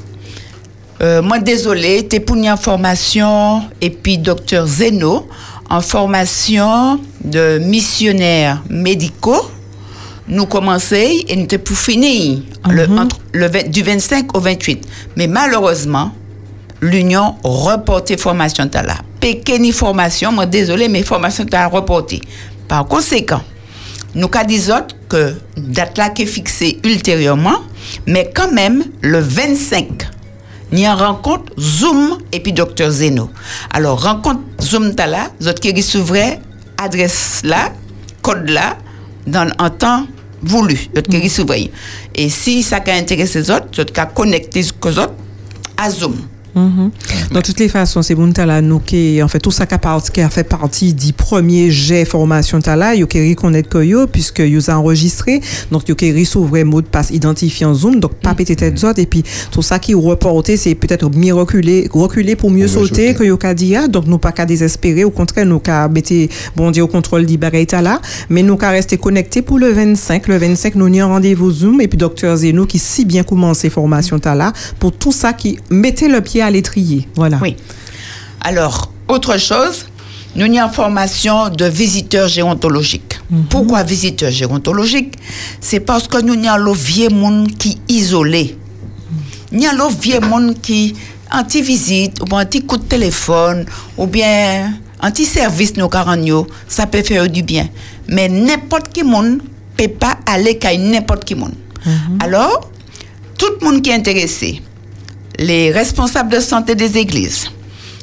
Euh, 1.01 1.21
moi, 1.21 1.39
désolé, 1.39 2.07
pour 2.19 2.35
une 2.35 2.55
formation 2.57 3.63
et 3.81 3.89
puis 3.89 4.17
docteur 4.17 4.67
Zeno 4.67 5.27
en 5.69 5.81
formation 5.81 6.99
de 7.23 7.59
missionnaires 7.59 8.61
médicaux. 8.69 9.49
Nous 10.27 10.45
commençons 10.45 10.95
et 10.95 11.35
nous 11.35 11.47
pour 11.57 11.77
finir 11.77 12.39
le, 12.69 12.83
entre 12.99 13.17
le, 13.33 13.47
vingt- 13.47 13.67
du 13.69 13.81
25 13.81 14.35
au 14.35 14.39
28. 14.39 14.85
Mais 15.15 15.25
malheureusement, 15.27 16.11
l'Union 16.81 17.35
reporté 17.43 18.15
formation 18.17 18.69
là. 18.73 18.95
Pékeni 19.19 19.71
formation, 19.71 20.31
moi 20.31 20.45
désolé, 20.45 20.87
mais 20.87 21.01
formation 21.03 21.45
t'as 21.49 21.65
reporté. 21.67 22.21
Par 22.67 22.85
conséquent, 22.85 23.41
nous 24.13 24.27
qu'a 24.27 24.43
dit 24.43 24.69
autres 24.71 24.95
que 25.09 25.33
date 25.57 25.97
là 25.97 26.09
qui 26.09 26.23
est 26.23 26.27
fixée 26.27 26.79
ultérieurement, 26.83 27.59
mais 28.05 28.31
quand 28.33 28.51
même 28.51 28.83
le 29.01 29.19
25, 29.19 30.07
il 30.71 30.79
y 30.79 30.85
a 30.85 30.93
une 30.93 30.99
rencontre 30.99 31.51
Zoom 31.59 32.19
et 32.31 32.39
puis 32.39 32.53
docteur 32.53 32.91
Zeno. 32.91 33.29
Alors 33.71 34.03
rencontre 34.03 34.41
Zoom 34.61 34.93
là, 34.95 35.31
autres 35.41 35.59
qui 35.59 35.81
s'ouvrait 35.81 36.39
adresse 36.77 37.41
là, 37.43 37.73
code 38.21 38.49
là, 38.49 38.77
dans 39.27 39.49
un 39.57 39.69
temps 39.69 40.05
voulu, 40.41 40.77
qui 41.03 41.29
s'ouvrait. 41.29 41.71
Et 42.15 42.29
si 42.29 42.63
ça 42.63 42.77
a 42.85 42.91
intéressé 42.93 43.39
les 43.39 43.51
autres, 43.51 43.81
autres 43.81 43.93
qui 43.93 44.15
connecté 44.15 44.63
aux 44.85 44.99
autres 44.99 45.13
à 45.77 45.89
Zoom. 45.89 46.15
Mhm. 46.55 46.91
De 47.31 47.41
toutes 47.41 47.59
les 47.59 47.69
façons, 47.69 48.01
c'est 48.01 48.15
bon 48.15 48.31
là 48.37 48.61
nous 48.61 48.79
qui 48.79 49.21
en 49.21 49.27
fait 49.27 49.39
tout 49.39 49.51
ça 49.51 49.65
qui 49.65 49.73
a, 49.75 49.77
parti- 49.77 50.11
qui 50.11 50.21
a 50.21 50.29
fait 50.29 50.43
partie 50.43 50.93
du 50.93 51.13
premier 51.13 51.69
jet 51.69 52.05
formation 52.05 52.59
là, 52.65 52.95
yo 52.95 53.05
qui 53.07 53.29
reconnaître 53.29 53.69
que 53.69 53.83
yo 53.83 54.07
puisque 54.07 54.39
yo 54.39 54.59
enregistré, 54.69 55.41
donc 55.71 55.87
yo 55.87 55.95
qui 55.95 56.11
recevoir 56.11 56.65
mot 56.65 56.81
de 56.81 56.87
passe 56.87 57.11
identifiant 57.11 57.73
Zoom, 57.73 57.99
donc 57.99 58.15
pas 58.15 58.33
péter 58.33 58.55
tête 58.55 58.83
autres 58.83 58.99
et 58.99 59.05
puis 59.05 59.23
tout 59.51 59.61
ça 59.61 59.77
qui 59.79 59.93
reporté 59.93 60.57
c'est 60.57 60.75
peut-être 60.75 61.09
mieux 61.15 61.33
reculer, 61.33 61.87
reculer 61.91 62.35
pour 62.35 62.49
mieux 62.51 62.67
sauter 62.67 63.13
que 63.13 63.23
yo 63.23 63.37
ka 63.37 63.53
dit 63.53 63.75
ah, 63.75 63.87
donc 63.87 64.07
nous 64.07 64.17
pas 64.17 64.31
qu'à 64.31 64.45
désespérer, 64.45 65.03
au 65.03 65.11
contraire 65.11 65.45
nous 65.45 65.59
qu'à 65.59 65.87
mettre 65.87 66.13
bon 66.55 66.71
au 66.71 66.87
contrôle 66.87 67.25
du 67.25 67.37
là, 67.37 68.01
mais 68.29 68.41
nous 68.43 68.57
qu'à 68.57 68.69
rester 68.69 68.97
connectés 68.97 69.41
pour 69.41 69.59
le 69.59 69.71
25, 69.71 70.27
le 70.27 70.37
25 70.37 70.75
nous 70.75 70.87
y 70.87 70.99
a 70.99 71.05
un 71.05 71.07
rendez-vous 71.07 71.51
Zoom. 71.51 71.81
Et 71.81 71.87
puis 71.87 71.97
docteur 71.97 72.35
Zeno 72.37 72.65
qui 72.65 72.79
si 72.79 73.05
bien 73.05 73.23
commencé 73.23 73.69
formation 73.69 74.19
là 74.23 74.53
pour 74.79 74.91
tout 74.91 75.11
ça 75.11 75.33
qui 75.33 75.59
mettait 75.69 76.07
le 76.07 76.21
pied 76.21 76.38
à 76.41 76.49
l'étrier. 76.49 77.07
Voilà. 77.15 77.39
Oui. 77.41 77.55
Alors, 78.41 78.91
autre 79.07 79.37
chose, 79.37 79.85
nous 80.35 80.45
avons 80.45 80.67
une 80.67 80.73
formation 80.73 81.49
de 81.49 81.65
visiteurs 81.65 82.27
gérontologiques. 82.27 83.19
Pourquoi 83.49 83.83
visiteurs 83.83 84.31
gérontologiques? 84.31 85.15
C'est 85.59 85.79
parce 85.79 86.07
que 86.07 86.21
nous 86.21 86.47
avons 86.47 86.63
le 86.63 86.73
vieux 86.73 87.09
monde 87.09 87.51
qui 87.57 87.79
est 87.89 87.93
isolé. 87.93 88.57
Nous 89.51 89.65
avons 89.65 89.89
le 89.89 89.95
vieux 89.95 90.19
monde 90.19 90.61
qui 90.61 90.95
anti-visite, 91.31 92.21
ou 92.21 92.25
bien 92.25 92.39
anti-coup 92.39 92.77
de 92.77 92.83
téléphone, 92.83 93.65
ou 93.97 94.07
bien 94.07 94.73
anti-service, 95.01 95.75
nos 95.77 95.89
caranio, 95.89 96.47
ça 96.67 96.87
peut 96.87 97.03
faire 97.03 97.29
du 97.29 97.43
bien. 97.43 97.67
Mais 98.07 98.27
n'importe 98.29 98.91
qui 98.91 99.03
monde 99.03 99.41
peut 99.77 99.87
pas 99.87 100.17
aller 100.25 100.57
qu'à 100.57 100.75
n'importe 100.75 101.25
qui 101.25 101.35
monde. 101.35 101.53
Alors, 102.19 102.69
tout 103.37 103.47
le 103.59 103.65
monde 103.65 103.81
qui 103.81 103.89
est 103.89 103.93
intéressé, 103.93 104.61
les 105.39 105.71
responsables 105.71 106.29
de 106.29 106.39
santé 106.41 106.75
des 106.75 106.97
églises, 106.97 107.49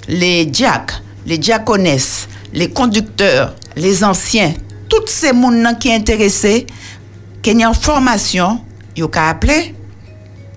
les 0.09 0.47
diacres, 0.47 1.03
les 1.27 1.37
diaconesses, 1.37 2.29
les 2.55 2.71
conducteurs, 2.71 3.55
les 3.77 4.03
anciens, 4.03 4.55
tous 4.89 5.07
ces 5.07 5.33
monde 5.33 5.79
qui 5.79 5.89
sont 5.89 5.95
intéressés, 5.95 6.67
qui 7.43 7.51
ont 7.51 7.69
en 7.69 7.75
formation, 7.75 8.61
ils 8.97 9.05
ont 9.05 9.09
qu'à 9.09 9.29
appeler 9.29 9.75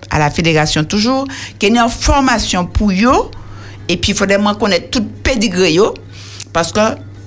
à 0.08 0.18
la 0.18 0.30
fédération 0.30 0.82
toujours, 0.82 1.26
qui 1.58 1.70
ont 1.70 1.84
en 1.84 1.88
formation 1.90 2.64
pour 2.64 2.90
eux, 2.90 3.30
et 3.86 3.98
puis 3.98 4.12
il 4.12 4.16
faudrait 4.16 4.38
connaître 4.58 4.88
tout 4.88 5.04
pédigré 5.22 5.76
parce 6.52 6.72
que 6.72 6.80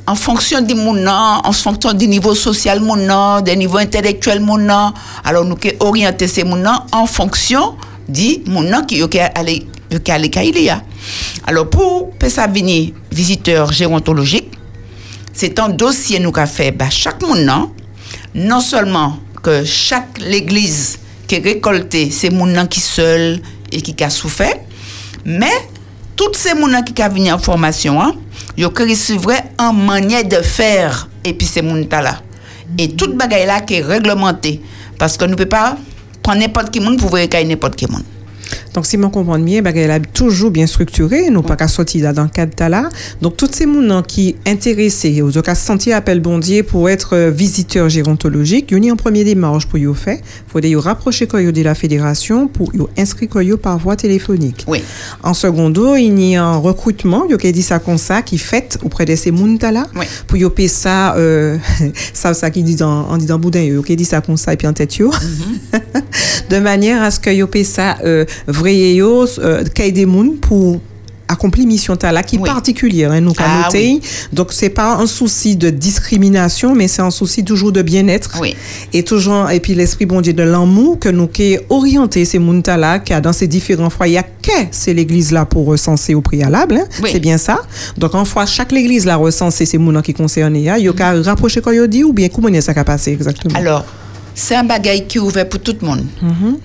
en 0.07 0.15
fonction 0.15 0.61
du 0.61 0.73
monde, 0.73 1.07
en 1.07 1.51
fonction 1.51 1.93
du 1.93 2.07
niveau 2.07 2.33
social 2.33 2.79
monde, 2.79 3.43
des 3.45 3.55
niveaux 3.55 3.77
intellectuels 3.77 4.41
monde, 4.41 4.69
alors 5.23 5.45
nous 5.45 5.55
qui 5.55 5.71
orienter 5.79 6.27
ces 6.27 6.43
monde 6.43 6.67
en 6.91 7.05
fonction 7.05 7.75
du 8.13 8.49
monde 8.49 8.85
qui 8.87 8.99
est 8.99 9.19
allé 9.35 9.67
qui 10.03 10.11
allé 10.11 10.29
qu'il 10.29 10.71
Alors 11.45 11.69
pour 11.69 12.13
ça 12.27 12.47
venir 12.47 12.93
visiteur 13.11 13.71
gérontologique, 13.71 14.51
c'est 15.33 15.59
un 15.59 15.69
dossier 15.69 16.19
nous 16.19 16.31
qu'a 16.31 16.45
fait 16.45 16.71
bah, 16.71 16.89
chaque 16.89 17.21
monde 17.21 17.49
non 18.35 18.59
seulement 18.59 19.17
que 19.41 19.63
chaque 19.63 20.19
l'église 20.19 20.99
qui 21.27 21.37
récolté 21.39 22.09
c'est 22.11 22.29
monde 22.29 22.67
qui 22.69 22.79
seul 22.79 23.41
et 23.71 23.81
qui 23.81 24.01
a 24.03 24.09
souffert, 24.09 24.55
mais 25.25 25.51
toutes 26.15 26.35
ces 26.35 26.49
gens 26.49 26.83
qui 26.83 27.01
ont 27.01 27.09
venu 27.09 27.31
en 27.31 27.39
formation, 27.39 28.01
hein, 28.01 28.13
ils 28.57 28.65
ont 28.65 28.73
recevraient 28.77 29.45
en 29.57 29.73
manière 29.73 30.23
de 30.23 30.37
faire 30.37 31.09
et 31.23 31.33
puis 31.33 31.47
ces 31.47 31.61
gens 31.61 31.87
là. 31.91 32.21
Et 32.77 32.89
toute 32.89 33.15
bagaille 33.15 33.45
là 33.45 33.61
qui 33.61 33.75
est 33.75 33.81
réglementée. 33.81 34.61
Parce 34.97 35.17
que 35.17 35.25
nous 35.25 35.31
ne 35.31 35.35
pouvons 35.35 35.49
pas 35.49 35.77
prendre 36.23 36.39
n'importe 36.39 36.71
qui 36.71 36.79
monde 36.79 36.97
pour 36.97 37.09
voir 37.09 37.23
n'importe 37.45 37.75
qui 37.75 37.85
monde. 37.91 38.03
Donc, 38.73 38.85
si 38.85 38.97
je 38.97 39.05
comprends 39.05 39.39
bien, 39.39 39.61
elle 39.63 39.91
a 39.91 39.99
toujours 39.99 40.51
bien 40.51 40.65
structuré, 40.67 41.29
nous 41.29 41.43
pas 41.43 41.55
qu'à 41.55 41.67
sortir 41.67 42.03
là 42.03 42.13
dans 42.13 42.23
le 42.23 42.29
cadre 42.29 42.55
de 42.55 42.69
là. 42.69 42.89
Donc, 43.21 43.37
tous 43.37 43.49
ces 43.51 43.65
gens 43.65 44.01
qui 44.01 44.35
intéressés, 44.47 45.21
aux 45.21 45.31
cas 45.41 45.55
senti 45.55 45.91
appel 45.91 46.19
bondier 46.19 46.63
pour 46.63 46.89
être 46.89 47.15
euh, 47.15 47.29
visiteur 47.29 47.89
gérontologique, 47.89 48.71
ils 48.71 48.91
ont 48.91 48.93
en 48.93 48.95
premier 48.95 49.23
démarche 49.23 49.67
pour 49.67 49.77
y 49.77 49.93
faire. 49.93 50.17
Il 50.17 50.51
faut 50.51 50.59
y 50.59 50.75
rapprocher 50.75 51.27
de 51.27 51.61
la 51.61 51.75
fédération 51.75 52.47
pour 52.47 52.73
y 52.73 52.99
inscrire 52.99 53.57
par 53.61 53.77
voie 53.77 53.95
téléphonique. 53.95 54.65
Oui. 54.67 54.83
En 55.21 55.33
secondo, 55.33 55.95
il 55.95 56.19
y 56.19 56.35
a 56.35 56.43
un 56.43 56.57
recrutement, 56.57 57.25
il 57.29 57.37
y 57.43 57.47
a 57.47 57.51
dit 57.51 57.61
ça 57.61 57.79
comme 57.79 57.97
ça, 57.97 58.21
qui 58.21 58.37
fait 58.37 58.77
auprès 58.83 59.05
de 59.05 59.15
ces 59.15 59.31
gens 59.31 59.71
là, 59.71 59.87
oui. 59.95 60.05
pour 60.27 60.37
y 60.37 60.49
payer 60.49 60.67
ça, 60.67 61.15
euh, 61.15 61.57
ça, 62.13 62.33
ça 62.33 62.49
qui 62.49 62.63
dit 62.63 62.75
dans, 62.75 63.07
en 63.07 63.17
dit 63.17 63.25
dans 63.25 63.39
boudin, 63.39 63.61
il 63.61 63.95
dit 63.95 64.05
ça 64.05 64.21
comme 64.21 64.37
ça 64.37 64.53
et 64.53 64.57
puis 64.57 64.67
en 64.67 64.73
tête, 64.73 64.95
yo. 64.95 65.11
de 66.49 66.59
manière 66.59 67.01
à 67.01 67.11
ce 67.11 67.19
que 67.19 67.29
y 67.29 67.43
paye 67.45 67.65
ça, 67.65 67.97
euh, 68.03 68.25
vrai 68.47 68.75
yo, 68.75 69.25
euh, 69.39 69.63
des 69.63 70.05
moun 70.05 70.37
pour 70.37 70.79
accomplir 71.27 71.65
mission 71.65 71.97
là 72.01 72.21
qui 72.21 72.35
est 72.35 72.39
particulière 72.39 73.11
hein, 73.11 73.21
nous 73.21 73.33
Ah 73.37 73.63
noté. 73.65 73.99
donc 74.33 74.51
c'est 74.51 74.69
pas 74.69 74.95
un 74.97 75.07
souci 75.07 75.55
de 75.55 75.69
discrimination 75.69 76.75
mais 76.75 76.87
c'est 76.87 77.01
un 77.01 77.11
souci 77.11 77.43
toujours 77.43 77.71
de 77.71 77.81
bien-être 77.81 78.37
Oui. 78.41 78.55
et 78.91 79.03
toujours 79.03 79.49
et 79.49 79.59
puis 79.59 79.73
l'esprit 79.73 80.05
bon 80.05 80.21
Dieu 80.21 80.33
de 80.33 80.43
l'amour 80.43 80.99
que 80.99 81.09
nous 81.09 81.27
qui 81.27 81.57
orienté 81.69 82.25
ces 82.25 82.39
moun 82.39 82.61
là 82.65 82.99
qui 82.99 83.13
a 83.13 83.21
dans 83.21 83.33
ces 83.33 83.47
différents 83.47 83.89
foyers 83.89 84.21
que 84.41 84.51
c'est 84.71 84.93
l'église 84.93 85.31
là 85.31 85.45
pour 85.45 85.65
recenser 85.65 86.13
au 86.13 86.21
préalable 86.21 86.75
hein. 86.75 86.85
Oui. 87.01 87.09
c'est 87.11 87.19
bien 87.19 87.37
ça 87.37 87.61
donc 87.97 88.13
en 88.15 88.25
fois 88.25 88.45
chaque 88.45 88.71
l'église 88.71 89.05
là 89.05 89.15
recenser 89.15 89.65
ces 89.65 89.77
moun 89.77 90.01
qui 90.01 90.13
concernent 90.13 90.57
ya 90.57 90.77
yo 90.77 90.93
ka 90.93 91.13
rapprocher 91.23 91.61
quoi 91.61 91.73
yo 91.73 91.87
dit 91.87 92.03
ou 92.03 92.13
bien 92.13 92.27
comment 92.29 92.49
ça 92.61 92.73
ka 92.73 92.83
passer 92.83 93.11
exactement? 93.13 93.55
Alors, 93.55 93.85
c'est 94.35 94.55
un 94.55 94.63
bagage 94.63 95.07
qui 95.07 95.17
est 95.17 95.21
ouvert 95.21 95.47
pour 95.47 95.59
tout 95.61 95.75
le 95.81 95.87
monde. 95.87 96.05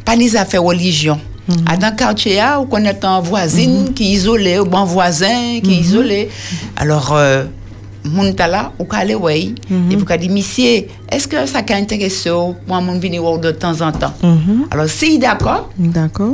Pas 0.04 0.16
les 0.16 0.36
affaires 0.36 0.62
religion. 0.62 1.18
À 1.66 1.76
dans 1.78 1.88
le 1.88 1.96
quartier, 1.96 2.42
on 2.58 2.66
connaît 2.66 3.02
un 3.04 3.20
voisine 3.20 3.94
qui 3.94 4.04
est 4.04 4.12
isolé, 4.16 4.58
ou 4.58 4.66
bon 4.66 4.84
voisin 4.84 5.60
qui 5.62 5.72
est 5.72 5.80
isolé. 5.80 6.28
Alors, 6.76 7.14
euh, 7.14 7.44
moun 8.04 8.34
ta 8.34 8.46
là, 8.46 8.72
ou 8.78 8.84
ka 8.84 8.98
aller 8.98 9.14
ouais, 9.14 9.54
et 9.90 9.96
vous 9.96 10.04
dire 10.04 10.30
monsieur, 10.30 10.84
est-ce 11.10 11.26
que 11.26 11.46
ça 11.46 11.62
ou 12.36 12.54
moi 12.66 12.80
moun 12.82 13.00
venir 13.00 13.38
de 13.38 13.50
temps 13.52 13.80
en 13.80 13.92
temps? 13.92 14.12
Alors, 14.70 14.88
si 14.88 15.18
d'accord, 15.18 15.70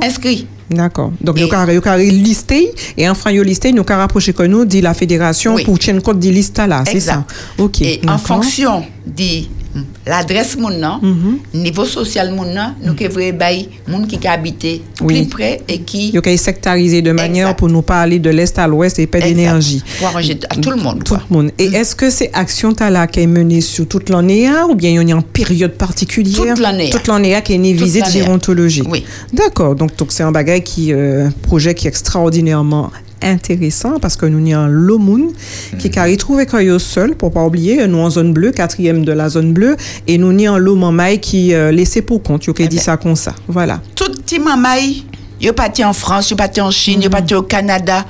inscrit. 0.03 0.49
D'accord. 0.71 1.13
Donc, 1.21 1.37
il 1.39 1.47
y 1.47 1.51
a 1.53 1.61
un 1.61 1.97
listé 1.99 2.75
et 2.97 3.09
enfin, 3.09 3.31
il 3.31 3.37
y 3.37 3.41
a 3.41 3.45
listé, 3.45 3.71
nous 3.71 3.85
avons 3.87 4.01
rapproché 4.01 4.33
que 4.33 4.43
nous 4.43 4.65
dit 4.65 4.81
la 4.81 4.95
fédération 4.95 5.57
pour 5.65 5.79
tenir 5.79 6.03
compte 6.03 6.19
de 6.19 6.29
liste 6.31 6.59
là, 6.59 6.83
c'est 6.87 7.01
ça. 7.01 7.25
OK. 7.59 7.83
Et 7.83 8.01
en 8.09 8.19
fonction 8.19 8.83
de 9.07 9.45
l'adresse 10.07 10.57
moun 10.57 10.79
nan, 10.79 10.99
Mhm. 11.03 11.39
niveau 11.55 11.85
social 11.85 12.33
moun 12.33 12.53
nan, 12.55 12.75
nous 12.83 12.95
que 12.95 13.09
vrai 13.09 13.33
bay 13.33 13.69
moun 13.89 14.07
qui 14.07 14.19
habite 14.27 14.83
Oui. 15.01 15.21
plus 15.23 15.27
près 15.27 15.61
et 15.69 15.79
qui 15.79 16.09
Il 16.11 16.15
y 16.15 16.19
a 16.35 16.37
sectarisé 16.37 17.03
de 17.03 17.13
manière 17.13 17.55
pour 17.57 17.69
nous 17.69 17.83
parler 17.83 18.19
de 18.19 18.31
l'Est 18.31 18.59
à 18.59 18.67
l'Ouest 18.67 18.99
et 18.99 19.07
pas 19.07 19.21
d'énergie. 19.21 19.83
pour 19.99 20.09
arranger 20.09 20.39
à 20.51 20.55
tout 20.57 20.71
le 20.71 20.77
monde. 20.77 21.03
Tout 21.05 21.15
le 21.15 21.35
monde. 21.37 21.51
Et 21.59 21.67
est-ce 21.67 21.95
que 21.97 22.11
ces 22.11 22.31
actions 22.33 22.75
là 22.79 23.07
qui 23.07 23.21
est 23.21 23.27
menée 23.27 23.61
sur 23.61 23.87
toute 23.89 24.09
l'année 24.11 24.47
hein, 24.47 24.67
ou 24.71 24.75
bien 24.75 24.91
il 24.91 24.95
y 25.09 25.13
a 25.13 25.17
une 25.17 25.23
période 25.23 25.73
particulière? 25.73 26.55
Toute 26.55 26.59
l'année. 26.61 26.91
Toute 26.91 27.07
l'année 27.07 27.41
qui 27.45 27.53
est 27.53 27.57
une 27.57 27.73
visite 27.75 28.11
gérontologique. 28.11 28.89
Oui. 28.91 29.05
D'accord. 29.33 29.75
Donc 29.75 29.97
donc 29.97 30.13
c'est 30.13 30.23
un 30.23 30.33
bagage 30.33 30.63
qui 30.65 30.93
euh, 30.93 31.29
projet 31.43 31.75
qui 31.75 31.87
est 31.87 31.91
extraordinairement 31.91 32.91
intéressant 33.25 33.99
parce 33.99 34.17
que 34.17 34.27
nous 34.27 34.45
y 34.47 34.53
a 34.53 34.61
un 34.61 34.69
Lomoun 34.69 35.33
qui 35.79 35.91
a 35.99 36.05
retrouvé 36.05 36.47
Koyo 36.47 36.79
seul 36.79 37.15
pour 37.15 37.33
pas 37.33 37.45
oublier 37.45 37.87
nous 37.87 37.99
en 37.99 38.11
zone 38.11 38.33
bleue 38.33 38.53
quatrième 38.53 39.05
de 39.05 39.13
la 39.13 39.29
zone 39.29 39.53
bleue 39.53 39.77
et 40.07 40.19
nous 40.19 40.33
y 40.39 40.47
a 40.47 40.53
un 40.53 40.59
Lomamai 40.59 41.19
qui 41.19 41.55
euh, 41.55 41.71
laissé 41.71 42.03
pour 42.03 42.23
compte. 42.23 42.47
Il 42.47 42.53
Eh 42.59 42.69
dit 42.69 42.77
ben. 42.77 42.83
ça 42.83 42.97
comme 42.97 43.17
ça. 43.17 43.35
Voilà. 43.49 43.81
Tout 43.95 44.13
petit 44.13 44.39
mamay, 44.39 45.03
yo 45.41 45.53
parti 45.53 45.85
en 45.85 45.93
France, 45.93 46.31
yo 46.31 46.37
parti 46.37 46.61
en 46.61 46.71
Chine, 46.71 47.03
yo 47.03 47.11
parti 47.11 47.35
au 47.35 47.43
Canada, 47.43 48.05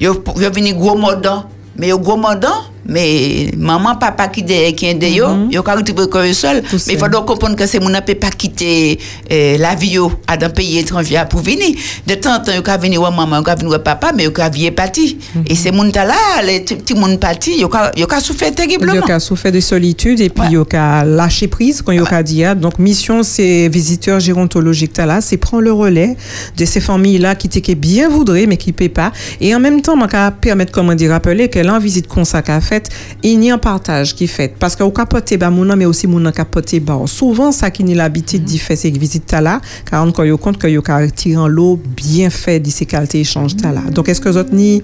yo 0.00 0.22
yo 0.36 0.50
vini 0.50 0.72
gros 0.72 0.96
modant, 0.96 1.44
mais 1.76 1.88
yo 1.88 1.98
gros 1.98 2.16
modant, 2.16 2.64
mais 2.86 3.50
maman 3.56 3.96
papa 3.96 4.28
qui 4.28 4.42
de 4.42 4.70
qui 4.72 4.86
est 4.86 4.94
de 4.94 5.06
yo, 5.06 5.26
yo 5.50 5.62
ka 5.62 5.74
retrouver 5.74 6.08
que 6.08 6.32
seul, 6.32 6.62
mais 6.72 6.92
il 6.92 6.98
faut 6.98 7.08
donc 7.08 7.26
comprendre 7.26 7.56
que 7.56 7.66
c'est 7.66 7.80
mon 7.80 7.92
peut 8.04 8.14
pas 8.14 8.30
quitter 8.30 8.98
euh, 9.30 9.56
la 9.58 9.74
vie 9.74 9.92
yo 9.92 10.12
à 10.26 10.36
dans 10.36 10.50
pays 10.50 10.78
étranger 10.78 11.22
pour 11.28 11.40
venir. 11.40 11.76
De 12.06 12.14
temps 12.14 12.36
en 12.36 12.40
temps 12.40 12.52
yo 12.52 12.62
ka 12.62 12.76
venir 12.76 13.00
voir 13.00 13.12
maman, 13.12 13.38
yo 13.38 13.42
ka 13.42 13.54
venir 13.54 13.68
voir 13.68 13.82
papa, 13.82 14.12
mais 14.14 14.24
yo 14.24 14.30
ka 14.30 14.48
vie 14.48 14.70
parti. 14.70 15.18
Et 15.46 15.54
c'est 15.54 15.72
mon 15.72 15.84
là, 15.84 16.42
les 16.44 16.60
petits 16.60 16.76
petits 16.76 16.94
moun 16.94 17.18
parti, 17.18 17.58
yo 17.58 17.68
ka 17.68 17.92
yo 17.96 18.06
ka 18.06 18.20
souffert 18.20 18.54
terriblement. 18.54 19.06
y 19.06 19.12
a 19.12 19.20
souffert 19.20 19.52
de 19.52 19.60
solitude 19.60 20.20
et 20.20 20.28
puis 20.28 20.44
il 20.50 20.52
y 20.52 20.76
a 20.76 21.04
lâché 21.04 21.48
prise 21.48 21.82
quand 21.82 21.92
il 21.92 22.00
y 22.00 22.14
a 22.14 22.22
dit 22.22 22.44
ah, 22.44 22.54
donc 22.54 22.78
mission 22.78 23.22
c'est 23.22 23.68
visiteurs 23.68 24.20
gérontologiques 24.20 24.96
là 24.96 25.20
c'est 25.20 25.36
prendre 25.36 25.62
le 25.62 25.72
relais 25.72 26.16
de 26.56 26.64
ces 26.64 26.80
familles 26.80 27.18
là 27.18 27.34
qui 27.34 27.46
étaient 27.46 27.74
bien 27.74 28.08
voudraient 28.08 28.46
mais 28.46 28.56
qui 28.56 28.72
paient 28.72 28.88
pas. 28.88 29.12
Et 29.40 29.54
en 29.54 29.60
même 29.60 29.82
temps 29.82 29.96
moi 29.96 30.08
qu'à 30.08 30.30
permettre 30.30 30.72
comment 30.72 30.94
dire 30.94 31.10
rappeler 31.10 31.48
que 31.48 31.58
l'en 31.58 31.78
visite 31.78 32.08
qu'a 32.08 32.60
fait 32.74 32.90
il 33.22 33.42
y 33.42 33.50
a 33.50 33.54
un 33.54 33.58
partage 33.58 34.14
qui 34.14 34.26
fait. 34.26 34.54
Parce 34.58 34.76
qu'au 34.76 34.90
capoté 34.90 35.36
bah 35.36 35.50
mon 35.50 35.76
mais 35.76 35.86
aussi 35.86 36.06
mon 36.06 36.30
capoté 36.32 36.80
bah 36.80 37.00
souvent 37.06 37.52
ça 37.52 37.70
qui 37.70 37.84
n'est 37.84 37.94
l'habitude 37.94 38.44
d'y 38.44 38.58
faire 38.58 38.76
ces 38.76 38.90
visites 38.90 39.32
là 39.32 39.60
car 39.88 40.06
on 40.06 40.24
il 40.24 40.36
compte 40.36 40.58
que 40.58 40.68
a 40.90 41.08
tirant 41.08 41.48
l'eau 41.48 41.80
bien 41.96 42.30
fait 42.30 42.60
de 42.60 42.70
ces 42.70 42.86
qualités 42.86 43.20
échanges 43.20 43.56
là 43.62 43.82
donc 43.90 44.08
est-ce 44.08 44.20
que 44.20 44.28
vous 44.28 44.44
ni 44.52 44.82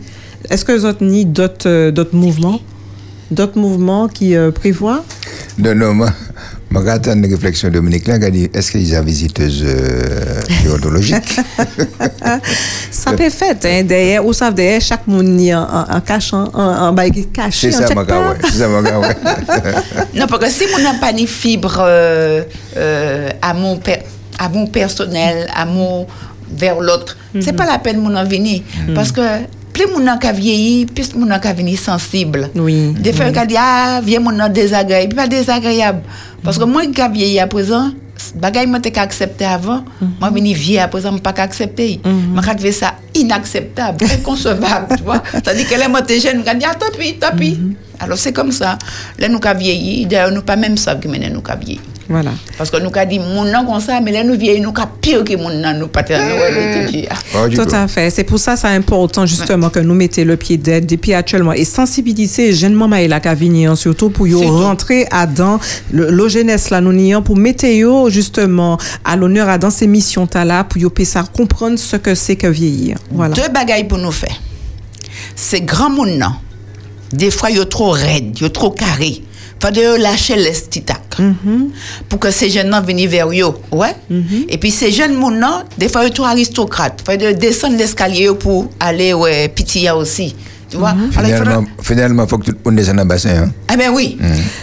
est-ce 0.48 0.64
que 0.64 0.72
vous 0.72 1.04
ni 1.04 1.26
d'autres 1.26 1.68
euh, 1.68 1.90
d'autres 1.90 2.16
mouvements? 2.16 2.60
D'autres 3.30 3.58
mouvements 3.58 4.08
qui 4.08 4.34
euh, 4.34 4.50
prévoient? 4.50 5.04
Non, 5.58 5.74
non, 5.74 5.94
moi, 5.94 6.10
je 6.72 6.78
vais 6.78 6.90
attendre 6.90 7.24
une 7.24 7.32
réflexion 7.34 7.68
de 7.68 7.74
Dominique 7.74 8.06
là, 8.06 8.18
dit 8.30 8.48
est-ce 8.54 8.70
qu'il 8.70 8.86
y 8.88 8.94
a 8.94 9.02
visiteuse 9.02 9.64
euh, 9.66 10.40
géontologique 10.62 11.40
Ça 12.90 13.12
peut 13.12 13.30
fait, 13.30 13.64
hein, 13.64 13.82
derrière, 13.84 14.24
ou 14.24 14.32
ça, 14.32 14.50
derrière, 14.50 14.80
chaque 14.80 15.06
monde 15.06 15.26
en, 15.52 15.96
en 15.96 16.00
cachant, 16.00 16.48
en, 16.54 16.62
en 16.88 16.92
bail 16.92 17.26
caché, 17.32 17.72
C'est 17.72 17.86
ça, 17.86 17.94
ma 17.94 18.02
ouais. 18.02 18.36
C'est 18.44 18.58
ça, 18.58 18.68
ma 18.68 18.80
ouais. 18.80 19.16
Non, 20.14 20.26
parce 20.28 20.44
que 20.44 20.50
si 20.50 20.64
on 20.76 20.82
n'a 20.82 20.94
pas 21.00 21.12
ni 21.12 21.26
fibre 21.26 21.76
euh, 21.80 22.42
euh, 22.76 23.28
amour, 23.42 23.80
per- 23.80 24.02
amour 24.38 24.70
personnel, 24.70 25.48
amour 25.54 26.06
vers 26.56 26.80
l'autre, 26.80 27.16
c'est 27.40 27.52
pas 27.52 27.66
la 27.66 27.78
peine 27.78 27.98
mon 28.00 28.14
en 28.14 28.24
venir. 28.24 28.62
Parce 28.94 29.12
que 29.12 29.20
plus 29.72 29.86
mon 29.86 30.06
en 30.06 30.16
a 30.16 30.32
vieilli, 30.32 30.86
plus 30.86 31.14
mon 31.14 31.26
en 31.26 31.32
a 31.32 31.52
venir 31.52 31.78
sensible. 31.78 32.50
Oui. 32.54 32.92
Des 32.98 33.12
fois, 33.12 33.26
on 33.26 33.46
dit, 33.46 33.56
ah, 33.58 34.00
viens 34.02 34.20
mon 34.20 34.38
en 34.38 34.48
désagréable. 34.48 35.14
Pas 35.14 35.26
désagréable. 35.28 36.02
Parce 36.42 36.58
que 36.58 36.64
moi, 36.64 36.82
qui 36.86 37.00
vieilli 37.12 37.40
à 37.40 37.46
présent, 37.46 37.90
bagay 38.34 38.66
moi 38.66 38.80
t'ai 38.80 38.96
accepté 38.98 39.44
avant. 39.44 39.84
Moi 40.20 40.30
venu 40.30 40.52
vieux 40.52 40.78
à 40.78 40.88
présent 40.88 41.16
pas 41.18 41.34
accepter 41.36 42.00
moi 42.04 42.42
quand 42.44 42.58
fait 42.60 42.72
ça 42.72 42.94
inacceptable 43.14 44.04
inconcevable 44.12 44.96
tu 44.96 45.02
vois. 45.02 45.22
C'est-à-dire 45.32 45.68
que 45.68 45.74
là 45.74 45.88
moi 45.88 46.02
t'es 46.02 46.20
jeune 46.20 46.42
on 46.46 46.58
dit 46.58 46.66
ah 46.68 46.74
tant 46.74 46.96
pis 46.96 47.14
tant 47.14 47.36
pis. 47.36 47.58
Alors 47.98 48.18
c'est 48.18 48.32
comme 48.32 48.52
ça. 48.52 48.78
Là 49.18 49.28
nous 49.28 49.40
qu'a 49.40 49.54
vieilli 49.54 50.06
d'ailleurs 50.06 50.32
nous 50.32 50.42
pas 50.42 50.56
même 50.56 50.76
ça 50.76 50.94
qui 50.96 51.08
mène 51.08 51.32
nous 51.32 51.40
qu'a 51.40 51.56
vieilli 51.56 51.80
Voilà. 52.10 52.32
parce 52.58 52.72
que 52.72 52.76
nous 52.78 52.90
qu'a 52.90 53.06
dit 53.06 53.20
mon 53.20 53.44
nom 53.44 53.64
comme 53.64 53.80
ça 53.80 54.00
mais 54.00 54.10
là 54.10 54.24
nous 54.24 54.36
vieillis 54.36 54.60
nous 54.60 54.72
pire 55.00 55.22
que 55.22 55.36
mon 55.36 55.48
nom 55.48 55.72
nous 55.74 55.86
ouais, 55.86 56.50
le 56.50 56.88
petit. 56.88 57.08
Tout 57.54 57.72
à 57.72 57.86
fait. 57.86 58.10
C'est 58.10 58.24
pour 58.24 58.40
ça 58.40 58.56
c'est 58.56 58.66
important 58.66 59.26
justement 59.26 59.70
que 59.70 59.78
nous 59.78 59.94
mettions 59.94 60.24
le 60.24 60.36
pied 60.36 60.56
d'aide 60.56 60.86
depuis 60.86 61.14
actuellement 61.14 61.52
et 61.52 61.64
sensibiliser 61.64 62.48
les 62.48 62.52
jeunes 62.52 62.74
mamans 62.74 62.96
et 62.96 63.06
la 63.06 63.20
Cavignon 63.20 63.76
surtout 63.76 64.10
pour 64.10 64.26
y 64.26 64.34
rentrer 64.34 65.06
à 65.12 65.28
dans 65.28 65.60
le, 65.92 66.10
le 66.10 66.28
jeunesse 66.28 66.70
là 66.70 66.80
nous 66.80 66.92
nions 66.92 67.22
pour 67.22 67.36
mettre 67.36 67.64
justement 68.08 68.76
à 69.04 69.14
l'honneur 69.14 69.48
à 69.48 69.58
dans 69.58 69.70
ces 69.70 69.86
missions 69.86 70.26
là 70.34 70.64
pour 70.64 70.80
yo 70.82 70.90
ça 71.04 71.22
comprendre 71.22 71.78
ce 71.78 71.94
que 71.96 72.16
c'est 72.16 72.34
que 72.34 72.48
vieillir. 72.48 72.96
Voilà. 73.12 73.34
Deux 73.36 73.48
bagailles 73.54 73.86
pour 73.86 73.98
nous 73.98 74.10
faire. 74.10 74.34
C'est 75.36 75.60
grand 75.60 75.90
monde 75.90 76.18
non? 76.18 76.32
Des 77.12 77.30
fois 77.30 77.50
yo 77.50 77.64
trop 77.66 77.90
raide, 77.90 78.36
yo 78.40 78.48
trop 78.48 78.70
carré. 78.72 79.22
Faut 79.62 79.70
de 79.70 79.80
yo 79.82 79.96
lâcher 79.98 80.36
l'estitac. 80.36 81.00
Pour 82.08 82.18
que 82.18 82.30
ces 82.30 82.48
jeunes 82.50 82.70
nan 82.70 82.84
viennent 82.84 83.08
vers 83.08 83.32
yo, 83.32 83.54
ouais. 83.72 83.94
Et 84.48 84.56
puis 84.58 84.70
ces 84.70 84.90
jeunes 84.90 85.14
moun 85.14 85.38
nan, 85.38 85.64
des 85.76 85.88
fois 85.88 86.04
yo 86.04 86.10
trop 86.10 86.24
aristocrate. 86.24 87.02
Faut 87.04 87.16
de 87.16 87.32
descendre 87.32 87.76
l'escalier 87.76 88.30
pour 88.38 88.70
aller 88.80 89.12
ouais 89.12 89.48
Pitia 89.48 89.96
aussi. 89.96 90.34
Tu 90.70 90.76
vois? 90.76 90.90
Alors, 90.90 91.02
il 91.08 91.12
faudra- 91.12 91.24
Finalement, 91.34 91.64
finalement, 91.82 92.26
faut 92.28 92.38
que 92.38 92.44
tout 92.52 92.52
le 92.64 92.70
monde 92.70 92.76
descende 92.78 92.94
dans 92.98 93.02
le 93.02 93.08
bassin. 93.08 93.30
Hein. 93.30 93.50
Ah 93.66 93.76
ben 93.76 93.90
oui. 93.92 94.16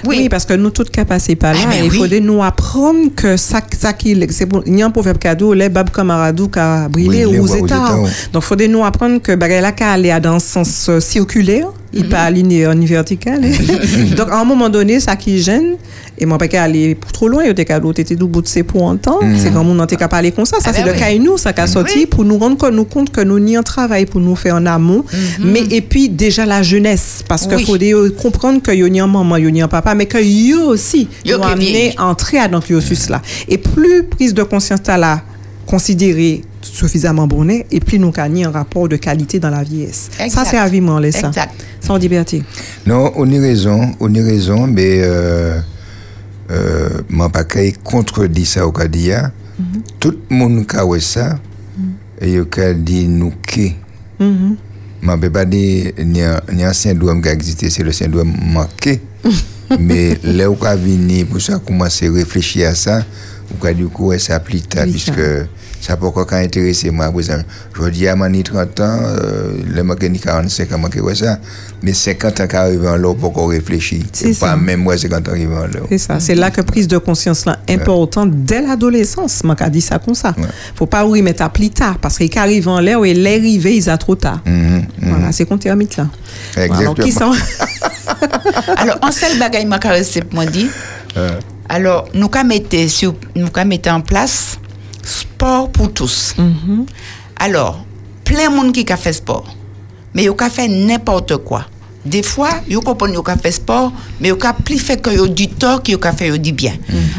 Oui. 0.05 0.29
parce 0.29 0.45
que 0.45 0.53
nous 0.53 0.69
tous 0.69 0.85
cas 0.85 1.03
passés 1.03 1.35
par 1.35 1.51
là, 1.53 1.59
Ah, 1.65 1.67
ben 1.69 1.83
il 1.83 1.91
oui. 1.91 1.97
faudrait 1.97 2.21
nous 2.21 2.41
apprendre 2.41 3.13
que 3.13 3.35
ça, 3.35 3.59
ça 3.77 3.91
qui, 3.91 4.17
c'est 4.29 4.45
pour, 4.45 4.63
il 4.65 4.79
y 4.79 4.81
a 4.81 4.85
un 4.85 4.89
proverbe 4.89 5.17
cadeau, 5.17 5.53
les 5.53 5.67
bab 5.67 5.89
camaradou 5.89 6.47
qui 6.47 6.59
a 6.59 6.87
brillé 6.87 7.25
Brûlé 7.25 7.39
aux 7.39 7.43
aux 7.43 7.55
états. 7.65 7.97
Donc, 8.31 8.41
il 8.41 8.41
faudrait 8.41 8.69
nous 8.69 8.85
apprendre 8.85 9.21
que, 9.21 9.35
bah, 9.35 9.49
là, 9.49 9.73
qu'à 9.73 9.91
aller 9.91 10.17
dans 10.23 10.35
le 10.35 10.39
sens 10.39 10.85
euh, 10.87 11.01
circulaire, 11.01 11.67
il 11.93 12.03
Mhm. 12.03 12.09
pas 12.09 12.23
aligné 12.23 12.67
en 12.67 12.75
vertical. 12.79 13.41
Donc, 14.15 14.29
à 14.29 14.39
un 14.39 14.43
moment 14.45 14.69
donné, 14.69 14.99
ça 14.99 15.15
qui 15.15 15.39
gêne, 15.41 15.75
et 16.17 16.25
moi, 16.25 16.37
pas 16.37 16.47
qu'à 16.47 16.63
aller 16.63 16.97
trop 17.13 17.27
loin, 17.27 17.43
il 17.45 17.53
des 17.53 17.65
cadeaux, 17.65 17.93
t'étais 17.93 18.15
du 18.15 18.25
bout 18.25 18.41
de 18.41 18.47
ses 18.47 18.63
pour 18.63 18.89
un 18.89 18.97
temps. 18.97 19.19
Mhm. 19.21 19.37
C'est 19.37 19.51
quand 19.51 19.65
on 19.65 19.75
n'était 19.75 19.95
qu'à 19.95 20.07
parler 20.07 20.31
comme 20.31 20.45
ça. 20.45 20.57
Ça, 20.59 20.69
Ah 20.69 20.73
c'est 20.73 20.81
ben 20.81 20.87
le 20.87 20.93
oui. 20.93 20.99
cas 20.99 21.09
et 21.11 21.19
nous, 21.19 21.37
ça 21.37 21.53
qu'a 21.53 21.67
sorti 21.67 22.05
pour 22.05 22.25
nous 22.25 22.37
rendre 22.37 22.57
compte, 22.57 22.73
nous 22.73 22.85
compte 22.85 23.09
que 23.11 23.21
nous 23.21 23.39
n'y 23.39 23.57
en 23.57 23.63
travail 23.63 24.05
pour 24.05 24.19
nous 24.21 24.35
faire 24.35 24.55
en 24.55 24.65
amont. 24.65 25.03
Mais, 25.39 25.63
et 25.71 25.81
puis, 25.81 26.09
déjà 26.09 26.45
la 26.45 26.61
jeunesse, 26.63 27.23
parce 27.27 27.43
qu'il 27.47 27.57
Mhm. 27.57 27.65
Oui. 27.69 28.11
faut 28.17 28.21
comprendre 28.21 28.61
que 28.61 28.71
y 28.71 28.99
a 28.99 29.03
un 29.03 29.07
maman, 29.07 29.37
y 29.37 29.61
a 29.61 29.65
un 29.65 29.67
papa, 29.67 29.95
mais 29.95 30.05
que 30.07 30.17
yo 30.23 30.61
aussi, 30.69 31.07
Yo 31.25 31.37
yo 31.37 31.43
vieillit. 31.57 31.95
entrer 31.99 32.39
à 32.39 32.47
dans 32.47 32.61
cursus 32.61 33.09
là. 33.09 33.21
Et 33.47 33.57
plus 33.57 34.03
prise 34.03 34.33
de 34.33 34.43
conscience 34.43 34.81
là, 34.87 35.21
considéré 35.67 36.41
suffisamment 36.61 37.27
bonnet 37.27 37.67
et 37.69 37.79
puis 37.79 37.99
nous 37.99 38.11
avons 38.17 38.43
un 38.45 38.49
rapport 38.49 38.87
de 38.87 38.95
qualité 38.95 39.39
dans 39.39 39.49
la 39.49 39.63
vieillesse. 39.63 40.09
Ça, 40.17 40.25
Exact. 40.25 40.47
c'est 40.49 40.57
avis-moi, 40.57 40.99
là, 40.99 41.11
ça. 41.11 41.27
Exact. 41.27 41.53
Sans 41.81 41.97
liberté. 41.97 42.41
Non, 42.85 43.11
on 43.15 43.31
a 43.31 43.39
raison, 43.39 43.91
on 43.99 44.13
a 44.15 44.23
raison, 44.23 44.65
mais 44.65 45.01
euh, 45.01 45.59
euh, 46.49 46.89
mon 47.09 47.29
paquet 47.29 47.73
contredit 47.83 48.45
ça 48.45 48.65
au 48.65 48.71
cas 48.71 48.87
d'hier. 48.87 49.31
Tout 49.99 50.15
le 50.29 50.35
monde 50.35 50.65
a 50.75 50.85
ouais 50.85 50.99
ça, 50.99 51.39
et 52.21 52.33
il 52.33 52.61
a 52.61 52.73
dit 52.73 53.07
nous 53.07 53.33
qui. 53.45 53.75
Mhm. 54.19 54.55
Je 55.01 55.07
ne 55.11 55.15
peux 55.15 55.29
pas 55.29 55.45
dire 55.45 55.93
ni 56.03 56.21
un, 56.21 56.39
ni 56.53 56.63
un 56.63 56.73
syndrome 56.73 57.21
qui 57.21 57.29
a 57.29 57.33
existé, 57.33 57.69
c'est 57.69 57.83
le 57.83 57.91
syndrome 57.91 58.33
manqué. 58.51 58.99
mais 59.79 60.17
là 60.23 60.49
où 60.49 60.57
on 60.59 60.75
venu 60.75 61.25
pour 61.25 61.41
ça, 61.41 61.59
commencer 61.59 62.07
à 62.07 62.11
réfléchir 62.11 62.69
à 62.69 62.75
ça, 62.75 63.03
a 63.63 63.73
du 63.73 63.87
coup, 63.87 64.07
ouais, 64.07 64.19
ça 64.19 64.39
Plus 64.39 64.61
tard. 64.61 64.85
puisque 64.85 65.21
ça 65.81 65.95
peut 65.95 66.05
encore 66.07 66.31
intéresser 66.33 66.89
moi. 66.89 67.11
Je 67.17 67.89
dis 67.89 68.07
à 68.07 68.15
Mani 68.15 68.43
30 68.43 68.79
ans, 68.79 68.99
euh, 69.05 69.51
le 69.65 70.09
ni 70.09 70.19
45 70.19 70.71
ans, 70.71 70.77
manqué 70.77 71.01
ouais 71.01 71.15
ça, 71.15 71.37
mais 71.81 71.93
50 71.93 72.41
ans 72.41 72.47
qui 72.47 72.55
arrivent 72.55 72.85
en 72.85 72.97
là, 72.97 73.13
pour 73.13 73.31
qu'on 73.33 73.47
réfléchisse. 73.47 74.05
C'est. 74.11 74.37
Pas 74.39 74.55
même 74.55 74.81
moi, 74.81 74.97
50 74.97 75.19
ans 75.19 75.21
qui 75.23 75.29
arrivent 75.29 75.53
en 75.53 75.61
là. 75.61 75.79
C'est 75.89 75.97
ça. 75.97 76.19
C'est 76.19 76.35
là 76.35 76.51
que 76.51 76.61
prise 76.61 76.87
de 76.87 76.97
conscience 76.97 77.45
là 77.45 77.59
importante 77.69 78.31
dès 78.31 78.61
l'adolescence. 78.61 79.43
Moi, 79.43 79.55
dit 79.69 79.81
ça 79.81 79.99
comme 79.99 80.15
ça. 80.15 80.33
Faut 80.75 80.87
pas 80.87 81.05
y 81.05 81.21
mettre 81.21 81.43
à 81.43 81.49
plus 81.49 81.69
tard 81.69 81.97
parce 81.99 82.17
qu'il 82.17 82.37
arrive 82.37 82.67
en 82.67 82.79
l'air 82.79 83.03
et 83.05 83.13
l'air 83.13 83.37
arrivé, 83.37 83.77
il 83.77 83.89
a 83.89 83.97
trop 83.97 84.15
tard. 84.15 84.41
Voilà, 85.01 85.31
c'est 85.31 85.45
qu'on 85.45 85.57
termine 85.57 85.87
là. 85.97 86.07
Alors, 86.55 86.95
qui 86.95 87.11
sont 87.11 87.31
Alors, 88.77 88.97
un 89.01 89.11
seul 89.11 89.37
bagage 89.37 89.65
m'a 89.65 89.79
caressé 89.79 90.21
pour 90.21 90.35
moi 90.35 90.45
dit. 90.45 90.67
Euh, 91.15 91.29
Alors, 91.69 92.07
nous 92.13 92.29
avons 92.33 93.65
mis, 93.65 93.81
en 93.89 94.01
place 94.01 94.59
sport 95.03 95.69
pour 95.71 95.93
tous. 95.93 96.35
Alors, 97.39 97.85
plein 98.23 98.49
de 98.49 98.55
monde 98.55 98.71
qui 98.71 98.91
a 98.91 98.97
fait 98.97 99.13
sport, 99.13 99.45
mais 100.13 100.23
ils 100.23 100.29
ont 100.29 100.37
fait 100.49 100.67
n'importe 100.67 101.37
quoi. 101.37 101.65
Des 102.05 102.23
fois, 102.23 102.49
ils 102.69 102.77
comprennent 102.79 103.11
qu'ils 103.11 103.19
ont 103.19 103.37
fait 103.37 103.51
sport, 103.51 103.91
mais 104.19 104.29
ils 104.29 104.33
ont 104.33 104.53
plus 104.63 104.79
fait 104.79 105.01
que 105.01 105.27
du 105.27 105.49
tort 105.49 105.83
qu'ils 105.83 105.97
ont 105.97 106.13
fait 106.17 106.37
du 106.39 106.51
bien. 106.53 106.73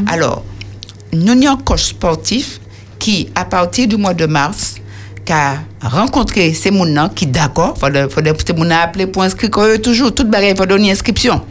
Alors, 0.06 0.42
nous 1.12 1.32
avons 1.32 1.48
un 1.48 1.56
coach 1.56 1.84
sportif 1.84 2.60
qui, 2.98 3.28
à 3.34 3.44
partir 3.44 3.86
du 3.86 3.96
mois 3.96 4.14
de 4.14 4.26
mars, 4.26 4.76
qui 5.24 5.32
a 5.32 5.58
rencontré 5.82 6.54
ces 6.54 6.70
gens 6.72 7.08
qui 7.14 7.26
d'accord, 7.26 7.74
il 7.76 8.08
faut 8.08 8.20
faut 8.22 8.22
ces 8.46 8.56
gens 8.56 8.70
appeler 8.70 9.06
pour 9.06 9.22
inscrire 9.22 9.50
toujours, 9.82 10.14
toute 10.14 10.28
bagaille, 10.30 10.52
il 10.52 10.56
faut 10.56 10.66
donner 10.66 10.90
inscription. 10.90 11.42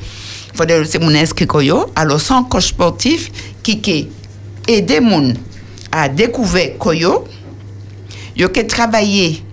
Il 0.58 0.62
faut 0.62 0.66
donner 0.66 0.86
ces 0.86 1.00
gens 1.00 1.08
inscrire 1.10 1.48
que 1.48 1.64
yo. 1.64 1.86
Alors, 1.96 2.20
un 2.32 2.44
coach 2.44 2.70
sportif 2.70 3.30
qui 3.62 3.80
qui 3.80 4.10
aide 4.68 4.90
les 4.90 5.08
gens 5.08 5.34
à 5.92 6.10
découvrir 6.10 6.80
que 6.80 6.96
yo, 6.96 7.26
qui 8.50 8.66
travailler, 8.66 9.44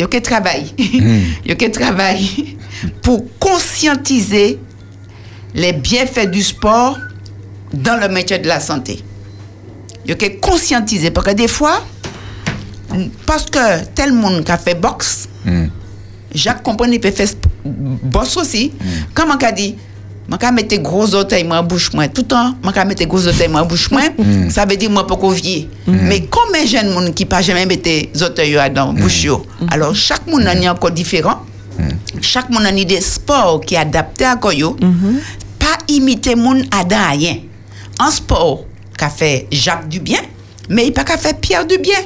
yo 0.00 0.08
qui 0.08 0.20
travaille, 0.20 0.74
yo 1.46 1.54
qui 1.54 1.70
travaille 1.70 2.56
pour 3.00 3.24
conscientiser 3.38 4.58
les 5.54 5.72
bienfaits 5.72 6.28
du 6.28 6.42
sport 6.42 6.98
dans 7.72 8.00
le 8.00 8.08
métier 8.12 8.40
de 8.40 8.48
la 8.48 8.58
santé. 8.58 9.04
Yo 10.04 10.16
qui 10.16 10.40
conscientiser 10.40 11.12
parce 11.12 11.28
que 11.28 11.32
des 11.32 11.46
fois 11.46 11.84
parce 13.24 13.44
que 13.44 13.84
tel 13.94 14.12
monde 14.12 14.42
qui 14.42 14.50
a 14.50 14.58
fait 14.58 14.74
boxe, 14.74 15.28
Jacques 16.34 16.64
comprend 16.64 16.86
il 16.86 16.98
peut 16.98 17.12
faire 17.12 17.28
boxe 18.02 18.36
aussi. 18.36 18.72
Comment 19.14 19.36
qu'a 19.36 19.52
dit? 19.52 19.76
Je 20.30 20.46
vais 20.46 20.52
mettre 20.52 20.76
gros 20.76 21.14
orteils 21.14 21.44
dans 21.44 21.54
la 21.56 21.62
bouche 21.62 21.90
tout 21.90 21.96
le 21.96 22.22
temps, 22.22 22.54
je 22.64 22.70
vais 22.70 22.84
mettre 22.84 23.04
gros 23.06 23.26
orteils 23.26 23.48
dans 23.48 23.58
la 23.58 23.64
bouche 23.64 23.90
moi, 23.90 24.02
ça 24.50 24.64
veut 24.64 24.76
dire 24.76 24.90
moi 24.90 25.06
pas 25.06 25.16
vieux. 25.32 25.68
Mais 25.86 26.26
combien 26.30 26.62
de 26.64 26.68
jeunes 26.68 27.14
qui 27.14 27.24
pas 27.24 27.42
jamais 27.42 27.66
mettre 27.66 27.88
les 27.88 28.10
orteils 28.22 28.54
dans 28.74 28.92
la 28.92 29.00
bouche 29.00 29.24
yo? 29.24 29.44
Alors 29.70 29.94
chaque 29.94 30.26
monde 30.26 30.42
est 30.46 30.68
encore 30.68 30.90
différent. 30.92 31.40
Chaque 32.20 32.50
monde 32.50 32.66
a 32.66 32.72
des 32.72 33.00
sports 33.00 33.60
qui 33.60 33.74
est 33.74 33.78
adapté 33.78 34.24
à 34.24 34.36
quoi 34.36 34.54
yo. 34.54 34.76
Pas 35.58 35.78
imiter 35.88 36.34
monde 36.34 36.64
à 36.70 37.10
rien. 37.10 37.36
En 37.98 38.10
sport 38.10 38.64
qu'a 38.96 39.08
fait 39.10 39.46
Jacques 39.50 39.88
Dubien, 39.88 40.20
mais 40.70 40.86
il 40.86 40.92
pas 40.92 41.04
qu'à 41.04 41.18
faire 41.18 41.36
Pierre 41.36 41.66
Dubien. 41.66 41.98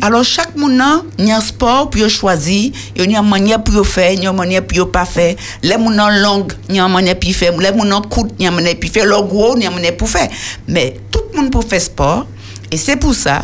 Alors 0.00 0.24
chaque 0.24 0.56
monde 0.56 0.72
nan, 0.72 1.02
il 1.18 1.26
y 1.26 1.32
a 1.32 1.36
un 1.36 1.40
sport 1.40 1.90
pour 1.90 2.08
choisir, 2.08 2.72
il 2.96 3.10
y 3.10 3.16
a 3.16 3.20
une 3.20 3.28
manière 3.28 3.62
pour 3.62 3.86
faire, 3.86 4.12
il 4.12 4.22
y 4.22 4.26
a 4.26 4.30
une 4.30 4.36
manière 4.36 4.64
pour 4.64 4.90
pas 4.90 5.04
faire. 5.04 5.34
Les 5.62 5.72
gens 5.72 6.08
longue, 6.22 6.52
il 6.68 6.76
y 6.76 6.80
a 6.80 6.86
une 6.86 6.92
manière 6.92 7.18
pour 7.18 7.32
faire, 7.32 7.56
les 7.58 7.66
gens 7.66 8.00
courte, 8.02 8.30
il 8.38 8.44
y 8.44 8.46
a 8.46 8.50
une 8.50 8.56
manière 8.56 8.78
pour 8.78 8.90
faire, 8.90 9.04
le 9.04 9.20
gros, 9.22 9.56
il 9.56 9.64
y 9.64 9.66
a 9.66 9.68
une 9.68 9.74
manière 9.74 9.96
pour 9.96 10.08
faire. 10.08 10.28
Mais 10.68 10.96
tout 11.10 11.20
le 11.32 11.40
monde 11.40 11.50
peut 11.50 11.60
faire 11.68 11.82
sport 11.82 12.26
et 12.70 12.76
c'est 12.76 12.96
pour 12.96 13.14
ça 13.14 13.42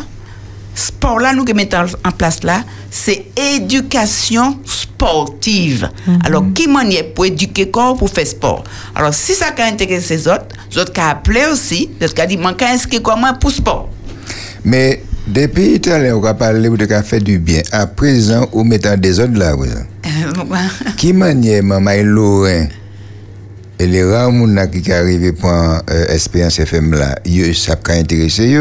sport 0.73 1.19
là 1.19 1.33
nous 1.33 1.43
que 1.43 1.53
mettons 1.53 1.85
en 2.05 2.11
place 2.11 2.43
là, 2.43 2.63
c'est 2.91 3.25
éducation 3.35 4.59
sportive. 4.63 5.89
Alors 6.23 6.43
qui 6.53 6.67
manière 6.67 7.13
pour 7.13 7.25
éduquer 7.25 7.69
corps 7.69 7.97
pour 7.97 8.09
faire 8.09 8.27
sport? 8.27 8.63
Alors 8.95 9.13
si 9.13 9.33
ça 9.33 9.47
a 9.57 9.63
intéressé 9.63 10.15
les 10.15 10.27
autres, 10.27 10.45
les 10.71 10.77
autres 10.79 10.93
qui 10.93 11.01
appelé 11.01 11.41
aussi, 11.51 11.89
les 11.99 12.05
autres 12.05 12.15
qui 12.15 12.27
dit 12.27 12.37
manque 12.37 12.61
inscrire 12.61 13.01
comment 13.01 13.33
pour 13.33 13.51
sport. 13.51 13.89
Mais 14.67 15.01
depuis 15.25 15.79
l'heure, 15.85 16.19
on 16.19 16.25
a 16.25 16.33
parlé 16.33 16.69
de 16.69 17.01
fait 17.01 17.21
du 17.21 17.39
bien. 17.39 17.61
À 17.71 17.87
présent, 17.87 18.49
on 18.51 18.65
met 18.65 18.79
des 18.79 19.19
autres 19.21 19.37
là. 19.37 19.55
Qui 20.97 21.13
manière 21.13 21.63
maman 21.63 22.03
Lorrain 22.03 22.67
et 23.79 23.87
les 23.87 24.03
rares 24.03 24.29
gens 24.31 24.67
qui 24.67 24.83
sont 24.83 24.91
arrivés 24.91 25.31
pour 25.31 25.49
euh, 25.49 26.07
Espérance 26.09 26.59
FM 26.59 26.91
là, 26.95 27.15
ça 27.53 27.75
a 27.87 27.91
intéressé. 27.93 28.59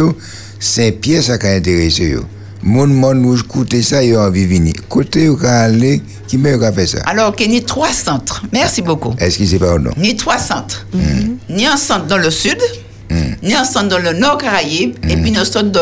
Saint-Pierre, 0.61 1.25
ça 1.25 1.39
a 1.43 1.49
intéressé. 1.57 2.17
Mon 2.63 2.87
monde 2.87 3.25
rouge 3.25 3.43
coûté 3.43 3.83
ça, 3.83 4.05
yo 4.05 4.21
envie 4.21 4.47
de 4.47 4.55
venir. 4.55 4.75
Côté 4.89 5.29
ka 5.41 5.63
aller, 5.63 6.03
qui 6.29 6.39
m'a 6.39 6.73
fait 6.73 6.87
ça? 6.87 6.99
Alors 7.07 7.35
qu'il 7.35 7.53
y 7.53 7.59
a 7.59 7.61
trois 7.63 7.93
centres. 7.93 8.45
Merci 8.53 8.81
beaucoup. 8.81 9.13
Excusez 9.19 9.59
pardon. 9.59 9.91
Ni 9.97 10.15
trois 10.15 10.39
centres. 10.39 10.87
Ni 11.49 11.67
un 11.67 11.77
centre 11.77 12.07
dans 12.07 12.19
le 12.19 12.31
sud, 12.31 12.59
un 13.11 13.65
centre 13.65 13.89
dans 13.89 13.99
le 13.99 14.13
nord 14.13 14.39
Caraïbe, 14.39 14.97
et 15.09 15.17
puis 15.17 15.37
un 15.37 15.45
centre 15.45 15.71
dans, 15.71 15.81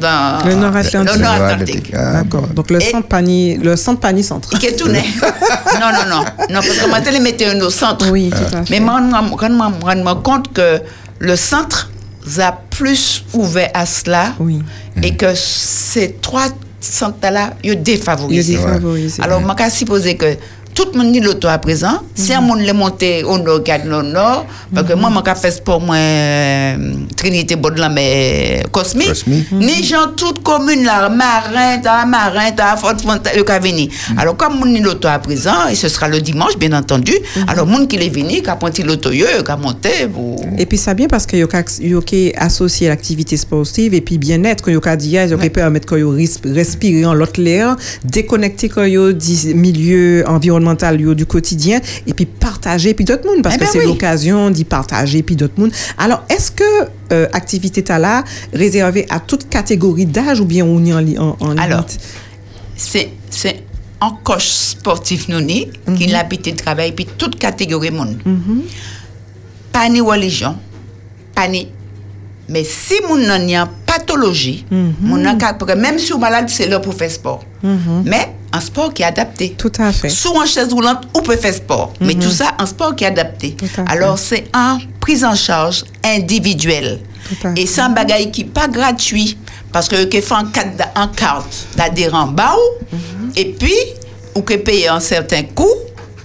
dans 0.00 0.44
Le 0.46 0.54
nord 0.54 0.76
Atlantique. 0.76 1.14
le 1.14 1.20
nord 1.20 1.32
Atlantique. 1.32 1.92
D'accord. 1.92 2.46
Donc 2.48 2.70
le 2.70 2.80
centre 2.80 3.08
panier, 3.08 3.58
le 3.62 3.76
centre 3.76 4.00
panier 4.00 4.22
centre. 4.22 4.48
Qui 4.58 4.66
est 4.66 4.76
tourné. 4.76 5.02
non, 5.80 5.88
non, 5.92 6.08
non. 6.08 6.24
Non, 6.50 6.60
parce 6.60 6.78
que 6.78 6.90
maintenant, 6.90 7.12
les 7.12 7.20
mettez 7.20 7.46
un 7.46 7.60
au 7.60 7.70
centre. 7.70 8.10
Oui, 8.10 8.30
tout 8.30 8.56
à 8.56 8.64
fait. 8.64 8.70
Mais 8.70 8.80
moi, 8.80 9.00
moi, 9.00 9.22
quand 9.38 9.50
moi, 9.50 9.72
je 9.92 9.98
me 9.98 10.04
rends 10.04 10.16
compte 10.16 10.52
que 10.52 10.80
le 11.18 11.36
centre 11.36 11.90
a 12.38 12.52
plus 12.70 13.24
ouvert 13.34 13.70
à 13.74 13.86
cela 13.86 14.34
et 15.02 15.14
que 15.14 15.34
ces 15.34 16.16
trois 16.20 16.46
centres-là, 16.80 17.54
ils 17.62 17.82
défavorisent. 17.82 18.48
Ils 18.48 18.56
défavorisent, 18.56 19.20
Alors, 19.22 19.40
je 19.40 19.62
vais 19.64 19.70
supposer 19.70 20.16
que 20.16 20.36
tout 20.74 20.88
le 20.92 20.98
monde 20.98 21.12
dit 21.12 21.20
l'auto 21.20 21.46
à 21.48 21.58
présent. 21.58 22.00
Si 22.14 22.32
un 22.32 22.40
monde 22.40 22.60
les 22.60 22.72
monté 22.72 23.22
au 23.22 23.38
nord, 23.38 23.62
garde 23.62 23.84
le 23.86 24.02
nord, 24.02 24.46
parce 24.74 24.86
que 24.88 24.94
moi, 24.94 25.10
je 25.26 25.34
fais 25.40 25.50
sport, 25.52 25.80
moi, 25.80 25.96
euh, 25.96 26.76
Trinité 27.16 27.54
Baudelin, 27.56 27.88
mais 27.90 28.62
Cosmi. 28.72 29.04
Ni 29.52 29.84
gens 29.84 30.08
toute 30.16 30.42
commune 30.42 30.84
là, 30.84 31.08
marin, 31.08 31.78
t'as 31.82 32.04
marin, 32.04 32.50
t'as 32.56 32.76
fort 32.76 32.94
le 33.36 33.42
cas 33.44 33.58
venir. 33.60 33.88
Alors, 34.16 34.36
comme 34.36 34.58
mon 34.58 34.66
l'auto 34.82 35.06
à 35.08 35.18
présent, 35.20 35.68
et 35.70 35.74
ce 35.76 35.88
sera 35.88 36.08
le 36.08 36.20
dimanche, 36.20 36.56
bien 36.58 36.72
entendu, 36.72 37.12
alors, 37.46 37.66
monde 37.66 37.86
qui 37.88 37.96
est 37.96 38.08
venu, 38.08 38.42
qui 38.42 38.50
a 38.50 38.56
pointé 38.56 38.82
l'auto, 38.82 39.10
qui 39.10 39.22
a 39.24 39.56
monté, 39.56 40.08
pour. 40.12 40.40
Et 40.58 40.66
puis 40.66 40.78
ça 40.78 40.94
bien 40.94 41.06
parce 41.08 41.26
que 41.26 41.36
yo 41.36 41.46
ka 41.46 41.62
associé 42.36 42.88
l'activité 42.88 43.36
sportive 43.36 43.94
et 43.94 44.00
puis 44.00 44.18
bien-être 44.18 44.62
que 44.62 44.70
yo 44.70 44.80
ka 44.80 44.96
dit 44.96 45.10
yo 45.30 45.36
ka 45.38 45.50
permettre 45.50 45.86
que 45.86 45.96
yo 45.96 46.10
ris- 46.10 46.40
respirer 46.44 47.04
en 47.06 47.14
l'autre 47.14 47.40
l'air, 47.40 47.76
déconnecter 48.04 48.68
que 48.68 48.86
yo 48.88 49.12
du 49.12 49.54
milieu 49.54 50.24
environnemental 50.26 50.63
yo 51.00 51.14
du 51.14 51.26
quotidien 51.26 51.80
et 52.06 52.14
puis 52.14 52.26
partager 52.26 52.94
puis 52.94 53.04
d'autres 53.04 53.26
monde 53.26 53.42
parce 53.42 53.56
Eh 53.56 53.58
que 53.58 53.64
ben 53.64 53.70
c'est 53.72 53.78
oui. 53.80 53.86
l'occasion 53.86 54.50
d'y 54.50 54.64
partager 54.64 55.22
puis 55.22 55.36
d'autres 55.36 55.58
monde. 55.58 55.72
Alors 55.98 56.22
est-ce 56.28 56.50
que 56.50 56.64
euh, 57.12 57.26
activité 57.32 57.84
là 57.98 58.24
réservée 58.52 59.06
à 59.10 59.20
toute 59.20 59.48
catégorie 59.48 60.06
d'âge 60.06 60.40
ou 60.40 60.44
bien 60.44 60.64
on 60.64 60.84
y 60.84 60.92
en, 60.92 61.06
en, 61.22 61.36
en 61.40 61.56
Alors, 61.58 61.86
c'est 62.76 63.10
c'est 63.30 63.62
un 64.00 64.12
coach 64.22 64.46
sportif 64.48 65.28
nous 65.28 65.40
ni, 65.40 65.68
qui 65.96 66.06
l'habité 66.06 66.52
de 66.52 66.56
travail 66.56 66.92
puis 66.92 67.06
toute 67.18 67.36
catégorie 67.38 67.90
monde. 67.90 68.16
Pas 69.72 69.88
ni 69.88 70.00
religion, 70.00 70.56
pas 71.34 71.48
ni 71.48 71.68
mais 72.48 72.64
si 72.64 72.94
mon 73.08 73.16
nan 73.16 73.48
y 73.48 73.56
a 73.56 73.68
pathologie, 73.86 74.66
mon 74.70 75.16
parce 75.38 75.72
que 75.72 75.76
même 75.76 75.98
si 75.98 76.12
on 76.12 76.18
malade, 76.18 76.48
c'est 76.48 76.68
là 76.68 76.80
pour 76.80 76.94
faire 76.94 77.10
sport. 77.10 77.42
Mais 78.04 78.34
un 78.52 78.60
sport 78.60 78.92
qui 78.92 79.02
est 79.02 79.06
adapté. 79.06 79.54
Tout 79.58 79.72
à 79.78 79.92
fait. 79.92 80.08
Sous 80.10 80.28
en 80.36 80.44
chaise 80.46 80.72
roulante, 80.72 81.08
on 81.14 81.20
peut 81.22 81.36
faire 81.36 81.54
sport. 81.54 81.92
Mais 82.00 82.14
tout 82.14 82.30
ça, 82.30 82.52
un 82.58 82.66
sport 82.66 82.94
qui 82.94 83.04
est 83.04 83.08
adapté. 83.08 83.56
Alors, 83.88 84.18
c'est 84.18 84.44
un 84.52 84.78
prise 85.00 85.24
en 85.24 85.34
charge 85.34 85.84
individuelle. 86.04 87.00
Et 87.56 87.66
c'est 87.66 87.80
un 87.80 87.88
bagage 87.90 88.30
qui 88.30 88.44
n'est 88.44 88.50
pas 88.50 88.68
gratuit. 88.68 89.38
Parce 89.72 89.88
que 89.88 90.04
que 90.04 90.20
fait 90.20 90.34
en 90.34 90.44
carte 90.44 90.76
d'a- 90.76 90.92
en 90.94 91.08
carte 91.08 91.66
d'adhérent 91.76 92.28
bas 92.28 92.54
et 93.34 93.46
puis, 93.58 93.74
ou 94.36 94.42
que 94.42 94.54
payer 94.54 94.86
un 94.88 95.00
certain 95.00 95.42
coût 95.42 95.74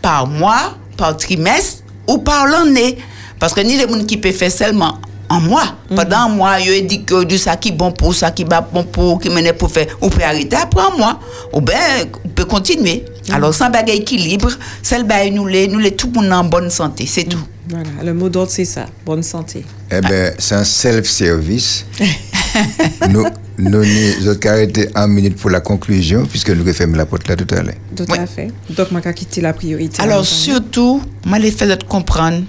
par 0.04 0.28
mois, 0.28 0.76
par 0.98 1.18
trimestre 1.18 1.84
ou 2.08 2.20
par 2.20 2.46
l'année. 2.46 2.98
Parce 3.40 3.54
que 3.54 3.62
ni 3.62 3.76
les 3.78 3.88
gens 3.88 4.04
qui 4.06 4.18
peuvent 4.18 4.34
faire 4.34 4.52
seulement 4.52 5.00
en 5.30 5.40
moi. 5.40 5.64
Pendant 5.96 6.18
un 6.18 6.30
mois, 6.30 6.60
il 6.60 6.86
dit 6.88 7.04
que 7.04 7.24
du 7.24 7.38
ça 7.38 7.56
qui 7.56 7.72
bon 7.72 7.92
pour, 7.92 8.14
ça 8.14 8.32
qui 8.32 8.44
va 8.44 8.62
bon 8.62 8.84
pour, 8.84 9.20
qui 9.20 9.30
mène 9.30 9.54
pour 9.54 9.72
faire, 9.72 9.88
on 10.02 10.10
peut 10.10 10.24
arrêter 10.24 10.56
après 10.56 10.82
un 10.82 10.98
mois. 10.98 11.20
Ou 11.54 11.62
bien, 11.62 11.78
on 12.26 12.30
peut 12.30 12.46
continuer. 12.46 13.06
Alors, 13.32 13.54
sans 13.54 13.70
bagage 13.70 13.98
équilibre, 13.98 14.50
celle 14.82 15.04
bail 15.04 15.32
nous 15.32 15.46
les, 15.46 15.68
nous 15.68 15.80
les 15.80 15.96
tout 15.96 16.12
le 16.14 16.22
monde 16.22 16.34
en 16.34 16.44
bonne 16.44 16.70
santé, 16.70 17.06
c'est 17.06 17.26
tout. 17.26 17.44
Voilà, 17.70 17.90
le 18.04 18.14
mot 18.14 18.30
d'ordre, 18.30 18.52
c'est 18.52 18.66
ça, 18.66 18.88
bonne 19.06 19.22
santé. 19.22 19.64
Eh 19.92 20.02
bien, 20.02 20.32
c'est 20.40 20.56
un 20.56 20.64
self-service. 20.64 21.86
nous, 23.10 23.26
nous, 23.60 23.84
nous 23.84 24.28
autres 24.28 24.48
arrêté 24.48 24.90
en 24.96 25.08
minute 25.08 25.36
pour 25.36 25.52
la 25.52 25.60
conclusion, 25.60 26.26
puisque 26.26 26.50
nous 26.50 26.64
refermons 26.64 26.98
la 26.98 27.06
porte 27.06 27.28
là 27.28 27.36
tout 27.36 27.54
à 27.54 27.62
l'heure. 27.62 27.76
Tout 27.96 28.06
à 28.10 28.26
fait. 28.26 28.48
Donc, 28.72 28.88
je 28.92 28.98
vais 28.98 29.14
quitter 29.14 29.42
la 29.42 29.54
priorité. 29.54 30.02
Alors, 30.02 30.26
surtout, 30.26 31.04
je 31.26 31.36
les 31.36 31.52
fait 31.52 31.68
de 31.68 31.84
comprendre, 31.84 32.42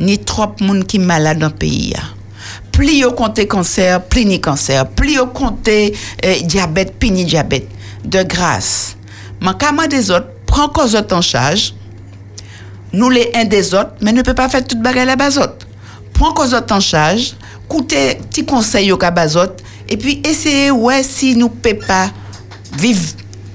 ni 0.00 0.18
trop 0.18 0.48
qui 0.86 0.96
est 0.96 1.00
malade 1.00 1.38
dans 1.38 1.50
pays. 1.50 1.94
Plus 2.72 3.04
au 3.04 3.12
compte 3.12 3.46
cancer, 3.46 4.02
plus 4.02 4.24
ni 4.24 4.40
cancer. 4.40 4.86
Plus 4.88 5.18
au 5.18 5.26
compte 5.26 5.68
euh, 5.68 6.40
diabète, 6.42 6.98
plus 6.98 7.10
ni 7.10 7.24
diabète. 7.24 7.68
De 8.04 8.22
grâce, 8.22 8.96
manquement 9.40 9.86
des 9.86 10.10
autres, 10.10 10.28
prends 10.46 10.68
cause 10.68 10.96
en 11.10 11.20
charge. 11.22 11.74
Nous 12.92 13.10
les 13.10 13.30
uns 13.34 13.44
des 13.44 13.74
autres, 13.74 13.92
mais 14.00 14.12
ne 14.12 14.22
peut 14.22 14.34
pas 14.34 14.48
faire 14.48 14.64
toute 14.64 14.80
bagarre 14.80 15.06
la 15.06 15.16
autres. 15.38 15.66
Prends 16.12 16.32
cause 16.32 16.54
en 16.54 16.80
charge, 16.80 17.34
coûtez 17.68 18.16
petit 18.30 18.44
conseil 18.44 18.92
au 18.92 18.96
autres, 19.36 19.64
et 19.88 19.96
puis 19.96 20.20
essayez 20.24 20.70
ouais 20.70 21.02
si 21.02 21.34
nous 21.34 21.48
pouvons 21.48 21.78
pas 21.86 22.10
vivre 22.78 23.14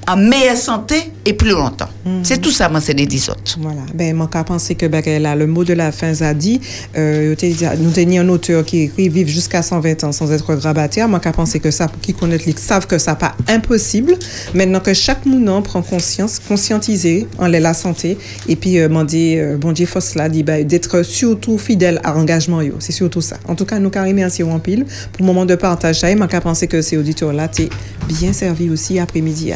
en 0.09 0.17
meilleure 0.17 0.57
santé 0.57 1.11
et 1.25 1.33
plus 1.33 1.51
longtemps. 1.51 1.89
C'est 2.23 2.41
tout 2.41 2.49
ça, 2.49 2.69
moi, 2.69 2.81
c'est 2.81 2.95
des 2.95 3.05
10 3.05 3.29
autres. 3.29 3.57
Voilà. 3.61 3.81
Ben, 3.93 4.15
moi, 4.15 4.27
qu'à 4.31 4.43
penser 4.43 4.73
que 4.73 4.87
ben, 4.87 5.03
là, 5.21 5.35
le 5.35 5.45
mot 5.45 5.63
de 5.63 5.73
la 5.73 5.91
fin, 5.91 6.11
ça 6.15 6.33
dit, 6.33 6.59
euh, 6.97 7.35
dit- 7.35 7.55
nous 7.79 7.91
tenions 7.91 8.23
un 8.23 8.29
auteur 8.29 8.65
qui 8.65 8.81
écrit 8.81 9.09
vivre 9.09 9.29
jusqu'à 9.29 9.61
120 9.61 10.03
ans 10.03 10.11
sans 10.11 10.31
être 10.31 10.55
grabataire. 10.55 11.07
Moi, 11.07 11.19
qu'à 11.19 11.31
penser 11.31 11.59
que 11.59 11.69
ça, 11.69 11.87
pour 11.87 12.01
qui 12.01 12.13
connaissent 12.15 12.47
les 12.47 12.55
savent 12.57 12.87
que 12.87 12.97
ça 12.97 13.13
pas 13.13 13.35
impossible. 13.47 14.17
Maintenant 14.55 14.79
que 14.79 14.93
chaque 14.95 15.25
mounant 15.27 15.61
prend 15.61 15.83
conscience, 15.83 16.39
conscientiser 16.39 17.27
en 17.37 17.47
la 17.47 17.73
santé, 17.75 18.17
et 18.47 18.55
puis, 18.55 18.79
euh, 18.79 18.87
demander, 18.87 19.37
euh, 19.37 19.57
bon 19.57 19.71
Dieu, 19.71 19.85
faut 19.85 20.01
cela, 20.01 20.29
dit, 20.29 20.41
ben, 20.41 20.65
d'être 20.65 21.03
surtout 21.03 21.59
fidèle 21.59 22.01
à 22.03 22.13
l'engagement, 22.13 22.61
yo. 22.61 22.73
C'est 22.79 22.91
surtout 22.91 23.21
ça. 23.21 23.37
En 23.47 23.53
tout 23.53 23.65
cas, 23.65 23.77
nous, 23.77 23.91
carrément, 23.91 24.15
merci 24.15 24.41
en 24.41 24.57
pile 24.59 24.85
pour 24.85 25.21
le 25.21 25.25
moment 25.25 25.45
de 25.45 25.53
partage. 25.55 26.03
Et 26.03 26.15
moi, 26.15 26.27
qu'à 26.27 26.41
penser 26.41 26.65
que 26.67 26.81
ces 26.81 26.97
auditeurs-là, 26.97 27.47
t'es 27.49 27.69
bien 28.07 28.33
servi 28.33 28.71
aussi 28.71 28.97
après-midi. 28.97 29.53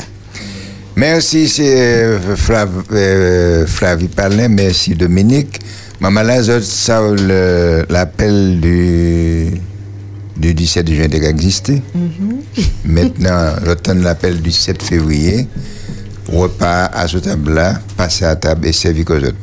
Merci, 0.95 1.49
c'est 1.49 1.75
euh, 1.75 2.19
euh, 2.91 3.65
Flavie 3.65 4.07
Palin. 4.07 4.47
Merci, 4.47 4.93
Dominique. 4.93 5.59
Maman 5.99 6.21
Lazot, 6.21 6.61
ça, 6.61 7.01
l'appel 7.89 8.59
du, 8.59 9.47
du 10.37 10.53
17 10.53 10.91
juin 10.91 11.07
a 11.11 11.29
existé. 11.29 11.81
Maintenant, 12.85 13.55
j'attends 13.65 13.95
l'appel 13.95 14.41
du 14.41 14.51
7 14.51 14.83
février. 14.83 15.47
Repas 16.31 16.85
à 16.85 17.07
ce 17.07 17.17
table-là, 17.17 17.79
passer 17.97 18.25
à 18.25 18.35
table 18.35 18.67
et 18.67 18.71
servir 18.71 19.05
aux 19.09 19.15
autres. 19.15 19.35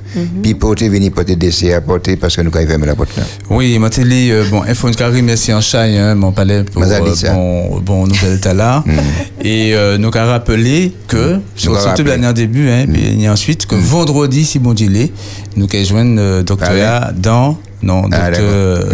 Puis 0.43 0.55
porter, 0.55 0.89
venir 0.89 1.13
porter 1.13 1.37
des 1.37 1.73
à 1.73 1.81
porter 1.81 2.17
parce 2.17 2.37
que 2.37 2.41
nous, 2.43 2.51
il 2.59 2.67
ferme 2.67 2.85
la 2.85 2.95
porte 2.95 3.17
là. 3.17 3.23
Oui, 3.51 3.79
télé, 3.91 4.31
euh, 4.31 4.45
bon, 4.51 4.63
info 4.63 4.89
une 4.89 4.97
carré, 4.97 5.21
merci 5.23 5.53
en 5.53 5.61
chai, 5.61 5.99
hein, 5.99 6.15
mon 6.15 6.33
palais 6.33 6.65
pour 6.65 6.83
euh, 6.83 7.01
bon, 7.33 7.81
bon 7.81 8.07
nouvelle 8.07 8.41
tala. 8.41 8.83
Et 9.43 9.75
euh, 9.75 9.99
nous 9.99 10.11
avons 10.15 10.31
rappelé 10.31 10.93
que, 11.07 11.39
sur 11.55 11.77
avons 11.77 11.83
surtout 11.83 12.05
l'année 12.05 12.27
en 12.27 12.33
début, 12.33 12.69
hein, 12.71 12.87
puis 12.91 13.23
et 13.23 13.29
ensuite, 13.29 13.67
que 13.67 13.75
vendredi, 13.75 14.45
si 14.45 14.59
bon 14.59 14.73
Dieu 14.73 14.89
l'est, 14.89 15.13
nous 15.57 15.67
allons 15.73 15.85
joindre 15.85 16.21
euh, 16.21 16.43
doctorat 16.43 17.13
dans, 17.13 17.59
non, 17.83 18.03
Ah, 18.13 18.31
docteur, 18.31 18.31
d'accord. 18.31 18.43
euh, 18.43 18.85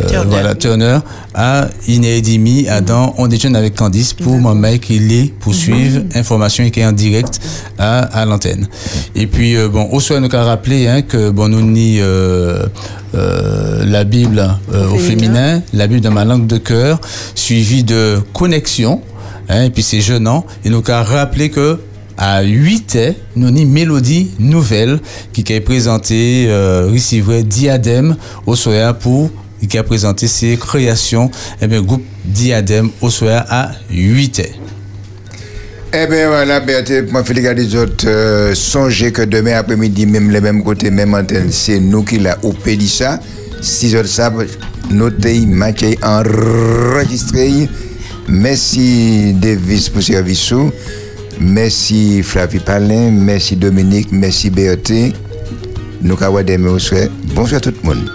euh, 0.00 0.24
voilà, 0.28 0.54
Turner, 0.54 0.98
à 1.34 1.68
Inédimi, 1.88 2.68
à 2.68 2.80
dans, 2.80 3.14
on 3.18 3.26
déjeune 3.26 3.56
avec 3.56 3.74
Candice. 3.74 4.12
Pour 4.14 4.36
mon 4.38 4.54
mec, 4.54 4.88
il 4.90 5.12
est 5.12 5.32
poursuivre 5.40 6.02
information 6.14 6.64
et 6.64 6.70
qui 6.70 6.80
est 6.80 6.86
en 6.86 6.92
direct 6.92 7.40
à, 7.78 8.00
à 8.00 8.24
l'antenne. 8.24 8.68
Et 9.14 9.26
puis, 9.26 9.56
euh, 9.56 9.68
bon, 9.68 9.88
au 9.90 10.00
soir, 10.00 10.20
nous 10.20 10.34
avons 10.34 10.46
rappelé 10.46 10.86
hein, 10.86 11.02
que, 11.02 11.30
bon, 11.30 11.48
nous 11.48 11.62
ni 11.62 11.98
euh, 12.00 12.66
euh, 13.14 13.84
la 13.86 14.04
Bible 14.04 14.48
euh, 14.72 14.88
au 14.90 14.98
féminin, 14.98 15.62
la 15.72 15.86
Bible 15.86 16.00
dans 16.00 16.12
ma 16.12 16.24
langue 16.24 16.46
de 16.46 16.58
cœur, 16.58 17.00
suivi 17.34 17.84
de 17.84 18.18
connexion, 18.32 19.00
hein, 19.48 19.64
et 19.64 19.70
puis 19.70 19.82
c'est 19.82 20.00
jeûnant, 20.00 20.44
et 20.64 20.70
nous 20.70 20.82
avons 20.88 21.04
rappelé 21.04 21.50
que 21.50 21.78
à 22.20 22.42
8 22.42 22.96
heures, 22.96 23.14
nous 23.34 23.48
avons 23.48 23.56
une 23.56 23.72
mélodie 23.72 24.30
nouvelle 24.38 25.00
qui 25.32 25.42
est 25.48 25.60
présentée, 25.60 26.46
euh, 26.48 26.90
recevrait 26.92 27.42
Diadème 27.42 28.14
au 28.46 28.54
soir 28.54 28.96
pour 28.98 29.30
qui 29.68 29.78
a 29.78 29.82
présenté 29.82 30.26
ses 30.26 30.56
créations, 30.56 31.30
et 31.60 31.66
bien, 31.66 31.82
groupe 31.82 32.04
Diadème 32.24 32.90
au 33.00 33.10
soir 33.10 33.44
à 33.48 33.72
8 33.90 34.40
heures. 34.40 34.46
Eh 35.92 36.06
bien 36.06 36.28
voilà, 36.28 36.60
Berthe, 36.60 37.10
moi 37.10 37.24
Félix 37.24 37.54
des 37.54 37.74
autres, 37.74 38.06
euh, 38.06 38.54
songez 38.54 39.12
que 39.12 39.22
demain 39.22 39.56
après-midi, 39.56 40.06
même 40.06 40.30
les 40.30 40.40
mêmes 40.40 40.62
côtés, 40.62 40.90
même 40.90 41.14
antenne, 41.14 41.50
c'est 41.50 41.80
nous 41.80 42.04
qui 42.04 42.18
l'a 42.18 42.38
au 42.42 42.52
Pélissa. 42.52 43.18
Si 43.60 43.96
autres 43.96 44.08
savent, 44.08 44.46
notez, 44.90 45.40
matché, 45.46 45.98
enregistré. 46.02 47.68
Merci 48.28 49.34
Davis 49.34 49.88
pour 49.88 50.02
service 50.02 50.38
sous. 50.38 50.70
Merci 51.40 52.22
Flavie 52.22 52.58
Palin, 52.58 53.10
merci 53.10 53.56
Dominique, 53.56 54.08
merci 54.12 54.50
Berthe. 54.50 55.14
Nous 56.02 56.16
avons 56.22 56.78
soir. 56.78 57.08
Bonsoir 57.34 57.62
tout 57.62 57.72
le 57.82 57.88
monde. 57.88 58.10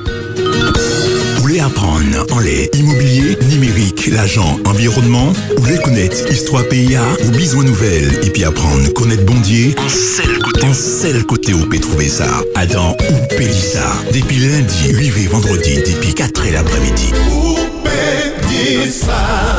Vous 1.35 1.41
voulez 1.41 1.59
apprendre 1.59 2.25
en 2.31 2.39
les 2.39 2.69
immobilier, 2.73 3.37
numérique, 3.49 4.07
l'agent, 4.07 4.57
environnement? 4.65 5.33
Ou 5.57 5.61
voulez 5.61 5.77
connaître 5.79 6.31
histoire 6.31 6.67
PIA 6.67 7.01
ou 7.25 7.31
besoin 7.31 7.63
nouvelle 7.63 8.19
et 8.23 8.29
puis 8.29 8.43
apprendre 8.43 8.93
connaître 8.93 9.25
Bondier? 9.25 9.75
En 9.79 9.89
seul 9.89 10.39
côté, 10.39 10.63
en 10.63 10.73
seul 10.73 11.23
côté 11.25 11.53
où 11.53 11.65
peut 11.67 11.79
trouver 11.79 12.09
ça 12.09 12.27
Adam 12.55 12.95
ou 13.09 13.35
Pélissa 13.35 13.91
Depuis 14.13 14.37
lundi, 14.37 14.91
8 14.91 15.27
vendredi, 15.27 15.77
depuis 15.77 16.13
4 16.13 16.45
et 16.45 16.51
l'après-midi 16.51 17.11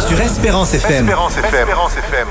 Sur 0.09 0.21
Espérance 0.21 0.75
FM. 0.75 1.09
Espérance 1.09 1.33
FM. 1.37 2.27